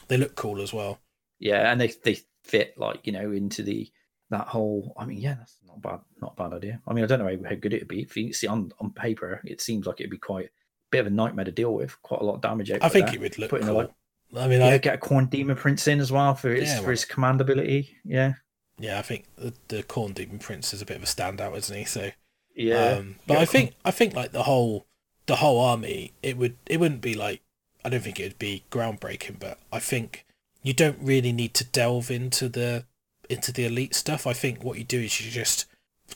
They 0.08 0.16
look 0.16 0.34
cool 0.34 0.60
as 0.62 0.72
well. 0.72 0.98
yeah, 1.38 1.70
and 1.70 1.80
they 1.80 1.88
they 2.04 2.18
fit 2.44 2.74
like 2.78 3.06
you 3.06 3.12
know 3.12 3.30
into 3.32 3.62
the 3.62 3.90
that 4.30 4.46
whole. 4.48 4.94
I 4.98 5.04
mean, 5.06 5.18
yeah, 5.18 5.34
that's 5.34 5.56
not 5.66 5.80
bad, 5.80 6.00
not 6.20 6.34
a 6.38 6.42
bad 6.42 6.56
idea. 6.56 6.80
I 6.86 6.92
mean, 6.92 7.04
I 7.04 7.06
don't 7.06 7.18
know 7.18 7.24
how, 7.26 7.48
how 7.48 7.54
good 7.54 7.72
it'd 7.74 7.88
be. 7.88 8.02
If 8.02 8.16
you 8.16 8.32
see 8.32 8.46
on 8.46 8.72
on 8.80 8.90
paper, 8.92 9.40
it 9.44 9.60
seems 9.60 9.86
like 9.86 10.00
it'd 10.00 10.10
be 10.10 10.18
quite 10.18 10.46
a 10.46 10.50
bit 10.90 11.00
of 11.00 11.06
a 11.06 11.10
nightmare 11.10 11.44
to 11.44 11.52
deal 11.52 11.72
with. 11.74 12.00
Quite 12.02 12.20
a 12.20 12.24
lot 12.24 12.34
of 12.34 12.40
damage. 12.42 12.70
I 12.70 12.88
think 12.88 13.06
there. 13.06 13.14
it 13.14 13.20
would 13.20 13.38
look 13.38 13.50
Putting 13.50 13.66
cool. 13.66 13.76
lot- 13.76 13.94
I 14.36 14.46
mean, 14.46 14.60
Yeah, 14.60 14.66
I, 14.66 14.78
get 14.78 14.96
a 14.96 14.98
Khorne 14.98 15.30
demon 15.30 15.56
prince 15.56 15.88
in 15.88 16.00
as 16.00 16.12
well 16.12 16.34
for 16.34 16.50
his 16.50 16.68
Yeah, 16.68 16.76
for 16.76 16.82
well- 16.82 16.90
his 16.90 17.06
command 17.06 17.40
ability. 17.40 17.96
Yeah, 18.04 18.34
yeah, 18.78 18.98
I 18.98 19.02
think 19.02 19.24
the, 19.36 19.54
the 19.68 19.82
Khorne 19.82 20.12
Demon 20.14 20.38
Prince 20.38 20.74
is 20.74 20.82
a 20.82 20.86
bit 20.86 20.98
of 20.98 21.02
a 21.02 21.06
standout, 21.06 21.56
isn't 21.56 21.76
he? 21.76 21.84
So, 21.84 22.10
yeah. 22.54 22.90
um, 22.98 23.16
but 23.26 23.34
Get 23.34 23.42
I 23.42 23.44
think 23.46 23.74
I 23.86 23.90
think 23.90 24.14
like 24.14 24.32
the 24.32 24.42
whole 24.42 24.86
the 25.26 25.36
whole 25.36 25.58
army, 25.60 26.12
it 26.22 26.36
would 26.36 26.56
it 26.66 26.78
wouldn't 26.78 27.00
be 27.00 27.14
like 27.14 27.40
I 27.84 27.88
don't 27.88 28.00
think 28.02 28.18
it 28.20 28.24
would 28.24 28.38
be 28.38 28.64
groundbreaking, 28.70 29.38
but 29.38 29.58
I 29.72 29.78
think 29.78 30.24
you 30.62 30.72
don't 30.72 30.98
really 31.00 31.32
need 31.32 31.54
to 31.54 31.64
delve 31.64 32.10
into 32.10 32.48
the 32.48 32.84
into 33.30 33.52
the 33.52 33.64
elite 33.66 33.94
stuff. 33.94 34.26
I 34.26 34.32
think 34.32 34.64
what 34.64 34.78
you 34.78 34.84
do 34.84 35.00
is 35.00 35.20
you 35.20 35.30
just 35.30 35.66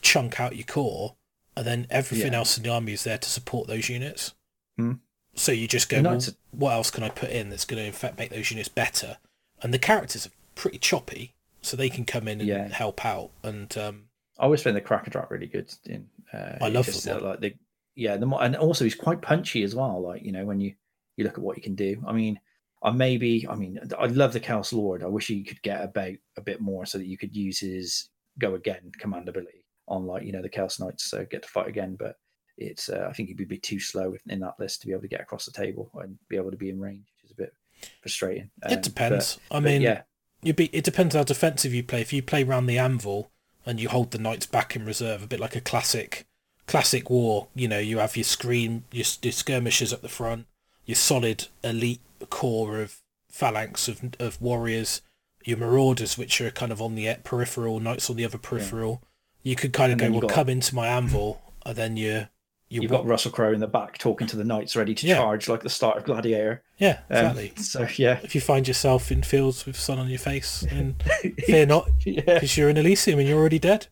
chunk 0.01 0.39
out 0.39 0.55
your 0.55 0.65
core, 0.65 1.15
and 1.55 1.65
then 1.65 1.87
everything 1.89 2.33
Yeah. 2.33 2.39
else 2.39 2.57
in 2.57 2.63
the 2.63 2.69
army 2.71 2.93
is 2.93 3.03
there 3.03 3.17
to 3.19 3.29
support 3.29 3.67
those 3.67 3.87
units. 3.89 4.33
Hmm. 4.77 4.93
So 5.35 5.51
you 5.51 5.67
just 5.67 5.89
go, 5.89 5.97
well, 6.01 6.13
that's- 6.13 6.35
what 6.51 6.73
else 6.73 6.91
can 6.91 7.03
I 7.03 7.09
put 7.09 7.29
in 7.29 7.49
that's 7.49 7.65
going 7.65 7.81
to 7.81 7.85
in 7.87 7.93
fact 7.93 8.17
make 8.17 8.29
those 8.31 8.49
units 8.51 8.69
better? 8.69 9.17
And 9.61 9.73
the 9.73 9.79
characters 9.79 10.25
are 10.27 10.31
pretty 10.55 10.77
choppy, 10.79 11.33
so 11.61 11.77
they 11.77 11.89
can 11.89 12.03
come 12.05 12.27
in 12.27 12.39
and 12.39 12.47
Yeah. 12.49 12.67
help 12.67 13.05
out. 13.05 13.31
And 13.43 13.75
um, 13.77 14.09
I 14.39 14.43
always 14.43 14.61
find 14.61 14.75
the 14.75 14.81
Karkadrak 14.81 15.29
really 15.29 15.47
good. 15.47 15.73
In 15.85 16.09
uh, 16.33 16.57
I 16.61 16.69
love 16.69 16.85
just, 16.87 17.05
the 17.05 17.17
uh, 17.17 17.21
like 17.21 17.39
the 17.41 17.53
yeah 17.95 18.17
the 18.17 18.25
mo- 18.25 18.39
and 18.39 18.55
also 18.55 18.83
he's 18.83 18.95
quite 18.95 19.21
punchy 19.21 19.61
as 19.63 19.75
well. 19.75 20.01
Like 20.01 20.23
you 20.23 20.31
know 20.31 20.45
when 20.45 20.59
you 20.59 20.73
you 21.17 21.23
look 21.23 21.37
at 21.37 21.43
what 21.43 21.57
you 21.57 21.63
can 21.63 21.75
do. 21.75 22.01
I 22.07 22.13
mean, 22.13 22.39
I 22.81 22.91
maybe 22.91 23.47
I 23.49 23.55
mean 23.55 23.79
I 23.97 24.07
love 24.07 24.33
the 24.33 24.39
Chaos 24.39 24.73
Lord. 24.73 25.03
I 25.03 25.07
wish 25.07 25.27
he 25.27 25.43
could 25.43 25.61
get 25.61 25.83
about 25.83 26.15
a 26.37 26.41
bit 26.41 26.61
more 26.61 26.85
so 26.85 26.97
that 26.97 27.07
you 27.07 27.17
could 27.17 27.35
use 27.35 27.59
his 27.59 28.09
go 28.39 28.55
again 28.55 28.91
command 28.99 29.29
ability 29.29 29.65
on 29.87 30.05
like 30.05 30.23
you 30.23 30.31
know 30.31 30.41
the 30.41 30.49
Chaos 30.49 30.79
Knights 30.79 31.05
so 31.05 31.25
get 31.25 31.43
to 31.43 31.49
fight 31.49 31.67
again. 31.67 31.95
But 31.97 32.15
it's 32.57 32.89
uh, 32.89 33.07
I 33.09 33.13
think 33.13 33.29
he'd 33.29 33.47
be 33.47 33.57
too 33.57 33.79
slow 33.79 34.15
in 34.27 34.39
that 34.41 34.59
list 34.59 34.81
to 34.81 34.87
be 34.87 34.93
able 34.93 35.03
to 35.03 35.07
get 35.07 35.21
across 35.21 35.45
the 35.45 35.51
table 35.51 35.91
and 35.95 36.17
be 36.29 36.35
able 36.35 36.51
to 36.51 36.57
be 36.57 36.69
in 36.69 36.79
range, 36.79 37.05
which 37.15 37.25
is 37.25 37.31
a 37.31 37.41
bit 37.41 37.53
frustrating. 38.01 38.49
Um, 38.63 38.73
it 38.73 38.83
depends. 38.83 39.39
I 39.49 39.55
but 39.55 39.63
mean, 39.63 39.81
yeah, 39.81 40.01
you 40.41 40.53
be 40.53 40.69
it 40.73 40.83
depends 40.83 41.15
how 41.15 41.23
defensive 41.23 41.73
you 41.73 41.83
play. 41.83 42.01
If 42.01 42.11
you 42.11 42.21
play 42.21 42.43
round 42.43 42.67
the 42.67 42.77
anvil 42.77 43.31
and 43.65 43.79
you 43.79 43.87
hold 43.87 44.11
the 44.11 44.17
knights 44.17 44.45
back 44.45 44.75
in 44.75 44.85
reserve, 44.85 45.23
a 45.23 45.27
bit 45.27 45.39
like 45.39 45.55
a 45.55 45.61
classic 45.61 46.27
classic 46.67 47.09
war. 47.09 47.47
You 47.55 47.67
know, 47.67 47.79
you 47.79 47.99
have 47.99 48.17
your 48.17 48.23
screen, 48.23 48.83
your, 48.91 49.05
your 49.21 49.31
skirmishers 49.31 49.93
at 49.93 50.01
the 50.01 50.09
front, 50.09 50.45
your 50.85 50.95
solid 50.95 51.47
elite 51.63 52.01
core 52.29 52.81
of 52.81 53.01
phalanx 53.29 53.87
of 53.87 54.01
of 54.19 54.41
warriors, 54.41 55.01
your 55.43 55.57
marauders, 55.57 56.17
which 56.17 56.39
are 56.41 56.51
kind 56.51 56.71
of 56.71 56.81
on 56.81 56.95
the 56.95 57.15
peripheral, 57.23 57.79
knights 57.79 58.09
on 58.09 58.15
the 58.15 58.25
other 58.25 58.37
peripheral. 58.37 59.01
You 59.41 59.55
could 59.55 59.73
kind 59.73 59.91
of 59.91 60.01
And 60.01 60.13
go, 60.13 60.19
well, 60.19 60.27
got- 60.27 60.35
come 60.35 60.49
into 60.49 60.73
my 60.75 60.87
anvil, 60.87 61.41
and 61.65 61.75
then 61.75 61.97
you 61.97 62.27
you 62.69 62.81
you've 62.81 62.89
got 62.91 63.05
Russell 63.05 63.29
Crowe 63.31 63.53
in 63.53 63.59
the 63.59 63.67
back 63.67 63.99
talking 63.99 64.25
to 64.27 64.35
the 64.37 64.43
knights, 64.43 64.75
ready 64.75 64.95
to 64.95 65.05
Yeah. 65.05 65.17
charge 65.17 65.47
like 65.47 65.61
the 65.61 65.69
start 65.69 65.97
of 65.97 66.05
Gladiator. 66.05 66.63
yeah, 66.79 66.99
Um, 67.09 67.37
exactly. 67.37 67.51
So 67.61 67.87
yeah, 67.97 68.19
if 68.23 68.33
you 68.33 68.41
find 68.41 68.67
yourself 68.67 69.11
in 69.11 69.21
fields 69.21 69.65
with 69.67 69.75
sun 69.77 69.99
on 69.99 70.07
your 70.09 70.17
face, 70.17 70.61
then 70.69 70.95
fear 71.45 71.67
not, 71.67 71.87
yeah, 72.03 72.21
because 72.25 72.57
you're 72.57 72.69
in 72.69 72.77
Elysium 72.77 73.19
and 73.19 73.27
you're 73.27 73.37
already 73.37 73.59
dead. 73.59 73.87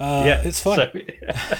Uh, 0.00 0.22
yeah, 0.26 0.40
it's 0.42 0.58
fine. 0.60 0.76
So, 0.76 0.90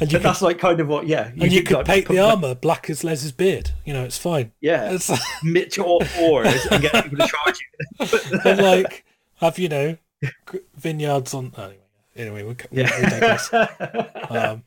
and 0.00 0.12
you 0.12 0.18
but 0.18 0.22
could, 0.22 0.22
that's 0.22 0.42
like 0.42 0.58
kind 0.58 0.80
of 0.80 0.88
what, 0.88 1.06
yeah. 1.06 1.30
and 1.40 1.52
you 1.52 1.62
could 1.62 1.78
like, 1.78 1.86
paint 1.86 2.08
the 2.08 2.18
armor 2.18 2.54
black 2.54 2.88
as 2.90 3.04
Les's 3.04 3.32
beard. 3.32 3.70
You 3.84 3.92
know, 3.92 4.04
it's 4.04 4.18
fine. 4.18 4.52
Yeah, 4.60 4.92
It's 4.92 5.10
Mitch 5.42 5.78
all 5.78 6.04
fours 6.04 6.66
and 6.70 6.82
get 6.82 7.04
people 7.04 7.18
to 7.18 7.28
charge 7.28 7.58
you. 7.60 8.40
and 8.44 8.60
like 8.60 9.04
have 9.36 9.58
you 9.58 9.68
know 9.68 9.96
vineyards 10.76 11.34
on. 11.34 11.52
Anyway, 11.56 11.78
anyway, 12.16 12.42
we, 12.42 12.48
we, 12.48 12.56
we. 12.70 12.82
Yeah. 12.82 13.38
Um, 14.30 14.64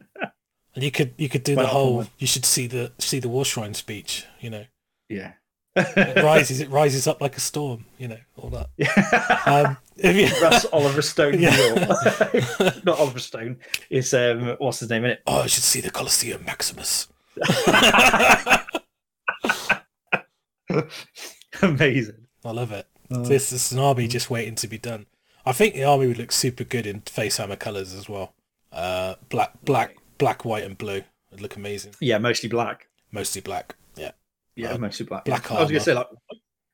and 0.75 0.83
you 0.83 0.91
could 0.91 1.13
you 1.17 1.27
could 1.27 1.43
do 1.43 1.55
Well, 1.55 1.65
the 1.65 1.71
whole. 1.71 2.05
You 2.19 2.27
should 2.27 2.45
see 2.45 2.67
the 2.67 2.91
see 2.99 3.19
the 3.19 3.27
war 3.27 3.43
shrine 3.43 3.73
speech. 3.73 4.25
You 4.39 4.51
know, 4.51 4.65
yeah. 5.09 5.33
It 5.77 6.23
rises 6.23 6.59
it 6.59 6.69
rises 6.69 7.07
up 7.07 7.21
like 7.21 7.37
a 7.37 7.39
storm. 7.39 7.85
You 7.97 8.09
know, 8.09 8.17
all 8.37 8.49
that. 8.49 8.69
Um, 9.47 9.77
if 9.97 10.15
you, 10.15 10.41
Russ 10.41 10.65
Oliver 10.73 11.01
Stone 11.01 11.39
Yeah. 11.39 11.55
Not 12.83 12.99
Oliver 12.99 13.19
Stone. 13.19 13.57
It's 13.89 14.13
um 14.13 14.55
what's 14.59 14.79
his 14.79 14.89
name 14.89 15.05
in 15.05 15.11
it? 15.11 15.21
oh, 15.27 15.41
I 15.43 15.47
should 15.47 15.63
see 15.63 15.81
the 15.81 15.89
Colosseum 15.91 16.43
Maximus. 16.45 17.07
Amazing. 21.61 22.27
I 22.45 22.51
love 22.51 22.71
it. 22.71 22.87
Oh. 23.09 23.23
This, 23.23 23.49
this 23.49 23.67
is 23.67 23.71
an 23.71 23.79
army 23.79 24.07
just 24.07 24.29
waiting 24.29 24.55
to 24.55 24.67
be 24.67 24.77
done. 24.77 25.05
I 25.45 25.53
think 25.53 25.73
the 25.75 25.83
army 25.85 26.07
would 26.07 26.17
look 26.17 26.31
super 26.31 26.63
good 26.63 26.85
in 26.85 27.01
FaceHammer 27.01 27.57
colours 27.57 27.93
as 27.93 28.09
well. 28.09 28.33
Uh, 28.71 29.15
black, 29.29 29.53
black, 29.63 29.95
black, 30.17 30.43
white, 30.45 30.63
and 30.63 30.77
blue. 30.77 31.03
It'd 31.31 31.41
look 31.41 31.55
amazing. 31.55 31.95
Yeah, 32.01 32.17
mostly 32.17 32.49
black. 32.49 32.87
Mostly 33.11 33.41
black. 33.41 33.75
Yeah. 34.57 34.71
Uh, 34.71 34.77
mostly 34.77 35.05
black. 35.05 35.25
black 35.25 35.51
I 35.51 35.61
was 35.61 35.69
gonna 35.69 35.79
say 35.79 35.93
like 35.93 36.07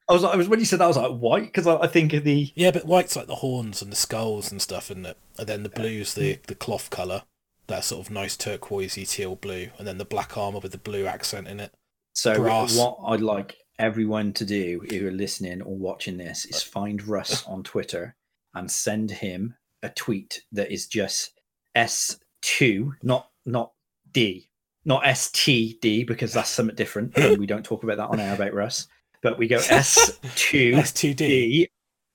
I 0.10 0.14
was 0.14 0.24
like 0.24 0.34
I 0.34 0.38
was 0.38 0.50
when 0.50 0.60
you 0.60 0.66
said 0.66 0.80
that 0.80 0.86
I 0.86 0.88
was 0.88 0.98
like 0.98 1.18
white 1.18 1.46
because 1.46 1.68
I, 1.68 1.78
I 1.78 1.88
think 1.88 2.14
of 2.14 2.24
the 2.24 2.52
Yeah, 2.56 2.72
but 2.72 2.86
white's 2.86 3.16
like 3.16 3.28
the 3.28 3.36
horns 3.36 3.82
and 3.82 3.92
the 3.92 3.96
skulls 3.96 4.52
and 4.52 4.62
stuff, 4.62 4.90
and 4.90 5.06
it? 5.06 5.18
And 5.38 5.48
then 5.48 5.64
the 5.64 5.70
blue's 5.70 6.14
the 6.14 6.40
the 6.48 6.56
cloth 6.56 6.90
colour, 6.90 7.24
that 7.68 7.86
sort 7.86 8.06
of 8.06 8.12
nice 8.12 8.36
turquoisey 8.36 9.06
teal 9.06 9.36
blue, 9.36 9.70
and 9.78 9.88
then 9.88 9.98
the 9.98 10.06
black 10.06 10.38
armour 10.38 10.60
with 10.60 10.72
the 10.72 10.78
blue 10.78 11.06
accent 11.06 11.48
in 11.48 11.60
it. 11.60 11.74
So 12.14 12.36
Brass. 12.36 12.78
what 12.78 13.00
I'd 13.06 13.22
like 13.22 13.58
everyone 13.80 14.34
to 14.34 14.46
do 14.46 14.82
who 14.90 15.08
are 15.08 15.12
listening 15.12 15.62
or 15.62 15.76
watching 15.76 16.18
this 16.18 16.46
is 16.46 16.62
find 16.62 17.06
Russ 17.08 17.44
on 17.48 17.64
Twitter 17.64 18.16
and 18.54 18.70
send 18.70 19.10
him 19.10 19.56
a 19.82 19.90
tweet 19.90 20.44
that 20.52 20.72
is 20.72 20.88
just 20.88 21.32
S2, 21.76 22.92
not 23.02 23.30
not 23.46 23.72
D, 24.12 24.50
not 24.86 25.04
STD 25.04 26.06
because 26.06 26.34
that's 26.34 26.50
something 26.50 26.76
different 26.76 27.18
and 27.18 27.38
we 27.38 27.46
don't 27.46 27.64
talk 27.64 27.84
about 27.84 27.98
that 27.98 28.08
on 28.08 28.20
air 28.20 28.34
about 28.34 28.54
Russ. 28.54 28.88
But 29.22 29.38
we 29.38 29.48
go 29.48 29.58
S2D, 29.60 30.74
S2D. 30.74 31.68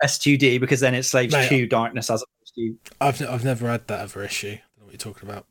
S2D 0.05 0.61
because 0.61 0.81
then 0.81 0.95
it 0.95 1.03
slaves 1.05 1.33
Mate, 1.33 1.49
to 1.49 1.67
darkness 1.67 2.11
as 2.11 2.23
opposed 2.23 2.55
to 2.55 2.77
I've 3.01 3.21
I've 3.29 3.45
never 3.45 3.69
had 3.69 3.87
that 3.89 4.01
other 4.01 4.23
issue. 4.23 4.59
I 4.59 4.61
don't 4.77 4.81
know 4.81 4.85
what 4.85 4.93
you're 4.93 4.99
talking 4.99 5.29
about. 5.29 5.47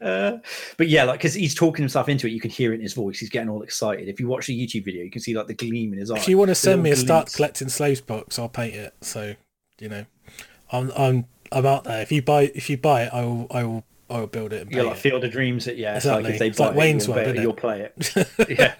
but 0.76 0.88
yeah, 0.88 1.04
like 1.04 1.18
because 1.18 1.34
he's 1.34 1.54
talking 1.54 1.82
himself 1.82 2.08
into 2.08 2.26
it, 2.26 2.30
you 2.30 2.40
can 2.40 2.50
hear 2.50 2.72
it 2.72 2.76
in 2.76 2.82
his 2.82 2.94
voice. 2.94 3.18
He's 3.18 3.30
getting 3.30 3.48
all 3.48 3.62
excited. 3.62 4.08
If 4.08 4.20
you 4.20 4.28
watch 4.28 4.46
the 4.46 4.58
YouTube 4.58 4.84
video, 4.84 5.02
you 5.02 5.10
can 5.10 5.22
see 5.22 5.36
like 5.36 5.48
the 5.48 5.54
gleam 5.54 5.92
in 5.92 5.98
his 5.98 6.10
eye. 6.10 6.18
If 6.18 6.28
you 6.28 6.38
want 6.38 6.50
to 6.50 6.54
send 6.54 6.82
me 6.82 6.90
a 6.90 6.96
start 6.96 7.32
collecting 7.32 7.68
slaves 7.68 8.00
box, 8.00 8.38
I'll 8.38 8.48
paint 8.48 8.74
it. 8.74 8.94
So, 9.00 9.34
you 9.80 9.88
know, 9.88 10.06
I'm 10.70 10.92
I'm 10.96 11.26
I'm 11.50 11.66
out 11.66 11.84
there. 11.84 12.02
If 12.02 12.12
you 12.12 12.22
buy 12.22 12.52
if 12.54 12.70
you 12.70 12.76
buy 12.76 13.04
it, 13.04 13.12
I 13.12 13.22
will 13.22 13.46
I 13.50 13.64
will 13.64 13.84
I 14.08 14.20
will 14.20 14.26
build 14.26 14.52
it 14.52 14.62
and 14.62 14.70
Yeah, 14.70 14.76
paint 14.78 14.86
like 14.88 14.96
it. 14.96 15.00
Field 15.00 15.24
of 15.24 15.30
Dreams. 15.32 15.66
It 15.66 15.76
yeah, 15.76 15.96
it's 15.96 16.04
like 16.04 16.20
Exactly. 16.20 16.32
if 16.34 16.38
they 16.38 16.48
It's 16.48 16.58
like 16.60 16.70
it, 16.72 16.76
Wayne's 16.76 17.06
you'll, 17.06 17.16
World, 17.16 17.28
it? 17.36 17.42
you'll 17.42 17.52
play 17.54 17.80
it. 17.96 18.48
yeah, 18.58 18.74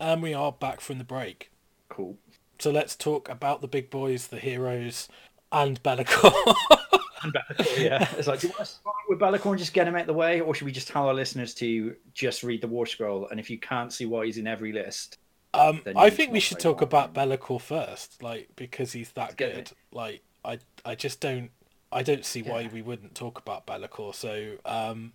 And 0.00 0.22
we 0.22 0.32
are 0.32 0.52
back 0.52 0.80
from 0.80 0.96
the 0.96 1.04
break. 1.04 1.50
Cool. 1.90 2.16
So 2.58 2.70
let's 2.70 2.96
talk 2.96 3.28
about 3.28 3.60
the 3.60 3.68
big 3.68 3.90
boys, 3.90 4.28
the 4.28 4.38
heroes, 4.38 5.10
and 5.52 5.82
Be'lakor. 5.82 6.54
and 7.24 7.32
Be'lakor, 7.32 7.78
yeah. 7.82 8.08
It's 8.16 8.28
like, 8.28 8.40
do 8.40 8.46
you 8.48 8.52
want 8.52 8.66
to 8.66 8.72
start 8.72 8.96
with 9.08 9.18
Be'lakor 9.18 9.50
and 9.50 9.58
just 9.58 9.72
get 9.72 9.88
him 9.88 9.94
out 9.96 10.02
of 10.02 10.06
the 10.06 10.12
way, 10.14 10.40
or 10.40 10.54
should 10.54 10.64
we 10.66 10.72
just 10.72 10.88
tell 10.88 11.08
our 11.08 11.14
listeners 11.14 11.54
to 11.54 11.96
just 12.14 12.42
read 12.42 12.60
the 12.60 12.68
War 12.68 12.86
Scroll? 12.86 13.28
And 13.28 13.40
if 13.40 13.50
you 13.50 13.58
can't 13.58 13.92
see 13.92 14.06
why 14.06 14.26
he's 14.26 14.38
in 14.38 14.46
every 14.46 14.72
list, 14.72 15.18
Um, 15.54 15.82
I 15.96 16.10
think 16.10 16.32
we 16.32 16.40
should 16.40 16.58
talk 16.60 16.78
Warhammer. 16.78 16.82
about 16.82 17.14
Be'lakor 17.14 17.60
first, 17.60 18.22
like 18.22 18.48
because 18.56 18.92
he's 18.92 19.10
that 19.12 19.36
get 19.36 19.52
good. 19.54 19.58
it. 19.58 19.72
Like 19.92 20.22
I, 20.44 20.58
I 20.84 20.94
just 20.94 21.20
don't, 21.20 21.50
I 21.92 22.02
don't 22.02 22.24
see 22.24 22.42
why 22.42 22.60
Yeah. 22.62 22.68
we 22.72 22.82
wouldn't 22.82 23.14
talk 23.14 23.38
about 23.38 23.66
Be'lakor. 23.66 24.14
So, 24.14 24.56
um, 24.64 25.12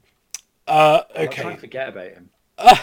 uh, 0.67 1.01
I'm 1.15 1.27
okay, 1.27 1.43
to 1.43 1.57
forget 1.57 1.89
about 1.89 2.11
him. 2.11 2.29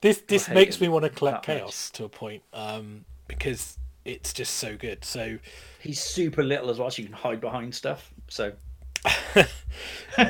this 0.00 0.22
this 0.26 0.46
hate 0.46 0.54
makes 0.54 0.76
him 0.76 0.82
me 0.86 0.88
want 0.88 1.04
to 1.04 1.10
collect 1.10 1.46
that 1.46 1.52
much. 1.54 1.60
chaos 1.60 1.90
to 1.90 2.04
a 2.04 2.08
point, 2.08 2.42
um, 2.52 3.04
because 3.28 3.78
it's 4.04 4.32
just 4.32 4.54
so 4.54 4.76
good. 4.76 5.04
So, 5.04 5.38
He's 5.80 6.00
super 6.02 6.42
little 6.42 6.70
as 6.70 6.78
well, 6.78 6.90
so 6.90 7.02
you 7.02 7.08
can 7.08 7.16
hide 7.16 7.40
behind 7.40 7.74
stuff. 7.74 8.12
So 8.28 8.52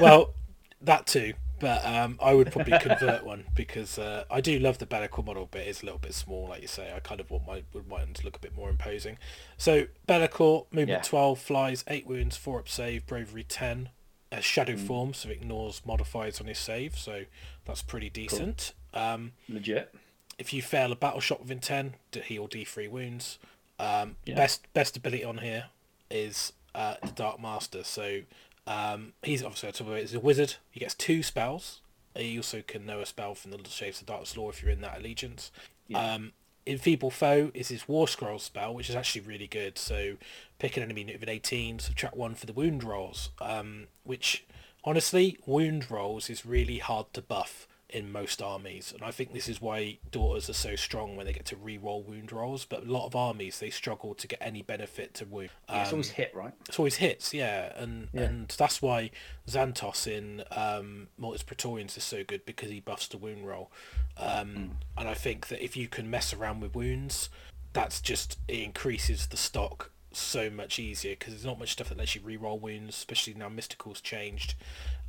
well, 0.01 0.35
that 0.83 1.07
too. 1.07 1.35
But 1.59 1.87
um, 1.87 2.19
I 2.23 2.35
would 2.35 2.53
probably 2.53 2.79
convert 2.79 3.25
one 3.25 3.45
because 3.55 3.99
uh, 3.99 4.25
I 4.31 4.43
do 4.43 4.59
love 4.59 4.77
the 4.77 4.85
Be'lakor 4.85 5.25
model, 5.25 5.49
but 5.51 5.63
it's 5.63 5.81
a 5.83 5.87
little 5.87 5.99
bit 5.99 6.13
small, 6.13 6.49
like 6.49 6.61
you 6.61 6.69
say. 6.69 6.93
I 6.95 7.01
kind 7.01 7.19
of 7.19 7.31
want 7.31 7.47
my 7.47 7.63
would 7.73 7.89
want 7.89 8.13
to 8.17 8.25
look 8.25 8.37
a 8.37 8.41
bit 8.41 8.55
more 8.55 8.69
imposing. 8.69 9.17
So 9.57 9.87
Be'lakor, 10.07 10.67
movement 10.71 10.89
Yeah. 10.91 11.01
twelve, 11.03 11.39
flies 11.41 11.83
eight 11.89 12.07
wounds, 12.07 12.37
four 12.37 12.59
up 12.59 12.69
save, 12.69 13.07
bravery 13.07 13.43
ten, 13.45 13.89
a 14.31 14.43
shadow 14.43 14.75
Mm. 14.75 14.87
form, 14.87 15.15
so 15.15 15.31
ignores 15.31 15.81
modifiers 15.87 16.41
on 16.43 16.47
his 16.47 16.59
save, 16.59 16.99
so 16.99 17.23
that's 17.65 17.81
pretty 17.81 18.11
decent. 18.11 18.75
Um, 18.93 19.33
legit. 19.49 19.95
if 20.39 20.53
you 20.53 20.61
fail 20.61 20.93
a 20.93 20.97
battle 20.97 21.21
shot 21.21 21.41
within 21.41 21.61
10, 21.61 21.95
d- 22.11 22.21
heal 22.21 22.47
D3 22.49 22.89
wounds. 22.91 23.39
Um, 23.79 24.17
Yeah. 24.27 24.35
Best 24.35 24.71
best 24.75 24.95
ability 24.99 25.25
on 25.25 25.39
here 25.39 25.67
is 26.11 26.53
uh, 26.77 26.95
the 27.03 27.13
Dark 27.13 27.41
Master. 27.41 27.83
So 27.83 28.21
um, 28.67 29.15
he's 29.23 29.43
obviously 29.43 29.71
I 29.71 29.73
talk 29.73 29.87
about 29.89 29.99
it, 29.99 30.03
he's 30.03 30.15
a 30.15 30.21
wizard. 30.21 30.55
He 30.71 30.79
gets 30.79 30.95
two 30.95 31.23
spells. 31.23 31.81
He 32.15 32.37
also 32.37 32.63
can 32.63 32.87
know 32.87 33.01
a 33.01 33.07
spell 33.07 33.35
from 33.35 33.51
the 33.51 33.57
Little 33.57 33.73
Shades 33.73 34.01
of 34.01 34.07
Dark's 34.07 34.37
Law 34.37 34.49
if 34.51 34.63
you're 34.63 34.71
in 34.71 34.81
that 34.83 34.99
allegiance. 34.99 35.51
Yeah. 35.89 36.15
Um, 36.15 36.33
Enfeeble 36.67 37.13
Foe 37.13 37.51
is 37.55 37.69
his 37.69 37.87
War 37.87 38.09
Scroll 38.09 38.39
spell, 38.39 38.75
which 38.75 38.91
is 38.91 38.97
actually 38.97 39.21
really 39.21 39.47
good. 39.47 39.79
So 39.79 40.17
pick 40.59 40.77
an 40.77 40.83
enemy 40.83 41.03
an 41.03 41.29
18, 41.29 41.79
subtract 41.79 42.17
one 42.17 42.35
for 42.35 42.47
the 42.47 42.53
wound 42.53 42.83
rolls, 42.83 43.31
um, 43.41 43.87
which 44.03 44.45
honestly, 44.85 45.39
wound 45.47 45.91
rolls 45.91 46.29
is 46.29 46.45
really 46.45 46.79
hard 46.79 47.13
to 47.13 47.23
buff 47.23 47.69
in 47.97 48.13
most 48.13 48.43
armies, 48.43 48.93
and 48.93 49.03
I 49.03 49.11
think 49.11 49.33
this 49.33 49.49
is 49.49 49.61
why 49.63 49.97
daughters 50.11 50.51
are 50.51 50.55
so 50.55 50.77
strong 50.77 51.17
when 51.17 51.25
they 51.25 51.33
get 51.33 51.47
to 51.47 51.57
re-roll 51.57 52.03
wound 52.03 52.31
rolls. 52.31 52.67
But 52.67 52.83
a 52.83 52.93
lot 52.93 53.07
of 53.07 53.17
armies 53.17 53.59
they 53.59 53.71
struggle 53.71 54.15
to 54.15 54.27
get 54.29 54.39
any 54.43 54.61
benefit 54.61 55.15
to 55.15 55.25
wound. 55.25 55.49
Yeah, 55.71 55.81
it's 55.81 55.89
Um, 55.91 55.95
always 55.95 56.11
hit, 56.11 56.35
right? 56.35 56.53
it's 56.69 56.79
always 56.79 56.97
hits, 56.97 57.33
yeah, 57.33 57.73
and 57.75 58.09
Yeah. 58.13 58.25
and 58.25 58.49
that's 58.51 58.83
why 58.83 59.11
Xantos 59.49 60.07
in 60.07 60.45
um, 60.51 61.09
Mortis 61.17 61.43
Praetorians 61.43 61.97
is 61.97 62.05
so 62.05 62.23
good 62.23 62.45
because 62.45 62.69
he 62.69 62.81
buffs 62.81 63.09
the 63.09 63.17
wound 63.17 63.47
roll, 63.47 63.73
um, 64.19 64.55
Hmm. 64.55 64.69
and 64.99 65.09
I 65.09 65.15
think 65.15 65.49
that 65.49 65.65
if 65.65 65.75
you 65.75 65.89
can 65.89 66.11
mess 66.11 66.35
around 66.35 66.61
with 66.61 66.75
wounds, 66.75 67.31
that's 67.73 68.03
just 68.03 68.39
it 68.47 68.59
increases 68.61 69.29
the 69.29 69.39
stock 69.39 69.91
so 70.13 70.51
much 70.51 70.79
easier 70.79 71.13
because 71.13 71.33
there's 71.33 71.45
not 71.47 71.59
much 71.59 71.73
stuff 71.73 71.89
that 71.89 71.97
lets 71.99 72.15
you 72.15 72.21
re-roll 72.23 72.59
wounds, 72.59 72.95
especially 72.97 73.33
now 73.33 73.49
Mystical's 73.49 74.01
changed. 74.03 74.55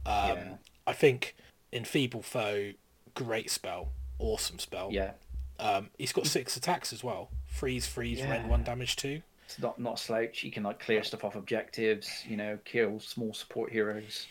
Um, 0.05 0.37
Yeah. 0.37 0.57
I 0.85 0.93
think 0.93 1.35
Enfeeble 1.77 2.23
Foe, 2.23 2.71
great 3.13 3.49
spell, 3.51 3.89
awesome 4.19 4.59
spell. 4.59 4.89
Yeah. 4.91 5.11
Um, 5.59 5.89
he's 5.97 6.11
got 6.13 6.27
six 6.27 6.57
attacks 6.57 6.91
as 6.93 7.03
well. 7.03 7.29
Freeze, 7.47 7.87
freeze, 7.87 8.21
rend 8.21 8.49
one 8.49 8.63
damage 8.63 8.95
two. 8.95 9.21
It's 9.45 9.59
not 9.59 9.79
not 9.79 9.97
slouch. 9.99 10.39
He 10.39 10.49
can 10.51 10.63
like 10.63 10.79
clear 10.79 11.03
stuff 11.03 11.23
off 11.23 11.35
objectives. 11.35 12.23
You 12.27 12.37
know, 12.37 12.59
kill 12.65 12.99
small 12.99 13.33
support 13.33 13.71
heroes. 13.71 14.27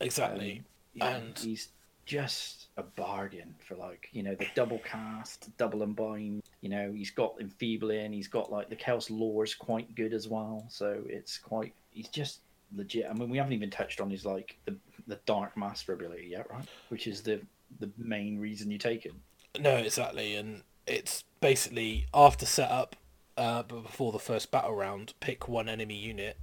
Exactly. 0.00 0.58
Um, 0.58 0.64
yeah, 0.94 1.16
And- 1.16 1.38
he's 1.38 1.68
just 2.06 2.66
a 2.76 2.82
bargain 2.82 3.54
for 3.66 3.76
like 3.76 4.08
you 4.12 4.22
know 4.22 4.34
the 4.34 4.46
double 4.54 4.78
cast, 4.80 5.56
double 5.56 5.82
unbind. 5.82 6.42
You 6.60 6.68
know, 6.68 6.92
he's 6.92 7.10
got 7.10 7.34
enfeebling. 7.40 8.12
He's 8.12 8.28
got 8.28 8.50
like 8.52 8.68
the 8.68 8.76
chaos 8.76 9.10
lore 9.10 9.44
is 9.44 9.54
quite 9.54 9.94
good 9.94 10.12
as 10.14 10.28
well. 10.28 10.64
So 10.68 11.02
it's 11.08 11.38
quite. 11.38 11.72
He's 11.90 12.08
just 12.08 12.40
legit. 12.74 13.06
I 13.08 13.12
mean, 13.14 13.28
we 13.30 13.38
haven't 13.38 13.52
even 13.52 13.70
touched 13.70 14.00
on 14.00 14.10
his 14.10 14.24
like 14.24 14.56
the 14.64 14.76
the 15.06 15.20
dark 15.26 15.56
master 15.56 15.92
ability 15.92 16.28
yet, 16.30 16.50
right? 16.50 16.64
Which 16.88 17.06
is 17.06 17.22
the 17.22 17.40
the 17.80 17.90
main 17.98 18.38
reason 18.38 18.70
you 18.70 18.78
take 18.78 19.04
him. 19.04 19.20
No, 19.60 19.76
exactly, 19.76 20.34
and 20.36 20.62
it's 20.86 21.24
basically 21.40 22.06
after 22.12 22.46
setup, 22.46 22.96
uh, 23.36 23.62
but 23.62 23.82
before 23.82 24.12
the 24.12 24.18
first 24.18 24.50
battle 24.50 24.74
round, 24.74 25.14
pick 25.20 25.48
one 25.48 25.68
enemy 25.68 25.96
unit, 25.96 26.38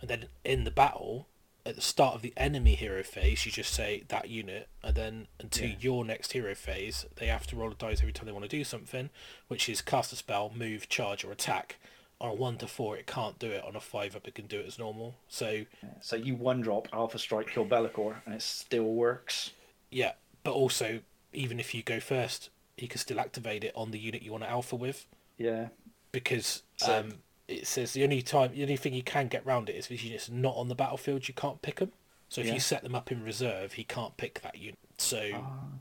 and 0.00 0.08
then 0.10 0.26
in 0.44 0.64
the 0.64 0.70
battle, 0.70 1.28
at 1.64 1.76
the 1.76 1.80
start 1.80 2.14
of 2.14 2.22
the 2.22 2.32
enemy 2.36 2.74
hero 2.74 3.02
phase, 3.02 3.46
you 3.46 3.52
just 3.52 3.72
say 3.72 4.02
that 4.08 4.28
unit, 4.28 4.68
and 4.82 4.94
then 4.94 5.28
until 5.40 5.68
Yeah. 5.68 5.76
your 5.80 6.04
next 6.04 6.32
hero 6.32 6.54
phase, 6.54 7.06
they 7.16 7.26
have 7.26 7.46
to 7.48 7.56
roll 7.56 7.70
a 7.70 7.74
dice 7.74 8.00
every 8.00 8.12
time 8.12 8.26
they 8.26 8.32
want 8.32 8.44
to 8.44 8.48
do 8.48 8.64
something, 8.64 9.10
which 9.48 9.68
is 9.68 9.80
cast 9.80 10.12
a 10.12 10.16
spell, 10.16 10.50
move, 10.54 10.88
charge, 10.88 11.24
or 11.24 11.32
attack. 11.32 11.78
On 12.22 12.30
a 12.30 12.34
one 12.34 12.56
to 12.58 12.66
four, 12.68 12.96
it 12.96 13.06
can't 13.06 13.38
do 13.38 13.48
it. 13.50 13.62
On 13.64 13.74
a 13.76 13.80
five 13.80 14.14
up, 14.16 14.26
it 14.28 14.34
can 14.34 14.46
do 14.46 14.60
it 14.60 14.66
as 14.66 14.78
normal. 14.78 15.16
So 15.28 15.64
So 16.00 16.16
you 16.16 16.34
one 16.36 16.60
drop 16.62 16.88
Alpha 16.92 17.18
Strike 17.18 17.48
kill 17.48 17.64
Be'lakor, 17.64 18.16
and 18.24 18.34
it 18.34 18.42
still 18.42 18.84
works. 18.84 19.50
yeah, 19.90 20.12
but 20.44 20.52
also 20.52 21.00
even 21.32 21.58
if 21.60 21.74
you 21.74 21.82
go 21.82 21.98
first, 21.98 22.48
you 22.78 22.86
can 22.88 22.98
still 22.98 23.18
activate 23.20 23.64
it 23.64 23.72
on 23.74 23.90
the 23.90 23.98
unit 23.98 24.22
you 24.22 24.30
want 24.32 24.44
to 24.44 24.50
alpha 24.50 24.76
with. 24.76 25.06
Yeah. 25.36 25.68
because 26.12 26.62
So- 26.76 27.00
um, 27.00 27.14
it 27.48 27.66
says 27.66 27.92
the 27.94 28.04
only 28.04 28.22
time, 28.22 28.52
the 28.54 28.62
only 28.62 28.76
thing 28.76 28.92
you 28.94 29.02
can 29.02 29.28
get 29.28 29.44
round 29.44 29.68
it 29.68 29.74
is 29.76 29.90
if 29.90 30.04
units 30.04 30.28
not 30.30 30.54
on 30.56 30.68
the 30.68 30.74
battlefield, 30.74 31.26
you 31.26 31.34
can't 31.34 31.60
pick 31.62 31.76
them. 31.80 31.90
So 32.28 32.40
if 32.42 32.46
Yeah. 32.48 32.54
you 32.54 32.60
set 32.60 32.82
them 32.82 32.94
up 32.94 33.10
in 33.10 33.22
reserve, 33.22 33.72
he 33.74 33.84
can't 33.84 34.16
pick 34.16 34.40
that 34.42 34.56
unit. 34.58 34.78
So 34.98 35.30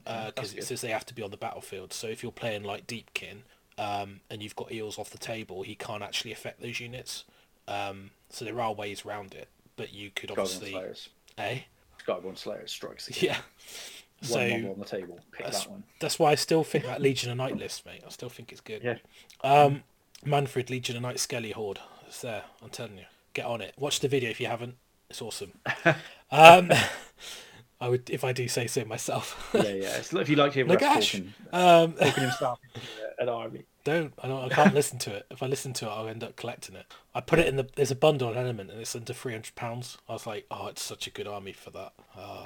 Ah, 0.05 0.25
because 0.27 0.53
that's 0.53 0.63
it 0.65 0.67
says 0.67 0.81
they 0.81 0.89
have 0.89 1.05
to 1.05 1.13
be 1.13 1.21
on 1.21 1.31
the 1.31 1.37
battlefield. 1.37 1.93
So 1.93 2.07
if 2.07 2.23
you're 2.23 2.31
playing 2.31 2.63
like 2.63 2.87
Deepkin 2.87 3.43
um, 3.82 4.19
and 4.29 4.41
you've 4.43 4.55
got 4.55 4.71
eels 4.71 4.97
off 4.99 5.09
the 5.09 5.17
table, 5.17 5.63
he 5.63 5.75
can't 5.75 6.03
actually 6.03 6.32
affect 6.32 6.61
those 6.61 6.79
units. 6.79 7.25
Um, 7.67 8.11
so 8.29 8.45
there 8.45 8.59
are 8.61 8.73
ways 8.73 9.05
around 9.05 9.34
it, 9.34 9.47
but 9.75 9.91
you 9.93 10.11
could 10.15 10.29
Skyborne 10.29 10.39
obviously, 10.39 10.71
Slayers. 10.71 11.09
eh? 11.38 11.59
Skyborne 12.05 12.38
Slayers 12.38 12.71
strikes 12.71 13.07
again. 13.07 13.23
Yeah. 13.32 13.38
One 14.29 14.29
So 14.29 14.39
on 14.71 14.79
the 14.79 14.86
table. 14.86 15.19
Pick 15.32 15.45
that's- 15.45 15.63
that 15.63 15.71
one. 15.71 15.84
that's 15.99 16.19
why 16.19 16.32
I 16.32 16.36
still 16.36 16.63
think 16.63 16.86
that 16.86 17.01
Legion 17.01 17.32
of 17.32 17.38
Night 17.38 17.57
list, 17.57 17.86
mate. 17.86 18.03
I 18.05 18.09
still 18.09 18.29
think 18.29 18.51
it's 18.51 18.61
good. 18.61 18.84
Yeah. 18.84 18.97
Um, 19.43 19.84
Mannfred 20.25 20.69
Legion 20.69 20.95
of 20.95 21.01
Night 21.01 21.19
Skelly 21.19 21.51
Horde. 21.51 21.79
It's 22.07 22.21
there. 22.21 22.43
I'm 22.61 22.69
telling 22.69 22.97
you. 22.99 23.05
Get 23.34 23.45
on 23.45 23.61
it. 23.61 23.73
Watch 23.77 23.99
the 24.01 24.07
video 24.07 24.29
if 24.29 24.39
you 24.39 24.45
haven't. 24.47 24.75
It's 25.09 25.21
awesome. 25.21 25.53
um, 26.32 26.71
I 27.82 27.89
would, 27.89 28.09
if 28.11 28.23
I 28.23 28.32
do 28.32 28.47
say 28.47 28.67
so 28.67 28.86
myself. 28.86 29.49
yeah, 29.55 29.61
yeah. 29.63 29.97
It's, 29.97 30.13
if 30.13 30.29
you 30.29 30.36
like 30.36 30.51
to 30.51 30.59
hear 30.59 30.65
Look, 30.67 30.84
Ash. 30.84 31.13
talking, 31.13 31.34
um, 31.51 31.93
talking 31.93 32.23
himself 32.23 32.59
into 32.75 32.88
an 33.22 33.30
army. 33.30 33.65
don't. 33.84 34.13
I 34.22 34.28
don't. 34.28 34.51
I 34.51 34.53
can't 34.53 34.74
listen 34.74 34.97
to 34.99 35.15
it. 35.15 35.26
If 35.30 35.41
I 35.43 35.45
listen 35.47 35.74
to 35.74 35.86
it, 35.86 35.89
I'll 35.89 36.07
end 36.07 36.24
up 36.24 36.36
collecting 36.36 36.76
it. 36.76 36.86
I 37.13 37.22
put 37.22 37.39
it 37.39 37.47
in 37.47 37.55
the. 37.55 37.67
There's 37.76 37.91
a 37.91 37.95
bundle 37.95 38.30
on 38.30 38.38
Element, 38.38 38.72
and 38.72 38.80
it's 38.80 38.95
under 38.95 39.13
three 39.13 39.34
hundred 39.34 39.55
pounds. 39.55 39.97
I 40.09 40.13
was 40.13 40.26
like, 40.28 40.45
oh, 40.51 40.67
it's 40.67 40.82
such 40.82 41.07
a 41.07 41.09
good 41.09 41.28
army 41.28 41.53
for 41.53 41.72
that. 41.72 41.93
Oh. 42.17 42.43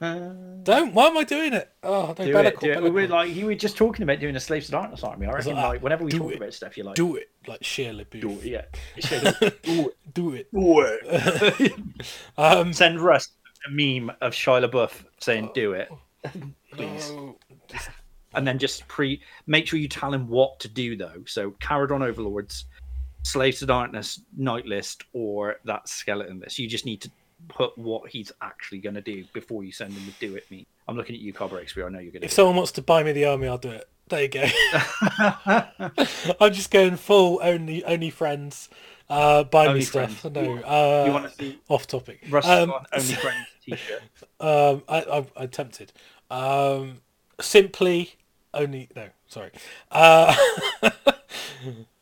don't. 0.62 0.94
Why 0.94 1.06
am 1.06 1.16
I 1.16 1.24
doing 1.24 1.52
it? 1.52 1.70
Ah, 1.82 1.88
oh, 1.88 2.14
no, 2.18 2.24
Do 2.24 2.32
better 2.32 2.48
it, 2.48 2.54
call- 2.54 2.68
do 2.68 2.72
it. 2.72 2.82
We 2.82 2.90
were 2.90 3.08
like, 3.08 3.34
you 3.34 3.46
were 3.46 3.54
just 3.54 3.76
talking 3.76 4.02
about 4.02 4.20
doing 4.20 4.36
a 4.36 4.40
Slaves 4.40 4.66
to 4.66 4.72
Darkness 4.72 5.02
army. 5.02 5.26
I 5.26 5.32
reckon, 5.32 5.54
like, 5.54 5.64
like, 5.64 5.82
whenever 5.82 6.04
we 6.04 6.10
talk 6.10 6.32
it. 6.32 6.36
about 6.36 6.54
stuff, 6.54 6.76
you're 6.76 6.86
like, 6.86 6.96
do 6.96 7.16
it 7.16 7.30
like 7.46 7.60
Shia 7.60 7.94
LaBeouf. 7.94 8.20
do 8.20 8.30
it, 8.30 8.44
yeah. 8.44 8.64
do 9.62 9.90
it. 9.90 9.96
Do 10.14 10.34
it. 10.34 10.52
Do 10.52 10.80
it. 10.80 11.72
Um, 12.38 12.72
Send 12.72 13.00
Russ 13.00 13.30
a 13.66 13.70
meme 13.70 14.10
of 14.20 14.32
Shia 14.32 14.68
LaBeouf 14.68 15.04
saying, 15.20 15.46
uh, 15.48 15.52
do 15.52 15.72
it. 15.72 15.90
Please. 16.72 17.10
no. 17.10 17.36
And 18.36 18.46
then 18.46 18.58
just 18.58 18.86
pre 18.88 19.20
make 19.46 19.66
sure 19.66 19.78
you 19.78 19.88
tell 19.88 20.12
him 20.12 20.28
what 20.28 20.60
to 20.60 20.68
do 20.68 20.96
though. 20.96 21.22
So 21.26 21.52
Kharadron 21.52 22.02
Overlords, 22.06 22.66
Slaves 23.22 23.58
to 23.60 23.66
Darkness, 23.66 24.20
Night 24.36 24.66
List, 24.66 25.04
or 25.12 25.56
that 25.64 25.88
skeleton 25.88 26.40
list. 26.40 26.58
You 26.58 26.68
just 26.68 26.84
need 26.86 27.00
to 27.02 27.10
put 27.48 27.76
what 27.76 28.08
he's 28.10 28.32
actually 28.42 28.78
going 28.78 28.94
to 28.94 29.00
do 29.00 29.24
before 29.32 29.64
you 29.64 29.72
send 29.72 29.92
him 29.92 30.04
to 30.04 30.26
do 30.26 30.36
it 30.36 30.50
me. 30.50 30.66
I'm 30.88 30.96
looking 30.96 31.14
at 31.16 31.20
you, 31.20 31.32
Cobra 31.32 31.62
XP. 31.64 31.84
I 31.84 31.88
know 31.88 31.98
you're 31.98 32.12
going 32.12 32.20
to. 32.20 32.26
If 32.26 32.32
someone 32.32 32.56
wants 32.56 32.72
to 32.72 32.82
buy 32.82 33.02
me 33.02 33.12
the 33.12 33.24
army, 33.26 33.48
I'll 33.48 33.58
do 33.58 33.70
it. 33.70 33.88
There 34.08 34.22
you 34.22 34.28
go. 34.28 34.44
I'm 36.40 36.52
just 36.52 36.70
going 36.70 36.96
full 36.96 37.40
only 37.42 37.84
only 37.84 38.10
friends. 38.10 38.68
Uh, 39.08 39.44
buy 39.44 39.64
me 39.64 39.70
Only 39.70 39.82
stuff. 39.82 40.24
No, 40.24 40.42
You- 40.42 40.64
uh, 40.64 41.04
you 41.06 41.12
want 41.12 41.28
to 41.30 41.34
see 41.36 41.58
off 41.68 41.86
topic. 41.86 42.20
Um, 42.32 42.72
Only 42.92 43.14
Friends 43.14 43.46
t-shirt? 43.64 44.02
um, 44.40 44.82
I, 44.88 45.00
I, 45.02 45.26
I 45.36 45.46
tempted. 45.46 45.92
Um, 46.30 47.02
simply 47.40 48.14
only 48.54 48.88
no, 48.96 49.08
sorry. 49.28 49.50
Uh, 49.90 50.34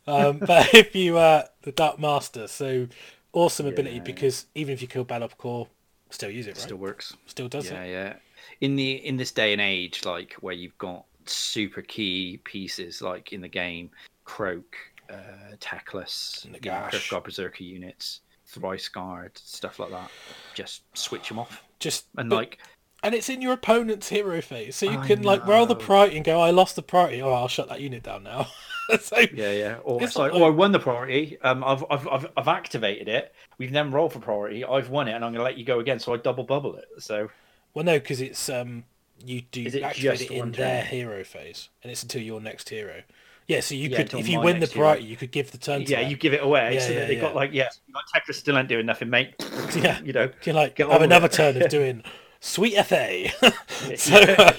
um, 0.06 0.38
but 0.38 0.72
if 0.74 0.94
you 0.94 1.16
uh, 1.18 1.44
the 1.62 1.72
Dark 1.72 1.98
Master, 1.98 2.46
so 2.48 2.88
awesome 3.32 3.66
ability 3.66 3.96
Yeah. 3.96 4.02
because 4.02 4.46
even 4.54 4.74
if 4.74 4.82
you 4.82 4.88
kill 4.88 5.04
Be'lakor, 5.04 5.68
still 6.10 6.30
use 6.30 6.46
it, 6.46 6.50
right? 6.50 6.58
Still 6.58 6.76
works. 6.76 7.16
Still, 7.26 7.48
does 7.48 7.70
yeah, 7.70 7.82
it. 7.82 7.90
yeah. 7.90 8.14
In 8.60 8.76
the 8.76 8.92
in 9.06 9.16
this 9.16 9.32
day 9.32 9.52
and 9.52 9.60
age, 9.60 10.04
like 10.04 10.34
where 10.40 10.54
you've 10.54 10.76
got 10.78 11.04
super 11.26 11.82
key 11.82 12.40
pieces, 12.44 13.02
like 13.02 13.32
in 13.32 13.40
the 13.40 13.48
game, 13.48 13.90
Kroak, 14.24 14.76
uh, 15.10 15.14
know, 15.50 16.58
Nagash. 16.58 17.24
Berserker 17.24 17.64
units, 17.64 18.20
thrice 18.46 18.88
guard, 18.88 19.32
stuff 19.36 19.78
like 19.78 19.90
that. 19.90 20.10
Just 20.54 20.82
switch 20.96 21.28
them 21.28 21.38
off, 21.38 21.62
Just 21.78 22.06
and 22.16 22.30
but- 22.30 22.36
like 22.36 22.58
and 23.04 23.14
it's 23.14 23.28
in 23.28 23.40
your 23.42 23.52
opponent's 23.52 24.08
hero 24.08 24.40
phase, 24.40 24.74
so 24.76 24.86
you 24.86 24.98
I 24.98 25.06
can 25.06 25.22
like 25.22 25.46
roll 25.46 25.66
the 25.66 25.76
priority 25.76 26.16
and 26.16 26.24
go, 26.24 26.40
"I 26.40 26.50
lost 26.50 26.74
the 26.74 26.82
priority. 26.82 27.22
Oh, 27.22 27.32
I'll 27.32 27.48
shut 27.48 27.68
that 27.68 27.80
unit 27.80 28.02
down 28.02 28.24
now." 28.24 28.48
so 29.00 29.18
yeah, 29.32 29.52
yeah. 29.52 29.76
Or 29.84 30.02
It's 30.02 30.10
it's 30.10 30.16
like, 30.16 30.32
oh, 30.32 30.42
I 30.44 30.50
won 30.50 30.72
the 30.72 30.78
priority. 30.80 31.38
Um, 31.42 31.62
I've, 31.62 31.84
I've 31.90 32.08
I've 32.08 32.26
I've 32.36 32.48
activated 32.48 33.08
it. 33.08 33.32
We've 33.58 33.70
then 33.72 33.90
rolled 33.92 34.12
for 34.12 34.18
priority. 34.20 34.64
I've 34.64 34.90
won 34.90 35.06
it, 35.08 35.12
and 35.12 35.24
I'm 35.24 35.32
going 35.32 35.40
to 35.40 35.44
let 35.44 35.58
you 35.58 35.64
go 35.64 35.80
again. 35.80 35.98
So 36.00 36.14
I 36.14 36.16
double 36.16 36.44
bubble 36.44 36.76
it. 36.76 36.86
So 36.98 37.30
Well, 37.74 37.84
no, 37.84 37.98
because 37.98 38.20
it's 38.20 38.48
um, 38.48 38.84
you 39.24 39.42
do 39.42 39.62
Is 39.64 39.74
it 39.74 39.82
activate 39.82 40.22
it 40.22 40.30
in 40.30 40.52
their 40.52 40.82
turn? 40.82 40.90
hero 40.90 41.24
phase, 41.24 41.68
and 41.82 41.92
it's 41.92 42.02
until 42.02 42.22
your 42.22 42.40
next 42.40 42.68
hero. 42.70 43.02
Yeah, 43.46 43.60
so 43.60 43.74
you 43.74 43.90
Yeah, 43.90 43.98
could, 43.98 44.14
if 44.14 44.26
you 44.28 44.40
win 44.40 44.54
the 44.60 44.60
next 44.60 44.72
hero. 44.72 44.84
priority, 44.84 45.04
you 45.04 45.16
could 45.16 45.30
give 45.30 45.50
the 45.50 45.58
turn. 45.58 45.84
To 45.84 45.92
yeah, 45.92 46.00
you 46.00 46.16
give 46.16 46.32
it 46.32 46.42
away. 46.42 46.74
Yeah, 46.74 46.80
so 46.80 46.92
yeah, 46.92 47.04
they 47.04 47.14
yeah. 47.16 47.20
got 47.20 47.34
like, 47.34 47.50
yeah, 47.52 47.68
like 47.94 48.04
Tetris 48.14 48.36
still 48.36 48.56
ain't 48.56 48.68
doing 48.68 48.86
nothing, 48.86 49.10
mate. 49.10 49.34
Yeah. 49.76 50.00
you 50.02 50.12
know. 50.12 50.30
You 50.44 50.52
like 50.52 50.76
Get 50.76 50.88
have 50.88 51.02
another 51.02 51.28
turn 51.28 51.60
of 51.60 51.68
doing 51.68 52.04
sweet 52.44 52.76
fa. 52.84 53.30
so, 53.96 54.20
Yeah, 54.20 54.52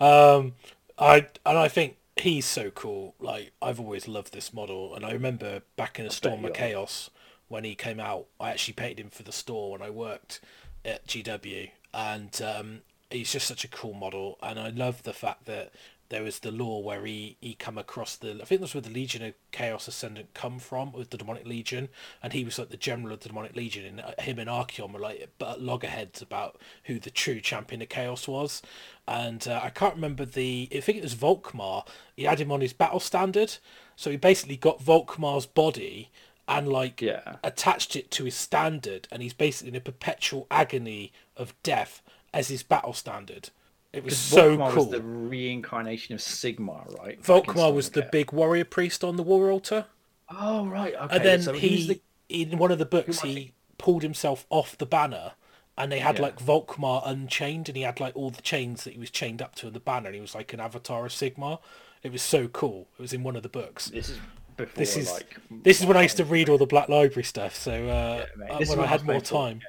um, 0.00 0.54
I 0.98 1.26
and 1.46 1.58
I 1.58 1.68
think 1.68 1.96
he's 2.16 2.44
so 2.46 2.70
cool. 2.70 3.14
Like 3.20 3.52
I've 3.62 3.80
always 3.80 4.08
loved 4.08 4.32
this 4.32 4.52
model, 4.52 4.94
and 4.94 5.04
I 5.04 5.12
remember 5.12 5.62
back 5.76 5.98
in 5.98 6.06
a 6.06 6.10
Storm 6.10 6.44
of. 6.44 6.52
Chaos 6.52 7.10
when 7.48 7.64
he 7.64 7.74
came 7.74 8.00
out. 8.00 8.26
I 8.40 8.50
actually 8.50 8.74
painted 8.74 9.00
him 9.00 9.10
for 9.10 9.22
the 9.22 9.32
store 9.32 9.72
when 9.72 9.82
I 9.82 9.90
worked 9.90 10.40
at 10.84 11.06
GW, 11.06 11.70
and 11.94 12.42
um, 12.42 12.80
he's 13.10 13.32
just 13.32 13.46
such 13.46 13.64
a 13.64 13.68
cool 13.68 13.94
model. 13.94 14.38
And 14.42 14.58
I 14.58 14.70
love 14.70 15.04
the 15.04 15.12
fact 15.12 15.46
that 15.46 15.72
there 16.10 16.22
was 16.22 16.38
the 16.38 16.50
law 16.50 16.78
where 16.80 17.04
he 17.04 17.36
he 17.40 17.54
come 17.54 17.76
across 17.78 18.16
the 18.16 18.38
I 18.40 18.44
think 18.44 18.60
that's 18.60 18.74
where 18.74 18.80
the 18.80 18.90
Legion 18.90 19.22
of 19.22 19.34
Chaos 19.52 19.88
Ascendant 19.88 20.32
come 20.34 20.58
from 20.58 20.92
with 20.92 21.10
the 21.10 21.18
Demonic 21.18 21.46
Legion, 21.46 21.88
and 22.22 22.32
he 22.32 22.44
was 22.44 22.58
like 22.58 22.70
the 22.70 22.76
general 22.76 23.12
of 23.12 23.20
the 23.20 23.28
Demonic 23.28 23.54
Legion, 23.54 23.84
and 23.84 24.00
uh, 24.00 24.12
him 24.22 24.38
and 24.38 24.48
Archaon 24.48 24.92
were 24.92 25.00
like 25.00 25.28
but 25.38 25.60
loggerheads 25.60 26.22
about 26.22 26.58
who 26.84 26.98
the 26.98 27.10
true 27.10 27.40
champion 27.40 27.82
of 27.82 27.88
Chaos 27.88 28.26
was, 28.26 28.62
and 29.06 29.46
uh, 29.46 29.60
I 29.62 29.70
can't 29.70 29.94
remember 29.94 30.24
the 30.24 30.68
I 30.74 30.80
think 30.80 30.98
it 30.98 31.04
was 31.04 31.14
Volkmar. 31.14 31.86
He 32.16 32.24
had 32.24 32.40
him 32.40 32.52
on 32.52 32.60
his 32.60 32.72
battle 32.72 33.00
standard, 33.00 33.56
so 33.96 34.10
he 34.10 34.16
basically 34.16 34.56
got 34.56 34.82
Volkmar's 34.82 35.46
body 35.46 36.10
and 36.46 36.66
like 36.68 37.02
Yeah. 37.02 37.36
attached 37.44 37.94
it 37.94 38.10
to 38.12 38.24
his 38.24 38.34
standard, 38.34 39.06
and 39.12 39.22
he's 39.22 39.34
basically 39.34 39.70
in 39.70 39.76
a 39.76 39.80
perpetual 39.80 40.46
agony 40.50 41.12
of 41.36 41.54
death 41.62 42.00
as 42.32 42.48
his 42.48 42.62
battle 42.62 42.94
standard. 42.94 43.50
It 43.92 44.04
was 44.04 44.18
so 44.18 44.56
Volkmar 44.56 44.70
cool. 44.72 44.84
was 44.84 44.92
the 44.92 45.02
reincarnation 45.02 46.14
of 46.14 46.20
Sigmar, 46.20 46.96
right? 46.98 47.22
Volkmar 47.22 47.72
was 47.74 47.90
the 47.90 48.02
big 48.02 48.32
warrior 48.32 48.64
priest 48.64 49.02
on 49.02 49.16
the 49.16 49.22
war 49.22 49.50
altar, 49.50 49.86
Oh 50.30 50.66
right, 50.66 50.94
okay. 50.94 51.16
and 51.16 51.24
then 51.24 51.42
so 51.42 51.54
he, 51.54 51.68
he's 51.68 51.86
the 51.88 52.00
in 52.28 52.58
one 52.58 52.70
of 52.70 52.78
the 52.78 52.84
books, 52.84 53.20
he 53.22 53.52
pulled 53.78 54.02
himself 54.02 54.44
off 54.50 54.76
the 54.76 54.84
banner, 54.84 55.32
and 55.78 55.90
they 55.90 56.00
had 56.00 56.16
Yeah. 56.16 56.22
like 56.22 56.38
Volkmar 56.38 57.02
unchained, 57.06 57.68
and 57.68 57.76
he 57.76 57.82
had 57.82 57.98
like 58.00 58.14
all 58.14 58.28
the 58.30 58.42
chains 58.42 58.84
that 58.84 58.92
he 58.92 58.98
was 58.98 59.10
chained 59.10 59.40
up 59.40 59.54
to 59.56 59.68
in 59.68 59.72
the 59.72 59.80
banner, 59.80 60.06
and 60.08 60.14
he 60.14 60.20
was 60.20 60.34
like 60.34 60.52
an 60.52 60.60
avatar 60.60 61.06
of 61.06 61.12
Sigmar. 61.12 61.58
It 62.02 62.12
was 62.12 62.20
so 62.22 62.46
cool. 62.46 62.88
It 62.98 63.02
was 63.02 63.12
in 63.14 63.22
one 63.22 63.36
of 63.36 63.42
the 63.42 63.48
books. 63.48 63.88
This 63.88 64.10
is 64.10 64.18
before 64.56 64.78
This 64.78 64.96
is 64.98 65.10
like 65.10 65.36
this 65.50 65.80
is 65.80 65.86
when 65.86 65.96
I 65.96 66.02
used 66.02 66.18
to 66.18 66.24
read 66.26 66.50
all 66.50 66.58
the 66.58 66.66
Black 66.66 66.90
Library 66.90 67.24
stuff. 67.24 67.56
So 67.56 67.72
uh, 67.88 68.26
mate. 68.36 68.50
uh, 68.50 68.64
when 68.66 68.80
I 68.80 68.86
had 68.86 69.04
more 69.06 69.20
time, 69.22 69.62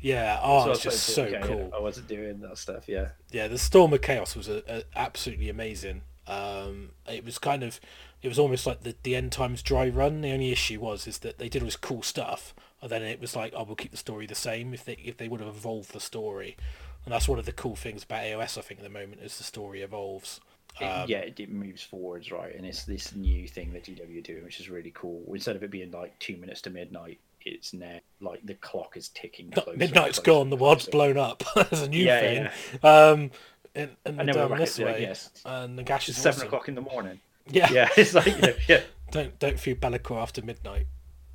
yeah. 0.00 0.38
Oh, 0.42 0.64
So 0.64 0.70
it's 0.72 0.82
just 0.82 1.00
so 1.06 1.24
of 1.26 1.42
cool. 1.42 1.70
I 1.74 1.80
wasn't 1.80 2.08
doing 2.08 2.40
that 2.40 2.58
stuff. 2.58 2.88
Yeah. 2.88 3.08
yeah 3.30 3.48
the 3.48 3.58
storm 3.58 3.92
of 3.92 4.02
chaos 4.02 4.34
was 4.36 4.48
a, 4.48 4.62
a, 4.68 4.82
absolutely 4.96 5.48
amazing 5.48 6.02
um 6.26 6.90
it 7.08 7.24
was 7.24 7.38
kind 7.38 7.62
of 7.62 7.80
it 8.22 8.28
was 8.28 8.38
almost 8.38 8.66
like 8.66 8.82
the, 8.82 8.94
the 9.02 9.16
end 9.16 9.32
times 9.32 9.62
dry 9.62 9.88
run 9.88 10.20
the 10.20 10.30
only 10.30 10.52
issue 10.52 10.78
was 10.78 11.06
is 11.06 11.18
that 11.18 11.38
they 11.38 11.48
did 11.48 11.62
all 11.62 11.66
this 11.66 11.76
cool 11.76 12.02
stuff 12.02 12.54
and 12.80 12.90
then 12.90 13.02
it 13.02 13.20
was 13.20 13.34
like 13.34 13.52
oh 13.56 13.64
we'll 13.64 13.74
keep 13.74 13.90
the 13.90 13.96
story 13.96 14.26
the 14.26 14.34
same 14.34 14.72
if 14.72 14.84
they 14.84 14.92
if 14.94 15.16
they 15.16 15.28
would 15.28 15.40
have 15.40 15.48
evolved 15.48 15.92
the 15.92 15.98
story 15.98 16.56
and 17.04 17.12
that's 17.12 17.26
one 17.26 17.38
of 17.38 17.46
the 17.46 17.52
cool 17.52 17.74
things 17.74 18.04
about 18.04 18.22
aos 18.22 18.56
i 18.56 18.60
think 18.60 18.78
at 18.78 18.84
the 18.84 18.90
moment 18.90 19.20
is 19.22 19.38
the 19.38 19.44
story 19.44 19.80
evolves 19.82 20.40
It- 20.80 20.84
Um, 20.84 21.08
yeah, 21.08 21.18
it, 21.18 21.40
it 21.40 21.50
moves 21.50 21.82
forwards, 21.82 22.30
right? 22.30 22.54
And 22.54 22.64
it's 22.64 22.84
this 22.84 23.12
new 23.14 23.48
thing 23.48 23.72
that 23.72 23.84
GW 23.84 24.18
are 24.18 24.20
doing, 24.20 24.44
which 24.44 24.60
is 24.60 24.70
really 24.70 24.92
cool. 24.94 25.24
Instead 25.34 25.56
of 25.56 25.64
it 25.64 25.70
being 25.72 25.90
like 25.90 26.16
two 26.20 26.36
minutes 26.36 26.60
to 26.62 26.70
midnight, 26.70 27.18
it's 27.44 27.72
now 27.72 27.98
like 28.20 28.40
the 28.44 28.54
clock 28.54 28.96
is 28.96 29.08
ticking. 29.10 29.50
not- 29.50 29.64
closer 29.64 29.78
midnight's 29.78 30.18
closer 30.18 30.22
gone 30.38 30.42
and 30.42 30.52
the 30.52 30.56
world's 30.56 30.86
blown 30.86 31.16
up 31.16 31.42
there's 31.54 31.82
a 31.82 31.88
new 31.88 32.04
Yeah, 32.04 32.20
thing 32.20 32.48
yeah. 32.82 32.90
um 33.10 33.30
and, 33.74 33.90
and, 34.04 34.18
And 34.20 34.28
then 34.28 34.36
we're 34.36 34.48
down 34.48 34.58
this 34.58 34.78
at, 34.80 34.86
like, 34.86 35.00
yes, 35.00 35.30
and 35.44 35.78
the 35.78 35.82
gash 35.84 36.08
is 36.08 36.16
seven 36.16 36.38
awesome. 36.38 36.46
o'clock 36.48 36.68
in 36.68 36.74
the 36.74 36.80
morning. 36.80 37.20
yeah 37.48 37.70
Yeah, 37.72 37.88
it's 37.96 38.14
like 38.14 38.26
yeah, 38.26 38.52
yeah. 38.68 38.80
don't 39.12 39.38
don't 39.38 39.58
feel 39.60 39.76
Be'lakor 39.76 40.20
after 40.20 40.42
midnight. 40.42 40.86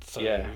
So, 0.02 0.20
Yeah. 0.20 0.46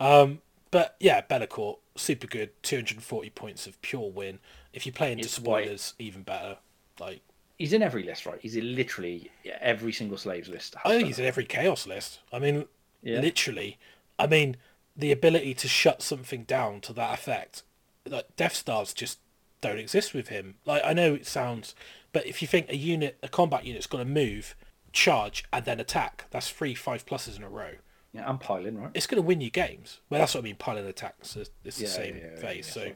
um, 0.00 0.40
but 0.70 0.96
yeah, 1.00 1.20
Be'lakor 1.22 1.78
super 1.96 2.26
good. 2.26 2.50
Two 2.62 2.76
hundred 2.76 2.96
and 2.98 3.04
forty 3.04 3.30
points 3.30 3.66
of 3.66 3.80
pure 3.82 4.10
win. 4.10 4.38
If 4.72 4.86
you 4.86 4.92
play 4.92 5.12
into 5.12 5.24
It's 5.24 5.38
white. 5.38 5.64
spoilers, 5.64 5.94
even 5.98 6.22
better. 6.22 6.58
Like 7.00 7.20
He's 7.58 7.72
in 7.72 7.82
every 7.82 8.04
list, 8.04 8.24
right? 8.26 8.38
He's 8.40 8.54
in 8.54 8.76
literally 8.76 9.30
every 9.60 9.92
single 9.92 10.16
slaves 10.18 10.48
list. 10.48 10.76
I 10.84 10.90
think 10.90 11.06
he's 11.08 11.18
in 11.18 11.24
every 11.24 11.44
chaos 11.44 11.86
list. 11.86 12.20
I 12.32 12.38
mean, 12.38 12.66
Yeah. 13.02 13.20
literally. 13.20 13.78
I 14.18 14.26
mean, 14.26 14.56
the 14.96 15.12
ability 15.12 15.54
to 15.54 15.68
shut 15.68 16.02
something 16.02 16.44
down 16.44 16.80
to 16.82 16.92
that 16.94 17.14
effect, 17.14 17.62
like 18.06 18.34
Death 18.36 18.54
Stars, 18.54 18.92
just 18.92 19.18
don't 19.60 19.78
exist 19.78 20.14
with 20.14 20.28
him. 20.28 20.56
Like 20.64 20.82
I 20.84 20.92
know 20.92 21.14
it 21.14 21.26
sounds, 21.26 21.74
but 22.12 22.26
if 22.26 22.40
you 22.42 22.48
think 22.48 22.68
a 22.68 22.76
unit, 22.76 23.18
a 23.22 23.28
combat 23.28 23.64
unit's 23.64 23.86
got 23.86 23.98
to 23.98 24.04
move, 24.04 24.54
charge, 24.92 25.44
and 25.52 25.64
then 25.64 25.78
attack, 25.80 26.26
that's 26.30 26.50
three 26.50 26.74
five 26.74 27.06
pluses 27.06 27.36
in 27.36 27.42
a 27.42 27.48
row. 27.48 27.72
Yeah, 28.12 28.26
I'm 28.28 28.38
piling, 28.38 28.78
right? 28.80 28.90
it's 28.94 29.06
going 29.06 29.22
to 29.22 29.26
win 29.26 29.40
you 29.42 29.50
games. 29.50 30.00
Well, 30.08 30.18
that's 30.20 30.34
what 30.34 30.40
I 30.40 30.44
mean. 30.44 30.56
Piling 30.56 30.86
attacks. 30.86 31.36
It's 31.36 31.50
the 31.62 31.82
Yeah, 31.82 31.88
same 31.88 32.16
yeah, 32.16 32.22
yeah, 32.34 32.40
phase. 32.40 32.66
so 32.66 32.92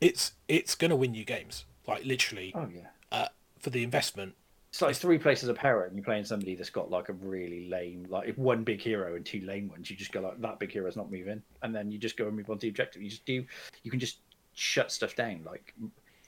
it's 0.00 0.32
it's 0.48 0.74
going 0.74 0.90
to 0.90 0.96
win 0.96 1.14
you 1.14 1.24
games. 1.24 1.64
Like 1.86 2.04
literally 2.04 2.52
Oh 2.54 2.68
yeah. 2.72 2.86
uh, 3.12 3.28
for 3.58 3.70
the 3.70 3.82
investment. 3.82 4.34
It's 4.74 4.82
like 4.82 4.96
three 4.96 5.18
places 5.18 5.48
of 5.48 5.54
power, 5.54 5.84
and 5.84 5.94
you're 5.94 6.04
playing 6.04 6.24
somebody 6.24 6.56
that's 6.56 6.68
got 6.68 6.90
like 6.90 7.08
a 7.08 7.12
really 7.12 7.68
lame, 7.68 8.06
like 8.08 8.34
one 8.34 8.64
big 8.64 8.80
hero 8.80 9.14
and 9.14 9.24
two 9.24 9.40
lame 9.42 9.68
ones. 9.68 9.88
You 9.88 9.94
just 9.94 10.10
go 10.10 10.20
like 10.20 10.40
that 10.40 10.58
big 10.58 10.72
hero's 10.72 10.96
not 10.96 11.12
moving, 11.12 11.40
and 11.62 11.72
then 11.72 11.92
you 11.92 11.98
just 11.98 12.16
go 12.16 12.26
and 12.26 12.36
move 12.36 12.50
on 12.50 12.56
to 12.56 12.62
the 12.62 12.70
objective. 12.70 13.00
You 13.00 13.08
just 13.08 13.24
do, 13.24 13.44
you 13.84 13.90
can 13.92 14.00
just 14.00 14.18
shut 14.54 14.90
stuff 14.90 15.14
down, 15.14 15.42
like 15.46 15.72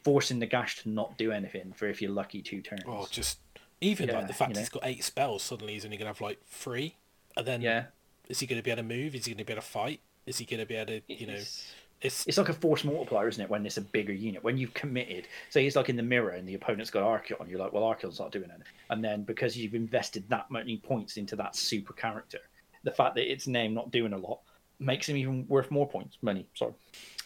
forcing 0.05 0.41
Nagash 0.41 0.81
to 0.85 0.91
not 0.91 1.19
do 1.19 1.33
anything 1.33 1.73
for 1.73 1.89
if 1.89 2.01
you're 2.01 2.13
lucky 2.13 2.41
two 2.41 2.63
turns. 2.63 2.83
Oh, 2.87 3.09
just 3.11 3.41
even 3.81 4.11
like 4.11 4.29
the 4.29 4.33
fact 4.33 4.51
you 4.51 4.55
know. 4.55 4.61
he's 4.61 4.69
got 4.69 4.87
eight 4.87 5.03
spells. 5.03 5.43
Suddenly 5.43 5.73
he's 5.73 5.85
only 5.85 5.97
to 5.97 6.07
have 6.07 6.21
like 6.21 6.39
three, 6.47 6.95
and 7.37 7.45
then 7.45 7.63
yeah, 7.63 7.87
is 8.29 8.39
he 8.39 8.47
going 8.47 8.61
to 8.61 8.63
be 8.63 8.71
able 8.71 8.85
to 8.85 8.89
move? 8.89 9.17
Is 9.17 9.25
he 9.25 9.33
going 9.33 9.39
to 9.39 9.45
be 9.45 9.55
able 9.55 9.63
to 9.63 9.69
fight? 9.69 9.99
Is 10.25 10.39
he 10.39 10.45
going 10.45 10.61
to 10.61 10.67
be 10.67 10.77
able 10.77 10.93
to 10.93 11.01
you 11.09 11.27
know? 11.27 11.33
It's- 11.33 11.73
It's 12.03 12.27
It's 12.27 12.39
like 12.39 12.49
a 12.49 12.55
force 12.55 12.85
multiplier, 12.85 13.29
isn't 13.29 13.43
it? 13.43 13.49
When 13.49 13.65
it's 13.65 13.79
a 13.79 13.83
bigger 13.83 14.13
unit, 14.13 14.45
when 14.45 14.59
you've 14.59 14.75
committed, 14.75 15.29
say 15.51 15.65
he's 15.65 15.77
like 15.77 15.89
in 15.89 15.97
the 15.97 16.03
mirror 16.03 16.31
and 16.31 16.47
the 16.47 16.55
opponent's 16.55 16.91
got 16.91 17.03
Archaon, 17.03 17.49
you're 17.49 17.59
like, 17.59 17.73
well, 17.73 17.83
Archaon's 17.83 18.21
not 18.21 18.33
doing 18.33 18.51
anything. 18.51 18.67
And 18.91 19.03
then 19.03 19.23
because 19.25 19.57
you've 19.57 19.75
invested 19.75 20.29
that 20.29 20.51
many 20.51 20.77
points 20.77 21.17
into 21.17 21.37
that 21.37 21.57
super 21.57 21.93
character, 21.93 22.41
the 22.85 22.91
fact 22.91 23.15
that 23.17 23.31
its 23.31 23.47
name 23.47 23.75
not 23.75 23.91
doing 23.91 24.13
a 24.13 24.19
lot 24.19 24.41
makes 24.79 25.09
him 25.09 25.17
even 25.17 25.47
worth 25.49 25.71
more 25.71 25.89
points, 25.89 26.19
money, 26.23 26.47
sorry, 26.55 26.75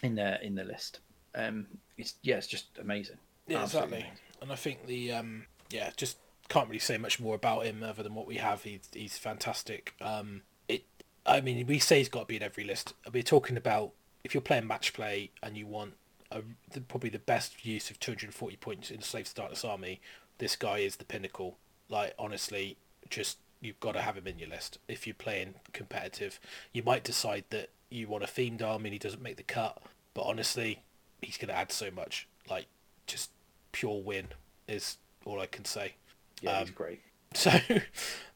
in 0.03 0.15
the 0.15 0.43
in 0.45 0.55
the 0.55 0.63
list. 0.63 0.99
Um, 1.35 1.67
it's 1.97 2.15
yeah, 2.23 2.37
it's 2.37 2.47
just 2.47 2.67
amazing. 2.79 3.17
Yeah, 3.47 3.63
Absolutely 3.63 3.97
exactly. 3.99 4.21
And 4.41 4.51
I 4.51 4.55
think 4.55 4.87
the 4.87 5.11
um, 5.11 5.45
yeah, 5.69 5.91
just 5.95 6.17
can't 6.49 6.67
really 6.67 6.79
say 6.79 6.97
much 6.97 7.19
more 7.19 7.35
about 7.35 7.65
him 7.65 7.83
other 7.83 8.03
than 8.03 8.15
what 8.15 8.27
we 8.27 8.35
have. 8.37 8.63
He's 8.63 8.89
he's 8.93 9.17
fantastic. 9.17 9.93
Um, 10.01 10.41
it. 10.67 10.83
I 11.25 11.41
mean, 11.41 11.67
we 11.67 11.79
say 11.79 11.99
he's 11.99 12.09
got 12.09 12.21
to 12.21 12.25
be 12.25 12.37
in 12.37 12.43
every 12.43 12.63
list. 12.63 12.93
We're 13.13 13.23
talking 13.23 13.55
about 13.55 13.93
if 14.23 14.33
you're 14.33 14.41
playing 14.41 14.67
match 14.67 14.93
play 14.93 15.31
and 15.41 15.57
you 15.57 15.67
want 15.67 15.93
a, 16.31 16.41
the, 16.71 16.81
probably 16.81 17.09
the 17.09 17.19
best 17.19 17.65
use 17.65 17.89
of 17.89 17.99
240 17.99 18.55
points 18.57 18.91
in 18.91 18.99
a 18.99 19.03
Slave 19.03 19.27
Starters 19.27 19.65
army. 19.65 19.99
This 20.37 20.55
guy 20.55 20.79
is 20.79 20.95
the 20.97 21.05
pinnacle. 21.05 21.57
Like 21.89 22.13
honestly, 22.17 22.77
just 23.09 23.37
you've 23.59 23.79
got 23.79 23.93
to 23.93 24.01
have 24.01 24.17
him 24.17 24.27
in 24.27 24.39
your 24.39 24.49
list 24.49 24.77
if 24.87 25.05
you're 25.05 25.13
playing 25.13 25.55
competitive. 25.73 26.39
You 26.73 26.83
might 26.83 27.03
decide 27.03 27.43
that 27.49 27.69
you 27.89 28.07
want 28.07 28.23
a 28.23 28.27
themed 28.27 28.61
army 28.63 28.85
and 28.89 28.93
he 28.93 28.99
doesn't 28.99 29.21
make 29.21 29.37
the 29.37 29.43
cut, 29.43 29.81
but 30.13 30.21
honestly, 30.23 30.81
he's 31.21 31.37
going 31.37 31.49
to 31.49 31.55
add 31.57 31.71
so 31.71 31.91
much. 31.91 32.27
Like 32.49 32.67
just 33.07 33.29
pure 33.71 34.01
win 34.01 34.27
is 34.67 34.97
all 35.25 35.39
I 35.41 35.45
can 35.47 35.65
say. 35.65 35.95
Yeah, 36.41 36.59
he's 36.59 36.69
Um, 36.69 36.73
great. 36.75 37.01
So, 37.33 37.51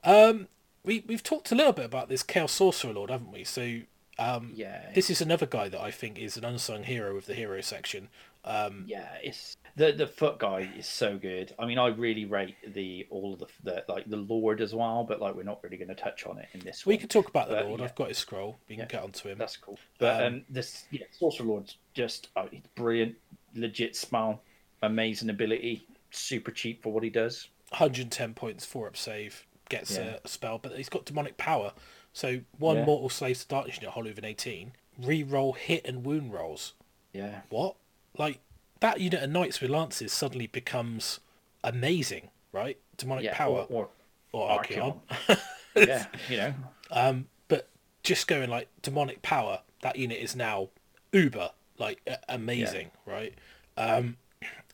um, 0.04 0.48
we 0.84 1.04
we've 1.08 1.24
talked 1.24 1.52
a 1.52 1.56
little 1.56 1.74
bit 1.74 1.86
about 1.86 2.08
this 2.08 2.24
Chaos 2.24 2.54
Sorcerer 2.54 2.94
Lord, 2.94 3.10
haven't 3.10 3.32
we? 3.32 3.44
So, 3.44 3.80
um, 4.20 4.52
Yeah, 4.56 4.92
this 4.94 5.10
is 5.10 5.22
another 5.22 5.46
guy 5.46 5.70
that 5.70 5.82
I 5.82 5.92
think 5.92 6.18
is 6.20 6.38
an 6.38 6.46
unsung 6.46 6.84
hero 6.84 7.16
of 7.18 7.26
the 7.26 7.34
hero 7.34 7.62
section. 7.62 8.10
Um, 8.44 8.84
yeah, 8.88 9.10
it's 9.24 9.58
the 9.76 9.92
the 9.92 10.06
foot 10.06 10.38
guy 10.40 10.70
is 10.78 10.86
so 10.88 11.18
good. 11.18 11.54
I 11.58 11.66
mean, 11.66 11.80
I 11.80 11.88
really 11.88 12.26
rate 12.26 12.56
the 12.74 13.08
all 13.10 13.34
of 13.34 13.40
the, 13.40 13.48
the 13.64 13.84
like 13.90 14.08
the 14.10 14.18
Lord 14.18 14.62
as 14.62 14.74
well, 14.76 15.04
but 15.04 15.20
like 15.20 15.34
we're 15.36 15.44
not 15.44 15.64
really 15.64 15.78
going 15.78 15.88
to 15.88 15.96
touch 15.96 16.26
on 16.28 16.38
it 16.38 16.48
in 16.54 16.60
this 16.60 16.86
we 16.86 16.94
one. 16.94 17.00
can 17.00 17.10
talk 17.10 17.28
about 17.28 17.50
the 17.50 17.56
But, 17.56 17.66
Lord. 17.66 17.80
yeah. 17.80 17.86
I've 17.88 17.96
got 17.96 18.10
his 18.10 18.18
scroll. 18.20 18.58
We 18.70 18.76
can 18.76 18.84
Yeah. 18.84 18.88
get 18.88 19.04
onto 19.04 19.28
him. 19.30 19.38
That's 19.40 19.58
cool. 19.58 19.80
But 19.98 20.22
Um, 20.22 20.34
um, 20.36 20.46
this 20.50 20.86
yeah, 20.92 21.06
Sorcerer 21.12 21.48
Lord's 21.48 21.78
just 21.96 22.30
oh, 22.36 22.48
he's 22.52 22.62
brilliant, 22.76 23.16
legit 23.56 23.96
smile, 23.96 24.44
amazing 24.84 25.30
ability, 25.32 25.88
super 26.12 26.52
cheap 26.52 26.84
for 26.84 26.92
what 26.94 27.04
he 27.04 27.10
does. 27.10 27.48
110 27.72 28.36
points, 28.36 28.64
four 28.64 28.86
up 28.88 28.96
save, 28.96 29.46
gets 29.70 29.98
Yeah. 29.98 30.20
a 30.24 30.28
spell, 30.28 30.60
but 30.60 30.78
he's 30.78 30.88
got 30.90 31.06
demonic 31.06 31.36
power. 31.38 31.74
So 32.16 32.40
one 32.58 32.78
Yeah. 32.78 32.86
mortal 32.86 33.10
slave 33.10 33.38
to 33.40 33.48
darkness 33.50 33.76
unit 33.76 33.90
Hollow 33.92 34.14
18, 34.24 34.72
re-roll 34.98 35.52
hit 35.52 35.86
and 35.86 36.06
wound 36.06 36.32
rolls. 36.32 36.74
Yeah. 37.12 37.42
What? 37.50 37.76
Like 38.18 38.40
that 38.80 39.02
unit 39.02 39.22
of 39.22 39.30
knights 39.30 39.60
with 39.60 39.70
lances 39.70 40.14
suddenly 40.14 40.48
becomes 40.48 41.20
amazing, 41.62 42.30
right? 42.54 42.78
Demonic 42.96 43.26
Yeah. 43.26 43.36
power 43.36 43.66
Or, 43.70 43.90
or, 44.32 44.50
or 44.50 44.64
Archaon. 44.64 45.02
Archaon. 45.10 45.40
yeah. 45.76 46.08
You 46.30 46.38
know. 46.38 46.54
Um, 46.90 47.28
but 47.50 47.68
just 48.02 48.30
going 48.30 48.50
like 48.50 48.70
demonic 48.82 49.22
power, 49.22 49.60
that 49.82 49.98
unit 49.98 50.18
is 50.20 50.38
now 50.38 50.70
uber, 51.12 51.52
like 51.78 52.00
a- 52.08 52.20
amazing, 52.30 52.92
right? 53.06 53.34
Um, 53.76 54.16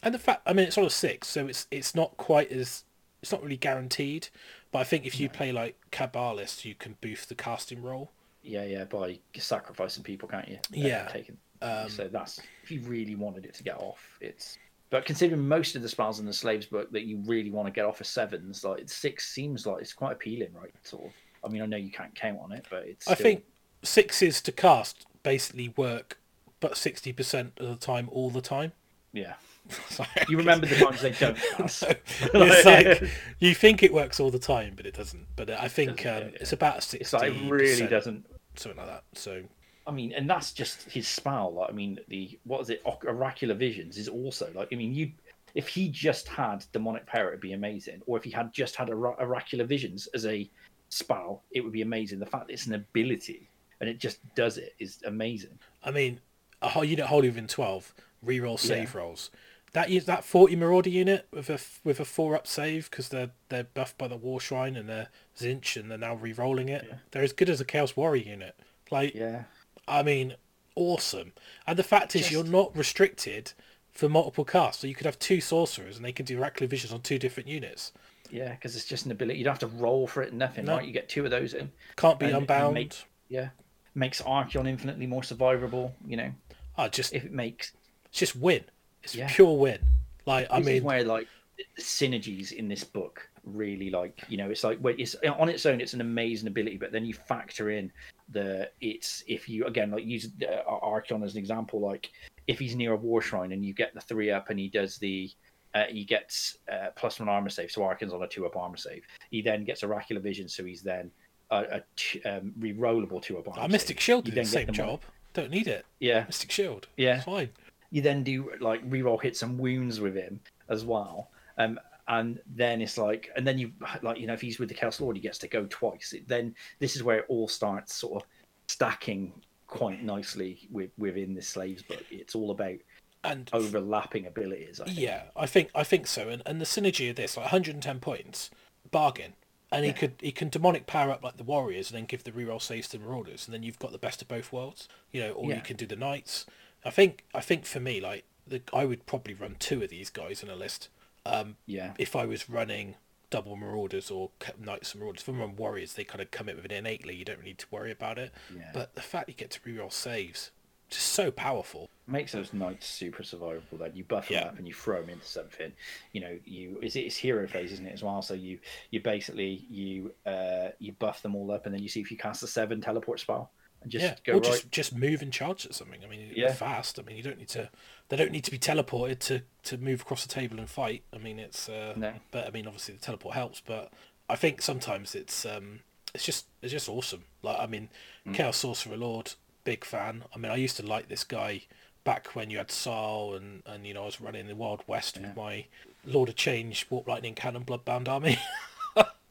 and 0.03 0.13
the 0.13 0.19
fact, 0.19 0.43
I 0.45 0.53
mean, 0.53 0.68
it's 0.68 0.77
on 0.77 0.85
a 0.85 0.91
six, 0.91 1.27
so 1.27 1.47
it's 1.47 1.65
it's 1.72 1.95
not 1.95 2.18
quite 2.18 2.51
as 2.51 2.84
it's 3.23 3.31
not 3.31 3.41
really 3.41 3.57
guaranteed. 3.57 4.27
But 4.72 4.80
I 4.80 4.84
think 4.85 5.06
if 5.06 5.19
you 5.19 5.30
play 5.30 5.52
like 5.52 5.76
Cabalist, 5.91 6.64
you 6.65 6.76
can 6.76 6.95
boost 7.02 7.30
the 7.30 7.35
casting 7.35 7.81
roll. 7.81 8.11
Yeah, 8.41 8.64
yeah. 8.64 8.85
By 8.85 9.19
sacrificing 9.38 10.03
people, 10.03 10.27
can't 10.30 10.48
you? 10.48 10.60
Yeah. 10.72 11.07
Taking. 11.10 11.38
Um, 11.61 11.89
so 11.89 12.07
that's 12.07 12.39
if 12.64 12.72
you 12.72 12.81
really 12.81 13.15
wanted 13.15 13.45
it 13.45 13.53
to 13.56 13.64
get 13.64 13.77
off, 13.77 14.18
it's. 14.19 14.57
But 14.89 15.06
considering 15.06 15.48
most 15.48 15.76
of 15.76 15.81
the 15.81 15.89
spells 15.89 16.19
in 16.19 16.26
the 16.26 16.34
slaves 16.34 16.65
book 16.65 16.91
that 16.91 17.03
you 17.03 17.22
really 17.26 17.52
want 17.52 17.68
to 17.68 17.72
get 17.72 17.85
off 17.85 18.02
as 18.02 18.10
sevens, 18.10 18.64
like 18.64 18.89
six 18.89 19.27
seems 19.30 19.65
like 19.65 19.81
it's 19.81 19.93
quite 19.93 20.14
appealing, 20.14 20.53
right? 20.53 20.73
Sort 20.84 21.06
of. 21.06 21.11
I 21.43 21.48
mean, 21.48 21.61
I 21.61 21.65
know 21.65 21.77
you 21.77 21.91
can't 21.91 22.14
count 22.15 22.39
on 22.41 22.52
it, 22.52 22.65
but 22.69 22.84
it's. 22.84 23.07
I 23.07 23.14
still- 23.14 23.23
think 23.23 23.43
sixes 23.84 24.41
to 24.41 24.52
cast 24.52 25.06
basically 25.23 25.73
work, 25.76 26.18
but 26.60 26.77
sixty 26.77 27.14
percent 27.14 27.53
of 27.57 27.68
the 27.68 27.76
time, 27.76 28.10
all 28.11 28.30
the 28.30 28.41
time. 28.41 28.72
Yeah. 29.14 29.34
Sorry. 29.90 30.10
You 30.28 30.38
remember 30.38 30.66
the 30.66 30.76
times 30.76 31.02
they 31.02 31.12
don't 31.12 31.38
cast. 31.58 31.84
it's 32.22 32.66
like 32.66 33.04
you 33.40 33.54
think 33.54 33.84
it 33.84 33.94
works 33.94 34.20
all 34.20 34.32
the 34.32 34.40
time, 34.40 34.74
but 34.76 34.86
it 34.86 34.94
doesn't. 34.94 35.28
But 35.36 35.50
I 35.50 35.68
think 35.68 35.98
Doesn't, 35.98 36.08
um, 36.12 36.22
yeah, 36.24 36.30
yeah. 36.30 36.38
it's 36.42 36.54
about 36.54 36.84
sixty. 36.84 36.98
It's 37.00 37.14
like 37.14 37.34
it 37.34 37.50
really 37.50 37.88
doesn't. 37.88 38.26
something 38.56 38.78
like 38.78 38.88
that. 38.88 39.04
So 39.14 39.44
I 39.88 39.92
mean, 39.92 40.14
and 40.14 40.30
that's 40.30 40.52
just 40.52 40.84
his 40.90 41.08
spell. 41.08 41.54
Like, 41.54 41.70
I 41.70 41.74
mean, 41.74 42.00
the 42.08 42.38
what 42.44 42.62
is 42.62 42.70
it? 42.70 42.82
Or- 42.86 43.00
Oracular 43.08 43.56
visions 43.56 43.98
is 43.98 44.08
also 44.08 44.52
like. 44.56 44.70
I 44.72 44.76
mean, 44.76 44.94
you 44.94 45.12
if 45.54 45.68
he 45.68 45.90
just 45.90 46.28
had 46.28 46.66
demonic 46.72 47.06
power, 47.06 47.30
it'd 47.30 47.42
be 47.42 47.54
amazing. 47.54 48.02
Or 48.06 48.18
if 48.18 48.24
he 48.24 48.32
had 48.32 48.54
just 48.54 48.76
had 48.76 48.90
Ora- 48.90 49.16
oracular 49.20 49.66
visions 49.66 50.08
as 50.14 50.26
a 50.26 50.50
spell, 50.90 51.44
it 51.52 51.62
would 51.62 51.74
be 51.74 51.82
amazing. 51.82 52.20
The 52.20 52.26
fact 52.26 52.48
that 52.48 52.54
it's 52.54 52.68
an 52.68 52.76
ability 52.76 53.50
and 53.80 53.90
it 53.90 54.00
just 54.00 54.20
does 54.36 54.58
it 54.58 54.76
is 54.80 55.00
amazing. 55.06 55.58
I 55.84 55.92
mean, 55.92 56.22
a 56.62 56.70
whole 56.70 56.86
unit 56.86 57.06
holy 57.06 57.28
within 57.30 57.48
twelve 57.48 57.94
reroll 58.26 58.60
save 58.60 58.94
rolls. 58.96 59.32
That 59.73 59.89
is 59.89 60.06
that 60.06 60.26
forty 60.26 60.56
Marauder 60.56 60.89
unit 60.89 61.27
with 61.31 61.49
a 61.49 61.60
with 61.84 61.99
a 61.99 62.06
four 62.06 62.35
up 62.35 62.45
save 62.45 62.89
because 62.89 63.10
they're 63.10 63.31
they're 63.49 63.64
buffed 63.64 63.98
by 63.98 64.07
the 64.10 64.18
War 64.18 64.39
Shrine 64.41 64.76
and 64.76 64.89
they're 64.89 65.07
Tzeentch 65.39 65.80
and 65.80 65.89
they're 65.89 65.98
now 65.98 66.15
re-rolling 66.15 66.68
it. 66.69 66.93
They're 67.11 67.23
as 67.23 67.31
good 67.34 67.49
as 67.49 67.61
a 67.61 67.65
Chaos 67.65 67.95
Warrior 67.95 68.23
unit. 68.23 68.56
Like 68.89 69.15
Yeah, 69.15 69.43
I 69.88 70.03
mean, 70.03 70.35
awesome. 70.76 71.31
And 71.65 71.80
the 71.80 71.84
fact 71.84 72.15
is, 72.15 72.23
Just- 72.23 72.31
you're 72.34 72.43
not 72.43 72.76
restricted 72.76 73.53
for 73.91 74.10
multiple 74.10 74.43
casts, 74.45 74.81
so 74.81 74.88
you 74.88 74.95
could 74.95 75.06
have 75.06 75.19
two 75.19 75.39
sorcerers 75.41 75.95
and 75.95 76.03
they 76.06 76.11
can 76.14 76.26
do 76.26 76.38
oracular 76.39 76.68
visions 76.68 76.91
on 76.93 77.02
two 77.02 77.18
different 77.19 77.48
units. 77.49 77.91
yeah, 78.30 78.52
because 78.52 78.76
it's 78.76 78.85
just 78.85 79.06
an 79.06 79.11
ability. 79.11 79.38
You 79.39 79.43
don't 79.45 79.52
have 79.53 79.69
to 79.72 79.77
roll 79.77 80.07
for 80.07 80.22
it. 80.23 80.30
And 80.30 80.39
nothing. 80.39 80.65
No. 80.65 80.77
Right? 80.77 80.85
You 80.85 80.93
get 80.93 81.10
two 81.10 81.23
of 81.26 81.31
those 81.31 81.53
in. 81.53 81.72
Can't 81.98 82.18
be 82.19 82.26
And- 82.26 82.34
and 82.35 82.43
unbound. 82.43 82.73
make- 82.73 82.93
Yeah, 83.30 83.49
makes 83.95 84.22
Archaon 84.22 84.68
infinitely 84.68 85.07
more 85.07 85.22
survivable. 85.22 85.91
You 86.06 86.18
know, 86.18 86.31
Ah, 86.77 86.88
just 86.89 87.14
if 87.14 87.23
it 87.26 87.31
makes 87.31 87.72
it's 88.06 88.19
just 88.19 88.35
win. 88.35 88.64
It's 89.03 89.15
Yeah. 89.15 89.28
pure 89.30 89.57
win. 89.57 89.80
Like 90.26 90.48
I 90.52 90.60
this 90.60 90.68
is 90.68 90.73
mean, 90.76 90.84
where 90.84 91.03
like 91.03 91.28
the 91.57 91.82
synergies 91.82 92.52
in 92.52 92.68
this 92.68 92.84
book 92.84 93.28
really 93.44 93.90
like 93.90 94.22
you 94.30 94.38
know 94.38 94.49
it's 94.52 94.64
like 94.64 94.78
where 94.80 94.94
it's 94.98 95.15
on 95.15 95.49
its 95.49 95.65
own 95.65 95.82
it's 95.82 95.94
an 95.95 96.02
amazing 96.02 96.48
ability 96.48 96.78
but 96.78 96.91
then 96.91 97.03
you 97.06 97.14
factor 97.14 97.72
in 97.72 97.91
the 98.30 98.69
it's 98.82 99.23
if 99.28 99.49
you 99.49 99.65
again 99.65 99.90
like 99.90 100.06
use 100.06 100.30
uh, 100.48 100.61
Archaon 100.69 101.23
as 101.23 101.34
an 101.34 101.40
example 101.40 101.80
like 101.80 102.11
if 102.48 102.60
he's 102.60 102.76
near 102.76 102.94
a 102.94 102.95
war 102.95 103.19
shrine 103.19 103.52
and 103.52 103.65
you 103.65 103.73
get 103.73 103.94
the 103.95 104.02
three 104.02 104.30
up 104.30 104.52
and 104.52 104.60
he 104.60 104.68
does 104.69 104.98
the 104.99 105.30
uh, 105.73 105.86
he 105.90 106.03
gets 106.03 106.57
uh, 106.72 106.88
plus 106.95 107.19
one 107.19 107.30
armor 107.30 107.49
save 107.49 107.72
so 107.72 107.82
Archaon's 107.82 108.14
on 108.14 108.22
a 108.22 108.28
two 108.28 108.45
up 108.45 108.56
armor 108.56 108.78
save 108.78 109.03
he 109.32 109.41
then 109.41 109.64
gets 109.64 109.84
oracular 109.84 110.22
vision 110.22 110.48
so 110.48 110.64
he's 110.64 110.84
then 110.84 111.10
a, 111.49 111.82
um, 112.26 112.53
re-rollable 112.60 113.22
two 113.23 113.38
up 113.40 113.48
armor 113.48 113.61
a 113.65 113.68
Mystic. 113.68 113.99
Shield 113.99 114.26
did 114.26 114.36
the 114.36 114.45
same 114.45 114.68
them 114.68 114.73
on- 114.73 114.76
job. 114.76 115.02
Don't 115.34 115.49
need 115.49 115.68
it. 115.68 115.86
yeah 115.99 116.26
Mystic 116.26 116.52
Shield. 116.52 116.88
Yeah. 116.95 117.15
It's 117.18 117.26
fine. 117.26 117.49
You 117.91 118.01
then 118.01 118.23
do 118.23 118.51
like 118.59 118.88
reroll 118.89 119.22
hits 119.22 119.43
and 119.43 119.59
wounds 119.59 119.99
with 119.99 120.15
him 120.15 120.39
as 120.69 120.84
well. 120.84 121.30
Um, 121.57 121.80
and 122.07 122.39
then 122.55 122.81
it's 122.81 122.97
like, 122.97 123.30
and 123.35 123.45
then 123.45 123.57
you 123.57 123.72
like, 124.01 124.19
you 124.19 124.27
know, 124.27 124.34
if 124.34 124.41
he's 124.41 124.59
with 124.59 124.69
the 124.69 124.76
Chaos 124.76 124.99
Lord, 124.99 125.15
he 125.15 125.22
gets 125.22 125.38
to 125.39 125.47
go 125.47 125.65
twice. 125.69 126.13
It, 126.13 126.27
then 126.27 126.55
this 126.80 126.95
is 126.95 127.03
where 127.03 127.19
it 127.19 127.26
all 127.27 127.47
starts 127.47 127.93
sort 127.93 128.23
of 128.23 128.30
stacking 128.68 129.34
quite 129.68 130.03
nicely 130.03 130.68
with, 130.72 130.89
within 130.97 131.34
the 131.34 131.41
slaves 131.41 131.84
book. 131.84 132.03
It's 132.09 132.35
all 132.35 132.51
about 132.51 132.76
And 133.23 133.49
overlapping 133.53 134.26
abilities. 134.26 134.81
I 134.81 134.89
yeah, 134.89 135.23
I 135.35 135.45
think 135.45 135.69
I 135.76 135.84
think 135.84 136.07
so. 136.07 136.27
And 136.27 136.41
and 136.45 136.59
the 136.59 136.65
synergy 136.65 137.09
of 137.09 137.15
this, 137.18 137.38
like 137.38 137.45
110 137.45 137.99
points, 137.99 138.49
bargain. 138.89 139.34
And 139.73 139.85
he 139.85 139.93
could 139.93 140.15
he 140.19 140.34
can 140.34 140.49
demonic 140.49 140.85
power 140.85 141.11
up 141.11 141.23
like 141.23 141.38
the 141.38 141.45
warriors 141.45 141.91
and 141.91 141.97
then 141.97 142.05
give 142.05 142.26
the 142.26 142.31
reroll 142.31 142.61
saves 142.61 142.89
to 142.89 142.99
marauders 142.99 143.47
and 143.47 143.53
then 143.53 143.63
you've 143.63 143.80
got 143.80 143.93
the 143.93 143.97
best 143.97 144.22
of 144.22 144.27
both 144.27 144.51
worlds. 144.51 144.89
You 145.11 145.22
know, 145.22 145.31
or 145.31 145.53
you 145.53 145.61
can 145.61 145.77
do 145.77 145.85
the 145.85 145.95
knights. 145.95 146.45
I 146.86 146.90
think 146.90 147.24
I 147.34 147.41
think 147.41 147.66
for 147.66 147.80
me, 147.80 148.02
like 148.02 148.24
the, 148.48 148.62
I 148.74 148.86
would 148.86 149.06
probably 149.06 149.34
run 149.34 149.56
two 149.60 149.84
of 149.84 149.90
these 149.90 150.10
guys 150.10 150.41
in 150.44 150.49
a 150.49 150.56
list. 150.56 150.90
Um, 151.26 151.58
yeah, 151.66 151.94
if 151.99 152.16
I 152.16 152.26
was 152.26 152.49
running 152.49 152.95
double 153.30 153.56
marauders 153.56 154.10
or 154.12 154.32
knights 154.60 154.94
and 154.94 155.02
marauders, 155.02 155.22
if 155.22 155.28
I'm 155.28 155.40
running 155.40 155.56
warriors, 155.56 155.94
they 155.94 156.03
kind 156.03 156.22
of 156.22 156.32
come 156.32 156.49
in 156.49 156.56
with 156.58 156.66
it 156.66 156.72
innately. 156.72 157.16
You 157.16 157.24
don't 157.26 157.38
really 157.38 157.49
need 157.52 157.60
to 157.60 157.68
worry 157.72 157.91
about 157.91 158.18
it. 158.18 158.34
Yeah. 158.56 158.72
But 158.74 158.95
the 158.95 159.02
fact 159.02 159.30
you 159.30 159.36
get 159.36 159.52
to 159.52 159.60
reroll 159.62 159.94
saves, 159.94 160.52
just 160.90 161.08
so 161.08 161.32
powerful. 161.32 161.88
makes 162.08 162.34
those 162.34 162.52
knights 162.52 162.88
super 162.88 163.24
survivable. 163.24 163.78
Then 163.80 163.91
you 163.95 164.03
buff 164.03 164.28
them 164.28 164.38
Yeah. 164.40 164.48
up 164.48 164.58
and 164.58 164.68
you 164.68 164.74
throw 164.74 164.99
them 164.99 165.12
into 165.12 165.26
something. 165.26 165.72
You 166.12 166.22
know, 166.22 166.40
you 166.44 166.80
is 166.82 166.95
it's 166.98 167.16
hero 167.16 167.48
phase, 167.48 167.72
isn't 167.72 167.86
it 167.88 167.94
as 167.94 168.03
well? 168.03 168.22
So 168.22 168.34
you 168.34 168.60
you 168.90 168.99
basically 168.99 169.66
you 169.70 170.12
uh 170.26 170.70
you 170.80 170.91
buff 170.94 171.22
them 171.22 171.36
all 171.36 171.52
up 171.52 171.66
and 171.68 171.74
then 171.76 171.82
you 171.84 171.88
see 171.90 172.02
if 172.02 172.12
you 172.12 172.18
cast 172.18 172.44
a 172.44 172.48
seven 172.48 172.82
teleport 172.82 173.20
spell 173.22 173.52
and 173.82 173.91
just 173.91 174.03
yeah, 174.03 174.16
go 174.26 174.34
or 174.34 174.36
right. 174.36 174.44
just 174.44 174.72
just 174.72 174.95
move 174.95 175.22
and 175.22 175.32
charge 175.34 175.66
at 175.66 175.74
something. 175.76 176.03
I 176.03 176.08
mean, 176.08 176.32
Yeah. 176.36 176.53
fast. 176.53 176.99
I 176.99 177.03
mean, 177.03 177.18
you 177.18 177.24
don't 177.24 177.38
need 177.38 177.49
to. 177.49 177.70
They 178.10 178.18
don't 178.18 178.32
need 178.32 178.44
to 178.44 178.52
be 178.52 178.60
teleported 178.60 179.20
to 179.20 179.41
to 179.64 179.78
move 179.78 180.02
across 180.02 180.24
the 180.26 180.30
table 180.34 180.60
and 180.60 180.70
fight. 180.70 181.03
I 181.14 181.18
mean, 181.18 181.40
it's. 181.40 181.68
Uh, 181.70 181.94
No. 181.95 182.14
But 182.32 182.48
I 182.48 182.52
mean, 182.52 182.68
obviously 182.68 182.94
the 182.95 183.02
teleport 183.02 183.36
helps. 183.36 183.62
But 183.62 183.91
I 184.30 184.36
think 184.36 184.62
sometimes 184.62 185.16
it's 185.16 185.45
um 185.45 185.80
it's 186.14 186.24
just 186.26 186.45
it's 186.62 186.72
just 186.72 186.90
awesome. 186.90 187.24
Like 187.41 187.60
I 187.60 187.66
mean, 187.68 187.90
Mm. 188.28 188.36
Chaos 188.36 188.58
Sorcerer 188.58 188.98
Lord, 188.98 189.34
big 189.64 189.84
fan. 189.84 190.24
I 190.36 190.38
mean, 190.38 190.52
I 190.52 190.56
used 190.58 190.78
to 190.78 190.86
like 190.86 191.08
this 191.10 191.24
guy 191.24 191.64
back 192.03 192.36
when 192.36 192.49
you 192.49 192.58
had 192.58 192.72
Saul 192.72 193.36
and 193.36 193.64
and 193.66 193.86
you 193.88 193.94
know 193.94 194.03
I 194.03 194.06
was 194.06 194.22
running 194.22 194.48
the 194.48 194.56
Wild 194.56 194.84
West 194.88 195.18
with 195.20 195.36
my 195.36 195.66
Lord 196.06 196.30
of 196.30 196.36
Change, 196.36 196.86
Warp 196.90 197.08
Lightning 197.08 197.34
Cannon, 197.36 197.64
Bloodbound 197.66 198.08
Army. 198.08 198.38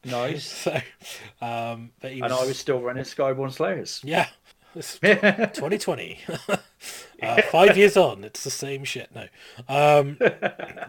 Nice. 0.03 0.45
so, 0.45 0.81
um, 1.43 1.91
but 2.01 2.11
he 2.11 2.21
And 2.21 2.33
I 2.33 2.43
was 2.43 2.57
still 2.57 2.79
running 2.81 3.03
Skyborne 3.03 3.51
Slayers. 3.53 4.01
yeah. 4.03 4.29
This 4.73 4.97
2020. 4.99 6.19
uh, 7.21 7.41
five 7.51 7.77
years 7.77 7.97
on, 7.97 8.23
it's 8.23 8.43
the 8.43 8.49
same 8.49 8.83
shit. 8.83 9.09
No. 9.13 9.27
Um, 9.67 10.17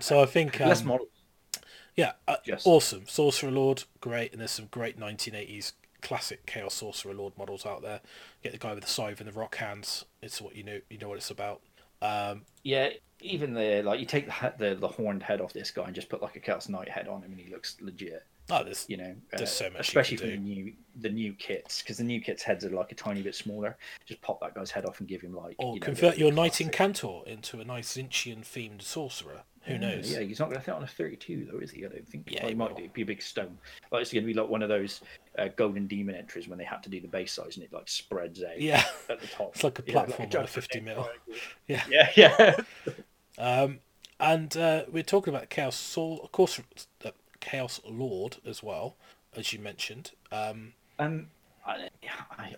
so 0.01 0.23
I 0.23 0.27
think 0.27 0.61
um, 0.61 0.69
Less 0.69 0.85
models. 0.85 1.09
yeah, 1.97 2.13
uh, 2.29 2.37
Just- 2.45 2.67
awesome. 2.67 3.05
Sorcerer 3.09 3.51
Lord, 3.51 3.85
great, 4.01 4.33
and 4.33 4.41
there's 4.41 4.53
some 4.53 4.69
great 4.71 4.99
1980s 4.99 5.73
classic 6.01 6.47
Chaos 6.47 6.75
Sorcerer 6.75 7.15
Lord 7.15 7.37
models 7.37 7.67
out 7.67 7.83
there. 7.83 8.01
Get 8.43 8.53
the 8.53 8.59
guy 8.59 8.75
with 8.75 8.85
the 8.85 8.91
scythe 8.91 9.21
and 9.21 9.29
the 9.29 9.33
rock 9.39 9.57
hands. 9.57 10.05
It's 10.21 10.41
what 10.41 10.55
you 10.57 10.63
know. 10.63 10.81
You 10.89 10.99
know 10.99 11.09
what 11.09 11.19
it's 11.19 11.31
about. 11.31 11.61
Um, 12.01 12.43
Yeah, 12.63 12.91
even 13.21 13.55
the 13.55 13.83
like 13.85 14.01
you 14.01 14.07
take 14.07 14.27
the, 14.27 14.53
the 14.59 14.75
the 14.75 14.89
horned 14.89 15.23
head 15.23 15.41
off 15.41 15.53
this 15.53 15.71
guy 15.71 15.85
and 15.85 15.95
just 15.95 16.09
put 16.09 16.23
like 16.23 16.37
a 16.37 16.41
Chaos 16.41 16.69
Knight 16.69 16.89
head 16.89 17.09
on 17.09 17.23
him 17.23 17.33
and 17.33 17.41
he 17.41 17.51
looks 17.53 17.77
legit. 17.81 18.25
Oh, 18.53 18.65
there's 18.65 18.85
You 18.89 18.97
know, 18.99 19.15
There's 19.31 19.43
uh, 19.43 19.47
so 19.47 19.71
much 19.71 19.89
especially 19.89 20.17
for 20.19 20.27
the 20.27 20.37
new 20.37 20.73
the 21.01 21.09
new 21.09 21.33
kits 21.33 21.81
because 21.83 21.97
the 21.97 22.05
new 22.05 22.21
kits 22.21 22.43
heads 22.43 22.65
are 22.65 22.71
like 22.71 22.93
a 22.93 22.95
tiny 22.95 23.23
bit 23.23 23.35
smaller. 23.35 23.77
Just 24.05 24.21
pop 24.21 24.41
that 24.41 24.55
guy's 24.55 24.71
head 24.71 24.85
off 24.85 25.01
and 25.01 25.09
give 25.09 25.23
him 25.23 25.35
like 25.35 25.57
or 25.59 25.75
you 25.75 25.81
know, 25.81 25.85
convert 25.87 26.19
your 26.19 26.31
Knight 26.33 26.53
classic- 26.53 26.73
Incantor 26.73 27.27
into 27.27 27.61
a 27.61 27.65
nice 27.65 27.95
Tzeentchian 27.97 28.41
themed 28.43 28.83
sorcerer. 28.83 29.43
Who 29.67 29.79
knows? 29.79 30.13
Yeah, 30.13 30.21
he's 30.21 30.41
not 30.41 30.47
going 30.49 30.59
to 30.59 30.65
fit 30.65 30.75
on 30.75 30.83
a 30.83 30.87
32 30.89 31.49
though, 31.51 31.59
is 31.61 31.71
he? 31.71 31.85
I 31.85 31.89
don't 31.89 32.07
think. 32.09 32.29
Yeah, 32.29 32.41
Well, 32.41 32.49
he 32.49 32.53
he 32.55 32.83
might. 32.83 32.93
Be 32.95 33.03
a 33.03 33.07
big 33.07 33.23
stone. 33.23 33.57
Like 33.93 34.03
it's 34.03 34.13
going 34.13 34.25
to 34.25 34.27
be 34.27 34.35
like 34.35 34.49
one 34.49 34.61
of 34.61 34.69
those 34.69 35.01
uh, 35.39 35.49
golden 35.57 35.87
demon 35.87 36.17
entries 36.17 36.49
when 36.49 36.59
they 36.59 36.65
had 36.65 36.83
to 36.83 36.89
do 36.91 37.01
the 37.01 37.07
base 37.07 37.33
size 37.33 37.55
and 37.57 37.65
it 37.65 37.73
like 37.73 37.89
spreads 37.89 38.43
out. 38.43 38.61
Yeah. 38.61 38.85
at 39.09 39.21
the 39.21 39.27
top. 39.29 39.51
It's 39.55 39.63
like 39.65 39.79
a 39.79 39.83
Yeah, 39.87 39.93
platform 39.93 40.29
on 40.37 40.45
a 40.45 40.47
50 40.49 40.81
mil. 40.81 41.09
Yeah, 41.69 41.85
yeah, 41.89 42.11
yeah. 42.17 42.57
Um, 43.39 43.79
and 44.21 44.57
uh, 44.57 44.85
we're 44.91 45.03
talking 45.03 45.35
about 45.35 45.49
Chaos 45.49 45.75
Soul, 45.75 46.21
of 46.23 46.31
course, 46.33 46.59
uh, 46.59 46.63
Chaos 47.43 47.81
Lord 47.85 48.39
as 48.47 48.63
well, 48.63 48.97
as 49.37 49.53
you 49.53 49.59
mentioned. 49.59 50.13
Um, 50.31 50.73
Um, 50.99 51.27
I, 51.67 51.89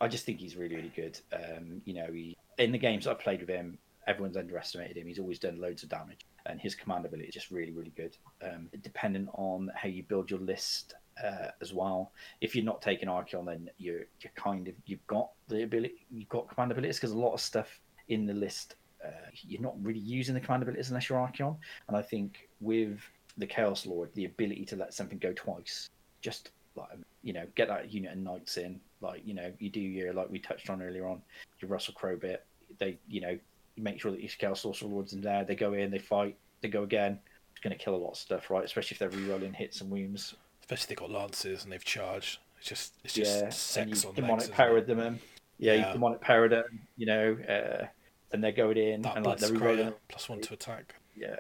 I, 0.01 0.09
just 0.09 0.25
think 0.25 0.39
he's 0.39 0.57
really, 0.57 0.77
really 0.77 0.93
good. 0.95 1.19
Um, 1.33 1.83
you 1.85 1.95
know, 1.95 2.07
he 2.13 2.37
in 2.59 2.71
the 2.71 2.79
games 2.79 3.07
I've 3.07 3.19
played 3.19 3.41
with 3.41 3.49
him, 3.49 3.79
everyone's 4.07 4.37
underestimated 4.37 4.97
him. 4.97 5.07
He's 5.07 5.19
always 5.19 5.39
done 5.39 5.61
loads 5.61 5.83
of 5.83 5.89
damage, 5.89 6.21
and 6.47 6.61
his 6.61 6.75
command 6.75 7.05
ability 7.07 7.29
is 7.29 7.35
just 7.35 7.51
really, 7.51 7.73
really 7.73 7.93
good. 7.97 8.17
Um, 8.43 8.69
dependent 8.83 9.29
on 9.35 9.71
how 9.75 9.89
you 9.89 10.05
build 10.05 10.31
your 10.31 10.41
list 10.41 10.95
uh, 11.23 11.49
as 11.61 11.73
well. 11.73 12.13
If 12.41 12.55
you're 12.55 12.65
not 12.65 12.81
taking 12.81 13.09
Archeon, 13.09 13.47
then 13.47 13.71
you're 13.79 14.05
you're 14.21 14.33
kind 14.37 14.69
of 14.69 14.75
you've 14.87 15.07
got 15.07 15.31
the 15.49 15.65
ability, 15.65 16.07
you've 16.11 16.29
got 16.29 16.49
command 16.49 16.73
abilities 16.73 16.97
because 16.97 17.13
a 17.13 17.19
lot 17.19 17.35
of 17.35 17.41
stuff 17.41 17.81
in 18.09 18.27
the 18.27 18.35
list 18.35 18.77
uh, 19.05 19.11
you're 19.43 19.61
not 19.61 19.75
really 19.83 20.01
using 20.01 20.35
the 20.35 20.41
command 20.41 20.63
abilities 20.63 20.89
unless 20.89 21.09
you're 21.09 21.19
Archeon. 21.19 21.57
And 21.89 21.97
I 21.97 22.03
think 22.03 22.49
with 22.61 23.01
the 23.39 23.47
Chaos 23.47 23.87
Lord, 23.87 24.11
the 24.15 24.25
ability 24.27 24.65
to 24.67 24.77
let 24.77 24.95
something 24.95 25.19
go 25.19 25.33
twice, 25.35 25.89
just 26.21 26.51
like 26.77 26.89
you 27.23 27.33
know, 27.33 27.47
get 27.55 27.69
that 27.69 27.93
unit 27.93 28.13
of 28.13 28.19
knights 28.19 28.57
in, 28.57 28.81
like 29.01 29.23
you 29.27 29.35
know, 29.35 29.53
you 29.59 29.71
do 29.71 29.81
your 29.81 30.13
like 30.13 30.31
we 30.31 30.39
touched 30.39 30.71
on 30.71 30.83
earlier 30.83 31.07
on, 31.07 31.21
your 31.61 31.71
Russell 31.71 31.95
Crowe 31.95 32.17
bit. 32.17 32.45
They 32.79 32.99
you 33.09 33.21
know, 33.21 33.39
you 33.77 33.83
make 33.83 34.01
sure 34.01 34.11
that 34.11 34.21
your 34.21 34.31
Chaos 34.39 34.61
Sorcerer 34.61 34.89
Lords 34.89 35.13
in 35.13 35.21
there. 35.21 35.45
They 35.45 35.55
go 35.55 35.73
in, 35.75 35.91
they 35.91 35.99
fight, 35.99 36.37
they 36.61 36.69
go 36.69 36.83
again. 36.83 37.19
It's 37.53 37.61
going 37.61 37.77
to 37.77 37.83
kill 37.83 37.95
a 37.95 37.97
lot 37.97 38.11
of 38.11 38.17
stuff, 38.17 38.51
right? 38.51 38.65
Especially 38.65 38.97
if 38.97 38.99
they're 38.99 39.11
rerolling 39.21 39.55
hits 39.55 39.81
and 39.81 39.89
wounds. 39.91 40.35
Especially 40.61 40.83
if 40.83 40.89
they've 40.89 40.99
got 40.99 41.11
lances 41.11 41.63
and 41.65 41.73
they've 41.73 41.85
charged. 41.85 42.39
It's 42.59 42.69
just 42.69 42.95
it's 43.05 43.15
just 43.15 43.43
yeah, 43.43 43.49
sex 43.51 44.05
on 44.05 44.15
demonic 44.15 44.41
legs, 44.47 44.49
powered 44.51 44.87
them 44.87 44.99
in. 45.01 45.21
Yeah, 45.59 45.75
Yeah. 45.75 45.87
you 45.89 45.93
demonic 45.95 46.21
powered 46.21 46.51
them. 46.53 46.81
You 46.97 47.07
know, 47.07 47.37
uh, 47.49 47.87
and 48.33 48.43
they're 48.43 48.51
going 48.53 48.77
in 48.77 49.03
That 49.03 49.17
and 49.17 49.25
like 49.27 49.39
they're 49.39 49.51
rerolling. 49.51 49.95
plus 50.09 50.29
one 50.29 50.41
to 50.41 50.55
attack. 50.55 50.97
Yeah, 51.15 51.37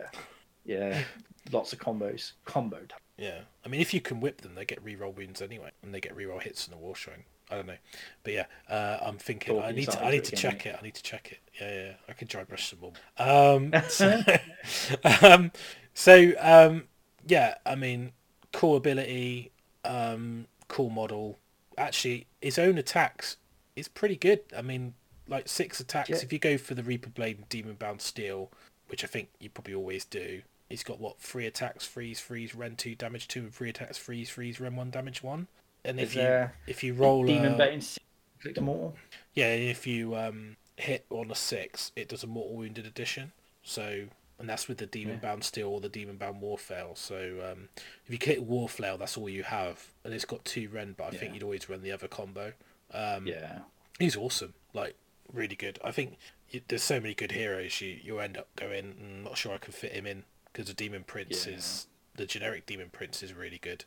yeah, 0.64 1.02
lots 1.52 1.72
of 1.72 1.78
combos, 1.78 2.32
comboed. 2.46 2.92
Yeah, 3.16 3.40
I 3.64 3.68
mean, 3.68 3.80
if 3.80 3.94
you 3.94 4.00
can 4.00 4.20
whip 4.20 4.40
them, 4.40 4.54
they 4.54 4.64
get 4.64 4.84
reroll 4.84 5.14
wounds 5.14 5.40
anyway, 5.40 5.70
and 5.82 5.94
they 5.94 6.00
get 6.00 6.16
reroll 6.16 6.42
hits 6.42 6.66
in 6.66 6.72
the 6.72 6.78
war 6.78 6.96
shrine. 6.96 7.24
I 7.50 7.56
don't 7.56 7.66
know, 7.66 7.76
but 8.22 8.32
yeah, 8.32 8.46
uh, 8.68 8.98
I'm 9.02 9.18
thinking 9.18 9.60
I 9.60 9.70
need 9.70 9.90
to 9.90 10.04
I 10.04 10.10
need 10.10 10.24
to 10.24 10.36
check 10.36 10.66
it. 10.66 10.76
I 10.78 10.82
need 10.82 10.94
to 10.94 11.02
check 11.02 11.30
it. 11.30 11.38
Yeah, 11.60 11.74
yeah, 11.74 11.92
I 12.08 12.12
can 12.12 12.26
dry 12.26 12.44
brush 12.44 12.70
some 12.70 12.80
more. 12.80 12.92
Um, 13.18 13.72
so, 13.88 14.22
um, 15.22 15.52
so 15.92 16.32
um, 16.40 16.84
yeah, 17.26 17.56
I 17.64 17.74
mean, 17.74 18.12
cool 18.52 18.76
ability, 18.76 19.52
um, 19.84 20.46
cool 20.68 20.90
model. 20.90 21.38
Actually, 21.76 22.26
his 22.40 22.58
own 22.58 22.78
attacks 22.78 23.36
is 23.76 23.88
pretty 23.88 24.16
good. 24.16 24.40
I 24.56 24.62
mean, 24.62 24.94
like 25.28 25.48
six 25.48 25.80
attacks. 25.80 26.10
Yeah. 26.10 26.16
If 26.16 26.32
you 26.32 26.38
go 26.38 26.56
for 26.58 26.74
the 26.74 26.82
Reaper 26.82 27.10
Blade 27.10 27.38
and 27.38 27.48
Demon 27.48 27.74
Bound 27.74 28.00
Steel, 28.00 28.50
which 28.88 29.04
I 29.04 29.06
think 29.06 29.28
you 29.38 29.50
probably 29.50 29.74
always 29.74 30.04
do, 30.04 30.42
he's 30.74 30.82
got 30.82 30.98
what 30.98 31.20
three 31.20 31.46
attacks, 31.46 31.86
freeze, 31.86 32.18
freeze, 32.18 32.52
rend 32.52 32.78
two, 32.78 32.96
damage 32.96 33.28
two, 33.28 33.40
and 33.40 33.54
three 33.54 33.70
attacks, 33.70 33.96
freeze, 33.96 34.28
freeze, 34.28 34.58
rend 34.58 34.76
one, 34.76 34.90
damage 34.90 35.22
one. 35.22 35.46
And 35.84 36.00
if 36.00 36.10
Is 36.10 36.16
you 36.16 36.50
if 36.66 36.82
you 36.82 36.94
roll 36.94 37.24
demon 37.26 37.52
a, 37.52 37.56
bait 37.56 37.74
inflict 37.74 38.58
immortal? 38.58 38.96
yeah, 39.34 39.52
if 39.54 39.86
you 39.86 40.16
um, 40.16 40.56
hit 40.76 41.06
on 41.10 41.30
a 41.30 41.34
six, 41.36 41.92
it 41.94 42.08
does 42.08 42.24
a 42.24 42.26
mortal 42.26 42.56
wounded 42.56 42.86
addition. 42.86 43.30
So, 43.62 44.06
and 44.38 44.48
that's 44.48 44.66
with 44.66 44.78
the 44.78 44.86
demon 44.86 45.18
bound 45.18 45.44
steel 45.44 45.68
or 45.68 45.80
the 45.80 45.88
demon 45.88 46.16
bound 46.16 46.42
warflail. 46.42 46.98
So, 46.98 47.52
um, 47.52 47.68
if 48.06 48.12
you 48.12 48.18
hit 48.20 48.48
warflail, 48.48 48.98
that's 48.98 49.16
all 49.16 49.28
you 49.28 49.44
have, 49.44 49.86
and 50.04 50.12
it's 50.12 50.24
got 50.24 50.44
two 50.44 50.68
rend. 50.68 50.96
But 50.96 51.04
I 51.04 51.10
think 51.10 51.22
Yeah. 51.30 51.34
you'd 51.34 51.42
always 51.44 51.68
run 51.68 51.82
the 51.82 51.92
other 51.92 52.08
combo. 52.08 52.52
Um, 52.92 53.26
Yeah, 53.28 53.60
he's 53.98 54.16
awesome, 54.16 54.54
like 54.72 54.96
really 55.32 55.56
good. 55.56 55.78
I 55.84 55.92
think 55.92 56.18
you, 56.50 56.60
there's 56.66 56.82
so 56.82 57.00
many 57.00 57.14
good 57.14 57.32
heroes. 57.32 57.80
You 57.80 57.98
you 58.02 58.18
end 58.18 58.36
up 58.36 58.48
going, 58.56 58.94
"Mm, 58.94 59.24
not 59.24 59.38
sure 59.38 59.52
I 59.54 59.58
can 59.58 59.72
fit 59.72 59.92
him 59.92 60.06
in 60.06 60.24
because 60.54 60.68
the 60.68 60.74
demon 60.74 61.02
prince 61.04 61.46
Yeah. 61.46 61.54
is 61.56 61.88
the 62.16 62.24
generic 62.26 62.64
demon 62.64 62.88
prince 62.90 63.22
is 63.22 63.34
really 63.34 63.58
good. 63.58 63.84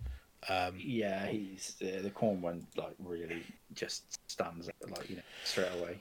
Um, 0.50 0.76
yeah. 0.78 1.26
He's 1.26 1.76
uh, 1.82 2.02
the 2.04 2.12
Khorne 2.12 2.42
one. 2.42 2.68
Like 2.76 2.94
really, 3.00 3.42
just 3.74 4.20
stands 4.30 4.68
out, 4.70 4.92
like 4.92 5.10
you 5.10 5.16
know 5.16 5.22
straight 5.44 5.72
away. 5.80 5.98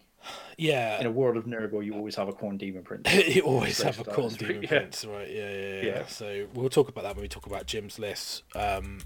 yeah, 0.58 1.00
In 1.00 1.06
a 1.06 1.10
world 1.10 1.36
of 1.36 1.44
Nurgle, 1.44 1.84
you 1.84 1.94
always 1.94 2.16
have 2.16 2.28
a 2.28 2.32
Khorne 2.32 2.58
demon 2.58 2.82
prince. 2.82 3.12
you 3.34 3.42
always 3.42 3.80
have 3.80 3.98
a 4.00 4.04
Khorne 4.04 4.36
demon 4.38 4.62
yeah. 4.62 4.68
prince, 4.68 5.04
right? 5.04 5.30
Yeah, 5.30 5.50
yeah, 5.50 5.74
yeah, 5.74 5.82
Yeah. 5.82 6.06
So 6.06 6.46
we'll 6.52 6.68
talk 6.68 6.88
about 6.88 7.04
that 7.04 7.14
when 7.14 7.22
we 7.22 7.28
talk 7.28 7.46
about 7.46 7.66
Jim's 7.66 7.98
list. 7.98 8.42
Um, 8.54 8.98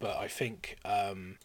but 0.00 0.16
I 0.16 0.26
think 0.26 0.76
um, 0.84 1.36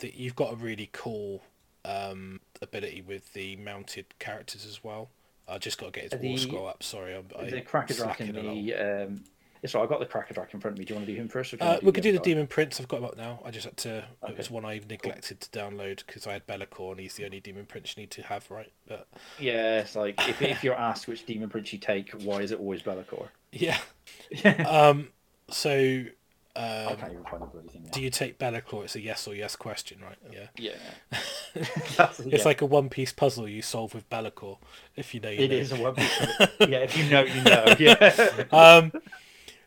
that 0.00 0.14
you've 0.14 0.36
got 0.36 0.52
a 0.52 0.56
really 0.56 0.90
cool 0.92 1.42
um, 1.84 2.40
ability 2.60 3.02
with 3.02 3.32
the 3.32 3.56
mounted 3.56 4.18
characters 4.18 4.66
as 4.66 4.82
well. 4.84 5.10
I 5.50 5.58
just 5.58 5.78
got 5.78 5.92
to 5.92 6.00
get 6.00 6.12
his 6.12 6.20
war 6.22 6.32
the- 6.36 6.38
scroll 6.38 6.66
up. 6.68 6.82
Sorry, 6.82 7.14
I'm 7.14 7.26
the 7.28 7.60
Karkadrak 7.62 8.20
and 8.20 8.34
the 8.34 8.74
um. 8.74 9.24
It's 9.62 9.74
right. 9.74 9.82
I 9.82 9.86
got 9.86 10.00
the 10.00 10.06
Karkadrak 10.06 10.54
in 10.54 10.60
front 10.60 10.74
of 10.74 10.78
me. 10.78 10.86
Do 10.86 10.94
you 10.94 10.96
want 10.96 11.06
to 11.06 11.12
do 11.12 11.20
him 11.20 11.28
first? 11.28 11.52
Or 11.52 11.58
do 11.58 11.64
Uh, 11.64 11.68
want 11.72 11.82
we 11.84 11.92
could 11.92 12.02
do 12.02 12.12
the 12.12 12.18
guy? 12.18 12.24
Demon 12.24 12.46
Prince. 12.46 12.80
I've 12.80 12.88
got 12.88 12.96
him 13.00 13.04
up 13.04 13.18
now. 13.18 13.42
I 13.44 13.50
just 13.50 13.66
had 13.66 13.76
to. 13.78 14.04
It 14.26 14.38
was 14.38 14.50
one 14.50 14.64
I 14.64 14.80
neglected 14.88 15.38
to 15.42 15.50
download 15.50 16.06
because 16.06 16.26
I 16.26 16.32
had 16.32 16.46
Be'lakor, 16.46 16.92
and 16.92 17.00
he's 17.00 17.16
the 17.16 17.26
only 17.26 17.40
Demon 17.40 17.66
Prince 17.66 17.94
you 17.94 18.02
need 18.04 18.10
to 18.12 18.22
have, 18.22 18.50
right? 18.50 18.72
But 18.88 19.06
Yeah, 19.38 19.80
it's 19.80 19.94
like 19.94 20.14
if, 20.26 20.40
if 20.40 20.64
you're 20.64 20.74
asked 20.78 21.08
which 21.08 21.26
demon 21.26 21.50
prince 21.50 21.74
you 21.74 21.78
take, 21.78 22.10
why 22.12 22.38
is 22.40 22.52
it 22.52 22.58
always 22.58 22.80
Be'lakor? 22.80 23.28
yeah. 23.52 23.76
Um. 24.66 25.08
So. 25.50 26.04
Um, 26.60 26.96
can't 26.96 27.12
even 27.12 27.24
find 27.24 27.42
the 27.42 27.46
bloody 27.46 27.68
thing. 27.68 27.84
Now. 27.84 27.90
Do 27.90 28.02
you 28.02 28.10
take 28.10 28.38
Be'lakor? 28.38 28.84
It's 28.84 28.96
a 28.96 29.00
yes 29.00 29.26
or 29.26 29.34
yes 29.34 29.56
question, 29.56 29.98
right? 30.02 30.16
Yeah. 30.30 30.46
Yeah, 30.56 30.72
That's, 31.96 32.20
It's 32.20 32.26
yeah. 32.26 32.44
like 32.44 32.60
a 32.60 32.66
one-piece 32.66 33.12
puzzle 33.12 33.48
you 33.48 33.62
solve 33.62 33.94
with 33.94 34.08
Be'lakor, 34.10 34.58
if 34.96 35.14
you 35.14 35.20
know. 35.20 35.30
You 35.30 35.44
it 35.44 35.50
know. 35.50 35.56
is 35.56 35.72
a 35.72 35.76
one 35.76 35.94
piece. 35.94 36.20
yeah, 36.60 36.78
if 36.78 36.96
you 36.98 37.08
know, 37.10 37.22
you 37.22 37.42
know. 37.42 37.74
Yeah. 37.78 38.44
Um, 38.52 38.92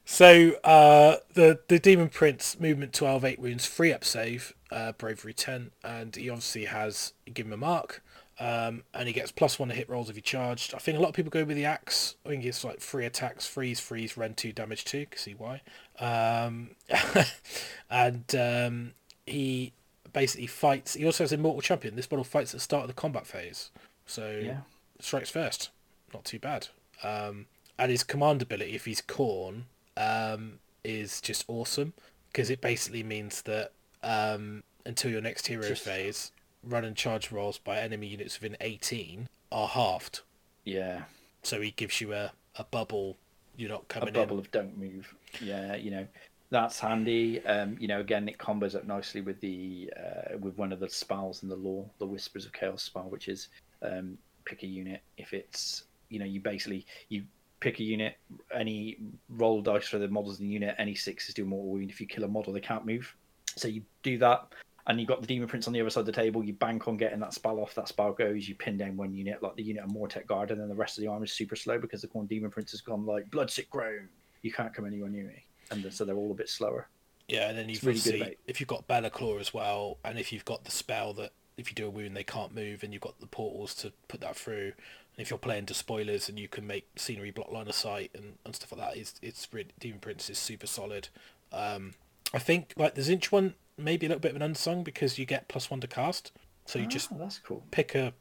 so 0.05 0.51
uh, 0.65 1.17
the 1.33 1.59
the 1.69 1.79
Demon 1.79 2.09
Prince 2.09 2.59
movement 2.59 2.93
12, 2.93 3.23
8 3.23 3.39
wounds, 3.39 3.65
free 3.65 3.93
up 3.93 4.03
save, 4.03 4.53
uh, 4.71 4.91
bravery 4.91 5.33
10, 5.33 5.71
and 5.83 6.15
he 6.15 6.29
obviously 6.29 6.65
has 6.65 7.13
you 7.25 7.31
give 7.33 7.45
him 7.47 7.53
a 7.53 7.57
mark, 7.57 8.03
um, 8.39 8.83
and 8.93 9.07
he 9.07 9.13
gets 9.13 9.31
plus 9.31 9.57
one 9.57 9.69
to 9.69 9.75
hit 9.75 9.89
rolls 9.89 10.09
if 10.09 10.15
he 10.17 10.21
charged. 10.21 10.73
I 10.73 10.79
think 10.79 10.97
a 10.97 11.01
lot 11.01 11.09
of 11.09 11.15
people 11.15 11.29
go 11.29 11.45
with 11.45 11.55
the 11.55 11.65
axe. 11.65 12.15
I 12.25 12.29
think 12.29 12.43
it's 12.43 12.63
like 12.65 12.79
three 12.81 13.05
attacks, 13.05 13.47
freeze, 13.47 13.79
freeze, 13.79 14.17
rend 14.17 14.35
two, 14.35 14.51
damage 14.51 14.83
two. 14.83 15.05
Can 15.05 15.17
see 15.17 15.33
why. 15.35 15.61
Um, 15.99 16.71
and 17.89 18.35
um, 18.35 18.91
he 19.25 19.73
basically 20.11 20.47
fights. 20.47 20.93
He 20.93 21.05
also 21.05 21.23
has 21.23 21.31
Immortal 21.31 21.61
Champion. 21.61 21.95
This 21.95 22.09
model 22.09 22.23
fights 22.23 22.51
at 22.51 22.57
the 22.57 22.63
start 22.63 22.83
of 22.83 22.87
the 22.87 22.93
combat 22.93 23.27
phase, 23.27 23.71
so 24.05 24.39
yeah. 24.43 24.57
strikes 24.99 25.29
first. 25.29 25.69
Not 26.13 26.25
too 26.25 26.39
bad. 26.39 26.67
Um, 27.03 27.47
and 27.77 27.89
his 27.91 28.03
command 28.03 28.41
ability, 28.41 28.75
if 28.75 28.85
he's 28.85 29.01
Khorne, 29.01 29.63
um, 29.97 30.59
is 30.83 31.19
just 31.21 31.43
awesome 31.47 31.93
because 32.31 32.49
it 32.49 32.61
basically 32.61 33.03
means 33.03 33.41
that 33.43 33.71
um, 34.03 34.63
until 34.85 35.11
your 35.11 35.21
next 35.21 35.47
hero 35.47 35.63
Just- 35.67 35.83
phase, 35.83 36.31
run 36.63 36.85
and 36.85 36.95
charge 36.95 37.31
rolls 37.31 37.57
by 37.57 37.77
enemy 37.79 38.07
units 38.07 38.39
within 38.39 38.57
18 38.61 39.27
are 39.51 39.67
halved. 39.67 40.21
Yeah. 40.63 41.03
So 41.41 41.61
he 41.61 41.71
gives 41.71 41.99
you 42.01 42.13
a, 42.13 42.31
a 42.55 42.63
bubble. 42.63 43.17
You're 43.57 43.69
not 43.69 43.87
coming 43.87 44.09
A 44.09 44.11
bubble 44.11 44.37
in. 44.37 44.39
of 44.39 44.51
don't 44.51 44.77
move. 44.77 45.13
Yeah, 45.41 45.75
you 45.75 45.91
know. 45.91 46.07
That's 46.49 46.79
handy. 46.79 47.43
Um, 47.47 47.77
you 47.79 47.87
know, 47.87 47.99
again, 47.99 48.29
it 48.29 48.37
combos 48.37 48.75
up 48.75 48.85
nicely 48.85 49.21
with 49.21 49.41
the 49.41 49.91
uh, 49.97 50.37
with 50.37 50.55
one 50.55 50.71
of 50.71 50.79
the 50.79 50.87
spells 50.87 51.41
in 51.41 51.49
the 51.49 51.55
law, 51.55 51.89
the 51.97 52.05
Whispers 52.05 52.45
of 52.45 52.53
Chaos 52.53 52.83
spell, 52.83 53.09
which 53.09 53.27
is 53.27 53.47
um, 53.81 54.19
pick 54.45 54.61
a 54.61 54.67
unit. 54.67 55.01
If 55.17 55.33
it's 55.33 55.85
you 56.09 56.19
know, 56.19 56.25
you 56.25 56.39
basically 56.39 56.85
you 57.09 57.23
pick 57.59 57.79
a 57.79 57.83
unit, 57.83 58.17
any 58.53 58.97
roll 59.29 59.61
dice 59.61 59.87
for 59.87 59.97
the 59.97 60.07
models 60.07 60.39
in 60.39 60.45
the 60.45 60.51
unit, 60.51 60.75
any 60.77 60.93
sixes 60.93 61.33
do 61.33 61.43
mortal 61.43 61.71
wound. 61.71 61.89
If 61.89 61.99
you 61.99 62.05
kill 62.05 62.23
a 62.23 62.27
model, 62.27 62.53
they 62.53 62.59
can't 62.59 62.85
move. 62.85 63.15
So 63.55 63.67
you 63.67 63.81
do 64.03 64.17
that, 64.19 64.47
and 64.85 64.99
you've 64.99 65.07
got 65.07 65.21
the 65.21 65.27
Demon 65.27 65.47
Prince 65.47 65.65
on 65.65 65.73
the 65.73 65.81
other 65.81 65.89
side 65.89 66.01
of 66.01 66.05
the 66.05 66.11
table. 66.11 66.43
You 66.43 66.53
bank 66.53 66.87
on 66.87 66.97
getting 66.97 67.19
that 67.21 67.33
spell 67.33 67.59
off. 67.59 67.73
That 67.73 67.87
spell 67.87 68.13
goes. 68.13 68.47
You 68.47 68.55
pin 68.55 68.77
down 68.77 68.97
one 68.97 69.13
unit, 69.13 69.41
like 69.41 69.55
the 69.55 69.63
unit 69.63 69.83
of 69.83 69.89
Mortek 69.89 70.27
Guard, 70.27 70.51
and 70.51 70.59
then 70.59 70.69
the 70.69 70.75
rest 70.75 70.97
of 70.97 71.03
the 71.03 71.09
arm 71.09 71.23
is 71.23 71.31
super 71.31 71.55
slow 71.55 71.79
because 71.79 72.01
the 72.01 72.07
Khorne 72.07 72.27
Demon 72.27 72.51
Prince 72.51 72.71
has 72.71 72.81
gone 72.81 73.05
like 73.05 73.31
Bloodsick 73.31 73.69
Groan. 73.69 74.09
You 74.43 74.51
can't 74.51 74.73
come 74.73 74.85
anywhere 74.85 75.09
near 75.09 75.23
me, 75.23 75.43
and 75.71 75.91
so 75.91 76.05
they're 76.05 76.15
all 76.15 76.31
a 76.31 76.35
bit 76.35 76.49
slower. 76.49 76.87
Yeah, 77.27 77.49
and 77.49 77.57
then 77.57 77.69
you've 77.69 77.83
really 77.83 77.99
good, 77.99 78.13
obviously, 78.13 78.37
if 78.45 78.59
you've 78.59 78.67
got 78.67 78.87
Be'lakor 78.87 79.39
as 79.39 79.53
well, 79.53 79.97
and 80.03 80.19
if 80.19 80.31
you've 80.31 80.45
got 80.45 80.65
the 80.65 80.71
spell 80.71 81.13
that 81.13 81.31
if 81.57 81.69
you 81.69 81.75
do 81.75 81.87
a 81.87 81.89
wound 81.89 82.15
they 82.17 82.23
can't 82.23 82.53
move, 82.53 82.83
and 82.83 82.93
you've 82.93 83.01
got 83.01 83.19
the 83.19 83.27
portals 83.27 83.73
to 83.75 83.93
put 84.07 84.21
that 84.21 84.35
through, 84.35 84.73
and 85.15 85.19
if 85.19 85.29
you're 85.29 85.39
playing 85.39 85.65
to 85.67 85.73
spoilers 85.73 86.27
and 86.27 86.37
you 86.37 86.47
can 86.47 86.67
make 86.67 86.87
scenery 86.97 87.31
block 87.31 87.51
line 87.51 87.67
of 87.67 87.75
sight 87.75 88.11
and, 88.13 88.33
and 88.45 88.55
stuff 88.55 88.71
like 88.71 88.81
that, 88.81 88.99
it's 88.99 89.15
it's 89.21 89.47
really, 89.51 89.69
Demon 89.79 89.99
Prince 89.99 90.29
is 90.29 90.37
super 90.37 90.67
solid. 90.67 91.07
Um, 91.51 91.93
I 92.33 92.39
think 92.39 92.73
like 92.75 92.95
the 92.95 93.01
Tzeentch 93.01 93.31
one 93.31 93.53
maybe 93.77 94.05
a 94.05 94.09
little 94.09 94.19
bit 94.21 94.31
of 94.31 94.35
an 94.35 94.41
unsung 94.41 94.83
because 94.83 95.17
you 95.17 95.25
get 95.25 95.47
plus 95.47 95.69
one 95.71 95.79
to 95.81 95.87
cast, 95.87 96.31
so 96.65 96.79
you 96.79 96.87
just 96.87 97.09
oh, 97.13 97.17
that's 97.17 97.39
cool. 97.39 97.63
pick 97.71 97.95
a 97.95 98.13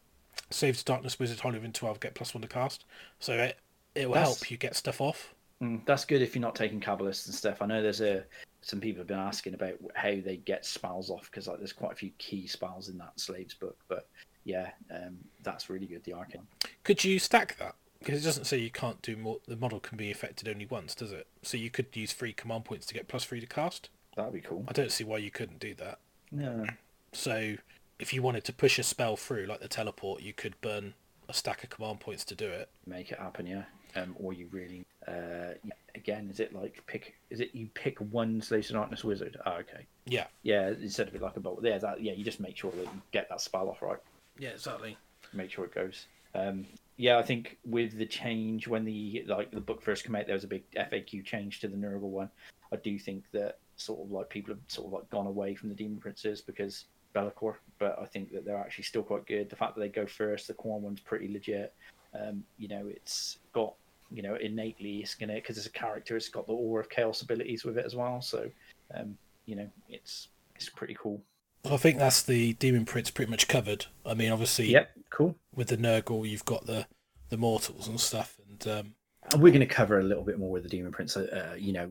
Save 0.50 0.78
to 0.78 0.84
Darkness 0.84 1.18
Wizard 1.18 1.40
Holy 1.40 1.54
within 1.54 1.72
twelve, 1.72 1.98
get 1.98 2.14
plus 2.14 2.34
one 2.34 2.42
to 2.42 2.48
cast, 2.48 2.84
so 3.18 3.32
it 3.34 3.58
it 3.94 4.06
will 4.06 4.14
That's- 4.14 4.38
help 4.38 4.50
you 4.50 4.56
get 4.56 4.76
stuff 4.76 5.00
off. 5.00 5.34
Mm, 5.62 5.84
that's 5.86 6.04
good 6.04 6.22
if 6.22 6.34
you're 6.34 6.42
not 6.42 6.56
taking 6.56 6.80
Cabalists 6.80 7.26
and 7.26 7.34
stuff. 7.34 7.62
I 7.62 7.66
know 7.66 7.82
there's 7.82 8.00
a 8.00 8.24
some 8.62 8.80
people 8.80 9.00
have 9.00 9.08
been 9.08 9.18
asking 9.18 9.54
about 9.54 9.74
how 9.94 10.10
they 10.10 10.40
get 10.44 10.64
spells 10.64 11.10
off 11.10 11.30
because 11.30 11.48
like 11.48 11.58
there's 11.58 11.72
quite 11.72 11.92
a 11.92 11.96
few 11.96 12.10
key 12.18 12.46
spells 12.46 12.88
in 12.88 12.98
that 12.98 13.18
slaves 13.18 13.54
book. 13.54 13.76
But 13.88 14.08
yeah, 14.44 14.70
um, 14.90 15.18
that's 15.42 15.70
really 15.70 15.86
good. 15.86 16.04
The 16.04 16.14
Arcane. 16.14 16.46
Could 16.84 17.04
you 17.04 17.18
stack 17.18 17.56
that? 17.58 17.74
Because 17.98 18.20
it 18.20 18.24
doesn't 18.24 18.44
say 18.44 18.58
you 18.58 18.70
can't 18.70 19.00
do 19.02 19.16
more. 19.16 19.38
The 19.46 19.56
model 19.56 19.78
can 19.78 19.96
be 19.96 20.10
affected 20.10 20.48
only 20.48 20.66
once, 20.66 20.94
does 20.94 21.12
it? 21.12 21.26
So 21.42 21.56
you 21.56 21.70
could 21.70 21.86
use 21.94 22.12
three 22.12 22.32
command 22.32 22.64
points 22.64 22.86
to 22.86 22.94
get 22.94 23.06
plus 23.06 23.24
three 23.24 23.40
to 23.40 23.46
cast. 23.46 23.90
That'd 24.16 24.32
be 24.32 24.40
cool. 24.40 24.64
I 24.66 24.72
don't 24.72 24.90
see 24.90 25.04
why 25.04 25.18
you 25.18 25.30
couldn't 25.30 25.60
do 25.60 25.74
that. 25.74 25.98
No. 26.32 26.66
So 27.12 27.56
if 28.00 28.12
you 28.12 28.22
wanted 28.22 28.44
to 28.44 28.52
push 28.52 28.78
a 28.80 28.82
spell 28.82 29.16
through, 29.16 29.46
like 29.46 29.60
the 29.60 29.68
teleport, 29.68 30.22
you 30.22 30.32
could 30.32 30.60
burn 30.60 30.94
a 31.28 31.34
stack 31.34 31.62
of 31.62 31.70
command 31.70 32.00
points 32.00 32.24
to 32.24 32.34
do 32.34 32.48
it. 32.48 32.68
Make 32.86 33.12
it 33.12 33.18
happen. 33.18 33.46
Yeah. 33.46 33.64
Um, 33.94 34.16
or 34.18 34.32
you 34.32 34.48
really 34.50 34.84
uh, 35.06 35.54
again 35.94 36.28
is 36.30 36.40
it 36.40 36.54
like 36.54 36.82
pick 36.86 37.14
is 37.30 37.40
it 37.40 37.50
you 37.54 37.68
pick 37.74 37.98
one 37.98 38.40
to 38.40 38.62
Darkness 38.72 39.04
wizard? 39.04 39.36
Oh, 39.44 39.52
okay, 39.54 39.86
Yeah. 40.06 40.26
yeah, 40.42 40.68
instead 40.68 41.08
of 41.08 41.14
it 41.14 41.20
like 41.22 41.36
a 41.36 41.40
bolt, 41.40 41.60
yeah, 41.62 41.78
that 41.78 42.02
yeah, 42.02 42.12
you 42.12 42.24
just 42.24 42.40
make 42.40 42.56
sure 42.56 42.70
that 42.70 42.84
you 42.84 43.02
get 43.12 43.28
that 43.28 43.40
spell 43.40 43.68
off 43.68 43.82
right, 43.82 43.98
Yeah, 44.38 44.50
exactly. 44.50 44.96
make 45.32 45.50
sure 45.50 45.64
it 45.64 45.74
goes. 45.74 46.06
Um, 46.34 46.66
yeah, 46.96 47.18
I 47.18 47.22
think 47.22 47.58
with 47.66 47.98
the 47.98 48.06
change 48.06 48.66
when 48.68 48.84
the 48.84 49.24
like 49.26 49.50
the 49.50 49.60
book 49.60 49.82
first 49.82 50.04
came 50.04 50.14
out, 50.14 50.26
there 50.26 50.34
was 50.34 50.44
a 50.44 50.48
big 50.48 50.62
FAQ 50.72 51.24
change 51.24 51.60
to 51.60 51.68
the 51.68 51.76
Nurgle 51.76 52.00
one. 52.10 52.30
I 52.72 52.76
do 52.76 52.98
think 52.98 53.24
that 53.32 53.58
sort 53.76 54.00
of 54.06 54.10
like 54.10 54.30
people 54.30 54.54
have 54.54 54.62
sort 54.68 54.86
of 54.86 54.92
like 54.94 55.10
gone 55.10 55.26
away 55.26 55.54
from 55.54 55.68
the 55.68 55.74
Demon 55.74 55.98
Princes 55.98 56.40
because 56.40 56.84
Be'lakor, 57.12 57.56
but 57.78 57.98
I 58.00 58.06
think 58.06 58.32
that 58.32 58.46
they're 58.46 58.56
actually 58.58 58.84
still 58.84 59.02
quite 59.02 59.26
good. 59.26 59.50
The 59.50 59.56
fact 59.56 59.74
that 59.74 59.80
they 59.82 59.88
go 59.88 60.06
first, 60.06 60.46
the 60.48 60.54
Khorne 60.54 60.80
one's 60.80 61.00
pretty 61.00 61.28
legit. 61.30 61.74
Um, 62.18 62.44
you 62.58 62.68
know, 62.68 62.86
it's 62.86 63.38
got 63.52 63.74
you 64.12 64.22
know 64.22 64.36
innately 64.36 64.98
it's 64.98 65.14
gonna 65.14 65.34
because 65.34 65.56
it's 65.56 65.66
a 65.66 65.70
character, 65.70 66.16
it's 66.16 66.28
got 66.28 66.46
the 66.46 66.52
aura 66.52 66.82
of 66.82 66.90
chaos 66.90 67.22
abilities 67.22 67.64
with 67.64 67.78
it 67.78 67.86
as 67.86 67.94
well. 67.96 68.20
So, 68.20 68.50
um, 68.94 69.16
you 69.46 69.56
know, 69.56 69.68
it's 69.88 70.28
it's 70.56 70.68
pretty 70.68 70.96
cool. 71.00 71.22
I 71.64 71.76
think 71.76 71.98
that's 71.98 72.22
the 72.22 72.54
Demon 72.54 72.84
Prince 72.84 73.10
pretty 73.10 73.30
much 73.30 73.46
covered. 73.46 73.86
I 74.04 74.14
mean, 74.14 74.32
obviously, 74.32 74.66
Yep, 74.66 74.90
cool. 75.10 75.36
with 75.54 75.68
the 75.68 75.76
Nurgle, 75.76 76.28
you've 76.28 76.44
got 76.44 76.66
the 76.66 76.86
the 77.28 77.36
mortals 77.36 77.86
and 77.88 78.00
stuff, 78.00 78.36
and 78.48 78.68
um, 78.68 78.94
And 79.32 79.40
we're 79.40 79.52
going 79.52 79.60
to 79.60 79.74
cover 79.74 80.00
a 80.00 80.02
little 80.02 80.24
bit 80.24 80.38
more 80.38 80.50
with 80.50 80.64
the 80.64 80.68
Demon 80.68 80.90
Prince, 80.92 81.16
uh, 81.16 81.54
you 81.56 81.72
know, 81.72 81.90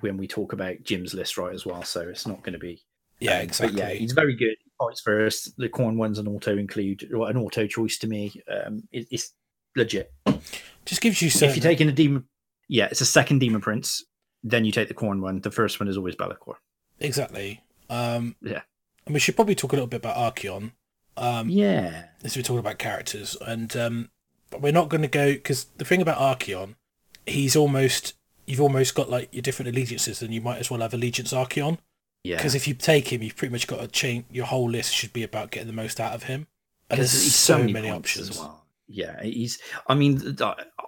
when 0.00 0.16
we 0.16 0.26
talk 0.26 0.52
about 0.52 0.82
Jim's 0.82 1.14
list, 1.14 1.38
right, 1.38 1.54
as 1.54 1.64
well. 1.64 1.82
So 1.84 2.00
it's 2.08 2.26
not 2.26 2.42
going 2.42 2.52
to 2.54 2.58
be. 2.58 2.82
yeah, 3.20 3.36
um, 3.36 3.42
exactly. 3.42 3.80
But 3.80 3.88
yeah, 3.88 3.94
he's 3.94 4.12
very 4.12 4.34
good. 4.34 4.56
He 4.62 4.70
Fights 4.78 5.00
first. 5.00 5.56
The 5.56 5.68
Khorne 5.68 5.96
one's 5.96 6.18
an 6.18 6.26
auto 6.28 6.58
include, 6.58 7.08
or 7.14 7.30
an 7.30 7.36
auto 7.36 7.66
choice 7.66 7.96
to 7.98 8.06
me. 8.08 8.32
Um, 8.50 8.82
it, 8.92 9.06
it's 9.10 9.32
legit. 9.76 10.12
Just 10.84 11.00
gives 11.00 11.20
you 11.20 11.28
If 11.28 11.56
you're 11.56 11.62
taking 11.62 11.88
a 11.88 11.92
demon, 11.92 12.24
yeah, 12.68 12.86
it's 12.90 13.00
a 13.00 13.06
second 13.06 13.40
Demon 13.40 13.60
Prince. 13.60 14.04
Then 14.42 14.64
you 14.64 14.72
take 14.72 14.88
the 14.88 14.94
Khorne 14.94 15.20
one. 15.20 15.40
The 15.40 15.50
first 15.50 15.80
one 15.80 15.88
is 15.88 15.96
always 15.96 16.14
Be'lakor. 16.14 16.54
Exactly. 17.00 17.60
Um, 17.90 18.36
Yeah. 18.40 18.62
And 19.04 19.14
we 19.14 19.20
should 19.20 19.36
probably 19.36 19.54
talk 19.54 19.72
a 19.72 19.76
little 19.76 19.86
bit 19.86 19.98
about 19.98 20.16
Archaon. 20.16 20.72
Um, 21.16 21.48
Yeah, 21.48 22.06
as 22.22 22.36
we're 22.36 22.42
talking 22.42 22.58
about 22.58 22.78
characters, 22.78 23.36
and 23.46 23.74
um, 23.76 24.10
but 24.50 24.60
we're 24.60 24.72
not 24.72 24.88
going 24.88 25.02
to 25.02 25.08
go 25.08 25.32
because 25.32 25.64
the 25.76 25.84
thing 25.84 26.02
about 26.02 26.18
Archaon, 26.18 26.74
he's 27.24 27.56
almost 27.56 28.14
you've 28.46 28.60
almost 28.60 28.94
got 28.94 29.08
like 29.10 29.32
your 29.32 29.42
different 29.42 29.68
allegiances, 29.68 30.22
and 30.22 30.34
you 30.34 30.40
might 30.40 30.58
as 30.58 30.70
well 30.70 30.80
have 30.80 30.92
allegiance 30.92 31.32
Archaon 31.32 31.78
yeah. 32.22 32.36
because 32.36 32.54
if 32.54 32.68
you 32.68 32.74
take 32.74 33.12
him, 33.12 33.22
you've 33.22 33.36
pretty 33.36 33.52
much 33.52 33.66
got 33.66 33.80
to 33.80 33.88
change. 33.88 34.26
Your 34.30 34.46
whole 34.46 34.68
list 34.68 34.92
should 34.94 35.12
be 35.12 35.22
about 35.22 35.50
getting 35.50 35.68
the 35.68 35.72
most 35.72 36.00
out 36.00 36.12
of 36.12 36.24
him, 36.24 36.46
and 36.90 36.98
there's 36.98 37.12
so 37.12 37.58
many, 37.58 37.88
points 37.88 38.10
options. 38.10 38.30
as 38.30 38.38
well. 38.38 38.65
Yeah, 38.88 39.20
he's. 39.22 39.58
I 39.88 39.94
mean, 39.94 40.36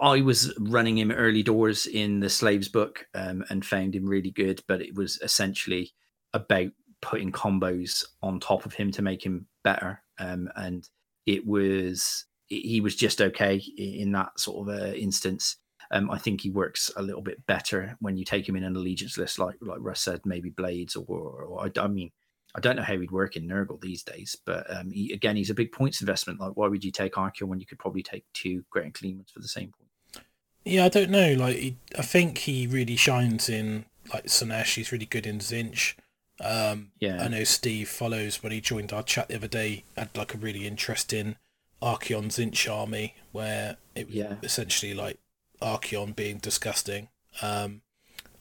I 0.00 0.20
was 0.20 0.54
running 0.60 0.98
him 0.98 1.10
early 1.10 1.42
doors 1.42 1.86
in 1.86 2.20
the 2.20 2.30
Slaves 2.30 2.68
book 2.68 3.06
um, 3.14 3.44
and 3.50 3.64
found 3.66 3.94
him 3.94 4.06
really 4.06 4.30
good, 4.30 4.62
but 4.68 4.80
it 4.80 4.94
was 4.94 5.18
essentially 5.20 5.92
about 6.32 6.68
putting 7.02 7.32
combos 7.32 8.04
on 8.22 8.38
top 8.38 8.66
of 8.66 8.74
him 8.74 8.92
to 8.92 9.02
make 9.02 9.24
him 9.24 9.46
better. 9.64 10.02
Um, 10.18 10.48
and 10.54 10.88
it 11.26 11.44
was 11.46 12.24
he 12.46 12.80
was 12.80 12.96
just 12.96 13.20
okay 13.20 13.56
in 13.76 14.12
that 14.12 14.38
sort 14.38 14.68
of 14.68 14.80
uh, 14.80 14.92
instance. 14.94 15.56
Um, 15.90 16.10
I 16.10 16.18
think 16.18 16.40
he 16.42 16.50
works 16.50 16.90
a 16.96 17.02
little 17.02 17.22
bit 17.22 17.46
better 17.46 17.96
when 18.00 18.16
you 18.16 18.24
take 18.24 18.48
him 18.48 18.56
in 18.56 18.64
an 18.64 18.76
allegiance 18.76 19.18
list, 19.18 19.38
like 19.38 19.56
like 19.60 19.78
Russ 19.80 20.00
said, 20.00 20.20
maybe 20.24 20.50
Blades 20.50 20.94
or, 20.96 21.04
or 21.08 21.66
I, 21.66 21.80
I 21.80 21.88
mean, 21.88 22.10
I 22.54 22.60
don't 22.60 22.76
know 22.76 22.82
how 22.82 22.98
he'd 22.98 23.10
work 23.10 23.36
in 23.36 23.46
Nurgle 23.46 23.80
these 23.80 24.02
days, 24.02 24.36
but 24.44 24.66
um, 24.74 24.90
he, 24.90 25.12
again, 25.12 25.36
he's 25.36 25.50
a 25.50 25.54
big 25.54 25.70
points 25.70 26.00
investment. 26.00 26.40
Like, 26.40 26.56
why 26.56 26.66
would 26.66 26.82
you 26.82 26.90
take 26.90 27.12
Archaon 27.14 27.42
when 27.48 27.60
you 27.60 27.66
could 27.66 27.78
probably 27.78 28.02
take 28.02 28.24
two 28.32 28.64
Great 28.70 28.86
Unclean 28.86 29.16
ones 29.16 29.30
for 29.30 29.40
the 29.40 29.48
same 29.48 29.72
point? 29.72 30.24
Yeah, 30.64 30.84
I 30.86 30.88
don't 30.88 31.10
know. 31.10 31.34
Like, 31.34 31.56
he, 31.56 31.76
I 31.98 32.02
think 32.02 32.38
he 32.38 32.66
really 32.66 32.96
shines 32.96 33.48
in 33.48 33.84
like 34.12 34.24
Slaanesh. 34.26 34.74
He's 34.74 34.92
really 34.92 35.06
good 35.06 35.26
in 35.26 35.38
Tzeentch. 35.38 35.94
Um, 36.40 36.92
Yeah. 37.00 37.22
I 37.22 37.28
know 37.28 37.44
Steve 37.44 37.88
follows 37.88 38.42
when 38.42 38.52
he 38.52 38.60
joined 38.60 38.92
our 38.92 39.02
chat 39.02 39.28
the 39.28 39.36
other 39.36 39.48
day. 39.48 39.84
Had 39.96 40.16
like 40.16 40.34
a 40.34 40.38
really 40.38 40.66
interesting 40.66 41.36
Archaon 41.82 42.26
Tzeentch 42.26 42.70
army 42.72 43.14
where 43.32 43.76
it 43.94 44.06
was 44.06 44.14
Yeah. 44.16 44.34
essentially 44.42 44.94
like 44.94 45.18
Archaon 45.60 46.16
being 46.16 46.38
disgusting. 46.38 47.08
Um, 47.42 47.82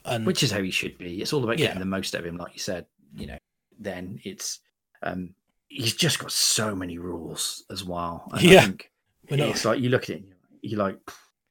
and 0.05 0.25
Which 0.25 0.43
is 0.43 0.51
how 0.51 0.61
he 0.61 0.71
should 0.71 0.97
be. 0.97 1.21
It's 1.21 1.33
all 1.33 1.43
about 1.43 1.57
getting 1.57 1.79
the 1.79 1.85
most 1.85 2.15
out 2.15 2.21
of 2.21 2.25
him, 2.25 2.37
like 2.37 2.53
you 2.53 2.59
said. 2.59 2.85
You 3.15 3.27
know, 3.27 3.37
then 3.79 4.19
it's 4.23 4.59
um, 5.03 5.33
he's 5.67 5.93
just 5.95 6.19
got 6.19 6.31
so 6.31 6.75
many 6.75 6.97
rules 6.97 7.63
as 7.69 7.83
well. 7.83 8.29
And 8.33 8.41
Yeah. 8.41 8.59
I 8.59 8.63
think 8.63 8.89
it's 9.29 9.65
like 9.65 9.79
you 9.81 9.89
look 9.89 10.03
at 10.03 10.17
it, 10.17 10.23
you're 10.61 10.79
like 10.79 10.97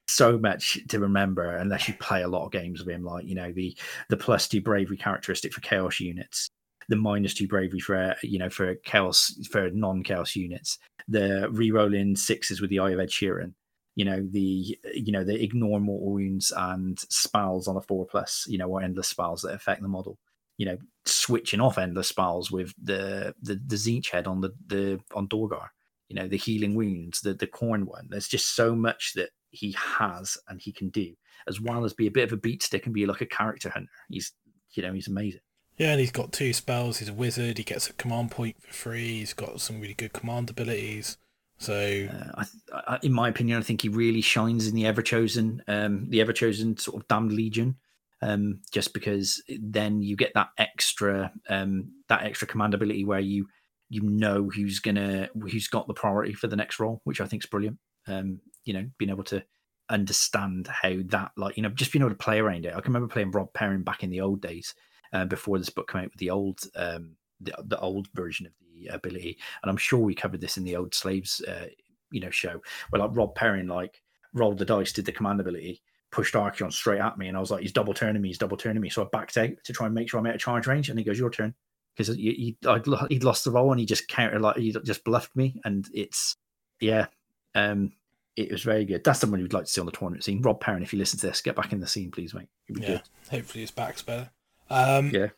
so 0.09 0.39
much 0.39 0.78
to 0.89 1.01
remember 1.01 1.57
unless 1.57 1.89
you 1.89 1.94
play 1.94 2.23
a 2.23 2.28
lot 2.28 2.47
of 2.47 2.53
games 2.53 2.81
with 2.81 2.89
him. 2.89 3.05
Like 3.05 3.27
you 3.27 3.35
know 3.35 3.53
the 3.53 3.77
the 4.09 4.16
plus 4.16 4.48
two 4.48 4.61
bravery 4.61 4.97
characteristic 4.97 5.53
for 5.53 5.61
chaos 5.61 6.01
units, 6.01 6.48
the 6.89 6.97
minus 6.97 7.35
two 7.35 7.48
bravery 7.48 7.81
for 7.81 8.15
you 8.23 8.39
know 8.39 8.48
for 8.48 8.74
chaos 8.77 9.35
for 9.51 9.70
non 9.70 10.03
chaos 10.03 10.35
units, 10.35 10.78
the 11.09 11.48
re-rolling 11.51 12.16
sixes 12.16 12.61
with 12.61 12.70
the 12.70 12.78
eye 12.78 12.90
of 12.90 13.01
Ed 13.01 13.11
Sheeran. 13.11 13.53
You 13.94 14.05
know 14.05 14.27
the 14.31 14.78
you 14.94 15.12
know 15.12 15.24
the 15.24 15.43
ignore 15.43 15.81
mortal 15.81 16.12
wounds 16.12 16.53
and 16.57 16.98
spells 16.98 17.69
on 17.69 17.77
a 17.77 17.81
four 17.82 18.07
plus. 18.07 18.47
You 18.48 18.59
know 18.59 18.69
or 18.69 18.82
endless 18.82 19.09
spells 19.09 19.43
that 19.43 19.55
affect 19.55 19.82
the 19.82 19.89
model. 19.89 20.19
You 20.57 20.66
know 20.66 20.78
switching 21.05 21.61
off 21.61 21.78
endless 21.78 22.09
spells 22.09 22.51
with 22.51 22.73
the 22.83 23.35
the 23.41 23.61
the 23.66 23.77
Tzeentch 23.77 24.11
head 24.11 24.27
on 24.27 24.41
the 24.41 24.53
the 24.66 25.01
on 25.15 25.28
Dorghar 25.28 25.69
you 26.09 26.16
know 26.16 26.28
the 26.28 26.37
healing 26.37 26.74
wounds 26.74 27.20
the 27.20 27.35
the 27.35 27.47
corn 27.47 27.87
one 27.87 28.07
there's 28.11 28.28
just 28.28 28.55
so 28.55 28.74
much 28.74 29.12
that 29.15 29.31
he 29.51 29.74
has 29.78 30.37
and 30.49 30.61
he 30.61 30.73
can 30.73 30.89
do 30.89 31.15
as 31.49 31.61
well 31.61 31.85
as 31.85 31.93
be 31.93 32.07
a 32.07 32.11
bit 32.11 32.24
of 32.24 32.33
a 32.33 32.37
beat 32.37 32.62
stick 32.62 32.87
and 32.87 32.95
be 32.95 33.07
like 33.07 33.20
a 33.20 33.27
character 33.27 33.70
hunter 33.70 33.91
he's 34.09 34.33
you 34.74 34.83
know 34.83 34.93
he's 34.93 35.09
amazing 35.09 35.41
yeah, 35.78 35.91
and 35.91 36.01
he's 36.01 36.11
got 36.11 36.33
two 36.33 36.55
spells. 36.55 36.99
He's 36.99 37.11
a 37.11 37.12
wizard. 37.12 37.59
He 37.59 37.65
gets 37.65 37.91
a 37.91 37.93
command 37.93 38.31
point 38.31 38.57
for 38.62 38.73
free. 38.73 39.19
He's 39.19 39.35
got 39.35 39.61
some 39.61 39.78
really 39.78 39.93
good 39.93 40.15
command 40.15 40.49
abilities. 40.49 41.19
So 41.59 42.09
uh, 42.11 42.43
I, 42.74 42.95
I, 42.95 42.99
in 43.03 43.12
my 43.12 43.31
opinion 43.31 43.59
i 43.59 43.62
think 43.62 43.81
he 43.81 43.89
really 43.89 44.20
shines 44.20 44.66
in 44.66 44.74
the 44.74 44.85
ever 44.85 45.01
chosen 45.01 45.62
um 45.69 46.11
the 46.11 46.20
ever 46.20 46.35
chosen 46.35 46.77
sort 46.77 47.01
of 47.01 47.09
damned 47.09 47.33
legion 47.33 47.77
um 48.22 48.60
just 48.70 48.94
because 48.94 49.43
then 49.60 50.02
you 50.02 50.16
get 50.16 50.32
that 50.34 50.48
extra 50.59 51.32
um 51.48 51.93
that 52.09 52.22
extra 52.22 52.48
command 52.48 52.74
ability 52.74 53.05
where 53.05 53.20
you 53.20 53.47
you 53.88 54.01
know 54.02 54.48
who's 54.55 54.80
gonna 54.80 55.28
who's 55.51 55.68
got 55.68 55.86
the 55.86 55.94
priority 55.94 56.32
for 56.32 56.47
the 56.47 56.56
next 56.56 56.80
role 56.80 57.01
which 57.05 57.20
i 57.20 57.26
think 57.26 57.43
is 57.44 57.51
brilliant. 57.51 57.78
Um 58.06 58.40
you 58.64 58.72
know 58.72 58.86
being 58.98 59.10
able 59.10 59.24
to 59.24 59.44
understand 59.88 60.66
how 60.66 60.94
that 61.06 61.30
like 61.36 61.56
you 61.56 61.62
know 61.62 61.68
just 61.68 61.93
being 61.93 62.02
able 62.02 62.10
to 62.10 62.16
play 62.16 62.38
around 62.38 62.66
it. 62.66 62.74
I 62.74 62.80
can 62.80 62.93
remember 62.93 63.12
playing 63.12 63.30
rob 63.30 63.52
perrin 63.52 63.82
back 63.82 64.02
in 64.02 64.10
the 64.10 64.20
old 64.20 64.40
days 64.40 64.74
uh, 65.12 65.24
before 65.24 65.59
this 65.59 65.70
book 65.70 65.90
came 65.90 66.02
out 66.02 66.10
with 66.10 66.18
the 66.18 66.30
old 66.30 66.60
um 66.76 67.16
the, 67.40 67.55
the 67.64 67.78
old 67.78 68.09
version 68.14 68.47
of 68.47 68.52
the 68.60 68.88
ability. 68.88 69.38
And 69.62 69.70
i'm 69.70 69.76
sure 69.76 70.01
we 70.01 70.14
covered 70.14 70.40
this 70.40 70.56
in 70.56 70.64
the 70.64 70.76
old 70.76 70.94
slaves 70.94 71.40
uh, 71.43 71.66
you 72.10 72.20
know 72.20 72.30
show 72.30 72.60
where 72.90 73.01
like 73.01 73.14
rob 73.14 73.34
perrin 73.34 73.68
like 73.68 74.02
rolled 74.32 74.59
the 74.59 74.64
dice 74.64 74.93
did 74.93 75.05
the 75.05 75.12
command 75.12 75.40
ability 75.40 75.82
pushed 76.16 76.34
Archaon 76.34 76.72
straight 76.72 77.01
at 77.01 77.18
me 77.18 77.28
and 77.28 77.36
i 77.36 77.40
was 77.40 77.51
like 77.51 77.60
he's 77.60 77.72
double 77.72 77.93
turning 77.93 78.22
me 78.22 78.28
he's 78.28 78.38
double 78.38 78.56
turning 78.56 78.80
me 78.80 78.88
so 78.88 79.02
i 79.02 79.06
backed 79.12 79.36
out 79.36 79.51
to 79.64 79.72
try 79.74 79.84
and 79.84 79.94
make 79.94 80.09
sure 80.09 80.18
i'm 80.18 80.26
out 80.26 80.34
of 80.34 80.40
charge 80.40 80.66
range 80.66 80.88
and 80.88 80.98
he 80.98 81.05
goes 81.05 81.18
your 81.18 81.30
turn 81.30 81.55
because 81.94 82.14
he, 82.16 82.56
he, 82.62 82.70
he'd 83.10 83.24
lost 83.24 83.44
the 83.44 83.51
roll 83.51 83.70
and 83.70 83.78
he 83.78 83.84
just 83.84 84.09
counter 84.09 84.40
like 84.40 84.56
he 84.56 84.74
just 84.82 85.05
bluffed 85.05 85.36
me 85.36 85.60
and 85.64 85.86
it's 85.93 86.34
yeah 86.80 87.06
um 87.55 87.93
it 88.34 88.51
was 88.51 88.62
very 88.62 88.86
good 88.86 89.05
that's 89.05 89.20
someone 89.20 89.40
you'd 89.40 89.52
like 89.52 89.66
to 89.66 89.70
see 89.70 89.80
on 89.80 89.86
the 89.86 89.93
tournament 89.93 90.24
scene 90.24 90.40
rob 90.40 90.59
perrin 90.59 90.82
if 90.82 90.93
you 90.93 90.98
listen 90.98 91.18
to 91.18 91.26
this 91.26 91.43
get 91.43 91.55
back 91.55 91.72
in 91.72 91.80
the 91.80 91.86
scene 91.86 92.10
please 92.10 92.32
mate 92.32 92.48
be 92.66 92.80
yeah, 92.80 92.88
good. 92.88 93.02
hopefully 93.30 93.60
his 93.60 93.70
back's 93.70 94.02
better. 94.02 94.30
Um, 94.70 95.10
yeah 95.10 95.28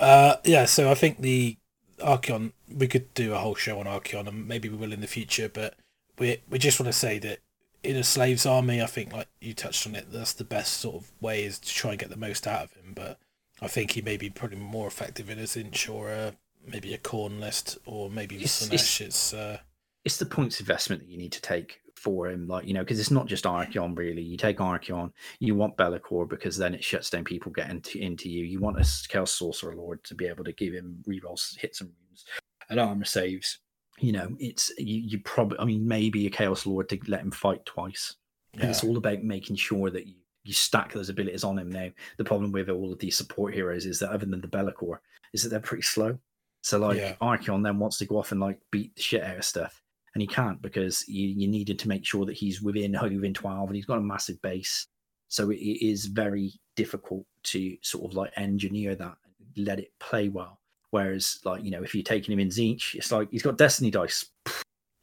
Uh, 0.00 0.36
yeah, 0.44 0.64
so 0.64 0.90
I 0.90 0.94
think 0.94 1.20
the 1.20 1.56
Archaon, 1.98 2.52
we 2.72 2.86
could 2.86 3.12
do 3.14 3.34
a 3.34 3.38
whole 3.38 3.56
show 3.56 3.80
on 3.80 3.86
Archaon, 3.86 4.28
and 4.28 4.46
maybe 4.46 4.68
we 4.68 4.76
will 4.76 4.92
in 4.92 5.00
the 5.00 5.08
future. 5.08 5.48
But 5.48 5.74
we 6.18 6.40
we 6.48 6.58
just 6.58 6.78
want 6.78 6.92
to 6.92 6.98
say 6.98 7.18
that 7.18 7.40
in 7.88 7.96
a 7.96 8.04
slaves 8.04 8.44
army, 8.44 8.82
I 8.82 8.86
think 8.86 9.14
like 9.14 9.28
you 9.40 9.54
touched 9.54 9.86
on 9.86 9.94
it, 9.94 10.12
that's 10.12 10.34
the 10.34 10.44
best 10.44 10.74
sort 10.74 10.96
of 10.96 11.10
way 11.22 11.44
is 11.44 11.58
to 11.58 11.68
try 11.74 11.92
and 11.92 11.98
get 11.98 12.10
the 12.10 12.16
most 12.18 12.46
out 12.46 12.64
of 12.64 12.72
him. 12.74 12.92
But 12.94 13.18
I 13.62 13.66
think 13.68 13.92
he 13.92 14.02
may 14.02 14.18
be 14.18 14.28
probably 14.28 14.58
more 14.58 14.86
effective 14.86 15.30
in 15.30 15.38
a 15.38 15.44
Tzeentch 15.44 15.92
or 15.92 16.10
a 16.10 16.34
maybe 16.66 16.92
a 16.92 16.98
Khorne 16.98 17.40
list 17.40 17.78
or 17.86 18.10
maybe 18.10 18.36
It's- 18.36 18.68
Slaanesh. 18.68 19.00
It's 19.00 19.32
uh, 19.32 19.60
it's 20.04 20.18
the 20.18 20.26
points 20.26 20.60
investment 20.60 21.00
that 21.02 21.08
you 21.08 21.16
need 21.16 21.32
to 21.32 21.40
take 21.40 21.80
for 21.94 22.28
him. 22.28 22.46
Like, 22.46 22.66
you 22.66 22.74
know, 22.74 22.80
because 22.80 23.00
it's 23.00 23.10
not 23.10 23.26
just 23.26 23.44
Archaon 23.44 23.96
really. 23.96 24.22
You 24.22 24.36
take 24.36 24.58
Archaon, 24.58 25.10
you 25.40 25.54
want 25.54 25.78
Be'lakor 25.78 26.28
because 26.28 26.58
then 26.58 26.74
it 26.74 26.84
shuts 26.84 27.08
down 27.08 27.24
people 27.24 27.50
getting 27.52 27.80
to, 27.80 27.98
into 27.98 28.28
you. 28.28 28.44
You 28.44 28.60
want 28.60 28.78
a 28.78 28.86
Chaos 29.08 29.32
Sorcerer 29.32 29.74
Lord 29.74 30.04
to 30.04 30.14
be 30.14 30.26
able 30.26 30.44
to 30.44 30.52
give 30.52 30.74
him 30.74 31.02
rerolls, 31.08 31.56
hits 31.58 31.80
and 31.80 31.90
wounds, 31.90 32.26
and 32.68 32.78
armor 32.78 33.06
saves. 33.06 33.58
You 34.00 34.12
know, 34.12 34.36
it's 34.38 34.70
you, 34.78 35.00
you 35.00 35.18
probably, 35.20 35.58
I 35.58 35.64
mean, 35.64 35.86
maybe 35.86 36.26
a 36.26 36.30
Chaos 36.30 36.66
Lord 36.66 36.88
to 36.90 36.98
let 37.08 37.20
him 37.22 37.30
fight 37.30 37.64
twice. 37.66 38.16
And 38.54 38.70
it's 38.70 38.82
all 38.84 38.96
about 38.96 39.22
making 39.22 39.56
sure 39.56 39.90
that 39.90 40.06
you, 40.06 40.14
you 40.44 40.52
stack 40.52 40.92
those 40.92 41.08
abilities 41.10 41.44
on 41.44 41.58
him 41.58 41.70
now. 41.70 41.90
The 42.16 42.24
problem 42.24 42.50
with 42.52 42.68
all 42.70 42.92
of 42.92 42.98
these 42.98 43.16
support 43.16 43.54
heroes 43.54 43.86
is 43.86 43.98
that 44.00 44.10
other 44.10 44.26
than 44.26 44.40
the 44.40 44.48
Be'lakor, 44.48 44.98
is 45.32 45.42
that 45.42 45.50
they're 45.50 45.60
pretty 45.60 45.82
slow. 45.82 46.18
So 46.62 46.78
like 46.78 46.96
Yeah. 46.96 47.14
Archaon 47.20 47.62
then 47.62 47.78
wants 47.78 47.98
to 47.98 48.06
go 48.06 48.18
off 48.18 48.32
and 48.32 48.40
like 48.40 48.58
beat 48.70 48.94
the 48.96 49.02
shit 49.02 49.22
out 49.22 49.38
of 49.38 49.44
stuff. 49.44 49.82
and 50.14 50.22
he 50.22 50.26
can't 50.26 50.60
because 50.62 51.06
you, 51.08 51.28
you 51.28 51.46
needed 51.48 51.78
to 51.80 51.88
make 51.88 52.04
sure 52.04 52.24
that 52.26 52.36
he's 52.36 52.62
within 52.62 52.92
within 53.00 53.34
12 53.34 53.68
and 53.68 53.76
he's 53.76 53.86
got 53.86 53.98
a 53.98 54.02
massive 54.02 54.40
base 54.42 54.86
so 55.28 55.50
it, 55.50 55.56
it 55.58 55.86
is 55.86 56.06
very 56.06 56.52
difficult 56.74 57.24
to 57.44 57.76
sort 57.82 58.10
of 58.10 58.16
like 58.16 58.32
engineer 58.36 58.94
that 58.96 59.14
and 59.56 59.66
let 59.66 59.78
it 59.78 59.92
play 60.00 60.28
well 60.28 60.58
whereas 60.90 61.38
like 61.44 61.62
you 61.64 61.70
know 61.70 61.82
if 61.82 61.94
you're 61.94 62.02
taking 62.04 62.32
him 62.32 62.40
in 62.40 62.48
Tzeentch, 62.48 62.94
it's 62.94 63.12
like 63.12 63.28
he's 63.30 63.42
got 63.42 63.58
destiny 63.58 63.90
dice 63.90 64.24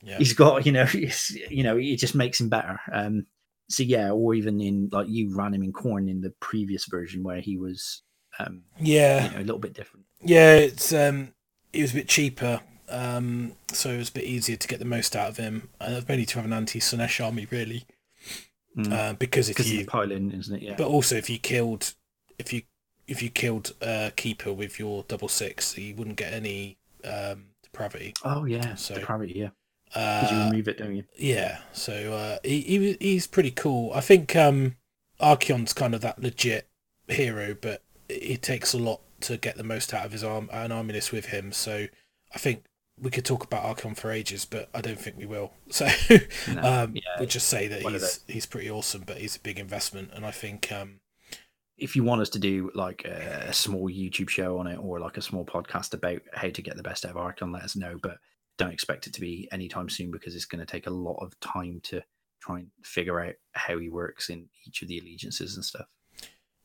Yeah. 0.04 0.18
he's 0.18 0.34
got 0.34 0.66
you 0.66 0.72
know 0.72 0.88
you 1.50 1.64
know 1.64 1.78
it 1.78 1.98
just 1.98 2.16
makes 2.16 2.40
him 2.40 2.50
better 2.50 2.80
um 2.92 3.26
so 3.70 3.84
yeah 3.84 4.12
or 4.12 4.34
even 4.36 4.62
in 4.62 4.90
like 4.92 5.08
you 5.10 5.36
ran 5.36 5.54
him 5.54 5.64
in 5.64 5.74
Khorne 5.74 6.10
in 6.10 6.22
the 6.22 6.34
previous 6.40 6.86
version 6.86 7.24
where 7.24 7.40
he 7.42 7.58
was 7.58 8.04
um 8.40 8.64
Yeah. 8.80 9.26
you 9.26 9.32
know 9.32 9.38
a 9.40 9.48
little 9.48 9.60
bit 9.60 9.74
different 9.74 10.06
Yeah, 10.22 10.56
it's 10.56 10.94
um, 10.94 11.34
it 11.74 11.82
was 11.82 11.92
a 11.92 11.96
bit 11.96 12.08
cheaper, 12.08 12.62
um, 12.90 13.54
so 13.74 13.90
it 13.92 13.98
was 13.98 14.10
a 14.10 14.14
bit 14.14 14.24
easier 14.24 14.56
to 14.56 14.68
get 14.68 14.80
the 14.80 14.86
most 14.86 15.16
out 15.16 15.30
of 15.30 15.38
him. 15.38 15.70
And 15.82 16.08
mainly 16.08 16.26
to 16.28 16.36
have 16.38 16.46
an 16.46 16.54
anti-Slaanesh 16.54 17.24
army, 17.24 17.48
really, 17.52 17.86
Mm. 18.78 18.92
uh, 18.92 19.14
because 19.14 19.50
if 19.50 19.58
you, 19.66 19.86
in 20.12 20.32
isn't 20.32 20.56
it 20.58 20.62
yeah 20.62 20.76
but 20.78 20.88
also 20.88 21.16
if 21.16 21.30
you 21.30 21.38
killed, 21.40 21.94
if 22.38 22.52
you 22.52 22.64
if 23.08 23.22
you 23.22 23.30
killed 23.30 23.74
a 23.82 24.12
keeper 24.16 24.52
with 24.54 24.80
your 24.80 25.04
double 25.08 25.28
six, 25.28 25.78
you 25.78 25.96
wouldn't 25.96 26.18
get 26.18 26.34
any 26.34 26.78
um, 27.04 27.46
depravity. 27.64 28.14
oh 28.24 28.46
yeah 28.46 28.76
So- 28.76 28.96
depravity 28.96 29.34
yeah 29.40 29.50
because 29.88 30.32
you 30.32 30.38
Uh, 30.38 30.50
remove 30.50 30.68
it 30.68 30.78
don't 30.78 30.96
you 30.96 31.04
yeah, 31.18 31.60
so 31.72 32.14
uh, 32.14 32.38
he, 32.44 32.62
he 32.62 32.98
he's 33.00 33.28
pretty 33.28 33.52
cool. 33.52 33.94
I 33.94 34.02
think 34.02 34.36
um, 34.36 34.76
Archaon's 35.22 35.74
kind 35.74 35.94
of 35.96 36.02
that 36.02 36.22
legit 36.22 36.68
hero, 37.08 37.56
but 37.60 37.82
it, 38.10 38.42
takes 38.42 38.74
a 38.74 38.78
lot 38.80 39.02
to 39.22 39.38
get 39.38 39.56
the 39.58 39.64
most 39.64 39.94
out 39.94 40.06
of 40.06 40.12
his 40.12 40.24
arm 40.24 40.50
an 40.52 40.72
army 40.72 40.94
with 41.14 41.28
him. 41.28 41.52
So 41.54 41.88
I 42.34 42.38
think 42.40 42.66
we 43.00 43.12
could 43.12 43.26
talk 43.26 43.44
about 43.44 43.64
Archaon 43.78 43.96
for 43.96 44.12
ages, 44.12 44.44
but 44.44 44.70
I 44.74 44.82
don't 44.82 45.00
think 45.00 45.18
we 45.18 45.26
will. 45.28 45.54
So 45.70 45.88
No, 46.52 46.62
um, 46.84 46.96
yeah, 46.96 47.02
we'll 47.20 47.30
just 47.30 47.48
say 47.48 47.68
that 47.68 47.82
he's 47.84 48.22
he's 48.28 48.46
pretty 48.48 48.70
awesome, 48.70 49.04
but 49.06 49.18
he's 49.20 49.36
a 49.36 49.40
big 49.40 49.60
investment, 49.60 50.10
and 50.14 50.26
I 50.26 50.32
think 50.32 50.72
um, 50.72 51.00
if 51.78 51.96
you 51.96 52.04
want 52.04 52.22
us 52.22 52.30
to 52.30 52.40
do 52.40 52.72
like 52.74 53.06
a, 53.06 53.52
small 53.54 53.90
YouTube 53.90 54.30
show 54.30 54.60
on 54.60 54.68
it 54.68 54.78
or 54.78 55.00
like 55.00 55.18
a 55.18 55.22
small 55.22 55.46
podcast 55.46 55.94
about 55.94 56.22
how 56.34 56.50
to 56.50 56.62
get 56.62 56.78
the 56.78 56.84
best 56.84 57.06
out 57.06 57.16
of 57.16 57.18
Archaon, 57.18 57.54
let 57.54 57.64
us 57.64 57.76
know. 57.76 57.98
But 58.02 58.18
don't 58.58 58.72
expect 58.72 59.08
it 59.08 59.14
to 59.14 59.22
be 59.22 59.50
anytime 59.52 59.90
soon 59.90 60.12
because 60.12 60.36
it's 60.36 60.46
going 60.46 60.66
to 60.66 60.72
take 60.72 60.88
a 60.88 60.92
lot 60.92 61.18
of 61.22 61.38
time 61.40 61.82
to 61.84 62.02
try 62.40 62.60
and 62.60 62.68
figure 62.84 63.20
out 63.20 63.34
how 63.54 63.78
he 63.78 63.90
works 63.90 64.30
in 64.30 64.48
each 64.66 64.82
of 64.82 64.88
the 64.88 65.00
allegiances 65.00 65.56
and 65.56 65.66
stuff. 65.66 65.88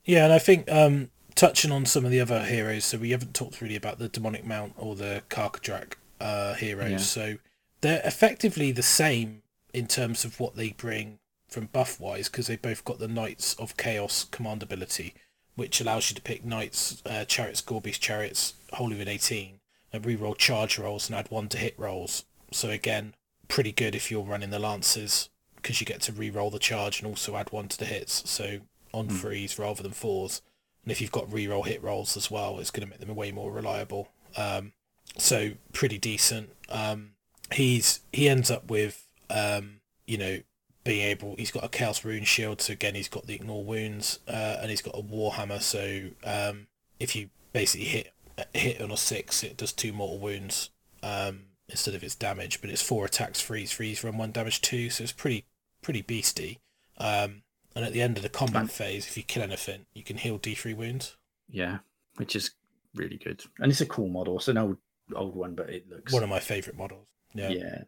Yeah, 0.05 0.25
and 0.25 0.33
I 0.33 0.39
think 0.39 0.71
um, 0.71 1.11
touching 1.35 1.73
on 1.73 1.87
some 1.87 2.05
of 2.05 2.11
the 2.11 2.21
other 2.21 2.45
heroes, 2.45 2.85
so 2.85 2.99
we 2.99 3.11
haven't 3.11 3.35
talked 3.35 3.61
really 3.61 3.77
about 3.77 3.99
the 3.99 4.09
demonic 4.09 4.45
mount 4.45 4.75
or 4.77 4.95
the 4.95 5.23
Karkadrak 5.29 5.95
uh, 6.21 6.55
heroes. 6.55 6.91
Yeah. 6.91 6.99
So 6.99 7.37
they're 7.81 8.03
effectively 8.05 8.73
the 8.73 8.83
same 8.83 9.43
in 9.73 9.87
terms 9.87 10.25
of 10.25 10.41
what 10.41 10.57
they 10.57 10.71
bring 10.71 11.19
from 11.51 11.67
buff 11.67 12.01
wise, 12.01 12.29
because 12.29 12.47
they 12.47 12.57
both 12.57 12.85
got 12.85 12.99
the 12.99 13.09
Knights 13.09 13.55
of 13.55 13.77
Chaos 13.77 14.25
command 14.31 14.63
ability, 14.63 15.15
which 15.57 15.81
allows 15.81 16.11
you 16.11 16.17
to 16.17 16.23
pick 16.23 16.45
Knights, 16.45 17.03
uh, 17.05 17.25
Chariots, 17.25 17.63
Gorebeast 17.63 18.01
Chariots, 18.01 18.55
Holy 18.73 18.97
with 18.97 19.09
18, 19.09 19.61
and 19.93 20.05
reroll 20.05 20.37
charge 20.37 20.79
rolls 20.79 21.09
and 21.09 21.19
add 21.19 21.31
one 21.31 21.49
to 21.49 21.59
hit 21.59 21.75
rolls. 21.79 22.25
So 22.53 22.71
again, 22.71 23.15
pretty 23.49 23.73
good 23.73 23.95
if 23.95 24.11
you're 24.11 24.23
running 24.23 24.51
the 24.51 24.59
Lancers, 24.59 25.29
because 25.57 25.81
you 25.81 25.87
get 25.87 26.01
to 26.03 26.13
re-roll 26.13 26.51
the 26.51 26.59
charge 26.59 27.01
and 27.01 27.07
also 27.07 27.37
add 27.37 27.53
one 27.53 27.69
to 27.69 27.79
the 27.79 27.85
hits. 27.85 28.29
So 28.31 28.61
on 28.93 29.09
threes 29.09 29.59
rather 29.59 29.83
than 29.83 29.93
fours. 29.93 30.43
And 30.83 30.91
if 30.91 31.01
you've 31.01 31.13
got 31.13 31.33
re-roll 31.33 31.65
hit 31.65 31.83
rolls 31.83 32.17
as 32.17 32.31
well, 32.31 32.59
it's 32.59 32.71
going 32.71 32.87
to 32.87 32.91
make 32.91 33.01
them 33.01 33.15
way 33.15 33.33
more 33.33 33.53
reliable. 33.53 34.09
Um, 34.37 34.73
so 35.19 35.53
pretty 35.73 35.99
decent. 35.99 36.51
Um, 36.69 37.11
he's 37.53 38.01
he 38.13 38.29
ends 38.29 38.51
up 38.51 38.71
with 38.71 39.07
um, 39.29 39.81
you 40.07 40.19
know 40.19 40.39
being 40.85 41.03
able. 41.07 41.37
He's 41.37 41.51
got 41.51 41.65
a 41.65 41.69
chaos 41.69 42.05
rune 42.05 42.25
shield, 42.25 42.61
so 42.61 42.73
again 42.73 42.95
he's 42.95 43.09
got 43.09 43.27
the 43.27 43.35
ignore 43.35 43.65
wounds, 43.65 44.19
uh, 44.29 44.59
and 44.61 44.71
he's 44.71 44.83
got 44.83 44.95
a 44.99 45.03
warhammer. 45.03 45.61
So 45.61 46.09
um, 46.25 46.67
if 46.99 47.15
you 47.15 47.31
basically 47.53 47.87
hit 47.87 48.13
hit 48.55 48.81
on 48.81 48.91
a 48.91 48.97
six, 48.97 49.43
it 49.43 49.57
does 49.57 49.73
two 49.73 49.93
mortal 49.93 50.19
wounds 50.19 50.71
um, 51.03 51.43
instead 51.69 51.95
of 51.95 52.03
its 52.03 52.15
damage, 52.15 52.61
but 52.61 52.71
it's 52.71 52.83
four 52.83 53.05
attacks, 53.05 53.41
freeze, 53.41 53.73
freeze, 53.73 54.03
run 54.03 54.17
one 54.19 54.33
damage 54.33 54.61
two. 54.61 54.91
So 54.91 55.03
it's 55.05 55.13
pretty 55.13 55.45
pretty 55.83 56.03
beasty. 56.03 56.59
Um, 56.99 57.43
and 57.75 57.85
at 57.85 57.93
the 57.93 58.03
end 58.03 58.17
of 58.17 58.23
the 58.23 58.29
combat 58.29 58.63
And- 58.63 58.71
phase, 58.71 59.07
if 59.07 59.17
you 59.17 59.23
kill 59.23 59.43
anything, 59.43 59.87
you 59.95 60.03
can 60.03 60.17
heal 60.19 60.39
D3 60.39 60.75
wounds. 60.77 61.17
Yeah, 61.49 61.79
which 62.17 62.35
is 62.37 62.51
really 62.95 63.17
good. 63.17 63.43
And 63.59 63.71
it's 63.71 63.81
a 63.81 63.87
cool 63.87 64.09
model. 64.09 64.37
It's 64.39 64.49
an 64.49 64.59
old 64.59 64.77
old 65.15 65.35
one, 65.37 65.55
but 65.55 65.69
it 65.71 65.89
looks 65.89 66.13
One 66.13 66.23
of 66.23 66.29
my 66.29 66.41
favourite 66.41 66.77
models. 66.79 67.09
yeah. 67.35 67.49
Yeah. 67.51 67.83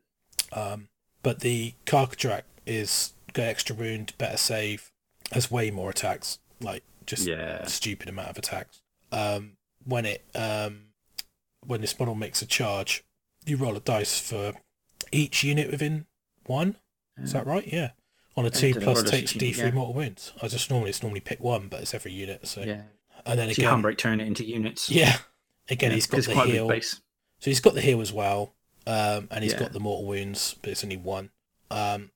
Um, 0.53 0.89
but 1.23 1.41
the 1.41 1.75
Karkadrak 1.87 2.43
is 2.67 3.13
get 3.33 3.49
extra 3.49 3.75
wound, 3.75 4.13
better 4.19 4.37
save, 4.37 4.91
has 5.33 5.51
way 5.51 5.71
more 5.71 5.91
attacks, 5.91 6.39
like 6.61 6.83
just 7.07 7.27
Yeah. 7.27 7.59
a 7.63 7.69
stupid 7.69 8.09
amount 8.09 8.31
of 8.31 8.39
attacks. 8.39 8.81
Um, 9.11 9.57
when 9.85 10.07
it 10.07 10.25
um, 10.35 10.87
when 11.67 11.81
this 11.81 11.99
model 11.99 12.15
makes 12.15 12.43
a 12.43 12.47
charge, 12.47 13.05
you 13.45 13.57
roll 13.57 13.77
a 13.77 13.81
dice 13.81 14.19
for 14.21 14.55
each 15.11 15.43
unit 15.45 15.71
within 15.71 16.07
one. 16.47 16.77
Is 17.21 17.33
that 17.33 17.47
right? 17.47 17.67
Yeah. 17.71 17.91
On 18.37 18.47
a 18.47 18.51
two 18.51 18.75
plus 18.75 19.03
takes 19.03 19.33
D 19.33 19.53
three 19.53 19.67
yeah. 19.67 19.71
mortal 19.73 19.95
wounds. 19.95 20.33
I 20.41 20.49
just 20.49 20.71
normally 20.71 20.91
it's 20.91 21.03
normally 21.03 21.21
pick 21.21 21.41
one, 21.41 21.69
but 21.69 21.83
it's 21.83 21.93
every 21.95 22.13
unit. 22.13 22.47
So 22.47 22.63
Yeah. 22.63 22.83
and 23.27 23.39
then 23.39 23.53
So 23.53 23.63
you 23.63 23.69
again, 23.69 23.83
handbrake 23.83 23.99
turn 23.99 24.21
it 24.21 24.27
into 24.27 24.45
units. 24.45 24.89
yeah. 24.91 25.19
Again, 25.69 25.91
Yeah, 25.91 25.95
he's 25.97 26.07
got 26.07 26.17
the 26.17 26.19
it's 26.19 26.27
quite 26.33 26.43
a 26.45 26.47
big 26.47 26.55
heal. 26.55 26.81
So 27.39 27.51
he's 27.51 27.61
got 27.61 27.75
the 27.75 27.81
heal 27.81 28.01
as 28.01 28.13
well, 28.13 28.55
um, 28.87 29.29
and 29.31 29.45
he's 29.45 29.55
got 29.55 29.73
the 29.73 29.81
mortal 29.81 30.07
wounds, 30.07 30.55
but 30.63 30.71
it's 30.71 30.83
only 30.85 30.97
one. 30.97 31.31
Um, 31.71 32.11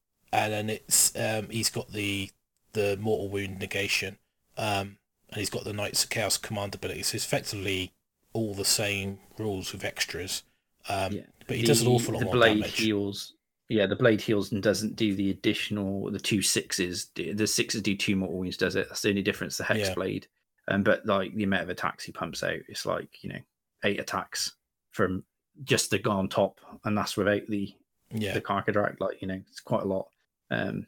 and 0.44 0.52
then 0.52 0.70
it's 0.70 1.14
um, 1.16 1.48
he's 1.50 1.70
got 1.70 1.92
the 1.92 2.30
the 2.72 2.96
mortal 3.00 3.28
wound 3.28 3.58
negation, 3.58 4.18
um, 4.58 4.98
and 5.30 5.38
he's 5.38 5.50
got 5.50 5.64
the 5.64 5.72
Knights 5.72 6.04
of 6.04 6.10
Chaos 6.10 6.36
command 6.36 6.74
ability. 6.74 7.02
So 7.02 7.16
it's 7.16 7.24
effectively 7.24 7.92
all 8.32 8.52
the 8.54 8.64
same 8.64 9.18
rules 9.38 9.72
with 9.72 9.84
extras. 9.84 10.42
Um, 10.88 11.12
Yeah. 11.12 11.22
But 11.46 11.56
he 11.56 11.62
does 11.62 11.80
an 11.80 11.86
The- 11.86 11.92
awful 11.92 12.14
lot 12.14 12.18
the 12.20 12.24
more 12.26 12.34
blade 12.34 12.54
damage. 12.60 12.76
heals. 12.78 13.32
Yeah, 13.68 13.86
the 13.86 13.96
blade 13.96 14.20
heals 14.20 14.52
and 14.52 14.62
doesn't 14.62 14.94
do 14.96 15.14
the 15.14 15.30
additional 15.30 16.10
the 16.10 16.20
two 16.20 16.42
sixes. 16.42 17.06
The 17.14 17.46
sixes 17.46 17.82
do 17.82 17.96
two 17.96 18.14
mortal 18.16 18.38
wounds. 18.38 18.56
Does 18.56 18.76
it? 18.76 18.88
That's 18.88 19.02
the 19.02 19.08
only 19.10 19.22
difference. 19.22 19.56
The 19.56 19.64
hex 19.64 19.88
Yeah. 19.88 19.94
blade. 19.94 20.26
Um, 20.68 20.82
but 20.82 21.06
like 21.06 21.34
the 21.34 21.44
amount 21.44 21.62
of 21.62 21.70
attacks 21.70 22.04
he 22.04 22.12
pumps 22.12 22.42
out, 22.42 22.58
it's 22.68 22.84
like 22.84 23.22
you 23.22 23.30
know 23.30 23.40
eight 23.84 24.00
attacks 24.00 24.52
from 24.90 25.24
just 25.64 25.90
the 25.90 25.98
guy 25.98 26.12
on 26.12 26.28
top, 26.28 26.60
and 26.84 26.96
that's 26.98 27.16
without 27.16 27.46
the 27.48 27.74
Yeah, 28.12 28.34
the 28.34 28.40
Karkadrak. 28.40 29.00
Like 29.00 29.22
you 29.22 29.28
know, 29.28 29.40
it's 29.50 29.60
quite 29.60 29.82
a 29.82 29.86
lot. 29.86 30.08
Um, 30.50 30.86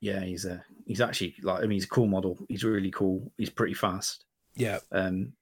yeah, 0.00 0.20
he's 0.24 0.44
a 0.44 0.64
he's 0.86 1.00
actually 1.00 1.34
like 1.42 1.58
I 1.58 1.62
mean 1.62 1.72
he's 1.72 1.84
a 1.84 1.88
cool 1.88 2.06
model. 2.06 2.38
He's 2.48 2.64
really 2.64 2.90
cool. 2.90 3.30
He's 3.38 3.50
pretty 3.50 3.74
fast. 3.74 4.24
yeah, 4.56 4.80
Um, 4.90 5.32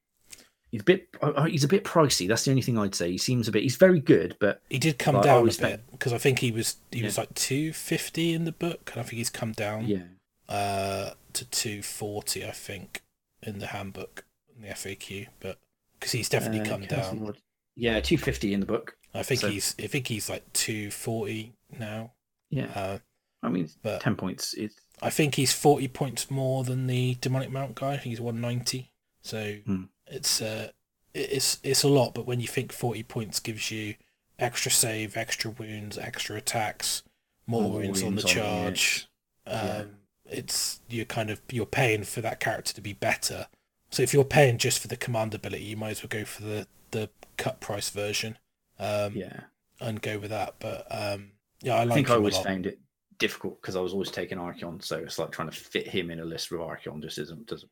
he's 0.71 0.81
a 0.81 0.83
bit 0.83 1.07
uh, 1.21 1.31
uh, 1.31 1.45
he's 1.45 1.63
a 1.63 1.67
bit 1.67 1.83
pricey. 1.83 2.27
That's 2.27 2.45
the 2.45 2.51
only 2.51 2.61
thing 2.61 2.77
I'd 2.77 2.93
say. 2.95 3.11
He 3.11 3.17
seems 3.17 3.47
a 3.47 3.51
bit. 3.51 3.63
He's 3.63 3.75
very 3.77 3.99
good, 3.99 4.37
but 4.39 4.61
he 4.69 4.77
did 4.77 4.99
come 4.99 5.15
Like, 5.15 5.23
down 5.25 5.49
a 5.49 5.51
bit 5.51 5.81
because 5.91 6.13
I 6.13 6.17
think 6.19 6.39
he 6.39 6.51
was 6.51 6.77
he 6.91 6.99
Yeah. 6.99 7.05
was 7.05 7.17
like 7.17 7.33
two 7.33 7.73
fifty 7.73 8.33
in 8.33 8.45
the 8.45 8.51
book, 8.51 8.91
and 8.93 9.01
I 9.01 9.03
think 9.03 9.17
he's 9.17 9.29
come 9.31 9.51
down 9.53 9.87
yeah, 9.87 10.03
uh, 10.47 11.11
to 11.33 11.45
two 11.45 11.81
forty, 11.81 12.45
I 12.45 12.51
think, 12.51 13.01
in 13.41 13.59
the 13.59 13.67
handbook 13.67 14.25
in 14.55 14.61
the 14.61 14.67
FAQ, 14.69 15.27
but 15.39 15.57
because 15.99 16.11
he's 16.11 16.29
definitely 16.29 16.61
Uh, 16.61 16.65
come 16.65 16.85
down. 16.85 17.35
Yeah, 17.75 17.99
two 17.99 18.17
fifty 18.17 18.53
in 18.53 18.59
the 18.59 18.65
book. 18.67 18.95
I 19.13 19.23
think 19.23 19.41
So- 19.41 19.49
he's 19.49 19.75
I 19.79 19.87
think 19.87 20.07
he's 20.07 20.29
like 20.29 20.51
two 20.53 20.91
forty 20.91 21.53
now. 21.77 22.11
Yeah, 22.51 22.71
Uh, 22.75 22.99
I 23.43 23.49
mean 23.49 23.69
but 23.81 24.01
ten 24.01 24.15
points. 24.15 24.53
It's 24.53 24.75
I 25.01 25.09
think 25.09 25.35
he's 25.35 25.53
forty 25.53 25.87
points 25.87 26.29
more 26.29 26.63
than 26.63 26.87
the 26.87 27.15
demonic 27.21 27.51
mount 27.51 27.75
guy. 27.75 27.93
I 27.93 27.97
think 27.97 28.11
he's 28.11 28.21
one 28.21 28.39
ninety. 28.41 28.91
So 29.21 29.57
Hmm. 29.65 29.83
it's 30.07 30.41
uh 30.41 30.71
it's 31.13 31.59
it's 31.63 31.83
a 31.83 31.89
lot, 31.89 32.13
but 32.13 32.25
when 32.25 32.39
you 32.39 32.47
think 32.47 32.71
forty 32.71 33.03
points 33.03 33.39
gives 33.39 33.71
you 33.71 33.95
extra 34.39 34.71
save, 34.71 35.17
extra 35.17 35.51
wounds, 35.51 35.97
extra 35.97 36.35
attacks, 36.37 37.03
more, 37.47 37.63
More 37.63 37.71
wounds, 37.81 38.01
on 38.03 38.15
the 38.15 38.21
on 38.23 38.27
charge. 38.27 39.07
Yeah. 39.47 39.53
Um, 39.53 39.97
it's 40.25 40.79
you're 40.87 41.05
kind 41.05 41.29
of 41.29 41.41
you're 41.51 41.65
paying 41.65 42.03
for 42.03 42.21
that 42.21 42.39
character 42.39 42.73
to 42.73 42.81
be 42.81 42.93
better. 42.93 43.47
So 43.89 44.01
if 44.03 44.13
you're 44.13 44.23
paying 44.23 44.57
just 44.57 44.79
for 44.79 44.87
the 44.87 44.95
command 44.95 45.33
ability, 45.33 45.65
you 45.65 45.75
might 45.77 45.89
as 45.91 46.03
well 46.03 46.07
go 46.09 46.23
for 46.25 46.43
the 46.43 46.67
the 46.91 47.09
cut 47.37 47.59
price 47.59 47.89
version. 47.89 48.37
Um, 48.79 49.13
yeah. 49.15 49.41
and 49.79 50.01
go 50.01 50.17
with 50.17 50.29
that. 50.31 50.55
But 50.59 50.87
um, 50.89 51.31
yeah, 51.61 51.75
I 51.75 51.83
like 51.83 51.91
I 51.91 51.95
think 51.95 52.09
I 52.09 52.15
always 52.15 52.37
found 52.37 52.65
it 52.65 52.79
difficult 53.21 53.61
because 53.61 53.77
I 53.77 53.79
was 53.79 53.93
always 53.93 54.11
taking 54.11 54.37
Archaon, 54.37 54.83
so 54.83 54.97
it's 54.97 55.17
like 55.17 55.31
trying 55.31 55.49
to 55.49 55.55
fit 55.55 55.87
him 55.87 56.11
in 56.11 56.19
a 56.19 56.25
list 56.25 56.51
with 56.51 56.59
Archaon 56.59 57.01
just 57.01 57.17
isn't 57.17 57.47
doesn't. 57.47 57.71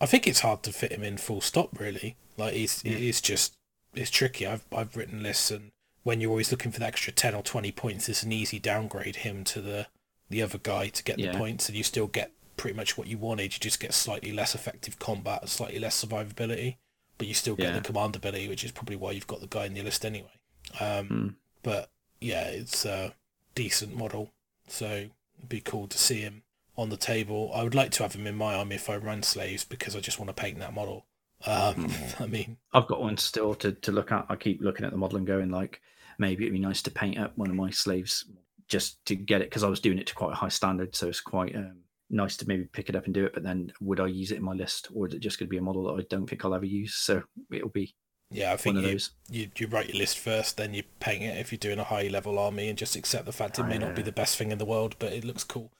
I 0.00 0.06
think 0.06 0.26
it's 0.26 0.40
hard 0.40 0.62
to 0.64 0.72
fit 0.72 0.92
him 0.92 1.02
in 1.02 1.16
full 1.16 1.40
stop. 1.40 1.80
Really, 1.80 2.16
like 2.36 2.52
he's 2.52 2.82
Yeah. 2.84 2.98
it's 2.98 3.22
just 3.22 3.56
it's 3.94 4.10
tricky. 4.10 4.46
I've 4.46 4.64
I've 4.70 4.96
written 4.96 5.22
lists, 5.22 5.50
and 5.50 5.70
when 6.02 6.20
you're 6.20 6.30
always 6.30 6.50
looking 6.50 6.72
for 6.72 6.80
the 6.80 6.86
extra 6.86 7.12
ten 7.12 7.34
or 7.34 7.42
twenty 7.42 7.72
points, 7.72 8.08
it's 8.10 8.22
an 8.22 8.32
easy 8.32 8.58
downgrade 8.58 9.16
him 9.16 9.44
to 9.44 9.62
the 9.62 9.86
the 10.28 10.42
other 10.42 10.58
guy 10.58 10.88
to 10.88 11.02
get 11.04 11.18
Yeah. 11.18 11.32
the 11.32 11.38
points, 11.38 11.68
and 11.68 11.76
you 11.78 11.82
still 11.84 12.06
get 12.08 12.32
pretty 12.56 12.76
much 12.76 12.98
what 12.98 13.06
you 13.08 13.16
wanted. 13.18 13.54
You 13.54 13.58
just 13.60 13.80
get 13.80 13.94
slightly 13.94 14.32
less 14.32 14.54
effective 14.54 14.98
combat, 14.98 15.48
slightly 15.48 15.78
less 15.78 16.04
survivability, 16.04 16.76
but 17.18 17.26
you 17.26 17.34
still 17.34 17.54
get 17.56 17.68
Yeah. 17.70 17.78
the 17.78 17.80
command 17.80 18.16
ability, 18.16 18.48
which 18.48 18.64
is 18.64 18.72
probably 18.72 18.96
why 18.96 19.12
you've 19.12 19.26
got 19.26 19.40
the 19.40 19.46
guy 19.46 19.66
in 19.66 19.76
your 19.76 19.84
list 19.84 20.04
anyway. 20.04 20.32
Um, 20.80 21.06
Hmm. 21.08 21.28
But 21.62 21.90
yeah, 22.20 22.48
it's 22.48 22.84
a 22.84 23.14
decent 23.54 23.94
model. 23.96 24.32
So 24.66 25.08
it'd 25.38 25.48
be 25.48 25.60
cool 25.60 25.86
to 25.88 25.98
see 25.98 26.20
him 26.20 26.42
on 26.76 26.90
the 26.90 26.96
table. 26.96 27.50
I 27.54 27.62
would 27.62 27.74
like 27.74 27.90
to 27.92 28.02
have 28.02 28.14
him 28.14 28.26
in 28.26 28.36
my 28.36 28.54
army 28.54 28.76
if 28.76 28.90
I 28.90 28.96
run 28.96 29.22
slaves 29.22 29.64
because 29.64 29.94
I 29.94 30.00
just 30.00 30.18
want 30.18 30.28
to 30.28 30.40
paint 30.40 30.58
that 30.58 30.74
model. 30.74 31.06
Um, 31.46 31.90
I 32.20 32.26
mean, 32.26 32.56
I've 32.72 32.86
got 32.86 33.00
one 33.00 33.16
still 33.16 33.54
to, 33.56 33.72
to 33.72 33.92
look 33.92 34.12
at. 34.12 34.26
I 34.28 34.36
keep 34.36 34.60
looking 34.60 34.84
at 34.84 34.92
the 34.92 34.98
model 34.98 35.18
and 35.18 35.26
going 35.26 35.50
like, 35.50 35.80
maybe 36.18 36.44
it'd 36.44 36.54
be 36.54 36.60
nice 36.60 36.82
to 36.82 36.90
paint 36.90 37.18
up 37.18 37.36
one 37.36 37.50
of 37.50 37.56
my 37.56 37.70
slaves 37.70 38.24
just 38.68 39.04
to 39.06 39.14
get 39.14 39.40
it 39.40 39.50
because 39.50 39.62
I 39.62 39.68
was 39.68 39.80
doing 39.80 39.98
it 39.98 40.06
to 40.08 40.14
quite 40.14 40.32
a 40.32 40.36
high 40.36 40.48
standard, 40.48 40.94
so 40.96 41.08
it's 41.08 41.20
quite 41.20 41.54
um, 41.54 41.82
nice 42.10 42.36
to 42.38 42.48
maybe 42.48 42.64
pick 42.64 42.88
it 42.88 42.96
up 42.96 43.04
and 43.04 43.14
do 43.14 43.24
it. 43.26 43.34
But 43.34 43.42
then, 43.42 43.72
would 43.80 44.00
I 44.00 44.06
use 44.06 44.30
it 44.30 44.38
in 44.38 44.44
my 44.44 44.54
list, 44.54 44.88
or 44.94 45.06
is 45.06 45.14
it 45.14 45.20
just 45.20 45.38
going 45.38 45.48
to 45.48 45.50
be 45.50 45.58
a 45.58 45.62
model 45.62 45.84
that 45.84 46.02
I 46.02 46.06
don't 46.08 46.28
think 46.28 46.44
I'll 46.44 46.54
ever 46.54 46.64
use? 46.64 46.94
So 46.94 47.22
it'll 47.52 47.68
be 47.68 47.94
yeah, 48.34 48.52
I 48.52 48.56
think 48.56 48.78
you, 48.82 48.98
you 49.30 49.50
you 49.56 49.66
write 49.68 49.88
your 49.88 49.96
list 49.98 50.18
first, 50.18 50.56
then 50.56 50.74
you 50.74 50.82
paint 51.00 51.22
it 51.22 51.38
if 51.38 51.52
you're 51.52 51.58
doing 51.58 51.78
a 51.78 51.84
high 51.84 52.08
level 52.08 52.38
army, 52.38 52.68
and 52.68 52.76
just 52.76 52.96
accept 52.96 53.26
the 53.26 53.32
fact 53.32 53.58
it 53.58 53.64
may 53.64 53.78
not 53.78 53.94
be 53.94 54.02
the 54.02 54.12
best 54.12 54.36
thing 54.36 54.50
in 54.50 54.58
the 54.58 54.64
world, 54.64 54.96
but 54.98 55.12
it 55.12 55.24
looks 55.24 55.44
cool. 55.44 55.70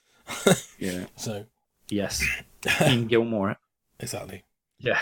Yeah. 0.78 1.06
So 1.16 1.46
Yes. 1.88 2.24
Ian 2.80 3.06
Gilmore. 3.08 3.56
exactly. 4.00 4.44
Yeah. 4.78 5.00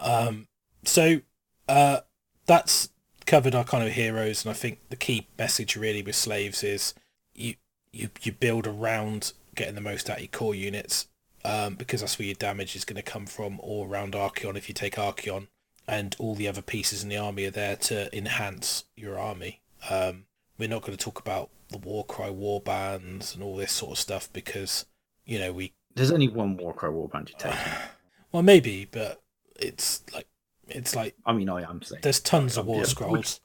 Um, 0.00 0.48
so 0.84 1.20
uh, 1.68 2.00
that's 2.46 2.88
covered 3.26 3.54
our 3.54 3.64
kind 3.64 3.84
of 3.86 3.92
heroes, 3.92 4.44
and 4.44 4.50
I 4.50 4.54
think 4.54 4.78
the 4.88 4.96
key 4.96 5.26
message 5.38 5.76
really 5.76 6.02
with 6.02 6.14
slaves 6.16 6.62
is 6.62 6.94
you 7.34 7.54
you 7.92 8.08
you 8.22 8.32
build 8.32 8.66
around 8.66 9.32
getting 9.54 9.74
the 9.74 9.80
most 9.80 10.08
out 10.08 10.16
of 10.16 10.22
your 10.22 10.28
core 10.28 10.54
units, 10.54 11.08
um, 11.44 11.74
because 11.74 12.00
that's 12.00 12.18
where 12.18 12.26
your 12.26 12.34
damage 12.34 12.74
is 12.76 12.84
going 12.84 12.96
to 12.96 13.02
come 13.02 13.26
from, 13.26 13.58
or 13.62 13.86
around 13.86 14.14
Archaon 14.14 14.56
if 14.56 14.68
you 14.68 14.74
take 14.74 14.94
Archaon, 14.96 15.48
and 15.86 16.14
all 16.18 16.34
the 16.34 16.48
other 16.48 16.62
pieces 16.62 17.02
in 17.02 17.08
the 17.08 17.16
army 17.16 17.44
are 17.46 17.50
there 17.50 17.76
to 17.76 18.16
enhance 18.16 18.84
your 18.96 19.18
army. 19.18 19.60
Um, 19.90 20.24
we're 20.58 20.68
not 20.68 20.82
going 20.82 20.96
to 20.96 21.04
talk 21.04 21.18
about 21.18 21.50
the 21.70 21.78
war 21.78 22.04
cry 22.04 22.30
war 22.30 22.60
bands 22.60 23.34
and 23.34 23.42
all 23.42 23.56
this 23.56 23.72
sort 23.72 23.92
of 23.92 23.98
stuff 23.98 24.28
because 24.32 24.86
you 25.24 25.38
know 25.38 25.52
we 25.52 25.72
There's 25.94 26.12
only 26.12 26.28
one 26.28 26.56
war 26.56 26.74
cry 26.74 26.88
war 26.88 27.08
band 27.08 27.30
you 27.30 27.34
take. 27.38 27.54
well 28.32 28.42
maybe, 28.42 28.86
but 28.90 29.22
it's 29.56 30.02
like 30.14 30.28
it's 30.68 30.94
like 30.94 31.16
I 31.26 31.32
mean, 31.32 31.48
I 31.48 31.68
am 31.68 31.82
saying. 31.82 32.02
there's 32.02 32.20
tons 32.20 32.56
of 32.56 32.66
war 32.66 32.78
yeah. 32.78 32.84
scrolls. 32.84 33.40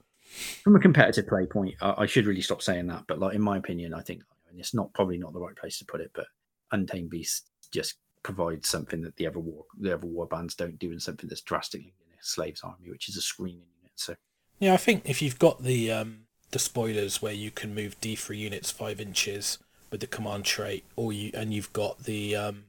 From 0.64 0.76
a 0.76 0.80
competitive 0.80 1.28
play 1.28 1.48
point, 1.48 1.76
I, 1.82 1.96
I 2.00 2.06
should 2.06 2.28
really 2.28 2.42
stop 2.42 2.62
saying 2.62 2.88
that. 2.88 3.06
But 3.08 3.20
like 3.20 3.34
in 3.34 3.42
my 3.42 3.58
opinion, 3.58 3.94
I 3.94 4.02
think 4.02 4.22
and 4.50 4.60
it's 4.60 4.74
not 4.74 4.94
probably 4.94 5.18
not 5.18 5.34
the 5.34 5.40
right 5.40 5.56
place 5.56 5.80
to 5.80 5.86
put 5.86 6.02
it. 6.02 6.12
But 6.14 6.28
Untamed 6.72 7.10
Beast 7.10 7.50
just 7.72 7.96
provides 8.22 8.68
something 8.68 9.02
that 9.02 9.16
the 9.16 9.26
other 9.26 9.40
war 9.40 9.66
the 9.80 9.94
other 9.94 10.06
war 10.06 10.28
bands 10.28 10.54
don't 10.54 10.78
do, 10.78 10.92
and 10.92 11.02
something 11.02 11.28
that's 11.28 11.42
drastically 11.42 11.94
slave's 12.22 12.62
army, 12.62 12.90
which 12.90 13.10
is 13.10 13.18
a 13.18 13.22
screening 13.22 13.68
unit. 13.82 13.92
So 13.96 14.16
Yeah, 14.60 14.74
I 14.74 14.78
think 14.78 15.10
if 15.10 15.22
you've 15.22 15.40
got 15.40 15.64
the 15.64 15.92
um, 15.92 16.28
the 16.52 16.60
spoilers 16.60 17.22
where 17.22 17.34
you 17.34 17.52
can 17.52 17.76
move 17.76 18.00
D3 18.02 18.38
units 18.38 18.72
five 18.72 19.00
inches 19.00 19.58
with 19.92 20.02
the 20.02 20.08
command 20.08 20.46
trait, 20.46 20.84
or 20.96 21.14
you 21.14 21.32
and 21.34 21.54
you've 21.54 21.74
got 21.74 22.04
the 22.04 22.36
um, 22.36 22.66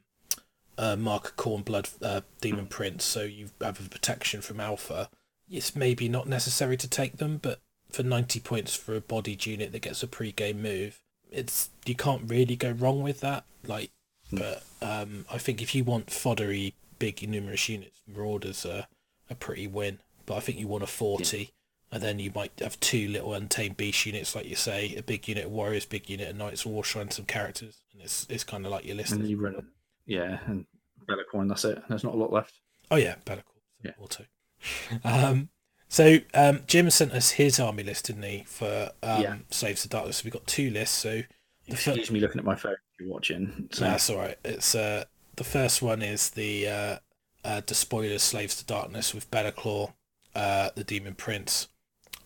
uh, 0.77 0.97
Mark 0.97 1.37
Khorne 1.37 1.65
Blood 1.65 1.89
uh, 2.03 2.21
Demon 2.41 2.67
Prince, 2.67 3.05
so 3.05 3.23
you 3.23 3.51
have 3.61 3.85
a 3.85 3.89
protection 3.89 4.41
from 4.41 4.61
Alpha. 4.61 5.11
It's 5.51 5.75
maybe 5.75 6.09
not 6.09 6.29
necessary 6.29 6.77
to 6.77 6.89
take 6.89 7.17
them, 7.17 7.39
but 7.39 7.61
for 7.91 8.03
90 8.03 8.41
points 8.41 8.75
for 8.75 8.95
a 8.95 9.01
bodied 9.01 9.47
unit 9.47 9.73
that 9.73 9.83
gets 9.83 10.03
a 10.03 10.07
pre-game 10.07 10.63
move, 10.63 11.01
it's 11.31 11.71
you 11.87 11.95
can't 11.95 12.31
really 12.31 12.55
go 12.57 12.71
wrong 12.71 13.03
with 13.03 13.21
that. 13.21 13.45
Like, 13.67 13.91
but 14.31 14.63
um, 14.83 15.25
I 15.31 15.39
think 15.39 15.63
if 15.63 15.75
you 15.75 15.85
want 15.85 16.07
foddery, 16.09 16.75
big, 16.99 17.27
numerous 17.29 17.69
units, 17.69 18.01
Marauders 18.07 18.65
are 18.67 18.87
a 19.31 19.35
pretty 19.35 19.67
win. 19.67 19.99
But 20.27 20.37
I 20.37 20.41
think 20.41 20.59
you 20.59 20.69
want 20.69 20.85
a 20.85 20.87
40, 20.87 21.53
and 21.91 22.03
then 22.03 22.19
you 22.19 22.31
might 22.35 22.53
have 22.61 22.79
two 22.81 23.09
little 23.09 23.33
untamed 23.33 23.77
beast 23.79 24.05
units, 24.05 24.35
like 24.35 24.47
you 24.47 24.57
say, 24.57 24.95
a 24.97 25.03
big 25.03 25.27
unit 25.27 25.47
of 25.47 25.51
warriors, 25.53 25.87
big 25.87 26.11
unit 26.11 26.29
of 26.29 26.37
knights, 26.37 26.67
war 26.67 26.85
shrine, 26.85 27.11
some 27.11 27.25
characters, 27.25 27.81
and 27.93 28.03
it's 28.03 28.27
it's 28.29 28.45
kind 28.45 28.67
of 28.67 28.73
like 28.73 28.85
your 28.85 28.97
list. 28.97 29.13
and 29.13 29.27
you 29.27 29.39
run, 29.39 29.69
yeah, 30.07 30.39
and 30.47 30.67
Be'lakor. 31.07 31.49
That's 31.49 31.65
it. 31.65 31.83
There's 31.89 32.05
not 32.05 32.15
a 32.15 32.17
lot 32.19 32.33
left. 32.33 32.61
Oh 32.91 32.97
yeah, 32.97 33.15
call. 33.25 33.39
Yeah. 33.85 33.93
Auto. 34.01 34.25
Um, 35.05 35.49
so 35.89 36.19
um, 36.35 36.61
Jim 36.67 36.91
sent 36.91 37.13
us 37.13 37.31
his 37.31 37.59
army 37.61 37.83
list, 37.83 38.07
didn't 38.07 38.25
he, 38.25 38.45
for 38.47 38.91
um, 39.03 39.23
Yeah. 39.23 39.37
Slaves 39.51 39.83
to 39.83 39.89
Darkness? 39.89 40.19
So 40.19 40.25
we've 40.25 40.33
got 40.33 40.47
two 40.47 40.69
lists. 40.71 40.97
So 40.99 41.23
the 41.69 41.77
fir- 41.77 41.93
Excuse 41.93 42.11
me, 42.11 42.21
looking 42.21 42.39
at 42.41 42.45
my 42.45 42.57
phone. 42.57 42.73
If 42.73 43.01
you're 43.07 43.09
watching. 43.09 43.69
So 43.73 43.85
No, 43.85 43.93
that's 43.93 44.11
all 44.11 44.19
right. 44.19 44.37
It's 44.45 44.75
uh, 44.75 45.05
the 45.37 45.45
first 45.45 45.81
one 45.81 46.03
is 46.03 46.31
the 46.31 46.69
uh, 46.69 46.99
uh, 47.45 47.61
Despoilers 47.61 48.23
Slaves 48.23 48.57
to 48.57 48.65
Darkness 48.65 49.15
with 49.15 49.31
Bataclaw, 49.31 49.93
uh, 50.35 50.71
the 50.75 50.85
Demon 50.85 51.15
Prince 51.15 51.69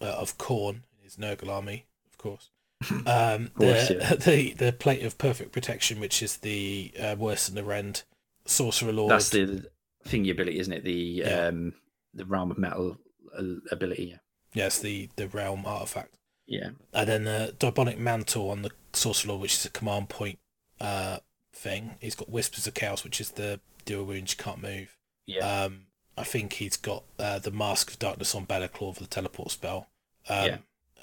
uh, 0.01 0.07
of 0.07 0.39
Khorne, 0.39 0.83
his 1.03 1.17
Nurgle 1.17 1.49
army, 1.51 1.87
of 2.11 2.19
course. 2.19 2.51
Um, 3.07 3.49
course, 3.57 3.89
the, 3.89 3.97
yeah. 4.01 4.15
the 4.17 4.53
the 4.55 4.73
Plate 4.73 5.05
of 5.05 5.17
Perfect 5.17 5.53
Protection, 5.53 6.01
which 6.01 6.21
is 6.23 6.39
the 6.39 6.93
uh, 7.01 7.15
worse 7.17 7.47
than 7.47 7.55
the 7.55 7.63
Rend, 7.63 8.03
Sorcerer 8.45 8.93
Lord. 8.93 9.13
that's 9.13 9.31
the 9.31 9.67
thingy 10.05 10.33
ability, 10.33 10.59
isn't 10.59 10.73
it? 10.73 10.83
The 10.85 10.93
Yeah. 10.93 11.47
um 11.47 11.75
the 12.13 12.25
realm 12.25 12.51
of 12.51 12.59
metal 12.59 12.99
uh, 13.39 13.43
ability. 13.71 14.19
yes, 14.53 14.81
the 14.81 15.09
the 15.15 15.29
Realm 15.29 15.65
artifact. 15.65 16.19
Yeah. 16.47 16.71
And 16.93 17.09
then 17.09 17.25
the 17.25 17.55
Diabolic 17.57 17.99
Mantle 17.99 18.51
on 18.51 18.63
the 18.63 18.71
Sorcerer 18.93 19.29
Lord, 19.31 19.43
which 19.43 19.55
is 19.55 19.65
a 19.65 19.71
command 19.71 20.09
point 20.09 20.41
uh, 20.81 21.19
thing. 21.55 21.95
He's 22.01 22.17
got 22.17 22.29
Whispers 22.31 22.67
of 22.67 22.75
Chaos, 22.75 23.05
which 23.05 23.21
is 23.21 23.31
the 23.31 23.61
deal 23.85 24.03
wounds 24.03 24.33
you 24.37 24.43
can't 24.43 24.61
move. 24.61 24.97
Yeah. 25.27 25.65
Um, 25.65 25.87
I 26.17 26.25
think 26.25 26.55
he's 26.55 26.77
got 26.77 27.05
uh, 27.19 27.39
the 27.39 27.51
Mask 27.51 27.91
of 27.91 27.99
Darkness 27.99 28.35
on 28.35 28.47
Bataclaw 28.47 28.95
for 28.95 29.03
the 29.03 29.09
teleport 29.09 29.51
spell. 29.51 29.89
Um, 30.29 30.47
Yeah. 30.47 30.57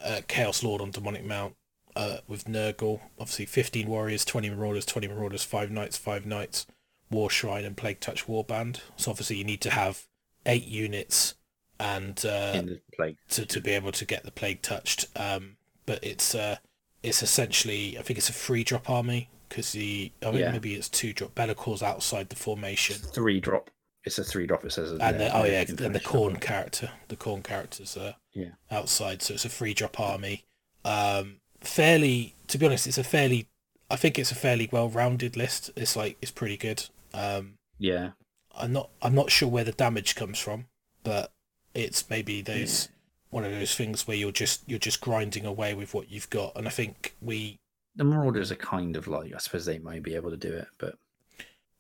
uh, 0.04 0.22
Chaos 0.28 0.64
Lord 0.64 0.82
on 0.82 0.92
Demonic 0.92 1.26
Mount 1.26 1.56
uh, 1.96 2.18
with 2.28 2.46
Nurgle. 2.46 3.02
Obviously, 3.20 3.46
15 3.46 3.88
Warriors, 3.88 4.24
20 4.26 4.50
Marauders, 4.50 4.86
20 4.86 5.08
Marauders, 5.08 5.44
5 5.44 5.72
Knights, 5.72 5.98
5 5.98 6.26
Knights, 6.26 6.68
War 7.10 7.30
Shrine, 7.30 7.66
and 7.66 7.76
Plague 7.76 8.00
Touch 8.00 8.28
Warband. 8.28 8.82
So 8.98 9.10
obviously, 9.12 9.38
you 9.38 9.44
need 9.44 9.62
to 9.62 9.72
have 9.72 10.06
8 10.46 10.66
units 10.66 11.34
and 11.80 12.24
uh, 12.26 12.52
in 12.56 12.66
the 12.68 12.82
plague. 12.96 13.18
to, 13.30 13.46
to 13.46 13.62
be 13.62 13.72
able 13.72 13.92
to 13.94 14.06
get 14.06 14.24
the 14.26 14.32
plague 14.32 14.62
touched. 14.62 15.06
Um, 15.16 15.56
but 15.86 16.04
it's 16.04 16.36
uh, 16.36 16.58
it's 17.02 17.24
essentially 17.24 17.98
I 17.98 18.02
think 18.04 18.20
it's 18.20 18.30
a 18.30 18.34
free 18.34 18.64
drop 18.64 18.90
army 18.90 19.30
because 19.48 19.72
the 19.72 20.12
I 20.22 20.28
mean 20.32 20.42
Yeah. 20.42 20.52
maybe 20.52 20.76
it's 20.76 20.88
two 20.90 21.14
drop. 21.14 21.34
Be'lakor's 21.36 21.82
outside 21.82 22.30
the 22.30 22.36
formation, 22.36 22.98
Three 22.98 23.40
drop. 23.40 23.72
It's 24.10 24.18
a 24.20 24.24
three 24.24 24.48
drop. 24.48 24.66
It 24.66 24.72
says. 24.72 24.92
and 24.92 25.00
the, 25.20 25.36
oh 25.36 25.44
yeah, 25.46 25.62
and 25.68 25.96
the 25.96 26.00
Khorne 26.00 26.34
that. 26.34 26.42
character, 26.42 26.92
the 27.10 27.16
Khorne 27.16 27.44
characters 27.44 27.96
are 27.96 28.16
Yeah. 28.34 28.52
outside, 28.72 29.22
so 29.22 29.36
it's 29.36 29.46
a 29.46 29.50
free 29.50 29.74
drop 29.74 30.00
army. 30.00 30.46
Um, 30.84 31.38
fairly, 31.62 32.36
to 32.48 32.58
be 32.58 32.66
honest, 32.66 32.88
it's 32.88 32.98
a 32.98 33.04
fairly 33.04 33.48
I 33.92 33.96
think 33.96 34.18
it's 34.20 34.32
a 34.32 34.36
fairly 34.36 34.68
well 34.72 34.90
rounded 34.90 35.36
list. 35.38 35.72
It's 35.76 35.96
like 35.96 36.18
it's 36.22 36.32
pretty 36.32 36.58
good. 36.58 36.86
Um, 37.14 37.56
Yeah. 37.78 38.12
I'm 38.56 38.74
not 38.74 38.90
I'm 39.02 39.16
not 39.16 39.30
sure 39.32 39.48
where 39.48 39.64
the 39.64 39.72
damage 39.72 40.16
comes 40.16 40.40
from, 40.40 40.66
but 41.04 41.32
it's 41.74 42.10
maybe 42.10 42.42
those 42.42 42.90
one 43.30 43.46
of 43.46 43.52
those 43.52 43.76
things 43.76 44.08
where 44.08 44.18
you're 44.18 44.32
just 44.32 44.64
you're 44.68 44.80
just 44.80 45.02
grinding 45.02 45.46
away 45.46 45.74
with 45.76 45.94
what 45.94 46.10
you've 46.12 46.30
got, 46.32 46.56
and 46.56 46.68
I 46.68 46.72
think 46.72 47.14
we 47.22 47.58
The 47.96 48.04
Marauders 48.04 48.52
are 48.52 48.56
kind 48.56 48.96
of 48.96 49.08
like 49.08 49.34
I 49.34 49.38
suppose 49.38 49.66
they 49.66 49.78
might 49.80 50.02
be 50.02 50.16
able 50.16 50.32
to 50.32 50.38
do 50.38 50.52
it, 50.52 50.68
but 50.80 50.96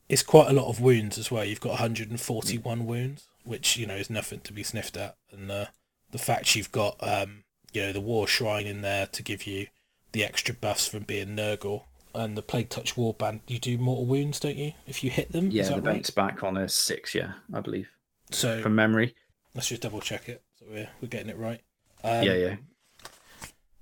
it's 0.10 0.24
quite 0.24 0.50
a 0.50 0.54
lot 0.54 0.68
of 0.68 0.82
wounds 0.82 1.18
as 1.18 1.32
well. 1.32 1.46
You've 1.46 1.62
got 1.62 1.70
141 1.72 2.86
wounds, 2.86 3.28
which 3.44 3.78
you 3.78 3.86
know 3.86 3.96
is 3.96 4.10
nothing 4.10 4.42
to 4.42 4.54
be 4.54 4.64
sniffed 4.64 4.98
at, 4.98 5.16
and 5.32 5.50
uh, 5.52 5.66
the 6.12 6.18
fact 6.18 6.56
you've 6.56 6.72
got 6.72 6.96
um, 7.02 7.44
you 7.72 7.82
know 7.84 7.94
the 7.94 8.02
War 8.02 8.28
Shrine 8.28 8.66
in 8.68 8.82
there 8.82 9.06
to 9.08 9.24
give 9.24 9.46
you 9.48 9.68
the 10.12 10.24
extra 10.26 10.54
buffs 10.56 10.88
from 10.88 11.04
being 11.04 11.36
Nurgle, 11.36 11.84
and 12.16 12.36
the 12.36 12.42
Plague 12.42 12.70
Touch 12.70 12.96
Warband. 12.96 13.42
You 13.48 13.60
do 13.60 13.78
mortal 13.78 14.06
wounds, 14.08 14.40
don't 14.40 14.58
you? 14.58 14.74
If 14.88 15.04
you 15.04 15.10
hit 15.12 15.32
them, 15.32 15.52
yeah, 15.52 15.70
the 15.70 15.82
right? 15.82 16.16
back 16.16 16.44
on 16.44 16.58
a 16.58 16.68
six. 16.68 17.14
Yeah, 17.14 17.34
I 17.54 17.60
believe 17.62 17.88
So 18.32 18.62
from 18.62 18.76
memory. 18.76 19.16
let's 19.54 19.68
just 19.70 19.82
double 19.84 20.02
check 20.02 20.28
it. 20.28 20.42
So 20.60 20.66
we're 20.70 20.90
we're 21.02 21.08
getting 21.08 21.30
it 21.30 21.38
right. 21.38 21.62
Um, 22.04 22.24
yeah, 22.24 22.34
yeah, 22.34 22.56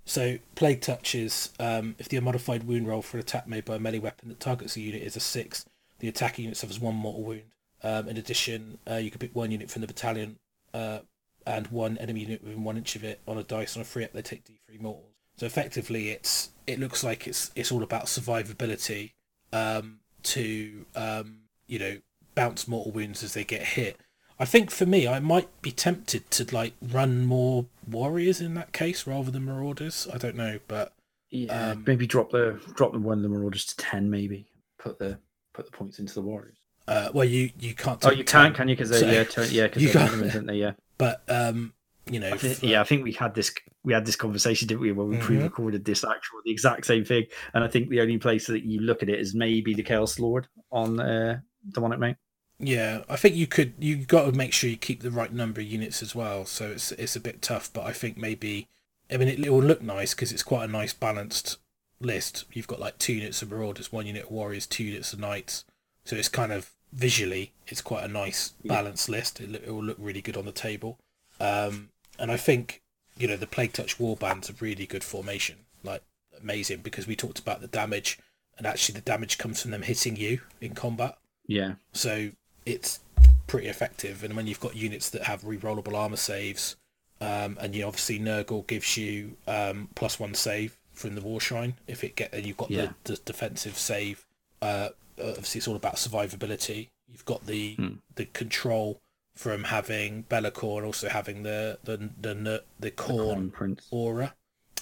So 0.06 0.38
plague 0.56 0.82
touch 0.82 1.14
is 1.16 1.52
um, 1.60 1.96
if 2.00 2.10
the 2.10 2.18
unmodified 2.18 2.64
wound 2.64 2.88
roll 2.88 3.02
for 3.02 3.18
an 3.18 3.22
attack 3.22 3.48
made 3.48 3.64
by 3.66 3.76
a 3.76 3.80
melee 3.80 4.00
weapon 4.00 4.30
that 4.30 4.40
targets 4.40 4.76
a 4.76 4.82
unit 4.82 5.04
is 5.04 5.16
a 5.16 5.20
six, 5.20 5.66
the 6.00 6.08
attacking 6.08 6.46
unit 6.46 6.58
suffers 6.58 6.80
one 6.80 6.96
mortal 6.96 7.24
wound. 7.24 7.52
Um, 7.84 8.08
in 8.08 8.18
addition, 8.18 8.80
uh, 8.90 8.96
you 8.96 9.12
can 9.12 9.20
pick 9.20 9.36
one 9.36 9.52
unit 9.52 9.70
from 9.70 9.82
the 9.82 9.88
battalion 9.88 10.38
uh, 10.74 11.00
and 11.46 11.68
one 11.68 11.98
enemy 11.98 12.22
unit 12.22 12.44
within 12.44 12.64
one 12.64 12.78
inch 12.78 12.96
of 12.96 13.04
it 13.04 13.20
on 13.28 13.38
a 13.38 13.44
dice 13.44 13.76
on 13.76 13.82
a 13.82 13.86
free 13.86 14.04
up. 14.04 14.14
They 14.14 14.22
take 14.22 14.46
d3 14.46 14.82
mortals. 14.82 15.14
So 15.38 15.46
effectively, 15.46 16.10
it's 16.10 16.50
it 16.66 16.80
looks 16.80 17.04
like 17.04 17.28
it's 17.28 17.52
it's 17.56 17.72
all 17.72 17.84
about 17.84 18.06
survivability 18.06 19.12
um, 19.54 20.00
to 20.24 20.86
um, 20.96 21.42
you 21.68 21.78
know 21.78 21.98
bounce 22.34 22.68
mortal 22.68 22.92
wounds 22.92 23.24
as 23.24 23.34
they 23.34 23.44
get 23.44 23.62
hit. 23.62 23.98
I 24.40 24.46
think 24.46 24.70
for 24.70 24.86
me, 24.86 25.08
I 25.08 25.20
might 25.20 25.50
be 25.62 25.72
tempted 25.72 26.30
to 26.32 26.56
like 26.56 26.74
run 26.82 27.26
more 27.26 27.66
warriors 27.88 28.42
in 28.42 28.56
that 28.56 28.72
case 28.74 29.08
rather 29.08 29.32
than 29.32 29.46
marauders. 29.46 30.08
I 30.12 30.18
don't 30.18 30.36
know, 30.36 30.60
but 30.68 30.94
yeah. 31.30 31.72
um, 31.72 31.84
maybe 31.86 32.08
drop 32.08 32.32
the 32.32 32.60
drop 32.76 32.94
the 32.94 33.00
one 33.00 33.20
of 33.20 33.24
the 33.24 33.30
Marauders 33.30 33.66
to 33.66 33.78
ten. 33.78 34.10
Maybe 34.10 34.46
put 34.80 35.00
the 35.00 35.20
put 35.58 35.66
the 35.66 35.72
points 35.78 36.00
into 36.00 36.14
the 36.14 36.22
Warriors. 36.22 36.58
uh, 36.88 37.10
well, 37.14 37.26
you 37.26 37.50
you 37.60 37.74
can't. 37.74 38.04
Oh, 38.06 38.12
you 38.12 38.24
can, 38.24 38.46
10, 38.52 38.54
can 38.54 38.68
you? 38.70 38.76
Because 38.78 38.98
so- 39.00 39.06
yeah, 39.06 39.24
turn, 39.36 39.48
yeah, 39.52 39.64
because 39.68 39.84
You 39.84 39.90
they're 39.92 40.08
can't- 40.08 40.22
minimums, 40.22 40.36
aren't 40.36 40.48
they? 40.48 40.56
Yeah, 40.56 40.72
But 40.98 41.22
um, 41.28 41.74
you 42.10 42.20
know, 42.22 42.30
I 42.34 42.38
think, 42.38 42.60
for- 42.60 42.66
yeah, 42.66 42.80
I 42.80 42.86
think 42.86 43.04
we 43.04 43.12
had 43.12 43.34
this 43.36 43.52
we 43.84 43.92
had 43.94 44.06
this 44.06 44.16
conversation, 44.16 44.68
didn't 44.68 44.82
we, 44.82 44.92
when 44.94 45.10
we 45.10 45.18
Mhm. 45.18 45.22
pre-recorded 45.22 45.84
this 45.86 46.04
actual 46.04 46.40
the 46.46 46.52
exact 46.52 46.86
same 46.86 47.04
thing. 47.06 47.26
And 47.54 47.64
I 47.64 47.68
think 47.68 47.90
the 47.90 48.00
only 48.02 48.18
place 48.18 48.48
that 48.48 48.64
you 48.64 48.80
look 48.82 49.02
at 49.04 49.10
it 49.10 49.20
is 49.20 49.34
maybe 49.36 49.74
the 49.74 49.84
Chaos 49.84 50.20
Lord 50.20 50.48
on 50.72 51.00
uh, 51.00 51.40
Demonic 51.74 52.00
Mount. 52.00 52.18
Yeah, 52.60 53.04
I 53.10 53.18
think 53.18 53.36
you 53.36 53.48
could. 53.48 53.74
You 53.80 53.98
got 53.98 54.26
to 54.26 54.32
make 54.32 54.52
sure 54.54 54.70
you 54.70 54.78
keep 54.78 55.02
the 55.04 55.12
right 55.12 55.32
number 55.34 55.62
of 55.62 55.68
units 55.68 56.02
as 56.02 56.16
well. 56.16 56.46
So 56.46 56.70
it's 56.72 56.92
it's 56.94 57.16
a 57.16 57.20
bit 57.20 57.42
tough, 57.42 57.70
but 57.74 57.84
I 57.86 57.94
think 57.94 58.18
maybe. 58.18 58.68
I 59.12 59.16
mean, 59.18 59.28
it, 59.30 59.40
it 59.40 59.50
will 59.52 59.62
look 59.64 59.82
nice 59.82 60.14
because 60.14 60.32
it's 60.34 60.44
quite 60.44 60.66
a 60.68 60.72
nice 60.72 60.92
balanced 60.94 61.58
list. 62.00 62.46
You've 62.54 62.68
got 62.68 62.80
like 62.80 62.98
two 62.98 63.14
units 63.14 63.42
of 63.42 63.50
marauders, 63.52 63.92
one 63.92 64.06
unit 64.06 64.26
of 64.26 64.32
warriors, 64.32 64.66
two 64.68 64.84
units 64.84 65.14
of 65.14 65.20
knights. 65.20 65.66
So 66.06 66.16
it's 66.16 66.30
kind 66.30 66.52
of 66.52 66.72
visually, 66.94 67.52
it's 67.68 67.82
quite 67.82 68.04
a 68.04 68.08
nice 68.08 68.54
Yeah. 68.64 68.74
balanced 68.76 69.10
list. 69.10 69.40
It, 69.42 69.54
it 69.56 69.68
will 69.74 69.84
look 69.84 69.98
really 70.00 70.22
good 70.22 70.38
on 70.38 70.46
the 70.46 70.52
table. 70.52 71.00
Um, 71.40 71.90
and 72.20 72.32
I 72.32 72.38
think 72.38 72.82
you 73.18 73.28
know 73.28 73.36
the 73.36 73.48
plague 73.48 73.74
touch 73.74 73.98
warband's 73.98 74.50
a 74.50 74.54
really 74.60 74.86
good 74.86 75.04
formation, 75.04 75.58
like 75.84 76.02
amazing 76.40 76.82
because 76.82 77.08
we 77.08 77.16
talked 77.16 77.40
about 77.40 77.62
the 77.62 77.68
damage, 77.68 78.20
and 78.58 78.66
actually 78.68 78.96
the 78.96 79.02
damage 79.02 79.38
comes 79.38 79.62
from 79.62 79.72
them 79.72 79.82
hitting 79.84 80.16
you 80.16 80.42
in 80.62 80.74
combat. 80.76 81.18
Yeah, 81.48 81.76
So 81.94 82.32
it's 82.66 83.00
pretty 83.48 83.68
effective. 83.68 84.24
And 84.24 84.36
when 84.36 84.48
you've 84.48 84.60
got 84.60 84.76
units 84.76 85.10
that 85.12 85.24
have 85.24 85.46
re-rollable 85.46 85.94
armor 85.96 86.18
saves, 86.18 86.76
um, 87.22 87.58
and 87.62 87.74
you 87.74 87.86
obviously 87.86 88.20
Nurgle 88.20 88.68
gives 88.68 88.98
you 88.98 89.38
um, 89.48 89.90
plus 89.96 90.20
one 90.20 90.34
save 90.34 90.77
from 90.98 91.16
the 91.16 91.22
War 91.22 91.40
Shrine 91.40 91.76
if 91.88 92.04
it 92.04 92.16
get, 92.16 92.34
and 92.34 92.46
you've 92.46 92.58
got 92.58 92.72
Yeah. 92.72 92.94
the, 93.04 93.14
the 93.14 93.22
defensive 93.26 93.78
save. 93.78 94.26
Uh, 94.62 94.90
obviously, 95.20 95.60
it's 95.60 95.68
all 95.68 95.76
about 95.76 95.96
survivability. 95.96 96.90
You've 97.08 97.26
got 97.26 97.46
the 97.46 97.76
Hmm. 97.76 97.94
the 98.16 98.26
control 98.26 99.00
from 99.36 99.66
having 99.66 100.24
Be'lakor 100.24 100.78
and 100.78 100.86
also 100.86 101.08
having 101.10 101.44
the 101.44 101.78
the 101.84 101.98
the 102.20 102.34
the, 102.34 102.64
the 102.80 102.92
Khorne 102.92 103.52
Khorne 103.52 103.52
Prince. 103.54 103.88
aura. 103.92 104.34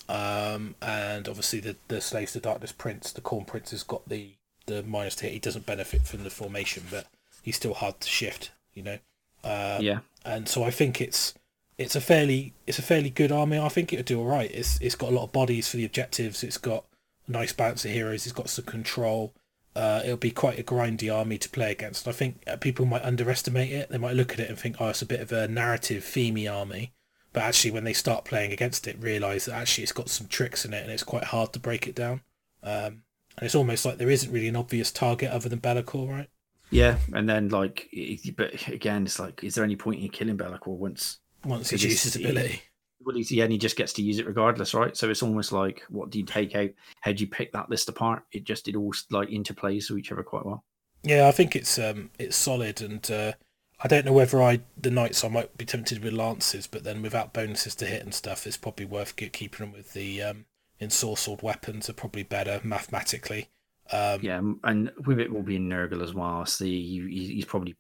Um, 0.08 0.76
and 0.82 1.28
obviously 1.28 1.60
the, 1.60 1.76
the 1.88 2.00
Slaves 2.00 2.34
to 2.34 2.40
Darkness 2.40 2.72
Prince, 2.72 3.12
the 3.12 3.22
Khorne 3.22 3.48
Prince 3.48 3.72
has 3.72 3.82
got 3.84 4.08
the, 4.08 4.36
the 4.68 4.84
minus 4.84 5.20
hit. 5.20 5.32
He 5.32 5.40
doesn't 5.40 5.66
benefit 5.66 6.04
from 6.04 6.24
the 6.24 6.30
formation, 6.30 6.84
but 6.92 7.08
he's 7.42 7.56
still 7.56 7.74
hard 7.74 8.00
to 8.02 8.08
shift, 8.08 8.52
you 8.76 8.84
know. 8.84 9.00
Uh, 9.44 9.80
yeah, 9.82 10.00
and 10.24 10.48
so 10.48 10.64
I 10.64 10.70
think 10.72 11.02
it's 11.02 11.34
it's 11.78 11.96
a 11.96 12.02
fairly 12.02 12.54
it's 12.66 12.80
a 12.80 12.84
fairly 12.84 13.10
good 13.10 13.32
army. 13.32 13.60
I 13.60 13.70
think 13.70 13.92
it'll 13.92 14.04
do 14.04 14.20
all 14.20 14.26
right. 14.26 14.52
It's 14.52 14.80
it's 14.82 14.96
got 14.96 15.12
a 15.12 15.16
lot 15.16 15.26
of 15.26 15.32
bodies 15.32 15.68
for 15.68 15.78
the 15.78 15.86
objectives. 15.86 16.44
It's 16.44 16.58
got 16.58 16.86
a 17.28 17.32
nice 17.32 17.54
balance 17.54 17.86
of 17.86 17.92
heroes. 17.92 18.26
It's 18.26 18.34
got 18.34 18.50
some 18.50 18.66
control. 18.66 19.34
Uh, 19.76 20.02
it'll 20.06 20.16
be 20.16 20.32
quite 20.32 20.58
a 20.58 20.64
grindy 20.64 21.14
army 21.14 21.38
to 21.38 21.50
play 21.50 21.72
against. 21.72 22.08
I 22.08 22.14
think 22.14 22.42
uh, 22.48 22.56
people 22.56 22.86
might 22.86 23.04
underestimate 23.04 23.72
it. 23.72 23.90
They 23.90 23.98
might 23.98 24.16
look 24.16 24.32
at 24.32 24.40
it 24.40 24.50
and 24.50 24.58
think, 24.58 24.78
oh, 24.80 24.88
it's 24.88 25.02
a 25.02 25.06
bit 25.06 25.20
of 25.20 25.34
a 25.34 25.50
narrative 25.50 26.04
themey 26.04 26.50
army. 26.50 26.94
But 27.34 27.44
actually, 27.44 27.72
when 27.72 27.84
they 27.84 27.92
start 27.92 28.24
playing 28.24 28.54
against 28.54 28.88
it, 28.88 28.98
realise 28.98 29.46
that 29.46 29.56
actually 29.56 29.84
it's 29.84 29.92
got 29.92 30.08
some 30.08 30.28
tricks 30.28 30.64
in 30.64 30.74
it 30.74 30.84
and 30.84 30.92
it's 30.92 31.04
quite 31.04 31.26
hard 31.26 31.52
to 31.52 31.60
break 31.60 31.88
it 31.88 31.96
down. 31.96 32.22
Um, 32.64 33.04
and 33.38 33.44
it's 33.44 33.56
almost 33.56 33.86
like 33.86 33.98
there 33.98 34.10
isn't 34.10 34.32
really 34.32 34.48
an 34.48 34.56
obvious 34.56 34.94
target 34.94 35.30
other 35.30 35.50
than 35.50 35.60
Be'lakor, 35.60 36.10
right? 36.10 36.30
yeah. 36.72 36.98
And 37.12 37.28
then 37.28 37.50
like, 37.50 37.90
but 38.38 38.68
again, 38.70 39.04
it's 39.04 39.20
like, 39.20 39.44
is 39.44 39.56
there 39.56 39.66
any 39.66 39.76
point 39.76 40.02
in 40.02 40.08
killing 40.08 40.38
Be'lakor 40.38 40.78
once? 40.78 41.20
Once 41.46 41.70
he 41.70 41.78
uses 41.78 42.16
ability. 42.16 42.62
Well, 43.02 43.16
he's, 43.16 43.32
yeah, 43.32 43.44
and 43.44 43.52
he 43.52 43.60
just 43.60 43.78
gets 43.78 43.94
to 43.94 44.02
use 44.02 44.18
it 44.18 44.26
regardless, 44.26 44.74
right? 44.74 44.98
So 44.98 45.10
it's 45.10 45.22
almost 45.22 45.52
like, 45.52 45.84
what 45.90 46.10
do 46.10 46.18
you 46.18 46.26
take 46.26 46.56
out? 46.56 46.72
How 47.02 47.12
do 47.12 47.22
you 47.22 47.30
pick 47.30 47.52
that 47.54 47.70
list 47.70 47.88
apart? 47.88 48.24
It 48.32 48.46
just 48.46 48.68
it 48.68 48.76
all 48.76 48.94
like 49.12 49.30
interplays 49.30 49.90
with 49.90 50.00
each 50.00 50.12
other 50.12 50.24
quite 50.24 50.46
well. 50.46 50.64
Yeah, 51.04 51.28
I 51.28 51.32
think 51.32 51.56
it's 51.56 51.78
um 51.78 52.10
it's 52.18 52.36
solid, 52.36 52.82
and 52.82 53.10
uh, 53.12 53.34
I 53.80 53.88
don't 53.88 54.06
know 54.06 54.14
whether 54.14 54.42
I 54.42 54.62
the 54.76 54.90
knights 54.90 55.24
I 55.24 55.28
might 55.28 55.56
be 55.56 55.66
tempted 55.66 56.04
with 56.04 56.14
lances, 56.14 56.66
but 56.66 56.84
then 56.84 57.04
without 57.04 57.34
bonuses 57.34 57.76
to 57.76 57.86
hit 57.86 58.02
and 58.02 58.14
stuff, 58.14 58.48
it's 58.48 58.58
probably 58.58 58.86
worth 58.86 59.16
keeping 59.16 59.66
them 59.66 59.72
with 59.72 59.94
the 59.94 60.24
um 60.24 60.46
ensorcelled 60.82 61.44
weapons 61.44 61.90
are 61.90 61.94
probably 61.94 62.24
better 62.24 62.60
mathematically. 62.64 63.50
Um, 63.92 64.20
Yeah, 64.22 64.42
and 64.64 64.92
with 65.06 65.20
it 65.20 65.32
will 65.32 65.44
be 65.44 65.58
in 65.58 65.70
Nurgle 65.70 66.02
as 66.02 66.14
well. 66.14 66.46
So 66.46 66.66
he, 66.66 67.06
he- 67.10 67.36
he's 67.36 67.46
probably 67.46 67.76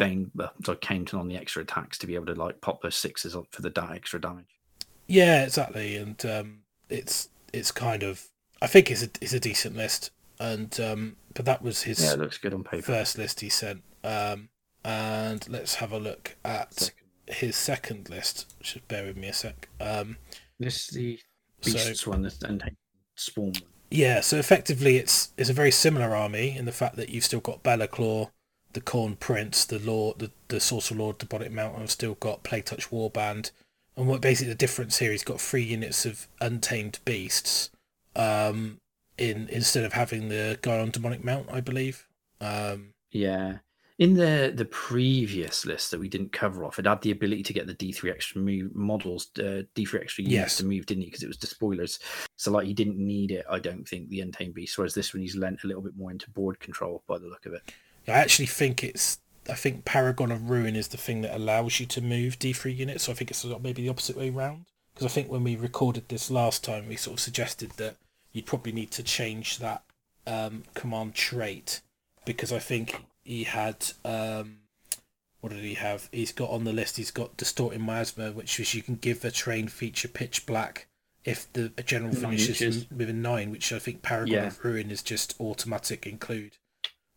uh, 0.00 0.46
so 0.64 0.74
counting 0.76 1.18
on 1.18 1.28
the 1.28 1.36
extra 1.36 1.62
attacks 1.62 1.98
to 1.98 2.06
be 2.06 2.14
able 2.14 2.26
to 2.26 2.34
like 2.34 2.60
pop 2.60 2.82
those 2.82 2.96
sixes 2.96 3.36
up 3.36 3.44
for 3.50 3.62
the 3.62 3.72
extra 3.92 4.20
damage. 4.20 4.46
yeah, 5.06 5.44
exactly, 5.44 5.96
and 5.96 6.24
um, 6.26 6.58
it's 6.88 7.28
it's 7.52 7.70
kind 7.70 8.02
of 8.02 8.28
I 8.62 8.66
think 8.66 8.90
it's 8.90 9.02
a 9.02 9.10
it's 9.20 9.32
a 9.34 9.40
decent 9.40 9.76
list, 9.76 10.10
and 10.38 10.78
um, 10.80 11.16
but 11.34 11.44
that 11.44 11.62
was 11.62 11.82
his 11.82 12.02
Yeah, 12.02 12.14
looks 12.14 12.38
good 12.38 12.54
on 12.54 12.64
paper. 12.64 12.82
first 12.82 13.18
list 13.18 13.40
he 13.40 13.48
sent. 13.48 13.82
Um, 14.04 14.48
and 14.84 15.46
let's 15.48 15.76
have 15.76 15.92
a 15.92 15.98
look 15.98 16.36
at 16.44 16.74
Second. 16.74 17.06
his 17.26 17.56
second 17.56 18.10
list. 18.10 18.54
Just 18.60 18.88
bear 18.88 19.04
with 19.04 19.16
me 19.16 19.28
a 19.28 19.32
sec. 19.32 19.68
Um, 19.80 20.16
This 20.58 20.88
is 20.88 20.94
the 20.94 21.20
so 21.60 21.72
beasts 21.72 22.06
one, 22.06 22.22
the 22.22 22.34
and 22.48 22.62
spawn 23.16 23.44
one. 23.52 23.54
Yeah, 23.92 24.20
so 24.20 24.36
effectively 24.38 24.96
it's 24.96 25.32
it's 25.36 25.50
a 25.50 25.54
very 25.54 25.70
similar 25.70 26.16
army 26.16 26.56
in 26.56 26.64
the 26.64 26.72
fact 26.72 26.96
that 26.96 27.10
you've 27.10 27.24
still 27.24 27.40
got 27.40 27.62
Be'lakor, 27.62 28.30
the 28.72 28.80
Corn 28.80 29.16
Prince, 29.16 29.64
the 29.64 29.78
Lord, 29.78 30.18
the 30.18 30.30
the 30.48 30.60
Sorcerer 30.60 30.98
Lord, 30.98 31.18
the 31.18 31.26
Bonic 31.26 31.52
Mountain. 31.52 31.88
still 31.88 32.14
got 32.14 32.42
Plague 32.42 32.64
Touch 32.64 32.90
Warband, 32.90 33.50
and 33.96 34.06
what 34.08 34.20
basically 34.20 34.52
the 34.52 34.56
difference 34.58 34.98
here? 34.98 35.12
He's 35.12 35.24
got 35.24 35.40
three 35.40 35.62
units 35.62 36.06
of 36.06 36.26
Untamed 36.40 37.00
Beasts, 37.04 37.70
um, 38.16 38.78
in 39.18 39.48
instead 39.50 39.84
of 39.84 39.92
having 39.92 40.28
the 40.28 40.58
guy 40.62 40.78
on 40.78 40.90
Demonic 40.90 41.24
Mount, 41.24 41.48
I 41.52 41.60
believe. 41.60 42.08
Um, 42.40 42.94
Yeah. 43.10 43.58
In 44.02 44.14
the 44.14 44.52
the 44.52 44.64
previous 44.64 45.64
list 45.64 45.92
that 45.92 46.00
we 46.00 46.08
didn't 46.08 46.32
cover 46.32 46.64
off, 46.64 46.80
it 46.80 46.86
had 46.86 47.02
the 47.02 47.12
ability 47.12 47.44
to 47.44 47.52
get 47.52 47.68
the 47.68 47.74
D 47.74 47.92
three 47.92 48.10
extra 48.10 48.40
move 48.40 48.74
models, 48.74 49.30
uh, 49.38 49.62
D 49.76 49.84
three 49.84 50.00
extra 50.00 50.24
units 50.24 50.34
Yes. 50.34 50.56
to 50.56 50.66
move, 50.66 50.86
didn't 50.86 51.02
he? 51.02 51.06
Because 51.06 51.22
it 51.22 51.28
was 51.28 51.38
the 51.38 51.46
spoilers. 51.46 52.00
So 52.36 52.50
like 52.50 52.66
he 52.66 52.74
didn't 52.74 52.98
need 52.98 53.30
it, 53.30 53.44
I 53.48 53.60
don't 53.60 53.86
think, 53.86 54.08
the 54.08 54.20
Untamed 54.20 54.54
Beast. 54.54 54.76
Whereas 54.76 54.94
this 54.94 55.14
one 55.14 55.20
he's 55.20 55.36
lent 55.36 55.62
a 55.62 55.68
little 55.68 55.82
bit 55.82 55.96
more 55.96 56.10
into 56.10 56.28
board 56.30 56.58
control 56.58 57.04
by 57.06 57.16
the 57.18 57.28
look 57.28 57.46
of 57.46 57.52
it. 57.52 57.62
I 58.08 58.12
actually 58.12 58.46
think 58.46 58.82
it's. 58.82 59.20
I 59.48 59.54
think 59.54 59.84
Paragon 59.84 60.32
of 60.32 60.50
Ruin 60.50 60.74
is 60.74 60.88
the 60.88 60.96
thing 60.96 61.22
that 61.22 61.36
allows 61.36 61.78
you 61.78 61.86
to 61.86 62.00
move 62.00 62.40
D3 62.40 62.76
units. 62.76 63.04
So 63.04 63.12
I 63.12 63.14
think 63.14 63.30
it's 63.30 63.44
maybe 63.44 63.82
the 63.82 63.88
opposite 63.88 64.16
way 64.16 64.30
round. 64.30 64.64
Because 64.94 65.06
I 65.06 65.14
think 65.14 65.30
when 65.30 65.44
we 65.44 65.54
recorded 65.54 66.08
this 66.08 66.28
last 66.28 66.64
time, 66.64 66.88
we 66.88 66.96
sort 66.96 67.14
of 67.14 67.20
suggested 67.20 67.70
that 67.76 67.98
you'd 68.32 68.46
probably 68.46 68.72
need 68.72 68.90
to 68.92 69.04
change 69.04 69.58
that 69.58 69.84
um, 70.26 70.64
command 70.74 71.14
trait. 71.14 71.82
Because 72.24 72.52
I 72.52 72.58
think 72.58 73.04
he 73.24 73.44
had. 73.44 73.86
Um, 74.04 74.58
what 75.40 75.52
did 75.52 75.64
he 75.64 75.74
have? 75.74 76.08
He's 76.12 76.30
got 76.30 76.50
on 76.50 76.62
the 76.62 76.72
list, 76.72 76.96
he's 76.96 77.10
got 77.10 77.36
Distorting 77.36 77.82
Miasma, 77.82 78.30
which 78.30 78.60
is 78.60 78.74
you 78.74 78.82
can 78.82 78.94
give 78.94 79.24
a 79.24 79.30
train 79.32 79.66
feature 79.66 80.06
pitch 80.06 80.46
black 80.46 80.86
if 81.24 81.52
the 81.52 81.70
general 81.84 82.14
finishes 82.14 82.62
inches. 82.62 82.86
within 82.90 83.22
nine, 83.22 83.50
which 83.50 83.72
I 83.72 83.80
think 83.80 84.02
Paragon 84.02 84.34
Yeah. 84.34 84.46
of 84.46 84.64
Ruin 84.64 84.90
is 84.92 85.02
just 85.02 85.34
automatic 85.40 86.06
include 86.06 86.58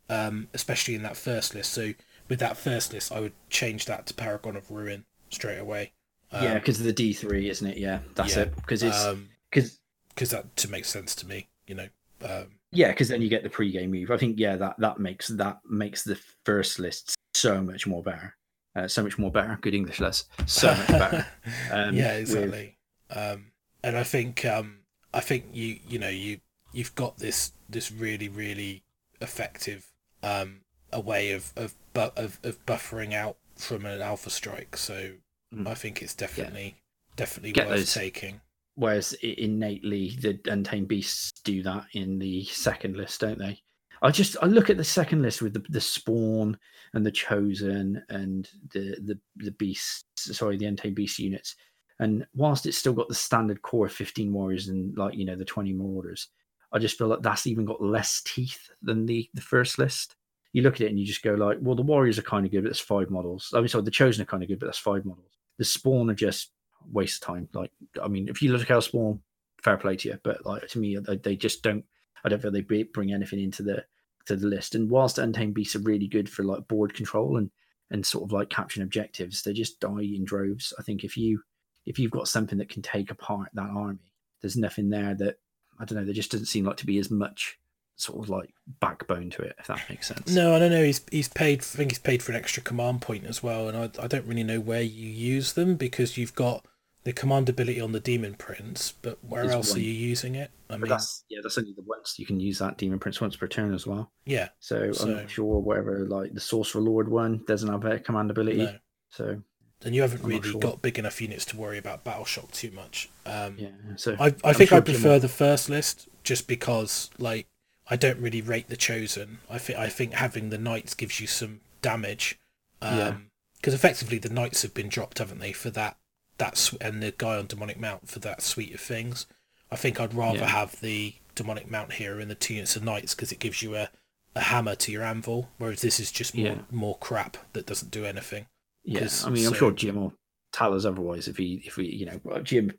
um, 0.10 0.48
especially 0.53 0.95
in 0.95 1.03
that 1.03 1.18
first 1.18 1.56
list. 1.56 1.72
So 1.72 1.94
with 2.27 2.40
that 2.40 2.57
first 2.57 2.94
list, 2.94 3.11
I 3.11 3.19
would 3.19 3.34
change 3.49 3.86
that 3.86 4.06
to 4.07 4.14
Paragon 4.14 4.56
of 4.56 4.72
Ruin 4.72 5.06
straight 5.30 5.57
away. 5.57 5.94
Um, 6.32 6.44
yeah, 6.44 6.53
because 6.56 6.80
of 6.80 6.86
the 6.86 6.94
D 6.94 7.14
three, 7.14 7.49
isn't 7.49 7.68
it? 7.68 7.77
Yeah, 7.77 7.99
that's 8.15 8.36
yeah, 8.36 8.44
it. 8.44 8.56
Because 8.56 8.84
it's 8.84 9.06
um 9.06 9.30
because 9.49 10.30
that 10.30 10.56
to 10.57 10.69
make 10.69 10.86
sense 10.86 11.15
to 11.15 11.27
me, 11.27 11.49
you 11.68 11.76
know. 11.76 11.88
Um, 12.23 12.60
yeah, 12.76 12.89
because 12.89 13.07
then 13.07 13.22
you 13.22 13.30
get 13.30 13.43
the 13.43 13.49
pre-game 13.49 13.91
move. 13.91 14.11
I 14.11 14.18
think 14.18 14.38
yeah, 14.39 14.56
that 14.57 14.76
that 14.80 14.99
makes 14.99 15.27
that 15.30 15.60
makes 15.69 16.03
the 16.03 16.19
first 16.45 16.80
list 16.80 17.15
so 17.34 17.61
much 17.61 17.88
more 17.88 18.03
better. 18.03 18.35
Uh, 18.76 18.88
so 18.88 19.02
much 19.03 19.18
more 19.18 19.31
better. 19.31 19.57
Good 19.61 19.73
English, 19.73 19.99
Les. 20.02 20.26
So 20.45 20.68
much 20.68 20.88
better. 20.88 21.26
Um, 21.72 21.95
yeah, 21.95 22.11
with- 22.19 22.22
exactly. 22.22 22.77
Um, 23.10 23.52
and 23.84 23.97
I 23.97 24.03
think 24.03 24.43
um, 24.45 24.80
I 25.14 25.19
think 25.22 25.45
you 25.53 25.80
you 25.88 25.97
know 25.99 26.10
you 26.10 26.39
you've 26.73 26.93
got 26.95 27.18
this 27.18 27.53
this 27.69 27.91
really 27.91 28.27
really 28.30 28.84
effective 29.22 29.85
um, 30.23 30.61
a 30.91 30.99
way 30.99 31.31
of 31.31 31.53
of, 31.56 31.73
bu- 31.93 32.11
of 32.18 32.39
of 32.43 32.64
buffering 32.65 33.14
out 33.14 33.38
from 33.56 33.85
an 33.85 34.02
alpha 34.02 34.30
strike. 34.30 34.77
So 34.77 35.14
Mm. 35.53 35.68
I 35.68 35.76
think 35.76 36.02
it's 36.02 36.15
definitely 36.15 36.76
definitely 37.15 37.52
Get 37.53 37.68
worth 37.68 37.77
those- 37.77 37.93
taking. 37.93 38.41
Whereas 38.76 39.14
innately 39.22 40.18
the 40.22 40.39
Untamed 40.52 40.89
Beasts 40.89 41.39
do 41.43 41.64
that 41.64 41.85
in 41.93 42.19
the 42.19 42.43
second 42.45 42.97
list, 42.97 43.22
don't 43.22 43.39
they? 43.39 43.60
I 44.02 44.11
just 44.11 44.35
I 44.41 44.47
look 44.47 44.69
at 44.69 44.77
the 44.77 44.84
second 44.84 45.22
list 45.22 45.41
with 45.41 45.53
the, 45.53 45.64
the 45.69 45.81
spawn 45.81 46.57
and 46.93 47.06
the 47.06 47.11
chosen 47.11 48.03
and 48.10 48.49
the 48.73 48.97
the 49.03 49.19
the 49.38 49.52
beasts 49.52 50.03
sorry 50.35 50.57
the 50.57 50.65
Untamed 50.65 50.95
Beast 50.95 51.19
units, 51.19 51.56
and 51.99 52.27
whilst 52.35 52.65
it's 52.65 52.77
still 52.77 52.93
got 52.93 53.07
the 53.07 53.15
standard 53.15 53.61
core 53.61 53.85
of 53.85 53.93
fifteen 53.93 54.34
warriors 54.34 54.68
and 54.68 54.97
like 54.97 55.15
you 55.15 55.26
know 55.26 55.38
the 55.38 55.45
twenty 55.45 55.73
marauders, 55.73 56.27
I 56.73 56.80
just 56.80 56.97
feel 56.97 57.07
like 57.07 57.22
that's 57.22 57.47
even 57.47 57.65
got 57.65 57.81
less 57.81 58.22
teeth 58.26 58.69
than 58.81 59.06
the 59.06 59.30
the 59.34 59.41
first 59.41 59.80
list. 59.80 60.15
You 60.52 60.61
look 60.61 60.76
at 60.76 60.81
it 60.81 60.89
and 60.89 60.99
you 60.99 61.06
just 61.06 61.23
go 61.23 61.34
like, 61.34 61.57
well, 61.61 61.76
the 61.76 61.81
warriors 61.81 62.18
are 62.18 62.23
kind 62.23 62.45
of 62.45 62.52
good, 62.52 62.64
but 62.64 62.69
that's 62.69 62.80
five 62.80 63.10
models. 63.10 63.52
I 63.53 63.60
mean, 63.60 63.68
sorry, 63.68 63.84
the 63.84 63.91
chosen 63.91 64.22
are 64.22 64.26
kind 64.26 64.41
of 64.41 64.47
good, 64.47 64.60
but 64.60 64.68
that's 64.68 64.77
five 64.77 65.03
models. 65.03 65.31
The 65.57 65.65
spawn 65.65 66.10
are 66.10 66.15
just 66.15 66.52
waste 66.91 67.24
of 67.24 67.28
time. 67.28 67.49
Like, 67.53 67.72
I 68.02 68.07
mean, 68.07 68.28
if 68.28 68.41
you 68.41 68.52
look 68.52 68.70
at 68.70 68.84
Spawn, 68.84 69.22
fair 69.62 69.78
play 69.78 69.95
to 69.98 70.10
you, 70.10 70.20
but 70.24 70.45
like 70.45 70.68
to 70.70 70.80
me, 70.80 70.98
they, 70.98 71.18
they 71.18 71.36
just 71.36 71.64
don't. 71.64 71.84
I 72.24 72.30
don't 72.30 72.41
feel 72.41 72.52
they 72.52 72.62
bring 72.62 73.14
anything 73.14 73.40
into 73.40 73.64
the 73.64 73.86
to 74.26 74.36
the 74.36 74.48
list. 74.48 74.76
And 74.76 74.90
whilst 74.90 75.18
Untamed 75.18 75.53
Beasts 75.53 75.76
are 75.76 75.80
really 75.80 76.07
good 76.07 76.30
for 76.30 76.44
like 76.44 76.68
board 76.68 76.94
control 76.94 77.38
and 77.38 77.52
and 77.91 78.06
sort 78.06 78.24
of 78.24 78.32
like 78.32 78.49
capturing 78.49 78.84
objectives, 78.84 79.44
they 79.44 79.53
just 79.53 79.80
die 79.80 80.02
in 80.02 80.26
droves. 80.26 80.74
I 80.80 80.82
think 80.82 81.03
if 81.03 81.18
you 81.18 81.41
if 81.86 81.99
you've 81.99 82.12
got 82.12 82.28
something 82.28 82.57
that 82.57 82.70
can 82.70 82.82
take 82.82 83.12
apart 83.12 83.49
that 83.53 83.70
army, 83.70 83.99
there's 84.41 84.57
nothing 84.57 84.90
there 84.90 85.14
that 85.16 85.38
I 85.80 85.86
don't 85.86 85.99
know. 85.99 86.06
There 86.06 86.14
just 86.14 86.32
doesn't 86.32 86.48
seem 86.48 86.66
like 86.66 86.78
to 86.78 86.86
be 86.86 86.98
as 86.98 87.12
much 87.12 87.60
sort 87.98 88.24
of 88.24 88.30
like 88.30 88.53
backbone 88.80 89.30
to 89.32 89.41
it, 89.41 89.56
if 89.60 89.68
that 89.68 89.82
makes 89.90 90.07
sense. 90.07 90.34
No, 90.34 90.56
I 90.56 90.60
don't 90.60 90.72
know. 90.72 90.84
He's 90.84 91.02
he's 91.12 91.30
paid. 91.30 91.60
I 91.60 91.64
think 91.64 91.91
he's 91.91 91.99
paid 91.99 92.24
for 92.24 92.32
an 92.32 92.38
extra 92.38 92.64
command 92.64 93.02
point 93.02 93.26
as 93.26 93.44
well, 93.44 93.68
and 93.68 93.78
I 93.78 94.03
I 94.03 94.07
don't 94.07 94.26
really 94.26 94.44
know 94.44 94.60
where 94.60 94.82
you 94.82 95.10
use 95.10 95.53
them 95.53 95.76
because 95.76 96.18
you've 96.18 96.36
got 96.36 96.66
the 97.06 97.14
command 97.14 97.48
ability 97.48 97.80
on 97.80 97.91
the 97.94 97.99
demon 97.99 98.34
prince, 98.34 98.94
but 99.02 99.18
where 99.23 99.44
There's 99.44 99.56
else 99.56 99.69
one. 99.72 99.80
are 99.80 99.84
you 99.84 99.94
using 99.94 100.36
it? 100.36 100.52
I 100.69 100.73
But 100.73 100.82
mean, 100.82 100.90
that's 100.90 101.23
yeah, 101.30 101.40
that's 101.41 101.57
only 101.57 101.72
the 101.73 101.84
once 101.84 102.19
you 102.19 102.26
can 102.26 102.40
use 102.40 102.60
that 102.60 102.77
demon 102.77 102.99
prince 102.99 103.22
once 103.22 103.36
per 103.38 103.48
turn 103.48 103.73
as 103.73 103.86
well. 103.88 104.11
yeah, 104.26 104.49
So, 104.60 104.91
So- 104.91 105.06
I'm 105.06 105.14
not 105.15 105.30
sure 105.30 105.60
whatever 105.60 106.06
like 106.07 106.34
the 106.34 106.40
sorcerer 106.41 106.82
lord 106.82 107.07
one 107.07 107.44
doesn't 107.48 107.72
have 107.72 107.86
a 107.86 107.99
command 107.99 108.32
ability. 108.32 108.57
no. 108.57 108.76
So 109.10 109.41
And 109.84 109.94
you 109.95 110.02
haven't 110.02 110.23
I'm 110.23 110.30
really 110.30 110.49
sure. 110.52 110.60
got 110.60 110.82
big 110.82 110.98
enough 110.99 111.22
units 111.22 111.45
to 111.45 111.57
worry 111.57 111.77
about 111.77 112.03
battle 112.03 112.26
shock 112.26 112.52
too 112.52 112.72
much. 112.72 113.07
Um, 113.26 113.56
yeah, 113.60 113.69
so 113.98 114.15
I, 114.19 114.34
I 114.44 114.53
think 114.53 114.69
sure 114.69 114.80
I 114.80 114.82
prefer 114.82 115.14
Jim- 115.15 115.22
the 115.22 115.30
first 115.30 115.69
list 115.69 116.07
just 116.23 116.48
because 116.48 117.11
like 117.19 117.48
I 117.88 117.95
don't 117.98 118.19
really 118.19 118.41
rate 118.41 118.68
the 118.68 118.77
chosen. 118.77 119.38
I 119.48 119.60
think 119.60 119.77
I 119.77 119.90
think 119.90 120.14
having 120.14 120.49
the 120.49 120.57
knights 120.57 120.95
gives 120.95 121.19
you 121.22 121.27
some 121.27 121.61
damage. 121.84 122.40
Um 122.82 122.98
Yeah. 122.98 123.15
because 123.57 123.76
effectively 123.76 124.18
the 124.18 124.30
knights 124.30 124.64
have 124.64 124.73
been 124.73 124.90
dropped, 124.90 125.19
haven't 125.19 125.38
they, 125.40 125.52
for 125.53 125.69
that 125.69 125.98
that 126.38 126.57
sw- 126.57 126.76
and 126.82 127.02
the 127.02 127.14
guy 127.18 127.38
on 127.38 127.48
demonic 127.48 127.80
mount 127.80 128.10
for 128.10 128.20
that 128.20 128.41
suite 128.41 128.74
of 128.74 128.82
things. 128.82 129.26
I 129.72 129.76
think 129.76 129.99
I'd 129.99 130.14
rather 130.14 130.40
Yeah. 130.40 130.48
have 130.48 130.80
the 130.82 131.14
demonic 131.34 131.70
mount 131.70 131.94
hero 131.94 132.20
in 132.20 132.28
the 132.28 132.36
two 132.36 132.53
units 132.56 132.76
of 132.76 132.84
knights 132.84 133.14
because 133.16 133.32
it 133.32 133.40
gives 133.40 133.62
you 133.62 133.76
a, 133.76 133.90
a 134.36 134.41
hammer 134.41 134.76
to 134.76 134.91
your 134.91 135.03
anvil, 135.03 135.49
whereas 135.57 135.82
this 135.82 135.99
is 135.99 136.12
just 136.12 136.36
more 136.36 136.45
Yeah. 136.48 136.57
more 136.72 136.98
crap 136.98 137.38
that 137.53 137.66
doesn't 137.66 137.91
do 137.91 138.06
anything. 138.06 138.48
Yeah, 138.84 139.02
'Cause- 139.02 139.26
I 139.26 139.30
mean, 139.30 139.48
I'm 139.48 139.53
sure 139.53 139.72
Jim 139.72 139.95
will 139.95 140.14
tell 140.53 140.74
us 140.74 140.86
otherwise 140.86 141.28
if 141.28 141.38
he, 141.38 141.62
if 141.66 141.78
we, 141.78 141.88
you 141.88 142.06
know, 142.06 142.20
well, 142.24 142.41
Jim, 142.41 142.72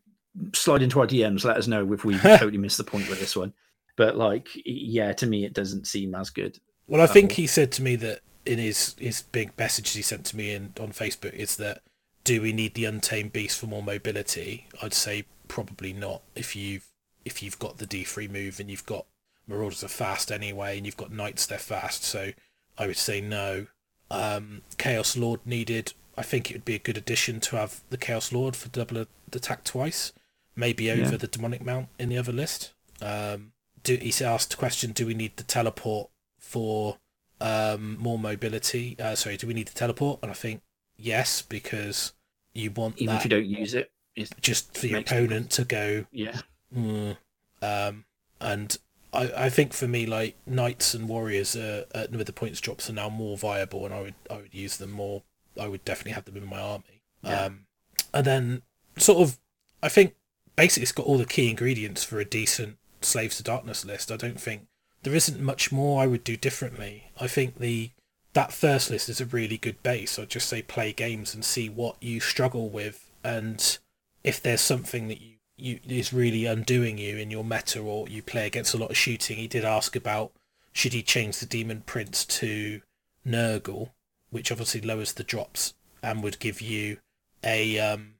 slide 0.55 0.83
into 0.83 1.01
our 1.01 1.07
DMs, 1.07 1.45
let 1.45 1.57
us 1.57 1.67
know 1.67 1.93
if 1.93 2.05
we 2.05 2.17
totally 2.19 2.59
missed 2.59 2.79
the 2.79 2.85
point 2.85 3.09
with 3.09 3.21
this 3.21 3.35
one. 3.37 3.53
But 3.97 4.17
like, 4.17 4.49
yeah, 4.65 5.13
to 5.15 5.27
me, 5.27 5.45
it 5.45 5.55
doesn't 5.55 5.87
seem 5.87 6.15
as 6.15 6.29
good. 6.31 6.59
Well, 6.87 7.01
I 7.01 7.07
think 7.07 7.33
Oh. 7.33 7.35
he 7.37 7.47
said 7.47 7.73
to 7.73 7.83
me 7.83 7.97
that 7.97 8.21
in 8.45 8.59
his 8.59 8.95
his 8.99 9.23
big 9.23 9.51
message 9.59 9.91
he 9.93 10.03
sent 10.03 10.25
to 10.27 10.37
me 10.37 10.53
in, 10.53 10.73
on 10.79 10.93
Facebook 10.93 11.33
is 11.33 11.57
that 11.57 11.83
do 12.27 12.43
we 12.43 12.53
need 12.53 12.75
the 12.75 12.85
untamed 12.85 13.33
beast 13.33 13.59
for 13.61 13.67
more 13.67 13.83
mobility? 13.83 14.67
I'd 14.83 14.93
say 14.93 15.25
probably 15.47 15.93
not. 15.93 16.23
If 16.35 16.57
you've 16.57 16.89
if 17.25 17.43
you've 17.43 17.59
got 17.59 17.79
the 17.79 17.87
D 17.87 18.03
three 18.05 18.27
move 18.29 18.59
and 18.61 18.69
you've 18.69 18.85
got 18.85 19.07
marauders 19.47 19.85
are 19.85 19.89
fast 19.89 20.33
anyway, 20.33 20.77
and 20.77 20.85
you've 20.85 20.97
got 20.97 21.13
knights 21.13 21.47
they're 21.47 21.59
fast, 21.59 22.03
so 22.05 22.33
I 22.77 22.87
would 22.89 22.97
say 22.97 23.21
no. 23.21 23.69
Um, 24.11 24.63
Chaos 24.77 25.17
Lord 25.17 25.41
needed. 25.47 25.95
I 26.19 26.23
think 26.23 26.51
it 26.51 26.55
would 26.55 26.65
be 26.65 26.75
a 26.75 26.81
good 26.81 26.97
addition 26.99 27.39
to 27.41 27.57
have 27.57 27.81
the 27.91 27.97
Chaos 27.99 28.33
Lord 28.33 28.57
for 28.57 28.69
double 28.71 29.07
attack 29.33 29.63
twice, 29.65 30.13
maybe 30.57 30.91
over 30.91 31.03
Yeah. 31.13 31.17
the 31.17 31.27
demonic 31.29 31.65
mount 31.65 31.89
in 31.99 32.09
the 32.09 32.19
other 32.19 32.33
list. 32.33 32.73
Um, 33.01 33.53
do, 33.85 33.97
he 33.97 34.13
asked 34.25 34.51
the 34.51 34.57
question: 34.57 34.91
Do 34.93 35.07
we 35.07 35.15
need 35.15 35.37
the 35.37 35.45
teleport 35.45 36.11
for 36.39 36.99
um, 37.41 37.97
more 37.99 38.19
mobility? 38.19 38.97
Uh, 38.99 39.15
sorry, 39.15 39.37
do 39.37 39.47
we 39.47 39.55
need 39.55 39.69
the 39.69 39.75
teleport? 39.75 40.19
And 40.23 40.31
I 40.31 40.35
think 40.35 40.63
yes, 40.97 41.43
because 41.43 42.13
you 42.57 42.71
want 42.71 42.97
Even 42.99 43.15
that 43.15 43.19
if 43.19 43.25
you 43.25 43.31
don't 43.31 43.47
use 43.47 43.75
it, 43.75 43.91
it's, 44.15 44.31
just 44.41 44.77
for 44.77 44.87
your 44.87 45.01
opponent 45.01 45.51
to 45.53 45.65
go. 45.65 46.07
yeah, 46.11 46.41
"Mm." 46.75 47.17
Um, 47.63 48.05
and 48.41 48.77
I, 49.13 49.33
I 49.37 49.49
think 49.51 49.73
for 49.73 49.89
me, 49.89 50.07
like 50.07 50.37
knights 50.47 50.95
and 50.95 51.09
warriors 51.09 51.57
are, 51.57 51.85
uh, 51.95 52.07
with 52.11 52.27
the 52.27 52.33
points 52.33 52.61
drops 52.61 52.89
are 52.91 52.95
now 52.95 53.09
more 53.09 53.37
viable, 53.37 53.85
and 53.85 53.95
I 53.95 54.01
would 54.03 54.15
I 54.31 54.37
would 54.37 54.55
use 54.55 54.77
them 54.77 54.91
more. 54.91 55.23
I 55.59 55.69
would 55.69 55.85
definitely 55.85 56.13
have 56.13 56.25
them 56.25 56.37
in 56.37 56.47
my 56.47 56.61
army. 56.61 57.03
Yeah. 57.23 57.45
Um, 57.45 57.67
and 58.13 58.27
then 58.27 58.63
sort 58.99 59.19
of, 59.21 59.39
I 59.83 59.89
think 59.89 60.15
basically 60.55 60.83
it's 60.83 60.93
got 60.93 61.07
all 61.07 61.19
the 61.19 61.25
key 61.25 61.49
ingredients 61.51 62.05
for 62.05 62.19
a 62.21 62.25
decent 62.25 62.77
Slaves 63.01 63.37
to 63.39 63.43
Darkness 63.43 63.85
list. 63.85 64.13
I 64.13 64.17
don't 64.17 64.41
think 64.41 64.67
there 65.03 65.15
isn't 65.15 65.41
much 65.41 65.73
more 65.73 66.03
I 66.03 66.07
would 66.07 66.25
do 66.25 66.37
differently. 66.37 67.11
I 67.21 67.27
think 67.27 67.59
the 67.59 67.91
that 68.37 68.53
first 68.53 68.91
list 68.91 69.09
is 69.09 69.19
a 69.19 69.25
really 69.25 69.57
good 69.57 69.83
base. 69.83 70.19
I'd 70.19 70.29
just 70.29 70.51
say 70.51 70.61
play 70.61 70.93
games 70.93 71.35
and 71.35 71.43
see 71.43 71.71
what 71.71 71.97
you 72.03 72.21
struggle 72.21 72.69
with, 72.69 73.11
and 73.25 73.79
if 74.23 74.43
there's 74.43 74.61
something 74.61 75.09
that 75.09 75.23
you, 75.23 75.37
you 75.57 75.81
is 75.89 76.13
really 76.13 76.45
undoing 76.45 76.99
you 76.99 77.17
in 77.17 77.31
your 77.31 77.45
meta, 77.45 77.81
or 77.81 78.07
you 78.09 78.23
play 78.23 78.47
against 78.47 78.75
a 78.75 78.77
lot 78.77 78.91
of 78.91 78.97
shooting. 78.97 79.39
He 79.39 79.49
did 79.49 79.65
ask 79.65 79.97
about 79.97 80.33
should 80.73 80.93
he 80.93 81.03
change 81.03 81.39
the 81.39 81.47
Demon 81.47 81.83
Prince 81.87 82.27
to 82.27 82.83
Nurgle, 83.27 83.93
which 84.29 84.53
obviously 84.53 84.83
lowers 84.83 85.15
the 85.15 85.25
drops 85.25 85.73
and 86.03 86.23
would 86.23 86.39
give 86.39 86.61
you 86.61 86.99
a 87.43 87.79
um 87.79 88.17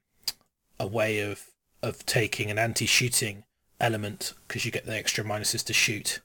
a 0.79 0.87
way 0.87 1.19
of 1.19 1.51
of 1.83 2.03
taking 2.07 2.49
an 2.49 2.57
anti-shooting 2.57 3.43
element 3.79 4.33
because 4.47 4.65
you 4.65 4.71
get 4.71 4.87
the 4.87 4.97
extra 4.97 5.23
minuses 5.23 5.63
to 5.65 5.73
shoot. 5.73 6.21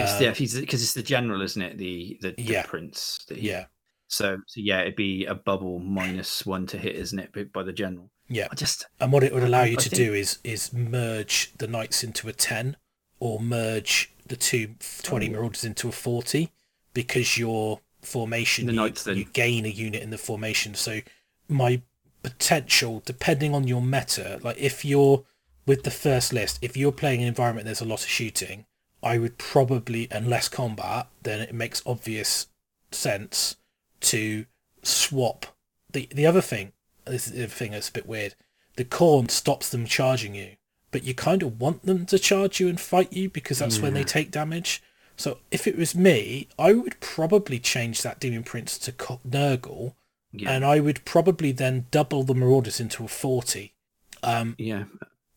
It's 0.00 0.18
the 0.54 0.60
because 0.60 0.82
it's 0.82 0.94
the 0.94 1.02
general, 1.02 1.42
isn't 1.42 1.60
it? 1.62 1.78
The 1.78 2.18
the, 2.20 2.30
the 2.32 2.42
Yeah. 2.42 2.62
prince. 2.66 3.24
that 3.28 3.38
he- 3.38 3.48
yeah, 3.48 3.66
So, 4.08 4.36
so 4.46 4.60
yeah, 4.60 4.80
it'd 4.82 4.96
be 4.96 5.24
a 5.26 5.34
bubble 5.34 5.78
minus 5.78 6.44
one 6.46 6.66
to 6.68 6.78
hit, 6.78 6.96
isn't 6.96 7.18
it? 7.18 7.52
By 7.52 7.62
the 7.62 7.72
general. 7.72 8.10
yeah. 8.28 8.48
I 8.50 8.54
just 8.54 8.86
And 9.00 9.12
what 9.12 9.24
it 9.24 9.32
would 9.34 9.42
allow 9.42 9.64
you 9.64 9.76
to 9.76 9.88
think- 9.88 9.96
do 10.02 10.14
is 10.14 10.38
is 10.44 10.72
merge 10.72 11.52
the 11.58 11.66
knights 11.66 12.02
into 12.04 12.28
a 12.28 12.32
10 12.32 12.76
or 13.20 13.40
merge 13.40 14.12
the 14.26 14.36
two 14.36 14.74
20 15.02 15.28
Oh. 15.28 15.32
marauders 15.32 15.64
into 15.64 15.88
a 15.88 15.92
40 15.92 16.50
because 16.94 17.36
your 17.38 17.80
formation 18.02 18.66
The 18.66 18.72
you, 18.72 18.76
knights 18.80 19.04
then- 19.04 19.16
you 19.16 19.24
gain 19.24 19.64
a 19.64 19.68
unit 19.68 20.02
in 20.02 20.10
the 20.10 20.18
formation 20.18 20.74
so 20.74 21.00
my 21.48 21.82
potential 22.22 23.02
depending 23.04 23.54
on 23.54 23.66
your 23.66 23.82
meta 23.82 24.38
like 24.42 24.56
if 24.58 24.84
you're 24.84 25.24
with 25.66 25.82
the 25.84 25.90
first 25.90 26.32
list 26.32 26.58
if 26.62 26.76
you're 26.76 26.92
playing 26.92 27.20
an 27.22 27.28
environment 27.28 27.64
there's 27.66 27.80
a 27.80 27.84
lot 27.84 28.02
of 28.02 28.08
shooting 28.08 28.64
i 29.02 29.18
would 29.18 29.38
probably 29.38 30.08
and 30.10 30.28
less 30.28 30.48
combat 30.48 31.08
then 31.22 31.40
it 31.40 31.54
makes 31.54 31.82
obvious 31.86 32.46
sense 32.90 33.56
to 34.00 34.46
swap. 34.82 35.46
The 35.92 36.08
the 36.12 36.26
other 36.26 36.40
thing 36.40 36.72
this 37.06 37.26
is 37.26 37.32
the 37.34 37.46
thing 37.46 37.72
that's 37.72 37.88
a 37.88 37.92
bit 37.92 38.06
weird. 38.06 38.34
The 38.76 38.84
Khorne 38.84 39.30
stops 39.30 39.68
them 39.68 39.86
charging 39.86 40.34
you 40.34 40.56
but 40.90 41.04
you 41.04 41.14
kind 41.14 41.42
of 41.42 41.58
want 41.58 41.84
them 41.86 42.04
to 42.06 42.18
charge 42.18 42.60
you 42.60 42.68
and 42.68 42.78
fight 42.78 43.12
you 43.12 43.30
because 43.30 43.58
that's 43.58 43.78
when 43.78 43.94
they 43.94 44.04
take 44.04 44.30
damage. 44.30 44.82
So 45.16 45.38
if 45.50 45.66
it 45.66 45.76
was 45.76 45.94
me 45.94 46.48
i 46.58 46.72
would 46.72 46.98
probably 47.00 47.58
change 47.58 48.02
that 48.02 48.20
demon 48.20 48.42
prince 48.42 48.78
to 48.78 48.92
Co- 48.92 49.20
nurgle 49.28 49.94
yeah, 50.32 50.50
and 50.50 50.64
I 50.64 50.80
would 50.80 51.04
probably 51.04 51.52
then 51.52 51.86
double 51.90 52.22
the 52.22 52.34
Marauders 52.34 52.80
into 52.80 53.04
a 53.04 53.08
40. 53.08 53.74
Um, 54.22 54.54
yeah, 54.58 54.84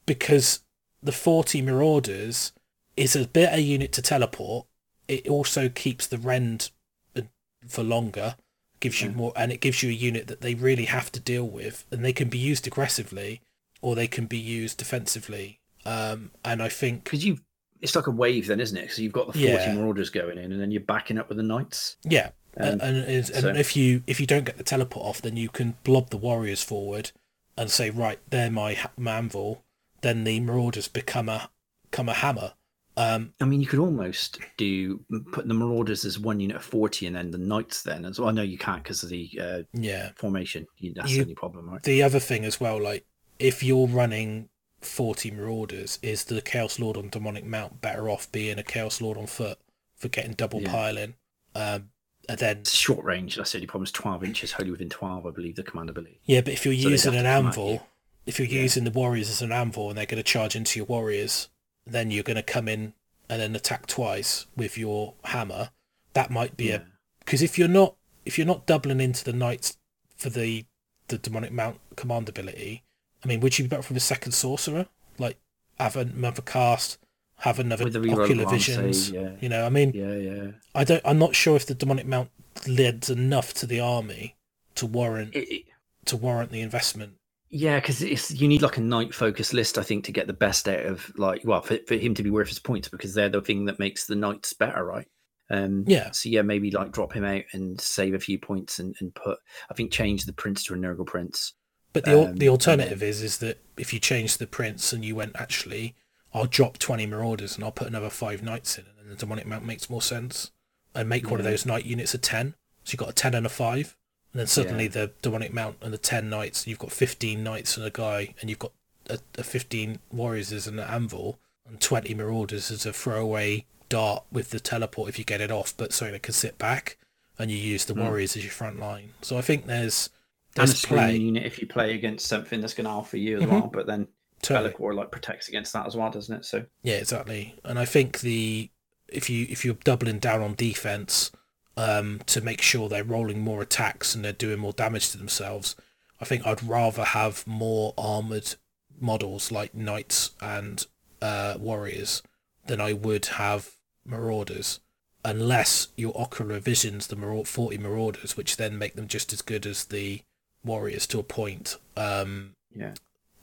because 0.06 0.62
the 1.04 1.12
40 1.12 1.62
Marauders 1.62 2.54
is 2.98 3.16
a 3.16 3.28
better 3.28 3.60
unit 3.60 3.92
to 3.94 4.02
teleport. 4.02 4.68
It 5.08 5.28
also 5.28 5.70
keeps 5.70 6.08
the 6.08 6.18
rend 6.18 6.72
uh, 7.16 7.22
for 7.68 7.84
longer, 7.84 8.36
gives 8.80 9.02
you 9.02 9.10
Yeah. 9.10 9.16
more, 9.16 9.34
and 9.36 9.52
it 9.52 9.62
gives 9.62 9.84
you 9.84 9.90
a 9.90 9.94
unit 9.94 10.28
that 10.28 10.42
they 10.42 10.54
really 10.56 10.86
have 10.86 11.12
to 11.14 11.20
deal 11.20 11.46
with, 11.48 11.86
and 11.92 12.04
they 12.04 12.14
can 12.14 12.30
be 12.30 12.38
used 12.38 12.66
aggressively 12.68 13.42
or 13.82 13.96
they 13.96 14.08
can 14.08 14.26
be 14.26 14.38
used 14.40 14.78
defensively. 14.78 15.60
Um, 15.86 16.32
and 16.44 16.62
I 16.64 16.70
think, 16.70 17.04
because 17.04 17.24
you. 17.26 17.40
It's 17.82 17.96
like 17.96 18.08
a 18.08 18.12
wave, 18.12 18.48
then, 18.48 18.60
isn't 18.60 18.76
it? 18.78 18.82
Because 18.82 18.98
you've 19.00 19.12
got 19.14 19.28
the 19.28 19.34
forty 19.34 19.48
Yeah. 19.48 19.74
marauders 19.76 20.10
going 20.10 20.38
in, 20.40 20.52
and 20.52 20.60
then 20.62 20.72
you're 20.72 20.82
backing 20.82 21.18
up 21.20 21.28
with 21.30 21.38
the 21.38 21.44
knights. 21.44 21.98
yeah, 22.04 22.30
Um, 22.58 22.80
and 22.80 22.82
and, 22.82 22.98
is- 23.10 23.30
and 23.30 23.42
so- 23.42 23.50
if 23.50 23.76
you 23.76 24.02
if 24.08 24.20
you 24.20 24.26
don't 24.26 24.46
get 24.46 24.58
the 24.58 24.64
teleport 24.64 25.06
off, 25.06 25.22
then 25.22 25.36
you 25.38 25.50
can 25.50 25.76
blob 25.84 26.10
the 26.10 26.18
warriors 26.18 26.64
forward 26.64 27.12
and 27.58 27.70
say, 27.70 27.90
right, 27.92 28.18
they're 28.30 28.50
my 28.50 28.74
ha- 28.74 28.92
manvil. 28.98 29.60
Then 30.02 30.24
the 30.24 30.40
marauders 30.40 30.88
become 30.88 31.30
a 31.30 31.52
become 31.92 32.10
a 32.10 32.14
hammer. 32.14 32.54
Um, 32.98 33.34
I 33.42 33.46
mean, 33.46 33.60
you 33.62 33.68
could 33.68 33.80
almost 33.80 34.40
do 34.58 35.00
put 35.34 35.48
the 35.48 35.54
marauders 35.54 36.06
as 36.06 36.18
one 36.18 36.40
unit 36.40 36.56
of 36.58 36.64
forty, 36.64 37.06
and 37.08 37.16
then 37.16 37.32
the 37.32 37.38
knights 37.38 37.84
then 37.84 38.06
as 38.06 38.20
well. 38.20 38.30
I 38.30 38.32
know 38.32 38.42
you 38.42 38.58
can't 38.58 38.84
because 38.84 39.04
of 39.04 39.10
the 39.10 39.30
uh, 39.42 39.64
yeah. 39.74 40.12
formation. 40.16 40.66
That's 40.96 41.12
You- 41.12 41.18
the 41.18 41.22
only 41.24 41.36
problem, 41.36 41.70
right? 41.70 41.84
The 41.84 42.04
other 42.04 42.20
thing 42.20 42.46
as 42.46 42.60
well, 42.60 42.82
like 42.82 43.06
if 43.38 43.62
you're 43.64 43.88
running 43.88 44.48
forty 44.80 45.30
marauders, 45.32 46.00
is 46.02 46.24
the 46.26 46.42
chaos 46.42 46.80
lord 46.80 46.96
on 46.96 47.10
demonic 47.10 47.44
mount 47.46 47.82
better 47.82 48.10
off 48.10 48.32
being 48.32 48.60
a 48.60 48.64
chaos 48.64 49.02
lord 49.02 49.18
on 49.18 49.26
foot 49.28 49.58
for 49.96 50.08
getting 50.08 50.32
double 50.34 50.62
Yeah. 50.62 50.72
piling? 50.72 51.16
Um, 51.54 51.90
and 52.30 52.40
then 52.40 52.58
It's 52.60 52.72
short 52.74 53.04
range. 53.06 53.36
That's 53.36 53.52
the 53.52 53.58
only 53.58 53.68
problem. 53.68 53.84
It's 53.84 53.92
twelve 53.92 54.24
inches, 54.24 54.54
wholly 54.54 54.72
within 54.72 54.90
twelve, 54.90 55.26
I 55.26 55.32
believe. 55.32 55.56
The 55.58 55.64
command 55.64 55.90
ability. 55.90 56.22
Yeah, 56.24 56.42
but 56.42 56.54
if 56.54 56.66
you're 56.66 56.74
So 56.76 56.90
using 56.90 57.14
an 57.16 57.24
to 57.26 57.30
come 57.30 57.46
at 57.48 57.48
anvil, 57.48 57.88
if 58.26 58.40
you're 58.40 58.48
Yeah. 58.48 58.62
using 58.62 58.84
the 58.86 58.92
warriors 58.92 59.30
as 59.30 59.42
an 59.42 59.52
anvil 59.52 59.90
and 59.90 59.98
they're 59.98 60.06
going 60.06 60.18
to 60.18 60.24
charge 60.24 60.56
into 60.56 60.80
your 60.80 60.86
warriors, 60.88 61.50
then 61.86 62.12
you're 62.12 62.24
going 62.24 62.36
to 62.36 62.44
come 62.44 62.68
in 62.68 62.94
and 63.30 63.42
then 63.42 63.56
attack 63.56 63.88
twice 63.88 64.46
with 64.56 64.78
your 64.78 65.14
hammer. 65.26 65.70
That 66.14 66.32
might 66.32 66.56
be 66.58 66.66
Yeah. 66.66 66.76
a 66.76 66.82
because 67.20 67.42
if 67.42 67.58
you're 67.58 67.68
not 67.68 67.96
if 68.26 68.38
you're 68.38 68.48
not 68.48 68.66
doubling 68.66 69.00
into 69.02 69.24
the 69.24 69.34
knights 69.34 69.78
for 70.18 70.30
the 70.30 70.66
the 71.08 71.18
demonic 71.18 71.52
mount 71.52 71.80
command 71.96 72.28
ability, 72.30 72.84
I 73.24 73.28
mean, 73.28 73.40
would 73.42 73.58
you 73.60 73.66
be 73.66 73.70
better 73.70 73.82
from 73.84 73.98
a 73.98 74.00
second 74.00 74.32
sorcerer? 74.34 74.88
Like 75.20 75.38
have 75.80 75.96
another 75.96 76.42
cast, 76.42 76.98
have 77.40 77.60
another 77.60 77.86
ocular 77.88 78.46
glance, 78.46 78.66
say, 78.66 78.76
visions. 78.76 79.12
yeah. 79.12 79.32
You 79.42 79.50
know, 79.50 79.66
I 79.66 79.70
mean, 79.70 79.92
Yeah, 79.94 80.16
yeah. 80.16 80.52
I 80.74 80.84
don't. 80.84 81.02
I'm 81.06 81.20
not 81.20 81.36
sure 81.36 81.56
if 81.56 81.66
the 81.66 81.76
demonic 81.76 82.06
mount 82.08 82.30
lends 82.68 83.10
enough 83.10 83.54
to 83.56 83.66
the 83.66 83.80
army 83.80 84.36
to 84.76 84.86
warrant 84.86 85.36
It, 85.36 85.50
it- 85.52 85.66
to 86.06 86.16
warrant 86.18 86.52
the 86.52 86.62
investment. 86.62 87.14
Yeah, 87.58 87.80
because 87.80 88.02
it's 88.02 88.32
you 88.32 88.50
need 88.50 88.62
like 88.62 88.76
a 88.76 88.82
knight 88.82 89.14
focus 89.14 89.54
list, 89.54 89.78
I 89.78 89.82
think, 89.82 90.04
to 90.04 90.12
get 90.12 90.28
the 90.28 90.34
best 90.34 90.68
out 90.68 90.86
of 90.86 91.10
like 91.18 91.42
well 91.46 91.62
for, 91.62 91.78
for 91.88 91.96
him 91.96 92.14
to 92.16 92.22
be 92.22 92.30
worth 92.30 92.50
his 92.50 92.60
points 92.60 92.90
because 92.90 93.14
they're 93.14 93.30
the 93.30 93.40
thing 93.40 93.64
that 93.66 93.80
makes 93.80 94.08
the 94.08 94.16
knights 94.16 94.52
better, 94.52 94.84
right? 94.84 95.08
Um, 95.50 95.86
Yeah. 95.88 96.12
So 96.12 96.28
yeah, 96.28 96.42
maybe 96.42 96.70
like 96.70 96.92
drop 96.92 97.14
him 97.14 97.24
out 97.24 97.44
and 97.54 97.80
save 97.80 98.14
a 98.14 98.20
few 98.20 98.38
points 98.38 98.80
and, 98.80 98.94
and 99.00 99.16
put 99.16 99.40
I 99.72 99.74
think 99.74 99.94
change 99.94 100.26
the 100.26 100.34
prince 100.34 100.66
to 100.66 100.74
a 100.74 100.78
Nurgle 100.78 101.06
prince. 101.06 101.54
But 101.94 102.04
the 102.04 102.28
Um, 102.28 102.36
the 102.36 102.50
alternative 102.50 103.02
is 103.02 103.22
is 103.22 103.38
that 103.38 103.64
if 103.78 103.94
you 103.94 104.02
change 104.02 104.38
the 104.38 104.48
prince 104.48 104.92
and 104.92 105.06
you 105.06 105.16
went 105.16 105.38
actually, 105.38 105.96
I'll 106.34 106.48
drop 106.48 106.78
twenty 106.78 107.06
marauders 107.06 107.56
and 107.56 107.64
I'll 107.64 107.72
put 107.72 107.88
another 107.88 108.10
five 108.10 108.44
knights 108.44 108.78
in, 108.78 108.84
and 108.84 108.98
then 109.00 109.08
the 109.08 109.16
demonic 109.16 109.46
mount 109.46 109.66
makes 109.66 109.90
more 109.90 110.02
sense, 110.02 110.52
and 110.94 111.08
make 111.08 111.32
one 111.32 111.40
of 111.40 111.46
those 111.46 111.66
knight 111.66 111.86
units 111.86 112.14
a 112.14 112.18
ten. 112.18 112.56
So 112.84 112.92
you've 112.92 113.00
got 113.00 113.12
a 113.12 113.14
ten 113.14 113.34
and 113.34 113.46
a 113.46 113.50
five, 113.50 113.96
and 114.36 114.42
then 114.42 114.48
suddenly 114.48 114.90
the 114.90 115.12
demonic 115.22 115.54
mount 115.54 115.78
and 115.82 115.94
the 115.94 115.98
ten 115.98 116.30
knights, 116.30 116.68
you've 116.68 116.78
got 116.78 116.92
fifteen 116.92 117.42
knights 117.42 117.78
and 117.78 117.86
a 117.86 117.90
guy, 117.90 118.34
and 118.42 118.50
you've 118.50 118.60
got 118.60 118.74
a, 119.10 119.18
a 119.38 119.44
fifteen 119.46 120.00
warriors 120.12 120.52
as 120.52 120.68
an 120.68 120.78
anvil 120.78 121.40
and 121.66 121.80
twenty 121.80 122.14
marauders 122.14 122.70
as 122.70 122.86
a 122.86 122.92
throwaway 122.92 123.64
dart 123.88 124.26
with 124.34 124.50
the 124.50 124.60
teleport 124.60 125.08
if 125.08 125.18
you 125.18 125.24
get 125.24 125.40
it 125.40 125.52
off, 125.52 125.74
but 125.78 125.94
so 125.94 126.12
they 126.12 126.20
can 126.20 126.34
sit 126.34 126.58
back, 126.58 126.98
and 127.40 127.50
you 127.50 127.56
use 127.56 127.86
the 127.86 127.94
Hmm. 127.94 128.02
warriors 128.02 128.36
as 128.36 128.44
your 128.44 128.52
front 128.52 128.78
line. 128.78 129.14
So 129.22 129.38
I 129.38 129.42
think 129.42 129.68
there's 129.68 130.10
And 130.58 130.70
a 130.70 130.74
play. 130.86 131.16
unit 131.16 131.46
if 131.46 131.60
you 131.62 131.66
play 131.68 131.94
against 131.94 132.28
something 132.28 132.60
that's 132.60 132.74
going 132.74 132.86
to 132.86 132.92
alpha 132.92 133.18
you 133.18 133.38
as 133.38 133.44
Mhm. 133.44 133.50
well, 133.50 133.70
but 133.74 133.88
then 133.88 134.10
Totally. 134.42 134.74
Like 134.96 135.12
protects 135.12 135.48
against 135.48 135.72
that 135.74 135.88
as 135.88 135.96
well, 135.96 136.12
doesn't 136.12 136.36
it? 136.36 136.46
So 136.46 136.66
Yeah, 136.84 136.96
exactly. 136.96 137.56
And 137.64 137.80
I 137.80 137.86
think 137.86 138.20
the 138.20 138.70
if 139.08 139.30
you 139.30 139.48
if 139.50 139.64
you're 139.64 139.76
doubling 139.86 140.20
down 140.20 140.42
on 140.42 140.56
defense 140.56 141.32
um, 141.78 142.22
to 142.28 142.42
make 142.42 142.62
sure 142.62 142.88
they're 142.88 143.04
rolling 143.04 143.40
more 143.40 143.62
attacks 143.62 144.16
and 144.16 144.24
they're 144.24 144.32
doing 144.34 144.60
more 144.60 144.74
damage 144.74 145.10
to 145.12 145.18
themselves, 145.18 145.76
I 146.22 146.26
think 146.26 146.46
I'd 146.46 146.64
rather 146.64 147.04
have 147.04 147.46
more 147.46 147.94
armored 147.98 148.56
models 149.00 149.52
like 149.52 149.76
knights 149.76 150.32
and 150.42 150.86
uh, 151.22 151.56
warriors 151.60 152.22
than 152.68 152.80
I 152.80 152.94
would 152.94 153.26
have 153.26 153.72
marauders, 154.06 154.80
unless 155.24 155.90
your 155.96 156.14
Oracular 156.14 156.60
Visions 156.60 157.08
the 157.08 157.16
maraud- 157.16 157.48
40 157.48 157.78
marauders, 157.78 158.38
which 158.38 158.58
then 158.58 158.78
make 158.78 158.96
them 158.96 159.08
just 159.08 159.34
as 159.34 159.42
good 159.42 159.66
as 159.66 159.86
the 159.86 160.22
warriors 160.64 161.06
to 161.08 161.20
a 161.20 161.24
point. 161.24 161.76
Um, 161.98 162.54
yeah, 162.74 162.94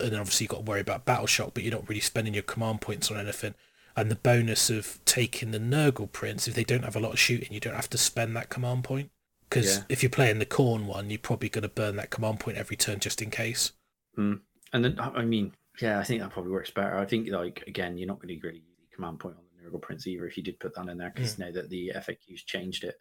and 0.00 0.12
then 0.12 0.20
obviously 0.20 0.44
you've 0.44 0.50
got 0.50 0.58
to 0.58 0.70
worry 0.70 0.80
about 0.80 1.04
battle 1.04 1.26
shock, 1.26 1.52
but 1.54 1.62
you're 1.62 1.72
not 1.72 1.88
really 1.88 2.00
spending 2.00 2.34
your 2.34 2.42
command 2.42 2.80
points 2.80 3.10
on 3.10 3.18
anything. 3.18 3.54
And 3.96 4.10
the 4.10 4.16
bonus 4.16 4.70
of 4.70 4.98
taking 5.04 5.50
the 5.50 5.58
Nurgle 5.58 6.10
Prince, 6.10 6.48
if 6.48 6.54
they 6.54 6.64
don't 6.64 6.84
have 6.84 6.96
a 6.96 7.00
lot 7.00 7.12
of 7.12 7.18
shooting, 7.18 7.52
you 7.52 7.60
don't 7.60 7.74
have 7.74 7.90
to 7.90 7.98
spend 7.98 8.34
that 8.36 8.48
command 8.48 8.84
point. 8.84 9.10
Because 9.48 9.76
Yeah. 9.78 9.84
if 9.90 10.02
you're 10.02 10.10
playing 10.10 10.38
the 10.38 10.46
Khorne 10.46 10.86
one, 10.86 11.10
you're 11.10 11.18
probably 11.18 11.50
going 11.50 11.62
to 11.62 11.68
burn 11.68 11.96
that 11.96 12.08
command 12.10 12.40
point 12.40 12.56
every 12.56 12.76
turn 12.76 13.00
just 13.00 13.20
in 13.20 13.30
case. 13.30 13.72
and 14.16 14.40
then 14.72 14.98
I 14.98 15.24
mean, 15.24 15.52
yeah, 15.80 15.98
I 15.98 16.04
think 16.04 16.20
that 16.22 16.30
probably 16.30 16.52
works 16.52 16.70
better. 16.70 16.96
I 16.96 17.04
think 17.04 17.28
like 17.28 17.62
again, 17.66 17.98
you're 17.98 18.08
not 18.08 18.20
going 18.20 18.28
to 18.28 18.46
really 18.46 18.58
use 18.60 18.76
the 18.90 18.94
command 18.94 19.20
point 19.20 19.36
on 19.36 19.42
the 19.56 19.70
Nurgle 19.70 19.80
Prince 19.82 20.06
either 20.06 20.26
if 20.26 20.36
you 20.36 20.42
did 20.42 20.58
put 20.58 20.74
that 20.74 20.88
in 20.88 20.96
there 20.98 21.12
because 21.14 21.38
now 21.38 21.50
that 21.50 21.68
the 21.68 21.92
FAQs 21.94 22.44
changed 22.46 22.84
it. 22.84 22.98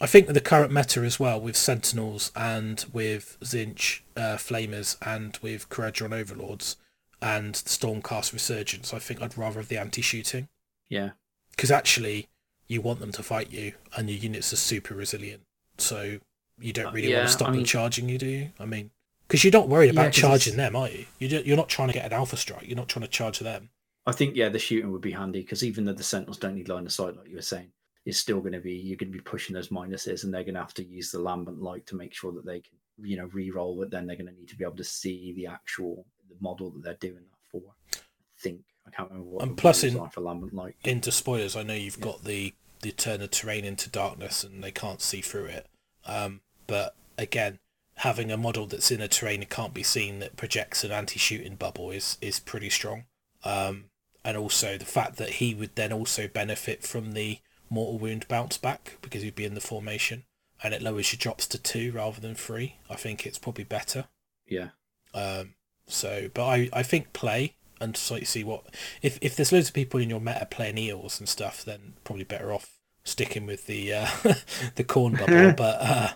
I 0.00 0.06
think 0.06 0.26
with 0.26 0.34
the 0.34 0.40
current 0.40 0.72
meta 0.72 1.00
as 1.02 1.20
well, 1.20 1.38
with 1.38 1.56
Sentinels 1.56 2.32
and 2.34 2.86
with 2.90 3.36
Tzeentch 3.42 4.00
uh, 4.16 4.36
Flamers 4.36 4.96
and 5.06 5.38
with 5.42 5.68
Kharadron 5.68 6.14
Overlords 6.18 6.76
and 7.22 7.54
the 7.54 7.68
Stormcast 7.68 8.32
Resurgence, 8.32 8.94
I 8.94 8.98
think 8.98 9.20
I'd 9.22 9.36
rather 9.36 9.60
have 9.60 9.68
the 9.68 9.78
anti-shooting. 9.78 10.48
Yeah, 10.88 11.10
because 11.50 11.70
actually 11.70 12.28
you 12.66 12.80
want 12.80 13.00
them 13.00 13.12
to 13.12 13.22
fight 13.22 13.50
you 13.50 13.72
and 13.96 14.08
your 14.08 14.18
units 14.18 14.52
are 14.52 14.56
super 14.56 14.94
resilient 14.94 15.42
so 15.78 16.18
you 16.60 16.72
don't 16.72 16.86
Uh, 16.86 16.92
really 16.92 17.10
yeah, 17.10 17.18
want 17.18 17.28
to 17.28 17.32
stop 17.32 17.48
I 17.48 17.50
them 17.50 17.56
mean- 17.58 17.66
charging 17.66 18.08
you 18.08 18.16
do 18.18 18.26
you 18.26 18.52
i 18.60 18.64
mean 18.64 18.90
because 19.26 19.42
you're 19.44 19.52
not 19.52 19.68
worried 19.68 19.86
Yeah, 19.86 19.92
about 20.00 20.06
it's- 20.08 20.20
charging 20.20 20.56
them 20.56 20.76
are 20.76 20.88
you 20.88 21.06
you're 21.18 21.56
not 21.56 21.68
trying 21.68 21.88
to 21.88 21.94
get 21.94 22.06
an 22.06 22.12
alpha 22.12 22.36
strike 22.36 22.66
you're 22.68 22.76
not 22.76 22.88
trying 22.88 23.02
to 23.02 23.08
charge 23.08 23.38
them 23.40 23.70
I 24.06 24.12
think 24.12 24.34
yeah, 24.36 24.48
the 24.48 24.58
shooting 24.58 24.90
would 24.92 25.00
be 25.02 25.10
handy 25.12 25.40
because 25.40 25.62
even 25.64 25.84
though 25.84 25.92
the 25.92 26.02
Sentinels 26.02 26.38
don't 26.38 26.54
need 26.54 26.68
line 26.68 26.86
of 26.86 26.92
sight, 26.92 27.16
like 27.16 27.28
you 27.28 27.36
were 27.36 27.42
saying, 27.42 27.70
it's 28.06 28.16
still 28.18 28.40
going 28.40 28.54
to 28.54 28.60
be 28.60 28.72
you're 28.72 28.96
going 28.96 29.12
to 29.12 29.18
be 29.18 29.22
pushing 29.22 29.54
those 29.54 29.68
minuses, 29.68 30.24
and 30.24 30.32
they're 30.32 30.42
going 30.42 30.54
to 30.54 30.60
have 30.60 30.72
to 30.74 30.84
use 30.84 31.10
the 31.10 31.18
lambent 31.18 31.60
light 31.60 31.86
to 31.86 31.96
make 31.96 32.14
sure 32.14 32.32
that 32.32 32.46
they 32.46 32.60
can 32.60 32.72
you 33.02 33.18
know 33.18 33.26
re-roll. 33.34 33.76
But 33.78 33.90
then 33.90 34.06
they're 34.06 34.16
going 34.16 34.26
to 34.32 34.32
need 34.40 34.48
to 34.48 34.56
be 34.56 34.64
able 34.64 34.76
to 34.78 34.84
see 34.84 35.34
the 35.34 35.46
actual 35.46 36.06
the 36.30 36.36
model 36.40 36.70
that 36.70 36.82
they're 36.82 36.94
doing 37.10 37.24
that 37.30 37.50
for. 37.50 37.62
I 37.94 37.98
think 38.40 38.60
I 38.86 38.90
can't 38.90 39.10
remember 39.10 39.30
what. 39.30 39.42
And 39.42 39.56
plus 39.56 39.82
in- 39.84 40.08
for 40.10 40.20
lambent 40.20 40.54
light. 40.54 40.74
into 40.84 41.12
spoilers 41.12 41.54
i 41.56 41.62
know 41.62 41.74
you've 41.74 42.00
got 42.00 42.24
the 42.24 42.54
the 42.82 42.92
turn 42.92 43.20
of 43.20 43.30
terrain 43.30 43.64
into 43.64 43.90
darkness 43.90 44.42
and 44.42 44.64
they 44.64 44.70
can't 44.70 45.02
see 45.02 45.20
through 45.20 45.44
it 45.44 45.66
um, 46.06 46.40
but 46.66 46.94
again 47.18 47.58
having 47.96 48.30
a 48.32 48.36
model 48.38 48.64
that's 48.66 48.90
in 48.90 49.02
a 49.02 49.08
terrain 49.08 49.40
that 49.40 49.50
can't 49.50 49.74
be 49.74 49.82
seen 49.82 50.18
that 50.20 50.34
projects 50.36 50.82
an 50.82 50.90
anti-shooting 50.90 51.56
bubble 51.56 51.90
is 51.90 52.16
is 52.22 52.40
pretty 52.40 52.70
strong 52.70 53.04
um, 53.44 53.84
and 54.24 54.36
also 54.38 54.78
the 54.78 54.84
fact 54.86 55.16
that 55.16 55.28
he 55.34 55.54
would 55.54 55.74
then 55.76 55.92
also 55.92 56.26
benefit 56.26 56.82
from 56.82 57.12
the 57.12 57.38
mortal 57.68 57.98
wound 57.98 58.26
bounce 58.28 58.56
back 58.56 58.96
because 59.02 59.22
he'd 59.22 59.34
be 59.34 59.44
in 59.44 59.54
the 59.54 59.60
formation 59.60 60.24
and 60.62 60.72
it 60.72 60.80
lowers 60.82 61.12
your 61.12 61.18
drops 61.18 61.46
to 61.46 61.58
two 61.58 61.92
rather 61.92 62.20
than 62.20 62.34
three 62.34 62.76
i 62.88 62.94
think 62.94 63.26
it's 63.26 63.38
probably 63.38 63.64
better 63.64 64.06
Yeah, 64.48 64.70
um, 65.14 65.54
so, 65.90 66.30
but 66.34 66.46
I, 66.46 66.68
I 66.72 66.82
think 66.82 67.12
play 67.12 67.54
and 67.80 67.96
so 67.96 68.16
you 68.16 68.26
see 68.26 68.44
what 68.44 68.64
if 69.02 69.18
if 69.22 69.34
there's 69.34 69.52
loads 69.52 69.68
of 69.68 69.74
people 69.74 70.00
in 70.00 70.10
your 70.10 70.20
meta 70.20 70.46
playing 70.50 70.78
eels 70.78 71.18
and 71.18 71.28
stuff, 71.28 71.64
then 71.64 71.94
probably 72.04 72.24
better 72.24 72.52
off 72.52 72.78
sticking 73.04 73.46
with 73.46 73.66
the 73.66 73.92
uh, 73.94 74.08
the 74.74 74.84
Khorne 74.84 75.16
bubble. 75.16 75.50
but 75.56 75.78
uh, 75.80 76.08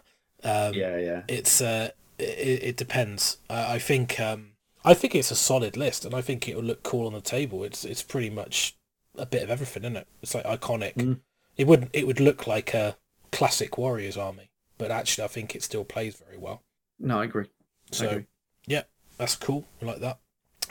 um, 0.45 0.75
yeah, 0.75 0.97
yeah. 0.99 1.23
it's 1.29 1.61
uh, 1.61 1.91
it, 2.19 2.63
it 2.63 2.77
depends. 2.77 3.39
I, 3.49 3.75
I 3.75 3.79
think 3.79 4.21
um, 4.21 4.53
I 4.85 4.95
think 4.95 5.15
it's 5.15 5.31
a 5.31 5.37
solid 5.37 5.77
list, 5.77 6.05
and 6.05 6.15
I 6.15 6.21
think 6.21 6.49
it 6.49 6.57
will 6.57 6.63
look 6.65 6.83
cool 6.83 7.07
on 7.07 7.15
the 7.15 7.21
table. 7.21 7.65
It's 7.65 7.85
it's 7.85 8.03
pretty 8.03 8.31
much 8.31 8.77
a 9.17 9.27
bit 9.27 9.43
of 9.43 9.51
everything, 9.51 9.85
isn't 9.85 9.97
it? 9.97 10.09
It's 10.23 10.35
like 10.35 10.45
iconic. 10.45 10.95
Mm. 10.97 11.21
It 11.57 11.67
would 11.67 11.89
it 11.93 12.07
would 12.07 12.21
look 12.21 12.47
like 12.47 12.75
a 12.75 12.97
classic 13.33 13.79
Warriors 13.79 14.17
army, 14.17 14.51
but 14.79 14.91
actually 14.91 15.25
I 15.25 15.29
think 15.29 15.55
it 15.55 15.63
still 15.63 15.85
plays 15.85 16.17
very 16.17 16.37
well. 16.39 16.63
No, 16.99 17.21
I 17.21 17.25
agree. 17.25 17.47
I 17.93 17.97
So 17.97 18.05
agree. 18.05 18.27
That's 19.19 19.37
cool. 19.37 19.65
I 19.83 19.85
like 19.87 20.01
that. 20.01 20.19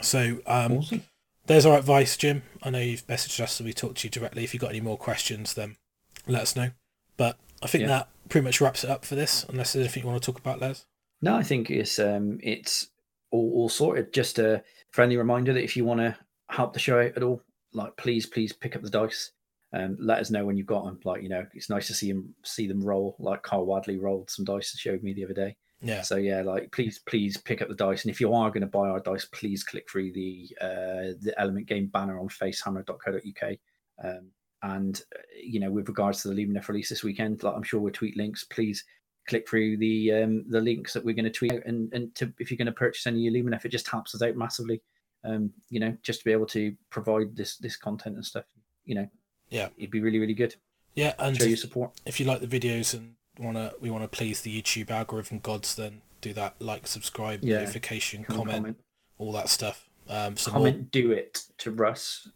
So 0.02 0.38
um, 0.46 0.72
Awesome. 0.78 1.02
there's 1.46 1.66
our 1.66 1.78
advice, 1.78 2.16
Jim. 2.16 2.42
I 2.62 2.70
know 2.70 2.78
you've 2.80 3.06
messaged 3.06 3.40
us, 3.40 3.52
so 3.52 3.64
we 3.64 3.72
talked 3.72 3.98
to 3.98 4.06
you 4.06 4.10
directly. 4.10 4.44
If 4.44 4.54
you've 4.54 4.60
got 4.60 4.70
any 4.70 4.80
more 4.80 4.96
questions, 4.98 5.54
then 5.54 5.76
let 6.26 6.42
us 6.42 6.56
know. 6.56 6.70
But 7.16 7.36
I 7.62 7.66
think 7.66 7.82
Yeah. 7.82 7.88
that 7.88 8.08
pretty 8.28 8.44
much 8.44 8.60
wraps 8.60 8.84
it 8.84 8.90
up 8.90 9.04
for 9.04 9.14
this. 9.14 9.44
Unless 9.48 9.72
there's 9.72 9.84
anything 9.84 10.02
you 10.02 10.08
want 10.08 10.22
to 10.22 10.26
talk 10.32 10.40
about, 10.40 10.60
Les. 10.60 10.84
No, 11.22 11.36
I 11.36 11.42
think 11.42 11.70
it's 11.70 11.98
um 11.98 12.38
it's 12.42 12.88
all, 13.30 13.50
all 13.54 13.68
sorted. 13.68 14.12
Just 14.12 14.38
a 14.38 14.62
friendly 14.90 15.16
reminder 15.16 15.52
that 15.52 15.64
if 15.64 15.76
you 15.76 15.84
want 15.84 16.00
to 16.00 16.16
help 16.50 16.72
the 16.72 16.78
show 16.78 16.98
out 17.00 17.16
at 17.16 17.22
all, 17.22 17.40
like 17.72 17.96
please, 17.96 18.26
please 18.26 18.52
pick 18.52 18.76
up 18.76 18.82
the 18.82 18.90
dice. 18.90 19.30
Um, 19.72 19.96
let 19.98 20.18
us 20.20 20.30
know 20.30 20.44
when 20.44 20.56
you've 20.56 20.66
got 20.66 20.84
them. 20.84 21.00
Like 21.04 21.22
you 21.22 21.28
know, 21.28 21.46
it's 21.54 21.70
nice 21.70 21.86
to 21.88 21.94
see 21.94 22.12
them 22.12 22.34
see 22.42 22.66
them 22.66 22.82
roll. 22.82 23.16
Like 23.18 23.42
Carl 23.42 23.64
Wadley 23.66 23.96
rolled 23.98 24.30
some 24.30 24.44
dice 24.44 24.72
and 24.72 24.78
showed 24.80 25.02
me 25.02 25.12
the 25.14 25.24
other 25.24 25.34
day. 25.34 25.56
Yeah, 25.84 26.02
So 26.02 26.16
yeah, 26.16 26.42
like 26.42 26.72
please, 26.72 26.98
please 27.06 27.36
pick 27.36 27.60
up 27.62 27.68
the 27.68 27.74
dice. 27.74 28.02
And 28.04 28.10
if 28.10 28.20
you 28.20 28.32
are 28.34 28.48
going 28.50 28.62
to 28.62 28.66
buy 28.66 28.88
our 28.88 29.00
dice, 29.00 29.26
please 29.26 29.62
click 29.62 29.88
through 29.90 30.12
the 30.12 30.48
uh, 30.60 31.12
the 31.20 31.34
Element 31.36 31.66
Game 31.66 31.86
banner 31.88 32.18
on 32.18 32.28
facehammer.co.uk. 32.28 33.56
Um, 34.02 34.30
and 34.62 35.00
you 35.42 35.60
know, 35.60 35.70
with 35.70 35.88
regards 35.88 36.22
to 36.22 36.28
the 36.28 36.34
Lumineth 36.34 36.68
release 36.68 36.88
this 36.88 37.04
weekend, 37.04 37.42
like 37.42 37.54
I'm 37.54 37.62
sure 37.62 37.80
we'll 37.80 37.92
tweet 37.92 38.16
links. 38.16 38.44
Please 38.44 38.84
click 39.28 39.48
through 39.48 39.76
the 39.78 40.12
um, 40.12 40.44
the 40.48 40.60
links 40.60 40.92
that 40.94 41.04
we're 41.04 41.14
going 41.14 41.24
to 41.26 41.30
tweet 41.30 41.52
out. 41.52 41.66
And 41.66 41.92
and 41.92 42.14
to, 42.16 42.32
if 42.38 42.50
you're 42.50 42.58
going 42.58 42.66
to 42.66 42.72
purchase 42.72 43.06
any 43.06 43.30
Lumineth, 43.30 43.64
it 43.64 43.68
just 43.70 43.88
helps 43.88 44.14
us 44.14 44.22
out 44.22 44.36
massively. 44.36 44.82
Um, 45.24 45.50
you 45.70 45.80
know, 45.80 45.96
just 46.02 46.20
to 46.20 46.24
be 46.24 46.32
able 46.32 46.46
to 46.46 46.74
provide 46.90 47.36
this 47.36 47.56
this 47.58 47.76
content 47.76 48.16
and 48.16 48.24
stuff. 48.24 48.44
You 48.84 48.94
know, 48.96 49.08
Yeah. 49.50 49.68
it'd 49.76 49.90
be 49.90 50.00
really 50.00 50.18
really 50.18 50.34
good. 50.34 50.54
yeah. 50.94 51.14
And 51.18 51.36
Show 51.36 51.44
your 51.44 51.56
support. 51.56 51.92
if 52.06 52.18
you 52.20 52.26
like 52.26 52.40
the 52.40 52.46
videos 52.60 52.94
and 52.94 53.14
wanna 53.38 53.72
we 53.80 53.90
want 53.90 54.04
to 54.04 54.08
please 54.08 54.42
the 54.42 54.62
YouTube 54.62 54.90
algorithm 54.90 55.38
gods, 55.40 55.74
then 55.74 56.02
do 56.20 56.32
that. 56.34 56.54
Like, 56.58 56.86
subscribe, 56.86 57.40
Yeah, 57.42 57.60
notification, 57.60 58.24
comment, 58.24 58.50
comment, 58.50 58.76
all 59.18 59.32
that 59.32 59.48
stuff. 59.48 59.88
Um, 60.08 60.36
so 60.36 60.50
comment, 60.50 60.90
do 60.90 61.12
it 61.12 61.44
to 61.58 61.70
Russ. 61.70 62.28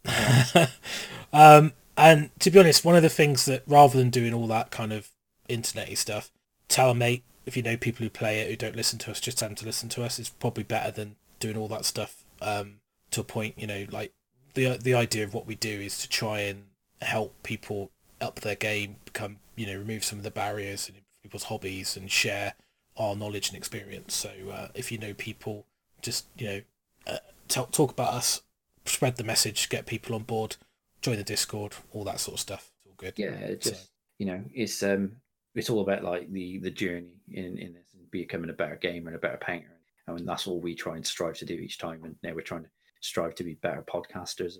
um, 1.32 1.72
and 1.96 2.30
to 2.40 2.50
be 2.50 2.58
honest, 2.58 2.84
one 2.84 2.96
of 2.96 3.02
the 3.02 3.08
things 3.08 3.44
that 3.46 3.62
rather 3.66 3.98
than 3.98 4.10
doing 4.10 4.32
all 4.32 4.46
that 4.48 4.70
kind 4.70 4.92
of 4.92 5.10
internety 5.48 5.96
stuff, 5.96 6.30
tell 6.68 6.90
a 6.90 6.94
mate 6.94 7.24
if 7.48 7.56
you 7.56 7.62
know 7.62 7.76
people 7.78 8.04
who 8.04 8.10
play 8.10 8.40
it 8.40 8.50
who 8.50 8.56
don't 8.56 8.76
listen 8.76 8.98
to 9.00 9.10
us, 9.10 9.20
just 9.20 9.38
tell 9.38 9.48
them 9.48 9.56
to 9.56 9.64
listen 9.64 9.88
to 9.88 10.04
us. 10.04 10.18
It's 10.18 10.28
probably 10.28 10.64
better 10.64 10.90
than 10.90 11.16
doing 11.40 11.56
all 11.56 11.68
that 11.68 11.86
stuff. 11.86 12.24
Um, 12.42 12.80
to 13.10 13.22
a 13.22 13.24
point, 13.24 13.54
you 13.56 13.66
know, 13.66 13.86
like 13.90 14.12
the 14.54 14.76
the 14.76 14.94
idea 14.94 15.24
of 15.24 15.32
what 15.32 15.46
we 15.46 15.54
do 15.54 15.80
is 15.80 15.98
to 15.98 16.08
try 16.08 16.40
and 16.40 16.64
help 17.00 17.42
people 17.42 17.90
up 18.20 18.40
their 18.40 18.54
game, 18.54 18.96
become 19.06 19.38
you 19.58 19.66
know, 19.66 19.76
remove 19.78 20.04
some 20.04 20.18
of 20.18 20.24
the 20.24 20.30
barriers 20.30 20.88
and 20.88 20.98
people's 21.22 21.44
hobbies 21.44 21.96
and 21.96 22.10
share 22.10 22.54
our 22.96 23.14
knowledge 23.16 23.48
and 23.48 23.56
experience. 23.56 24.14
So 24.14 24.30
uh, 24.52 24.68
if 24.74 24.90
you 24.92 24.98
know 24.98 25.14
people, 25.14 25.66
just 26.02 26.26
you 26.36 26.46
know, 26.48 26.60
uh, 27.06 27.18
tell, 27.48 27.66
talk 27.66 27.90
about 27.92 28.14
us, 28.14 28.42
spread 28.84 29.16
the 29.16 29.24
message, 29.24 29.68
get 29.68 29.86
people 29.86 30.14
on 30.14 30.22
board, 30.22 30.56
join 31.02 31.16
the 31.16 31.24
Discord, 31.24 31.74
all 31.92 32.04
that 32.04 32.20
sort 32.20 32.34
of 32.34 32.40
stuff. 32.40 32.70
It's 32.78 32.86
all 32.86 32.94
good. 32.96 33.14
yeah 33.16 33.30
it 33.30 33.64
So- 33.64 33.70
just 33.70 33.90
you 34.18 34.26
know 34.26 34.42
it's 34.52 34.82
um 34.82 35.12
it's 35.54 35.70
all 35.70 35.80
about 35.80 36.02
like 36.02 36.32
the 36.32 36.58
the 36.58 36.70
journey 36.70 37.14
in 37.30 37.56
in 37.58 37.72
this 37.74 37.94
and 37.94 38.10
becoming 38.10 38.50
a 38.50 38.52
better 38.52 38.74
gamer 38.76 39.08
and 39.08 39.16
a 39.16 39.20
better 39.20 39.36
painter 39.38 39.70
and 40.08 40.26
that's 40.26 40.46
all 40.46 40.58
we 40.60 40.74
try 40.74 40.96
and 40.96 41.06
strive 41.06 41.36
to 41.38 41.44
do 41.44 41.54
each 41.54 41.78
time. 41.78 42.02
And 42.04 42.16
now 42.22 42.32
we're 42.34 42.40
trying 42.40 42.62
to 42.64 42.70
strive 43.00 43.34
to 43.36 43.44
be 43.44 43.54
better 43.54 43.82
podcasters 43.82 44.56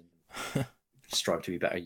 and 0.55 0.67
strive 1.09 1.43
to 1.43 1.51
be 1.51 1.59
better 1.59 1.79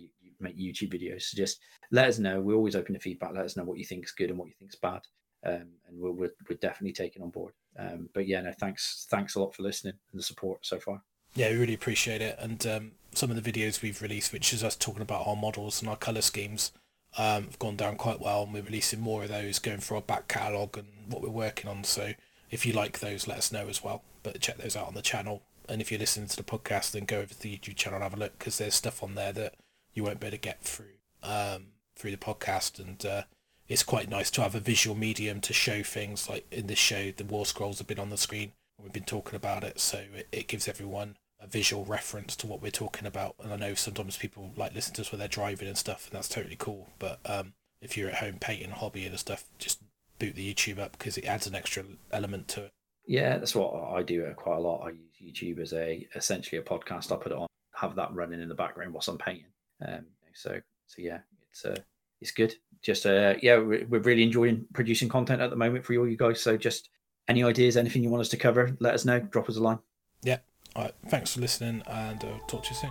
make 0.43 0.59
YouTube 0.59 0.93
videos. 0.93 1.23
So 1.23 1.36
just 1.36 1.60
let 1.90 2.09
us 2.09 2.19
know. 2.19 2.40
We're 2.40 2.56
always 2.56 2.77
open 2.77 2.94
to 2.94 3.01
feedback. 3.01 3.32
Let 3.35 3.44
us 3.44 3.56
know 3.56 3.64
what 3.64 3.78
you 3.78 3.85
think 3.85 4.05
is 4.05 4.12
good 4.12 4.31
and 4.31 4.39
what 4.39 4.48
you 4.48 4.55
think 4.59 4.73
is 4.73 4.78
bad, 4.81 5.02
um, 5.47 5.69
and 5.89 5.98
we're, 5.98 6.12
we're, 6.12 6.32
we're 6.48 6.56
definitely 6.56 6.93
taking 6.93 7.23
on 7.23 7.31
board. 7.31 7.55
Um, 7.78 8.09
but 8.12 8.27
yeah, 8.27 8.43
no, 8.43 8.52
thanks 8.59 9.06
thanks 9.10 9.35
a 9.35 9.40
lot 9.40 9.55
for 9.55 9.62
listening 9.62 9.94
and 10.12 10.19
the 10.19 10.24
support 10.24 10.64
so 10.64 10.78
far. 10.78 11.02
Yeah, 11.35 11.51
we 11.51 11.56
really 11.56 11.74
appreciate 11.74 12.20
it. 12.20 12.36
And 12.39 12.66
um, 12.66 12.93
some 13.14 13.31
of 13.31 13.43
the 13.43 13.52
videos 13.52 13.81
we've 13.81 14.02
released, 14.02 14.32
which 14.32 14.52
is 14.52 14.62
us 14.62 14.77
talking 14.77 15.02
about 15.02 15.27
our 15.27 15.36
models 15.36 15.81
and 15.81 15.89
our 15.89 15.97
color 15.97 16.20
schemes, 16.20 16.73
um, 17.16 17.44
have 17.44 17.59
gone 17.59 17.77
down 17.77 17.97
quite 17.97 18.20
well. 18.20 18.43
And 18.43 18.52
we're 18.52 18.62
releasing 18.62 19.01
more 19.01 19.23
of 19.23 19.31
those, 19.31 19.59
going 19.59 19.78
through 19.78 19.97
our 19.98 20.02
back 20.02 20.28
catalogue 20.28 20.77
and 20.77 20.89
what 21.09 21.23
we're 21.23 21.31
working 21.31 21.70
on. 21.70 21.85
So 21.85 22.12
if 22.51 22.66
you 22.66 22.74
like 22.74 23.01
those, 23.01 23.27
let 23.27 23.39
us 23.39 23.51
know 23.51 23.69
as 23.69 23.82
well. 23.82 24.02
But 24.23 24.40
check 24.40 24.59
those 24.59 24.77
out 24.77 24.89
on 24.89 24.94
the 24.94 25.02
channel. 25.02 25.43
And 25.69 25.81
if 25.81 25.90
you're 25.90 26.01
listening 26.01 26.28
to 26.28 26.36
the 26.36 26.43
podcast, 26.43 26.93
then 26.93 27.05
go 27.05 27.20
over 27.20 27.32
to 27.32 27.40
the 27.40 27.56
YouTube 27.56 27.77
channel 27.77 27.97
and 27.97 28.02
have 28.02 28.14
a 28.14 28.20
look 28.20 28.39
because 28.39 28.59
there's 28.59 28.74
stuff 28.74 29.02
on 29.02 29.14
there 29.14 29.32
that 29.32 29.55
you 29.94 30.05
won't 30.05 30.20
be 30.20 30.27
able 30.27 30.36
to 30.36 30.40
get 30.40 30.62
through 30.62 30.97
um, 31.23 31.69
through 31.97 32.10
the 32.10 32.16
podcast. 32.16 32.78
And 32.78 33.05
uh, 33.05 33.23
it's 33.69 33.82
quite 33.82 34.09
nice 34.09 34.31
to 34.32 34.43
have 34.43 34.55
a 34.55 34.60
visual 34.60 34.97
medium 34.97 35.40
to 35.43 35.52
show 35.52 35.82
things. 35.82 36.28
Like 36.28 36.47
in 36.51 36.66
this 36.66 36.78
show, 36.78 37.10
the 37.10 37.24
War 37.24 37.47
Scrolls 37.47 37.78
have 37.78 37.86
been 37.86 37.98
on 37.98 38.10
the 38.10 38.16
screen. 38.16 38.52
We've 38.81 38.93
been 38.93 39.05
talking 39.05 39.36
about 39.36 39.62
it, 39.62 39.78
so 39.78 40.02
it, 40.14 40.28
it 40.32 40.48
gives 40.48 40.66
everyone 40.66 41.16
a 41.40 41.47
visual 41.47 41.85
reference 41.85 42.35
to 42.36 42.47
what 42.47 42.62
we're 42.62 42.70
talking 42.70 43.06
about. 43.06 43.36
And 43.43 43.52
I 43.52 43.56
know 43.56 43.74
sometimes 43.74 44.16
people 44.16 44.52
like 44.56 44.74
listen 44.74 44.94
to 44.94 45.02
us 45.02 45.12
when 45.12 45.19
they're 45.19 45.28
driving 45.28 45.69
and 45.69 45.78
stuff, 45.78 46.06
and 46.06 46.16
that's 46.16 46.28
totally 46.28 46.56
cool. 46.56 46.89
But 46.98 47.20
um, 47.24 47.52
if 47.81 47.97
you're 47.97 48.09
at 48.09 48.16
home 48.16 48.39
painting, 48.40 48.70
hobby 48.70 49.06
and 49.06 49.19
stuff, 49.19 49.44
just 49.59 49.82
boot 50.19 50.35
the 50.35 50.55
YouTube 50.55 50.78
up 50.78 50.93
because 50.93 51.16
it 51.16 51.24
adds 51.24 51.47
an 51.47 51.55
extra 51.55 51.85
element 52.10 52.48
to 52.48 52.64
it. 52.64 52.73
Yeah, 53.06 53.39
that's 53.39 53.55
what 53.55 53.74
I 53.74 54.02
do 54.02 54.24
quite 54.36 54.56
a 54.56 54.60
lot. 54.60 54.86
I 54.86 54.90
use 54.90 55.36
YouTube 55.36 55.60
as 55.60 55.73
a 55.73 56.06
essentially 56.14 56.60
a 56.60 56.64
podcast. 56.64 57.12
I 57.12 57.16
put 57.16 57.32
it 57.32 57.39
on, 57.39 57.47
have 57.74 57.97
that 57.97 58.14
running 58.14 58.40
in 58.40 58.48
the 58.48 58.55
background 58.55 58.94
whilst 58.94 59.09
I'm 59.09 59.19
painting. 59.19 59.51
Um, 59.86 60.06
so 60.34 60.60
so 60.86 60.96
yeah, 60.98 61.18
it's 61.50 61.64
uh, 61.64 61.76
it's 62.20 62.30
good. 62.30 62.54
Just 62.82 63.06
uh, 63.06 63.34
yeah, 63.42 63.59
we're, 63.59 63.86
we're 63.86 64.00
really 64.00 64.22
enjoying 64.22 64.66
producing 64.72 65.09
content 65.09 65.40
at 65.40 65.50
the 65.50 65.56
moment 65.56 65.84
for 65.84 65.96
all 65.96 66.09
you 66.09 66.16
guys. 66.16 66.40
So 66.40 66.56
just 66.56 66.90
any 67.28 67.44
ideas, 67.44 67.76
anything 67.76 68.02
you 68.02 68.10
want 68.10 68.20
us 68.20 68.28
to 68.30 68.36
cover, 68.36 68.76
let 68.80 68.94
us 68.94 69.04
know. 69.04 69.20
Drop 69.20 69.48
us 69.48 69.56
a 69.56 69.62
line. 69.62 69.78
Yeah, 70.22 70.38
all 70.76 70.84
right, 70.84 70.94
thanks 71.09 71.34
for 71.34 71.40
listening, 71.40 71.82
and 71.86 72.24
uh, 72.24 72.38
talk 72.48 72.64
to 72.64 72.70
you 72.70 72.76
soon. 72.76 72.90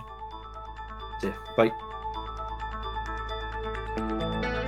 See 1.20 1.26
you. 1.28 1.34
Bye. 1.56 1.72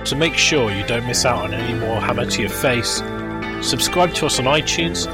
To 0.05 0.15
make 0.15 0.35
sure 0.35 0.71
you 0.71 0.85
don't 0.85 1.07
miss 1.07 1.25
out 1.25 1.45
on 1.45 1.53
any 1.53 1.79
more 1.79 1.99
Hammer 1.99 2.29
to 2.29 2.41
Your 2.41 2.51
Face, 2.51 3.01
subscribe 3.61 4.13
to 4.15 4.27
us 4.27 4.39
on 4.39 4.45
iTunes, 4.45 5.07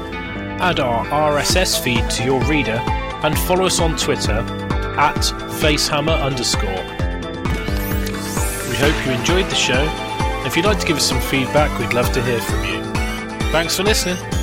add 0.60 0.80
our 0.80 1.06
RSS 1.06 1.80
feed 1.82 2.10
to 2.10 2.24
your 2.24 2.42
reader, 2.44 2.78
and 3.22 3.38
follow 3.38 3.64
us 3.64 3.80
on 3.80 3.96
Twitter 3.96 4.32
at 4.98 5.16
facehammer 5.16 6.20
underscore. 6.22 7.01
Hope 8.82 9.06
you 9.06 9.12
enjoyed 9.12 9.48
the 9.48 9.54
show. 9.54 9.86
If 10.44 10.56
you'd 10.56 10.64
like 10.64 10.80
to 10.80 10.86
give 10.88 10.96
us 10.96 11.08
some 11.08 11.20
feedback, 11.20 11.78
we'd 11.78 11.92
love 11.92 12.12
to 12.14 12.20
hear 12.20 12.40
from 12.40 12.64
you. 12.64 12.82
Thanks 13.52 13.76
for 13.76 13.84
listening. 13.84 14.41